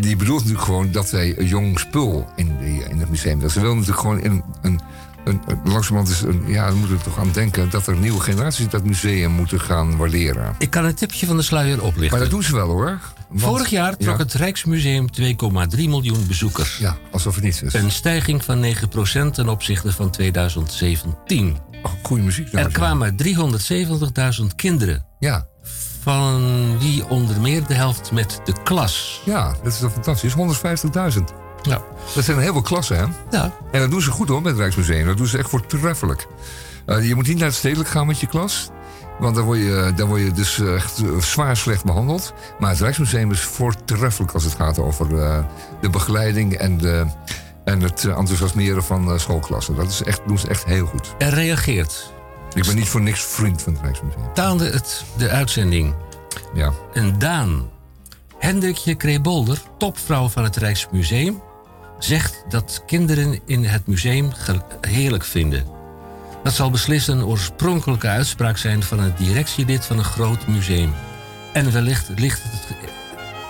Die 0.00 0.16
bedoelt 0.16 0.40
natuurlijk 0.40 0.64
gewoon 0.64 0.92
dat 0.92 1.12
een 1.12 1.46
jong 1.46 1.78
spul 1.78 2.28
in, 2.36 2.58
die, 2.58 2.84
in 2.88 2.98
het 2.98 3.10
museum 3.10 3.36
willen. 3.36 3.50
Ze 3.50 3.60
willen 3.60 3.76
natuurlijk 3.76 4.00
gewoon 4.00 4.20
in 4.20 4.44
een, 4.62 4.80
een, 5.24 5.42
langzamerhand 5.64 6.08
is 6.08 6.20
een, 6.20 6.42
ja, 6.46 6.64
daar 6.66 6.76
moeten 6.76 6.96
we 6.96 7.02
toch 7.02 7.18
aan 7.18 7.30
denken 7.32 7.70
dat 7.70 7.86
er 7.86 7.96
nieuwe 7.96 8.20
generaties 8.20 8.68
dat 8.68 8.84
museum 8.84 9.30
moeten 9.30 9.60
gaan 9.60 9.96
waarderen. 9.96 10.54
Ik 10.58 10.70
kan 10.70 10.84
een 10.84 10.94
tipje 10.94 11.26
van 11.26 11.36
de 11.36 11.42
sluier 11.42 11.82
oplichten. 11.82 12.10
Maar 12.10 12.20
dat 12.20 12.30
doen 12.30 12.42
ze 12.42 12.54
wel 12.54 12.68
hoor. 12.68 12.98
Want- 13.28 13.40
Vorig 13.42 13.68
jaar 13.68 13.96
trok 13.96 14.16
ja, 14.18 14.22
het 14.24 14.32
Rijksmuseum 14.34 15.06
2,3 15.20 15.88
miljoen 15.88 16.26
bezoekers. 16.26 16.76
Ja, 16.78 16.96
alsof 17.10 17.34
het 17.34 17.44
niets 17.44 17.62
is. 17.62 17.72
Een 17.74 17.90
stijging 17.90 18.44
van 18.44 18.60
9% 18.60 19.34
ten 19.34 19.48
opzichte 19.48 19.92
van 19.92 20.10
2017. 20.10 21.56
Oh, 21.82 21.92
goede 22.02 22.22
muziek. 22.22 22.52
Er 22.52 22.68
kwamen 22.72 23.16
370.000 23.16 24.54
kinderen, 24.56 25.06
Ja, 25.18 25.46
van 26.02 26.78
wie 26.78 27.08
onder 27.08 27.40
meer 27.40 27.66
de 27.66 27.74
helft 27.74 28.12
met 28.12 28.40
de 28.44 28.52
klas. 28.64 29.20
ja, 29.24 29.54
dat 29.62 29.72
is 29.72 29.78
toch 29.78 29.92
fantastisch. 29.92 30.34
150.000. 30.34 31.42
Ja. 31.64 31.82
Dat 32.14 32.24
zijn 32.24 32.38
heel 32.38 32.52
veel 32.52 32.62
klassen, 32.62 32.96
hè? 32.96 33.04
Ja, 33.30 33.52
En 33.72 33.80
dat 33.80 33.90
doen 33.90 34.00
ze 34.02 34.10
goed 34.10 34.28
hoor 34.28 34.42
met 34.42 34.50
het 34.52 34.60
Rijksmuseum. 34.60 35.06
Dat 35.06 35.16
doen 35.16 35.26
ze 35.26 35.38
echt 35.38 35.50
voortreffelijk. 35.50 36.26
Eh, 36.86 37.08
je 37.08 37.14
moet 37.14 37.26
niet 37.26 37.36
naar 37.38 37.46
het 37.46 37.56
stedelijk 37.56 37.88
gaan 37.88 38.06
met 38.06 38.20
je 38.20 38.26
klas. 38.26 38.68
Want 39.18 39.34
dan 39.34 39.44
word 39.44 39.58
je, 39.58 39.92
dan 39.96 40.08
word 40.08 40.20
je 40.20 40.32
dus 40.32 40.60
eh, 40.60 40.74
echt 40.74 40.98
eh, 41.02 41.18
zwaar 41.18 41.56
slecht 41.56 41.84
behandeld. 41.84 42.32
Maar 42.58 42.70
het 42.70 42.80
Rijksmuseum 42.80 43.30
is 43.30 43.40
voortreffelijk 43.40 44.32
als 44.32 44.44
het 44.44 44.54
gaat 44.54 44.78
over 44.78 45.18
eh, 45.22 45.38
de 45.80 45.90
begeleiding 45.90 46.54
en, 46.54 46.78
de, 46.78 47.06
en 47.64 47.80
het 47.80 48.04
eh, 48.04 48.18
enthousiasmeren 48.18 48.84
van 48.84 49.10
eh, 49.12 49.18
schoolklassen. 49.18 49.74
Dat 49.76 49.88
is 49.88 50.02
echt, 50.02 50.20
doen 50.26 50.38
ze 50.38 50.48
echt 50.48 50.64
heel 50.64 50.86
goed. 50.86 51.14
er 51.18 51.34
reageert. 51.34 52.12
Ik 52.54 52.66
ben 52.66 52.76
niet 52.76 52.88
voor 52.88 53.00
niks 53.02 53.22
vriend 53.22 53.62
van 53.62 53.72
het 53.72 53.82
Rijksmuseum. 53.82 54.32
Taande 54.34 54.70
het 54.70 55.04
de 55.16 55.28
uitzending. 55.30 55.94
Ja. 56.54 56.72
Een 56.92 57.18
Daan. 57.18 57.68
Hendrikje 58.38 58.94
Kreebolder, 58.94 59.58
topvrouw 59.78 60.28
van 60.28 60.44
het 60.44 60.56
Rijksmuseum, 60.56 61.42
zegt 62.04 62.44
dat 62.48 62.82
kinderen 62.86 63.40
in 63.46 63.64
het 63.64 63.86
museum 63.86 64.32
heerlijk 64.80 65.24
vinden. 65.24 65.64
Dat 66.42 66.52
zal 66.52 66.70
beslist 66.70 67.08
een 67.08 67.24
oorspronkelijke 67.24 68.08
uitspraak 68.08 68.56
zijn 68.56 68.82
van 68.82 68.98
een 68.98 69.14
directielid 69.18 69.84
van 69.84 69.98
een 69.98 70.04
groot 70.04 70.46
museum. 70.46 70.92
En 71.52 71.72
wellicht 71.72 72.08
ligt 72.16 72.42
het, 72.42 72.76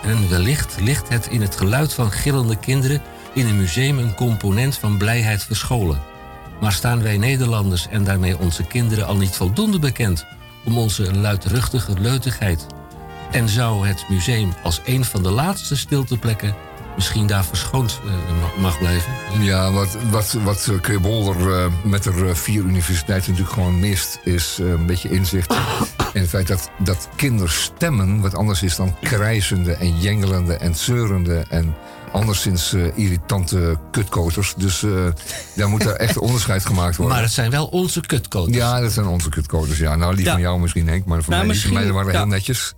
en 0.03 0.29
wellicht 0.29 0.81
ligt 0.81 1.09
het 1.09 1.27
in 1.27 1.41
het 1.41 1.57
geluid 1.57 1.93
van 1.93 2.11
gillende 2.11 2.57
kinderen 2.57 3.03
in 3.33 3.47
een 3.47 3.57
museum 3.57 3.99
een 3.99 4.15
component 4.15 4.79
van 4.79 4.99
blijheid 4.99 5.43
verscholen. 5.43 6.03
Maar 6.61 6.73
staan 6.73 7.03
wij 7.03 7.17
Nederlanders 7.17 7.89
en 7.89 8.05
daarmee 8.05 8.39
onze 8.39 8.65
kinderen 8.65 9.07
al 9.07 9.17
niet 9.17 9.37
voldoende 9.37 9.79
bekend 9.79 10.27
om 10.65 10.79
onze 10.79 11.15
luidruchtige 11.15 11.93
leutigheid? 12.01 12.67
En 13.31 13.49
zou 13.49 13.87
het 13.87 14.05
museum 14.09 14.53
als 14.63 14.81
een 14.85 15.05
van 15.05 15.23
de 15.23 15.31
laatste 15.31 15.77
stilteplekken 15.77 16.55
misschien 16.97 17.27
daar 17.27 17.45
verschoond 17.45 18.01
eh, 18.05 18.11
ma- 18.13 18.63
mag 18.63 18.79
blijven? 18.79 19.13
Ja, 19.41 19.73
wat, 19.73 19.97
wat, 20.11 20.33
wat 20.33 20.67
eh, 20.71 20.81
Krebolder 20.81 21.59
eh, 21.59 21.67
met 21.85 22.03
de 22.03 22.11
eh, 22.29 22.35
vier 22.35 22.63
universiteiten 22.63 23.31
natuurlijk 23.31 23.57
gewoon 23.57 23.81
mist, 23.81 24.21
is 24.25 24.59
eh, 24.61 24.69
een 24.69 24.87
beetje 24.87 25.09
inzicht 25.11 25.55
in 26.13 26.21
het 26.21 26.29
feit 26.31 26.47
dat, 26.47 26.71
dat 26.79 27.09
kinderstemmen 27.17 28.21
wat 28.21 28.35
anders 28.35 28.63
is 28.63 28.77
dan 28.77 28.97
krijzende 29.01 29.73
en 29.73 29.99
jengelende 30.01 30.55
en 30.57 30.75
zeurende 30.75 31.45
en 31.49 31.75
anderszins 32.13 32.73
eh, 32.73 32.99
irritante 32.99 33.79
kutkoters. 33.91 34.55
Dus 34.57 34.83
eh, 34.83 34.91
daar 35.55 35.69
moet 35.69 35.85
er 35.85 35.95
echt 35.97 36.19
onderscheid 36.19 36.67
gemaakt 36.67 36.97
worden. 36.97 37.15
Maar 37.15 37.25
het 37.25 37.33
zijn 37.33 37.51
wel 37.51 37.67
onze 37.67 38.01
kutkoters. 38.01 38.57
Ja, 38.57 38.81
dat 38.81 38.93
zijn 38.93 39.07
onze 39.07 39.29
kutkoters. 39.29 39.79
Ja, 39.79 39.97
nou, 39.97 40.15
die 40.17 40.25
Ja. 40.25 40.33
van 40.33 40.41
jou 40.41 40.61
misschien, 40.61 40.89
Henk. 40.89 41.05
Maar 41.05 41.23
van 41.23 41.33
Nou, 41.33 41.47
mij 41.47 41.55
misschien- 41.55 41.93
waren 41.93 42.13
ja. 42.13 42.19
heel 42.19 42.27
netjes. 42.27 42.75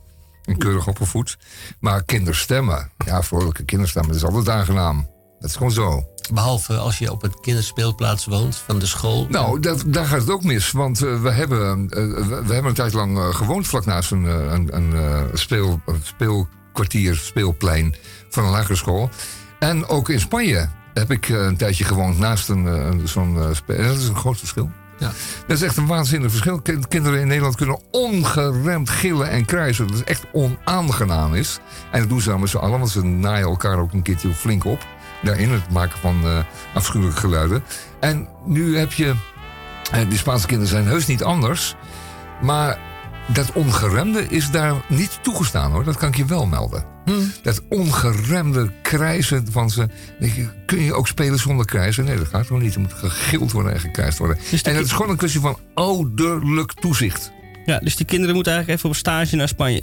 En 0.47 0.59
keurig 0.59 0.87
opgevoed. 0.87 1.37
Maar 1.81 2.05
kinderstemmen. 2.05 2.91
Ja, 3.05 3.23
vrolijke 3.23 3.65
kinderstemmen. 3.65 4.13
Dat 4.13 4.23
is 4.23 4.29
altijd 4.29 4.57
aangenaam. 4.57 5.09
Dat 5.41 5.51
is 5.51 5.57
gewoon 5.57 5.73
zo. 5.73 6.05
Behalve 6.33 6.77
als 6.77 6.99
je 6.99 7.13
op 7.13 7.23
een 7.23 7.41
kinderspeelplaats 7.41 8.25
woont 8.25 8.57
van 8.57 8.79
de 8.79 8.87
school. 8.87 9.27
Nou, 9.29 9.61
dat, 9.61 9.85
daar 9.87 10.07
gaat 10.07 10.21
het 10.21 10.31
ook 10.31 10.45
mis. 10.45 10.71
Want 10.71 11.03
eh, 11.03 11.23
we, 11.23 11.31
hebben, 11.31 11.89
eh, 11.89 12.03
we, 12.03 12.43
we 12.47 12.53
hebben 12.53 12.65
een 12.65 12.75
tijd 12.75 12.93
lang 12.93 13.19
eh, 13.19 13.35
gewoond 13.35 13.67
vlak 13.67 13.85
naast 13.85 14.11
een, 14.11 14.25
een, 14.25 14.77
een 14.77 15.29
speel, 15.39 15.81
speelkwartier, 16.03 17.15
speelplein 17.15 17.95
van 18.29 18.45
een 18.45 18.51
lagere 18.51 18.77
school. 18.77 19.11
En 19.59 19.87
ook 19.87 20.09
in 20.09 20.21
Spanje 20.21 20.69
heb 20.95 21.11
ik 21.11 21.29
een 21.29 21.57
tijdje 21.57 21.85
gewoond 21.85 22.19
naast 22.19 22.49
een, 22.49 23.01
zo'n 23.05 23.39
speel. 23.53 23.83
Dat 23.83 23.97
is 23.97 24.09
een 24.09 24.17
groot 24.17 24.39
verschil. 24.39 24.71
Ja. 24.99 25.11
Dat 25.47 25.57
is 25.57 25.63
echt 25.63 25.77
een 25.77 25.87
waanzinnig 25.87 26.31
verschil. 26.31 26.61
Kin- 26.61 26.89
Kinderen 26.89 27.21
in 27.21 27.27
Nederland 27.27 27.57
kunnen 27.57 27.79
ongeremd 27.91 28.91
gillen 28.91 29.31
en 29.31 29.45
krijsen. 29.45 29.87
Dat 29.87 29.97
is 29.97 30.05
echt 30.05 30.25
onaangenaam 30.33 31.35
is. 31.35 31.59
En 31.91 32.01
dat 32.01 32.09
doen 32.09 32.21
ze 32.21 32.29
dan 32.29 32.41
met 32.41 32.49
z'n 32.51 32.57
allen, 32.57 32.79
want 32.79 32.91
ze 32.91 33.05
naaien 33.05 33.47
elkaar 33.47 33.79
ook 33.79 33.93
een 33.93 34.03
keertje 34.03 34.35
flink 34.35 34.65
op. 34.65 34.87
Daarin, 35.23 35.51
het 35.53 35.71
maken 35.71 35.99
van 35.99 36.21
eh, 36.25 36.39
afschuwelijke 36.75 37.21
geluiden. 37.21 37.65
En 38.01 38.29
nu 38.47 38.79
heb 38.79 38.93
je... 38.93 39.15
eh, 39.93 40.01
die 40.09 40.19
Spaanse 40.19 40.47
kinderen 40.47 40.73
zijn 40.73 40.87
heus 40.87 41.07
niet 41.07 41.23
anders. 41.23 41.75
Maar 42.43 42.79
dat 43.27 43.53
ongeremde 43.53 44.27
is 44.29 44.51
daar 44.51 44.75
niet 44.89 45.19
toegestaan 45.23 45.73
hoor. 45.73 45.85
Dat 45.85 45.97
kan 45.97 46.09
ik 46.09 46.17
je 46.17 46.25
wel 46.25 46.47
melden. 46.47 46.85
Dat 47.43 47.63
ongeremde 47.69 48.71
krijzen 48.83 49.47
van 49.51 49.71
ze. 49.71 49.89
Je, 50.21 50.49
kun 50.67 50.83
je 50.83 50.95
ook 50.95 51.07
spelen 51.09 51.39
zonder 51.39 51.67
krijzen? 51.67 52.05
Nee, 52.05 52.17
dat 52.17 52.29
gaat 52.29 52.47
gewoon 52.47 52.63
niet. 52.63 52.75
Er 52.75 52.81
moet 52.81 52.93
gegild 52.93 53.53
worden 53.53 53.73
en 53.73 53.81
gekrijsd 53.81 54.19
worden. 54.19 54.37
Dus 54.51 54.63
de 54.63 54.71
en 54.71 54.77
het 54.77 54.85
ki- 54.85 54.91
is 54.91 54.97
gewoon 54.97 55.11
een 55.11 55.17
kwestie 55.17 55.41
van 55.41 55.59
ouderlijk 55.75 56.73
toezicht. 56.73 57.31
Ja, 57.65 57.79
dus 57.79 57.97
die 57.97 58.07
kinderen 58.07 58.35
moeten 58.35 58.53
eigenlijk 58.53 58.79
even 58.81 58.91
op 58.91 58.97
stage 59.01 59.37
naar 59.37 59.49
Spanje. 59.49 59.83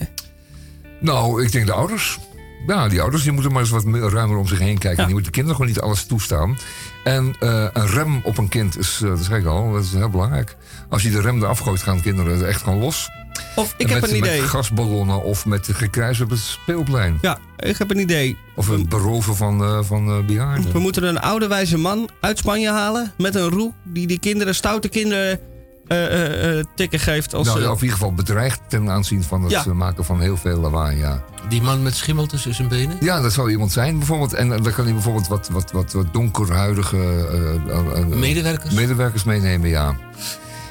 Nou, 1.00 1.44
ik 1.44 1.52
denk 1.52 1.66
de 1.66 1.74
ouders. 1.74 2.20
Ja, 2.68 2.88
die 2.88 3.02
ouders 3.02 3.24
die 3.24 3.32
moeten 3.32 3.52
maar 3.52 3.62
eens 3.62 3.70
wat 3.70 3.84
meer 3.86 4.10
ruimer 4.10 4.38
om 4.38 4.48
zich 4.48 4.60
heen 4.60 4.78
kijken. 4.78 4.98
Ja. 5.00 5.04
Die 5.06 5.14
moeten 5.14 5.32
kinderen 5.32 5.58
gewoon 5.58 5.72
niet 5.72 5.82
alles 5.82 6.06
toestaan. 6.06 6.58
En 7.04 7.36
eh, 7.40 7.68
een 7.74 7.88
rem 7.88 8.22
op 8.24 8.38
een 8.38 8.50
kind 8.50 8.78
is, 8.78 9.00
eh, 9.04 9.10
dat 9.10 9.24
zeg 9.24 9.38
ik 9.38 9.46
al, 9.46 9.72
dat 9.72 9.84
is 9.84 9.94
heel 9.94 10.10
belangrijk. 10.10 10.56
Als 10.90 11.04
je 11.04 11.10
de 11.10 11.22
rem 11.22 11.44
eraf 11.44 11.60
gooit, 11.60 11.82
gaan 11.82 12.02
kinderen 12.02 12.48
echt 12.48 12.62
gewoon 12.62 12.80
los. 12.80 13.10
Of 13.56 13.74
ik 13.78 13.90
heb 13.90 14.02
met, 14.02 14.10
een 14.10 14.18
idee. 14.18 14.42
Met 14.42 14.50
gasballonnen 14.50 15.24
of 15.24 15.46
met 15.46 15.70
gekruis 15.72 16.22
op 16.22 16.30
het 16.30 16.40
speelplein. 16.40 17.18
Ja, 17.22 17.38
ik 17.58 17.78
heb 17.78 17.92
een 17.92 18.00
idee. 18.00 18.38
Of 18.56 18.70
het 18.70 18.90
beroven 18.90 19.36
van, 19.36 19.64
eh 19.64 19.80
van 19.82 20.26
bejaarden. 20.26 20.72
We 20.72 20.80
moeten 20.80 21.04
een 21.04 21.20
oude 21.20 21.48
wijze 21.48 21.78
man 21.78 22.10
uit 22.20 22.38
Spanje 22.38 22.70
halen 22.70 23.14
met 23.18 23.36
een 23.36 23.50
roe 23.50 23.74
die 23.84 24.08
die 24.08 24.20
kinderen, 24.20 24.56
stoute 24.56 24.90
kinderen, 24.90 25.40
eh, 25.88 26.06
eh, 26.06 26.60
eh, 26.60 26.66
tikken 26.76 27.00
geeft. 27.00 27.34
Als 27.34 27.48
Nou, 27.48 27.60
ze- 27.62 27.66
of 27.70 27.76
in 27.78 27.82
ieder 27.84 27.98
geval 27.98 28.14
bedreigd 28.14 28.60
ten 28.68 28.90
aanzien 28.90 29.24
van 29.24 29.42
het 29.44 29.52
Ja. 29.52 29.74
maken 29.74 30.06
van 30.06 30.22
heel 30.22 30.38
veel 30.38 30.60
lawaai, 30.60 30.98
ja. 30.98 31.24
Die 31.50 31.62
man 31.62 31.84
met 31.84 31.96
schimmel 31.96 32.26
tussen 32.26 32.54
zijn 32.54 32.68
benen. 32.68 32.98
Ja, 33.00 33.22
dat 33.22 33.34
zou 33.34 33.52
iemand 33.52 33.72
zijn 33.72 33.98
bijvoorbeeld. 33.98 34.34
En 34.34 34.50
dan 34.50 34.74
kan 34.74 34.84
hij 34.84 34.94
bijvoorbeeld 34.94 35.28
wat, 35.28 35.50
wat, 35.52 35.72
wat, 35.72 35.92
wat 35.94 36.14
donkerhuidige 36.14 36.98
eh, 36.98 37.74
eh, 37.76 37.98
eh, 38.00 38.06
Medewerkers. 38.08 38.74
medewerkers 38.74 39.24
meenemen, 39.24 39.70
ja. 39.70 39.96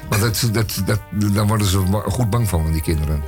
Want 0.09 0.21
dat, 0.21 0.49
dat, 0.51 0.81
dat, 0.85 0.99
daar 1.33 1.47
worden 1.47 1.67
ze 1.67 1.77
goed 2.05 2.29
bang 2.29 2.49
van, 2.49 2.63
van 2.63 2.71
die 2.71 2.81
kinderen. 2.81 3.23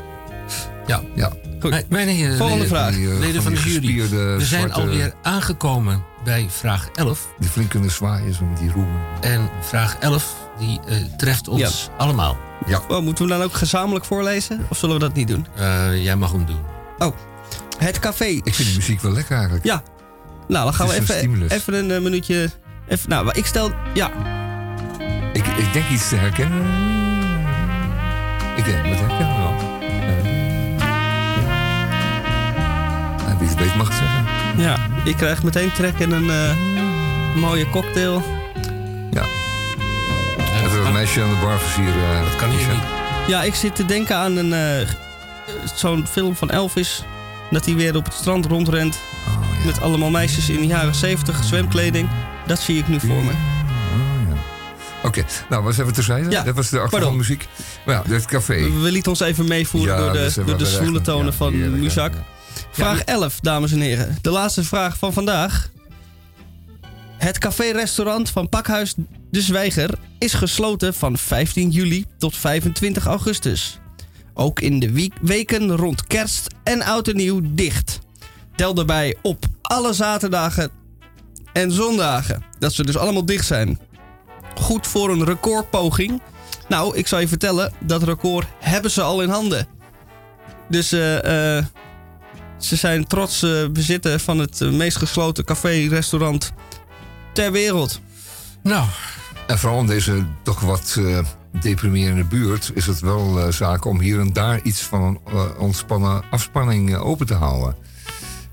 Ja. 0.88 1.02
Ja. 1.16 1.32
Goed. 1.60 1.86
Mijn- 1.90 2.08
heren, 2.08 2.38
Volgende 2.38 2.64
leden, 2.64 2.78
vraag. 2.78 2.94
Die, 2.96 3.08
leden 3.08 3.44
van 3.44 3.54
de 3.54 3.60
jury. 3.60 4.02
We 4.10 4.36
zijn 4.38 4.42
zwarte- 4.42 4.74
alweer 4.82 5.14
aangekomen 5.22 6.04
bij 6.24 6.48
vraag 6.50 6.90
11. 6.96 7.28
Die 7.40 7.50
flink 7.50 7.70
kunnen 7.70 7.92
zwaaien, 7.92 8.34
zo 8.34 8.46
met 8.46 8.58
die 8.60 8.72
roemen. 8.72 9.00
En 9.22 9.50
vraag 9.62 9.98
11 10.00 10.36
die 10.60 10.80
eh, 10.88 10.96
treft 11.18 11.48
ons 11.48 11.90
allemaal. 11.98 12.38
Oh, 12.88 13.00
moeten 13.00 13.26
we 13.26 13.32
dan 13.32 13.42
ook 13.42 13.54
gezamenlijk 13.54 14.06
voorlezen? 14.06 14.66
Of 14.70 14.78
zullen 14.78 14.96
we 14.96 15.02
dat 15.02 15.14
niet 15.14 15.28
doen? 15.28 15.46
Eh, 15.56 16.04
jij 16.04 16.16
mag 16.16 16.32
hem 16.32 16.46
doen. 16.46 16.60
Het 17.78 18.00
café. 18.00 18.26
Ik 18.26 18.56
vind 18.56 18.68
die 18.68 18.78
muziek 18.78 19.02
wel 19.02 19.12
lekker 19.12 19.36
eigenlijk. 19.36 19.66
Ja. 19.66 19.84
Nou, 20.48 20.64
dan 20.64 20.74
gaan 20.74 20.88
we 20.88 20.94
Het 20.94 21.02
is 21.04 21.10
een 21.10 21.16
even, 21.16 21.30
stimulus. 21.30 21.52
even 21.52 21.74
een 21.74 21.92
eh, 21.92 22.02
minuutje. 22.02 22.50
Even, 22.88 23.10
nou, 23.10 23.30
ik 23.34 23.46
stel. 23.46 23.72
Ja, 23.94 24.12
Ik, 25.34 25.48
ik 25.48 25.74
denk 25.74 25.90
iets 25.90 26.10
te 26.10 26.16
herkennen. 26.16 26.60
Ik 28.56 28.66
denk, 28.66 28.86
wat 28.86 29.00
herkennen 29.00 29.36
we 29.36 29.42
wel? 29.42 29.54
Uh, 33.28 33.40
wie 33.40 33.48
het 33.48 33.58
weet 33.58 33.76
mag 33.76 33.88
het 33.88 33.98
zeggen. 33.98 34.24
ja. 34.62 34.78
Ik 35.04 35.16
krijg 35.18 35.44
meteen 35.44 35.72
trek 35.72 36.00
in 36.00 36.12
een 36.12 36.30
eh, 36.30 36.56
mooie 37.36 37.70
cocktail. 37.70 38.24
Ja. 39.12 39.24
Meisje 40.96 41.22
aan 41.22 41.30
de 41.30 41.36
bar 41.42 41.60
versieren. 41.60 42.24
Dat 42.24 42.36
kan 42.36 42.50
hier 42.50 42.68
niet. 42.68 42.84
Ja, 43.28 43.44
ik 43.44 43.56
zit 43.56 43.76
te 43.76 43.86
denken 43.86 44.16
aan 44.16 44.36
een. 44.36 44.54
eh, 44.54 44.88
Zo'n 45.76 46.08
film 46.08 46.36
van 46.36 46.50
Elvis. 46.50 47.04
Dat 47.52 47.66
hij 47.66 47.76
weer 47.76 47.96
op 47.96 48.06
het 48.06 48.14
strand 48.14 48.46
rondrent. 48.46 48.98
Oh, 49.28 49.58
ja. 49.60 49.66
Met 49.66 49.82
allemaal 49.82 50.10
meisjes 50.10 50.50
in 50.50 50.60
de 50.60 50.68
jaren 50.68 50.96
70 50.96 51.44
zwemkleding. 51.44 52.10
Dat 52.48 52.60
zie 52.60 52.78
ik 52.78 52.88
nu 52.88 53.00
voor 53.00 53.24
me. 53.24 53.32
Oh. 53.32 54.38
Oké, 55.04 55.24
nou 55.50 55.64
was 55.64 55.78
even 55.78 55.94
terzijde. 55.94 56.30
Ja, 56.30 56.44
Dat 56.44 56.56
was 56.56 56.70
de 56.70 56.80
achtergrondmuziek. 56.80 57.48
Maar 57.86 57.96
ja, 57.96 58.04
dit 58.08 58.26
café. 58.26 58.54
We 58.82 58.92
lieten 58.92 59.12
ons 59.12 59.20
even 59.20 59.48
meevoeren 59.48 59.96
Ja, 59.96 60.02
door 60.02 60.12
de, 60.14 60.44
door 60.46 60.58
de 60.58 60.66
zwoele 60.66 61.02
tonen 61.02 61.34
van 61.34 61.54
heerlijk. 61.54 61.82
Muzak. 61.82 62.14
Vraag 62.72 63.00
11, 63.02 63.40
dames 63.40 63.72
en 63.72 63.80
heren. 63.80 64.18
De 64.22 64.30
laatste 64.30 64.64
vraag 64.64 64.98
van 64.98 65.14
vandaag. 65.14 65.70
Het 67.18 67.38
café-restaurant 67.38 68.30
van 68.30 68.50
Pakhuis 68.50 68.94
De 69.32 69.42
Zwijger 69.42 69.90
is 70.26 70.34
gesloten 70.34 70.94
van 70.94 71.18
15 71.18 71.70
juli 71.70 72.06
tot 72.18 72.38
25 72.38 73.06
augustus. 73.06 73.80
Ook 74.34 74.60
in 74.60 74.80
de 74.80 75.10
weken 75.22 75.76
rond 75.76 76.08
kerst 76.08 76.48
en 76.64 76.82
oud 76.82 77.08
en 77.08 77.16
nieuw 77.16 77.42
dicht. 77.44 78.00
Tel 78.56 78.74
daarbij 78.74 79.16
op 79.22 79.46
alle 79.62 79.94
zaterdagen 79.94 80.72
en 81.54 81.72
zondagen. 81.72 82.44
Dat 82.60 82.74
ze 82.74 82.86
dus 82.86 82.98
allemaal 82.98 83.26
dicht 83.26 83.46
zijn. 83.46 83.80
Goed 84.56 84.88
voor 84.88 85.10
een 85.10 85.26
recordpoging. 85.26 86.22
Nou, 86.68 86.98
ik 86.98 87.08
zal 87.08 87.20
je 87.20 87.28
vertellen, 87.28 87.74
dat 87.80 88.04
record 88.04 88.48
hebben 88.60 88.92
ze 88.92 89.02
al 89.02 89.22
in 89.22 89.30
handen. 89.30 89.68
Dus 90.70 90.92
eh, 90.92 91.58
eh, 91.58 91.66
ze 92.60 92.76
zijn 92.76 93.08
trots 93.08 93.44
eh, 93.44 93.68
bezitter 93.68 94.20
van 94.20 94.40
het 94.40 94.60
meest 94.60 94.98
gesloten 94.98 95.46
café-restaurant 95.46 96.52
ter 97.34 97.52
wereld. 97.52 98.00
Nou, 98.64 98.88
En 99.48 99.58
vooral 99.60 99.80
in 99.80 99.88
deze 99.88 100.26
toch 100.42 100.60
wat 100.60 100.96
eh, 101.00 101.20
deprimerende 101.62 102.24
buurt 102.24 102.72
is 102.74 102.86
het 102.86 103.00
wel 103.00 103.40
eh, 103.40 103.52
zaak 103.52 103.86
om 103.86 104.00
hier 104.00 104.20
en 104.20 104.34
daar 104.34 104.62
iets 104.64 104.82
van 104.82 105.02
een 105.02 105.20
eh, 105.26 105.46
ontspannen 105.58 106.24
afspanning 106.30 106.96
open 106.96 107.26
te 107.26 107.34
houden. 107.34 107.76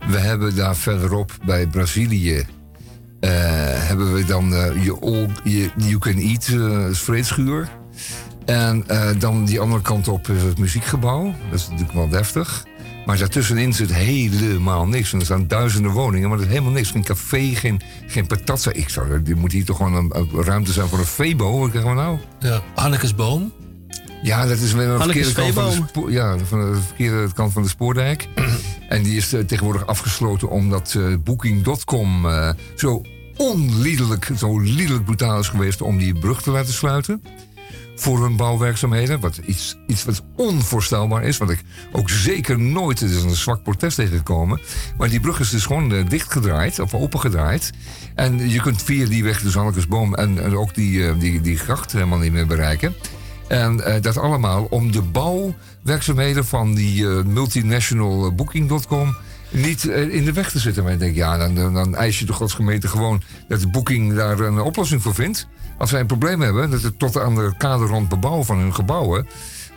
We 0.06 0.18
hebben 0.18 0.56
daar 0.56 0.76
verderop 0.76 1.32
bij 1.44 1.66
Brazilië. 1.66 2.46
hebben 3.20 4.12
we 4.12 4.24
dan 4.24 4.48
je, 4.80 5.30
je 5.44 5.70
You 5.76 5.98
Can 5.98 6.16
Eat 6.16 6.44
vreedschuur. 6.96 7.68
En 8.44 8.84
dan 9.18 9.44
die 9.44 9.60
andere 9.60 9.82
kant 9.82 10.08
op 10.08 10.28
is 10.28 10.42
het 10.42 10.58
muziekgebouw. 10.58 11.34
Dat 11.50 11.60
is 11.60 11.68
natuurlijk 11.68 11.92
wel 11.92 12.08
deftig. 12.08 12.64
Maar 13.06 13.18
daartussenin 13.18 13.72
zit 13.72 13.94
helemaal 13.94 14.86
niks. 14.86 15.12
En 15.12 15.18
er 15.18 15.24
staan 15.24 15.46
duizenden 15.46 15.90
woningen, 15.90 16.28
maar 16.28 16.38
er 16.38 16.44
is 16.44 16.50
helemaal 16.50 16.72
niks. 16.72 16.90
Geen 16.90 17.04
café, 17.04 17.54
geen, 17.54 17.80
geen 18.06 18.26
patatza. 18.26 18.72
Ik 18.72 18.88
zou, 18.88 19.22
er 19.26 19.36
moet 19.36 19.52
hier 19.52 19.64
toch 19.64 19.76
gewoon 19.76 19.94
een, 19.94 20.10
een 20.16 20.42
ruimte 20.42 20.72
zijn 20.72 20.88
voor 20.88 20.98
een 20.98 21.04
Febo. 21.04 21.58
Wat 21.58 21.70
krijgen 21.70 21.90
we 21.90 21.96
nou? 21.96 22.18
ja, 22.38 22.62
Hannekes 22.74 23.14
Boom. 23.14 23.52
Ja, 24.22 24.46
dat 24.46 24.58
is 24.58 24.72
weer 24.72 24.88
een 24.88 24.98
Hannekes 24.98 25.32
verkeerde 25.32 25.52
kant 25.52 25.72
van 25.72 25.82
de, 25.82 25.88
spoor, 25.88 26.12
ja, 26.12 26.38
van 26.38 26.72
de 26.72 26.80
verkeerde 26.80 27.32
kant 27.32 27.52
van 27.52 27.62
de 27.62 27.68
spoordijk. 27.68 28.28
en 28.88 29.02
die 29.02 29.16
is 29.16 29.32
eh, 29.32 29.40
tegenwoordig 29.40 29.86
afgesloten 29.86 30.50
omdat 30.50 30.94
eh, 30.98 31.14
Booking.com 31.24 32.26
eh, 32.26 32.50
zo 32.76 33.02
onliedelijk, 33.36 34.30
zo 34.36 34.58
liedelijk 34.58 35.04
brutaal 35.04 35.38
is 35.38 35.48
geweest 35.48 35.82
om 35.82 35.98
die 35.98 36.18
brug 36.18 36.42
te 36.42 36.50
laten 36.50 36.72
sluiten. 36.72 37.22
Voor 37.96 38.22
hun 38.22 38.36
bouwwerkzaamheden. 38.36 39.20
Wat 39.20 39.40
iets, 39.46 39.76
iets 39.86 40.04
wat 40.04 40.22
onvoorstelbaar 40.36 41.22
is. 41.22 41.38
Wat 41.38 41.50
ik 41.50 41.62
ook 41.92 42.10
zeker 42.10 42.58
nooit, 42.58 43.00
het 43.00 43.10
is 43.10 43.22
een 43.22 43.34
zwak 43.36 43.62
protest 43.62 43.96
tegengekomen. 43.96 44.60
Maar 44.96 45.08
die 45.08 45.20
brug 45.20 45.40
is 45.40 45.50
dus 45.50 45.66
gewoon 45.66 45.94
eh, 45.94 46.08
dichtgedraaid, 46.08 46.78
of 46.78 46.94
opengedraaid. 46.94 47.70
En 48.14 48.50
je 48.50 48.60
kunt 48.60 48.82
via 48.82 49.06
die 49.06 49.24
weg, 49.24 49.42
dus 49.42 49.54
Hannekesboom 49.54 50.14
en, 50.14 50.42
en 50.42 50.56
ook 50.56 50.74
die, 50.74 51.06
eh, 51.06 51.14
die, 51.18 51.40
die 51.40 51.58
gracht 51.58 51.92
helemaal 51.92 52.18
niet 52.18 52.32
meer 52.32 52.46
bereiken. 52.46 52.94
En 53.48 53.84
eh, 53.84 54.02
dat 54.02 54.16
allemaal 54.16 54.66
om 54.70 54.92
de 54.92 55.02
bouwwerkzaamheden 55.02 56.44
van 56.44 56.74
die 56.74 57.04
multinational 57.06 58.34
Booking.com 58.34 59.16
niet 59.52 59.88
eh, 59.88 60.14
in 60.14 60.24
de 60.24 60.32
weg 60.32 60.50
te 60.50 60.58
zitten. 60.58 60.82
Maar 60.82 60.92
ik 60.92 60.98
denk, 60.98 61.14
ja, 61.14 61.38
dan, 61.38 61.74
dan, 61.74 61.96
eis 61.96 62.18
je 62.18 62.24
de 62.24 62.32
godsgemeente 62.32 62.88
gewoon 62.88 63.22
dat 63.48 63.60
de 63.60 63.68
Booking 63.68 64.14
daar 64.14 64.40
een 64.40 64.60
oplossing 64.60 65.02
voor 65.02 65.14
vindt. 65.14 65.48
Als 65.78 65.90
zij 65.90 66.00
een 66.00 66.06
probleem 66.06 66.40
hebben, 66.40 66.70
dat 66.70 66.82
het 66.82 66.98
tot 66.98 67.18
aan 67.18 67.34
de 67.34 67.54
kaderrand 67.58 68.08
bebouwen 68.08 68.44
van 68.44 68.58
hun 68.58 68.74
gebouwen, 68.74 69.26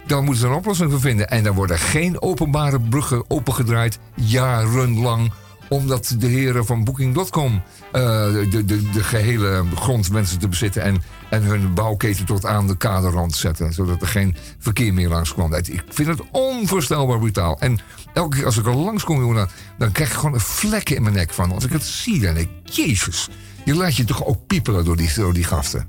dan 0.08 0.24
moeten 0.24 0.42
ze 0.42 0.48
een 0.48 0.56
oplossing 0.58 0.92
voor 0.92 1.00
vinden. 1.00 1.30
En 1.30 1.44
dan 1.44 1.56
worden 1.56 1.80
geen 1.80 2.22
openbare 2.22 2.80
bruggen 2.80 3.24
opengedraaid 3.28 4.00
jarenlang 4.14 5.32
omdat 5.70 6.16
de 6.20 6.28
heren 6.28 6.66
van 6.66 6.84
Booking.com 6.84 7.62
eh, 7.92 8.02
de, 8.50 8.66
de, 8.66 8.90
de 8.90 9.04
gehele 9.04 9.64
grond 9.76 10.08
wensen 10.08 10.40
te 10.40 10.48
bezitten 10.48 10.82
en, 10.82 11.04
en 11.30 11.44
hun 11.44 11.74
bouwketen 11.74 12.26
tot 12.26 12.46
aan 12.46 12.68
de 12.68 12.78
kaderrand 12.78 13.36
zetten. 13.36 13.74
Zodat 13.74 14.02
er 14.02 14.08
geen 14.08 14.36
verkeer 14.60 14.94
meer 14.94 15.10
langs 15.10 15.34
kwam. 15.34 15.54
Ik 15.54 15.84
vind 15.90 16.08
het 16.08 16.22
onvoorstelbaar 16.32 17.20
brutaal. 17.20 17.60
En 17.60 17.80
elke 18.16 18.36
keer 18.38 18.46
als 18.46 18.58
ik 18.58 18.66
er 18.66 18.76
langs 18.76 19.04
kom, 19.04 19.20
jongen, 19.20 19.36
dan, 19.36 19.48
dan 19.78 19.92
krijg 19.92 20.10
ik 20.10 20.16
gewoon 20.16 20.34
een 20.34 20.40
vlek 20.40 20.90
in 20.90 21.02
mijn 21.02 21.16
nek 21.16 21.34
van. 21.34 21.52
Als 21.52 21.64
ik 21.66 21.72
het 21.72 21.84
zie, 21.84 22.20
dan 22.22 22.34
denk 22.34 22.50
ik, 22.64 22.74
jezus. 22.74 23.28
Je 23.66 23.76
laat 23.76 23.96
je 23.96 24.04
toch 24.04 24.26
ook 24.26 24.48
piepelen 24.48 24.86
door 24.86 24.98
die, 24.98 25.12
door 25.16 25.34
die 25.34 25.44
gasten. 25.44 25.88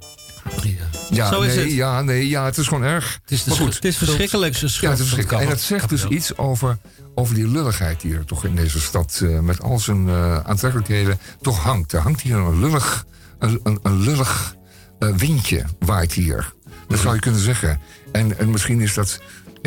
Ja, 1.10 1.28
Zo 1.32 1.40
is 1.40 1.54
nee, 1.54 1.64
het. 1.64 1.72
Ja, 1.72 2.02
nee, 2.02 2.28
ja, 2.28 2.44
het 2.44 2.58
is 2.58 2.66
gewoon 2.68 2.82
erg. 2.82 3.18
Het 3.22 3.30
is, 3.30 3.42
de 3.44 3.48
Maar 3.50 3.58
goed, 3.58 3.66
schuld- 3.74 3.74
Het 3.74 3.92
is 3.92 3.96
verschrikkelijk. 3.96 4.54
ja, 4.54 4.60
het 4.90 4.98
is 4.98 5.04
verschrikkelijk. 5.06 5.44
En 5.44 5.48
dat 5.50 5.60
zegt 5.60 5.88
dus 5.88 6.04
iets 6.08 6.36
over, 6.36 6.78
over 7.14 7.34
die 7.34 7.48
lulligheid 7.48 8.00
die 8.00 8.14
er 8.14 8.24
toch 8.24 8.44
in 8.44 8.54
deze 8.56 8.80
stad 8.80 9.20
eh, 9.22 9.38
met 9.38 9.62
al 9.62 9.78
zijn 9.78 10.08
eh, 10.08 10.38
aantrekkelijkheden 10.44 11.18
toch 11.40 11.62
hangt. 11.62 11.92
Er 11.92 12.00
hangt 12.00 12.20
hier 12.20 12.36
een 12.36 12.60
lullig, 12.60 13.06
een, 13.38 13.60
een, 13.62 13.78
een 13.82 14.00
lullig 14.00 14.56
eh, 14.98 15.08
windje 15.14 15.64
waait 15.78 16.12
hier. 16.12 16.52
Dat 16.88 16.98
zou 16.98 17.14
je 17.14 17.20
kunnen 17.20 17.40
zeggen. 17.40 17.80
En, 18.12 18.38
en 18.38 18.50
misschien 18.50 18.80
is 18.80 18.94
dat 18.94 19.20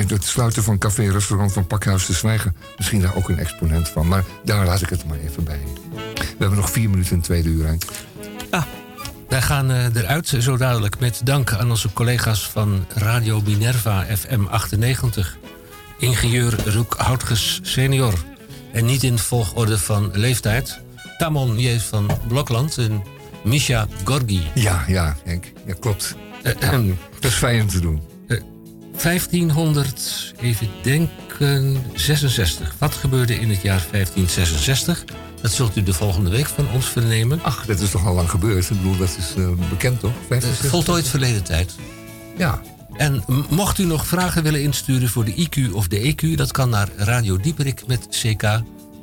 het 0.07 0.23
sluiten 0.23 0.63
van 0.63 0.77
café-restaurant 0.77 1.53
van 1.53 1.67
Pakhuis 1.67 2.05
te 2.05 2.13
Zwijgen 2.13 2.55
misschien 2.77 3.01
daar 3.01 3.15
ook 3.15 3.29
een 3.29 3.39
exponent 3.39 3.89
van. 3.89 4.07
Maar 4.07 4.23
daar 4.43 4.65
laat 4.65 4.81
ik 4.81 4.89
het 4.89 5.05
maar 5.05 5.17
even 5.17 5.43
bij. 5.43 5.59
We 6.15 6.35
hebben 6.37 6.57
nog 6.57 6.71
vier 6.71 6.89
minuten 6.89 7.15
in 7.15 7.21
tweede 7.21 7.49
uur. 7.49 7.65
Henk. 7.65 7.83
Wij 9.29 9.41
gaan 9.41 9.71
eh, 9.71 9.95
eruit 9.95 10.33
zo 10.39 10.57
dadelijk 10.57 10.99
met 10.99 11.21
dank 11.23 11.53
aan 11.53 11.69
onze 11.69 11.93
collega's 11.93 12.49
van 12.49 12.85
Radio 12.93 13.41
Minerva 13.41 14.05
FM 14.17 14.45
98. 14.49 15.37
Ingenieur 15.99 16.69
Roek 16.69 16.95
Houtges 16.97 17.59
senior. 17.63 18.13
En 18.71 18.85
niet 18.85 19.03
in 19.03 19.17
volgorde 19.17 19.77
van 19.77 20.09
leeftijd. 20.13 20.79
Tamon 21.17 21.59
J. 21.59 21.79
van 21.79 22.09
Blokland 22.27 22.77
en 22.77 23.03
Misha 23.43 23.87
Gorgi. 24.03 24.41
Ja, 24.53 24.83
ja, 24.87 25.15
Henk. 25.23 25.45
Ja, 25.65 25.73
klopt. 25.79 26.15
Eh, 26.43 26.61
ehm, 26.61 26.87
Dat 27.19 27.31
is 27.31 27.37
fijn 27.37 27.61
om 27.61 27.67
te 27.67 27.79
doen. 27.79 28.08
1500, 29.01 30.33
even 30.41 30.69
denken, 30.81 31.83
66. 31.93 32.75
Wat 32.77 32.93
gebeurde 32.93 33.39
in 33.39 33.49
het 33.49 33.61
jaar 33.61 33.85
1566? 33.91 35.03
Dat 35.41 35.51
zult 35.51 35.77
u 35.77 35.83
de 35.83 35.93
volgende 35.93 36.29
week 36.29 36.45
van 36.45 36.69
ons 36.73 36.85
vernemen. 36.85 37.39
Ach, 37.43 37.65
dat 37.65 37.79
is 37.79 37.89
toch 37.89 38.05
al 38.05 38.13
lang 38.13 38.29
gebeurd. 38.29 38.69
Ik 38.69 38.77
bedoel, 38.77 38.97
dat 38.97 39.15
is 39.17 39.33
eh, 39.37 39.49
bekend 39.69 39.99
toch? 39.99 40.11
Eh, 40.11 40.27
65? 40.27 40.69
Voltooid 40.69 41.07
verleden 41.07 41.43
tijd. 41.43 41.75
Ja. 42.37 42.61
En 42.97 43.23
mocht 43.49 43.77
u 43.77 43.85
nog 43.85 44.07
vragen 44.07 44.43
willen 44.43 44.61
insturen 44.61 45.09
voor 45.09 45.25
de 45.25 45.47
IQ 45.47 45.73
of 45.73 45.87
de 45.87 46.15
EQ, 46.15 46.35
dat 46.35 46.51
kan 46.51 46.69
naar 46.69 46.89
Radio 46.95 47.37
Dieperik 47.37 47.87
met 47.87 48.07
CK 48.09 48.43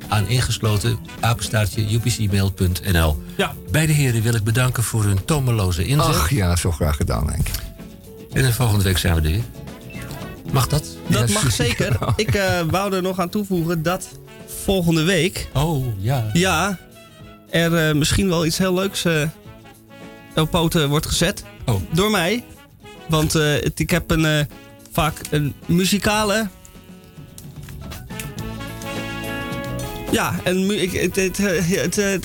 aan 0.07 0.27
ingesloten 0.27 0.97
apenstaartje 1.19 1.93
upcmail.nl. 1.93 3.23
Ja. 3.37 3.53
Beide 3.71 3.93
heren 3.93 4.21
wil 4.21 4.33
ik 4.33 4.43
bedanken 4.43 4.83
voor 4.83 5.03
hun 5.03 5.25
tomeloze 5.25 5.85
inzet. 5.85 6.15
Ach 6.15 6.29
ja, 6.29 6.55
zo 6.55 6.71
graag 6.71 6.95
gedaan, 6.95 7.31
Henk. 7.31 7.47
En 8.33 8.43
de 8.43 8.53
volgende 8.53 8.83
week 8.83 8.97
zijn 8.97 9.15
we 9.15 9.21
er 9.21 9.31
weer. 9.31 9.43
Mag 10.51 10.67
dat? 10.67 10.97
Dat 11.07 11.27
Ja, 11.29 11.33
mag 11.33 11.51
zeker. 11.51 11.97
Ik 12.15 12.35
eh, 12.35 12.61
wou 12.69 12.93
er 12.95 13.01
nog 13.01 13.19
aan 13.19 13.29
toevoegen 13.29 13.83
dat 13.83 14.07
volgende 14.63 15.03
week, 15.03 15.47
Oh, 15.53 15.85
ja. 15.99 16.29
ja, 16.33 16.77
er 17.49 17.87
eh, 17.89 17.95
misschien 17.95 18.27
wel 18.29 18.45
iets 18.45 18.57
heel 18.57 18.73
leuks 18.73 19.05
eh, 19.05 19.21
op 20.35 20.49
poten 20.51 20.89
wordt 20.89 21.05
gezet. 21.05 21.43
Oh. 21.65 21.75
Door 21.93 22.11
mij. 22.11 22.43
Want 23.09 23.33
het- 23.33 23.79
ik 23.79 23.89
heb 23.89 24.11
een, 24.11 24.47
vaak 24.91 25.21
een 25.29 25.53
muzikale... 25.65 26.47
Ja, 30.11 30.39
en 30.43 30.81
ik, 30.81 30.91
het, 30.91 31.15
het, 31.15 31.37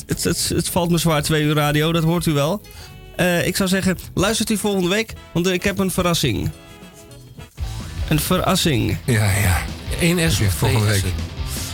het, 0.07 0.49
het, 0.49 0.69
valt 0.69 0.91
me 0.91 0.99
zwaar, 0.99 1.23
twee 1.23 1.43
uur 1.43 1.55
radio, 1.55 1.93
dat 1.93 2.03
hoort 2.05 2.27
u 2.27 2.33
wel. 2.33 2.63
Ik 3.45 3.57
zou 3.57 3.69
zeggen, 3.69 3.99
luistert 4.15 4.51
u 4.51 4.57
volgende 4.57 4.89
week, 4.89 5.13
want 5.33 5.47
ik 5.47 5.63
heb 5.65 5.79
een 5.79 5.91
verrassing. 5.91 6.51
Een 8.13 8.21
verrassing. 8.21 8.97
Ja, 9.05 9.25
ja. 9.25 9.63
1 10.01 10.31
S 10.33 10.41
volgende 10.49 10.87
2 10.87 11.03
week. 11.03 11.13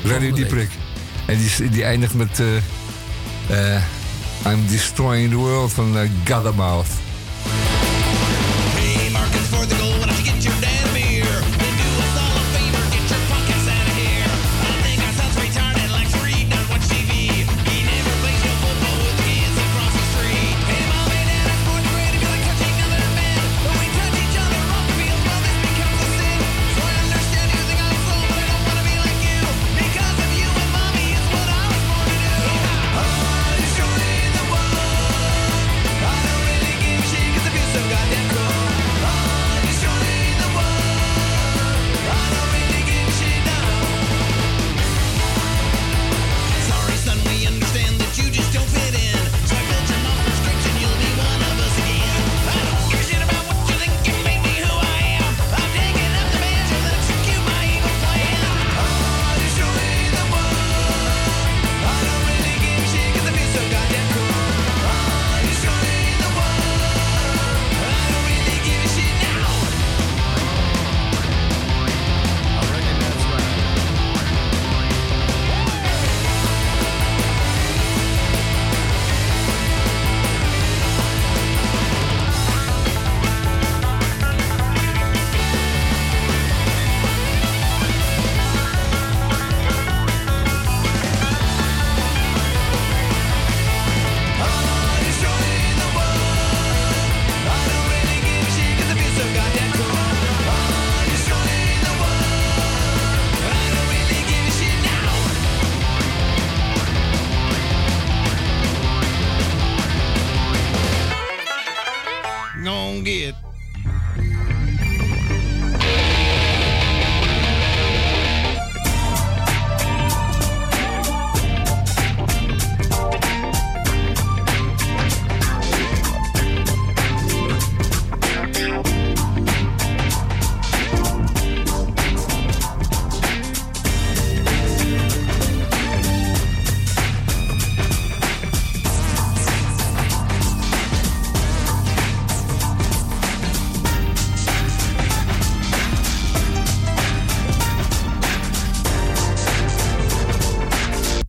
Radio 0.02 0.10
Volgende 0.10 0.32
Dieprik. 0.32 0.70
En 1.26 1.38
die, 1.38 1.70
die 1.70 1.84
eindigt 1.84 2.14
met... 2.14 2.40
eh, 3.48 3.74
eh, 3.74 3.82
I'm 4.46 4.66
Destroying 4.68 5.30
the 5.30 5.36
World 5.36 5.72
van 5.72 5.96
uh, 5.96 6.10
Godamouth. 6.24 6.88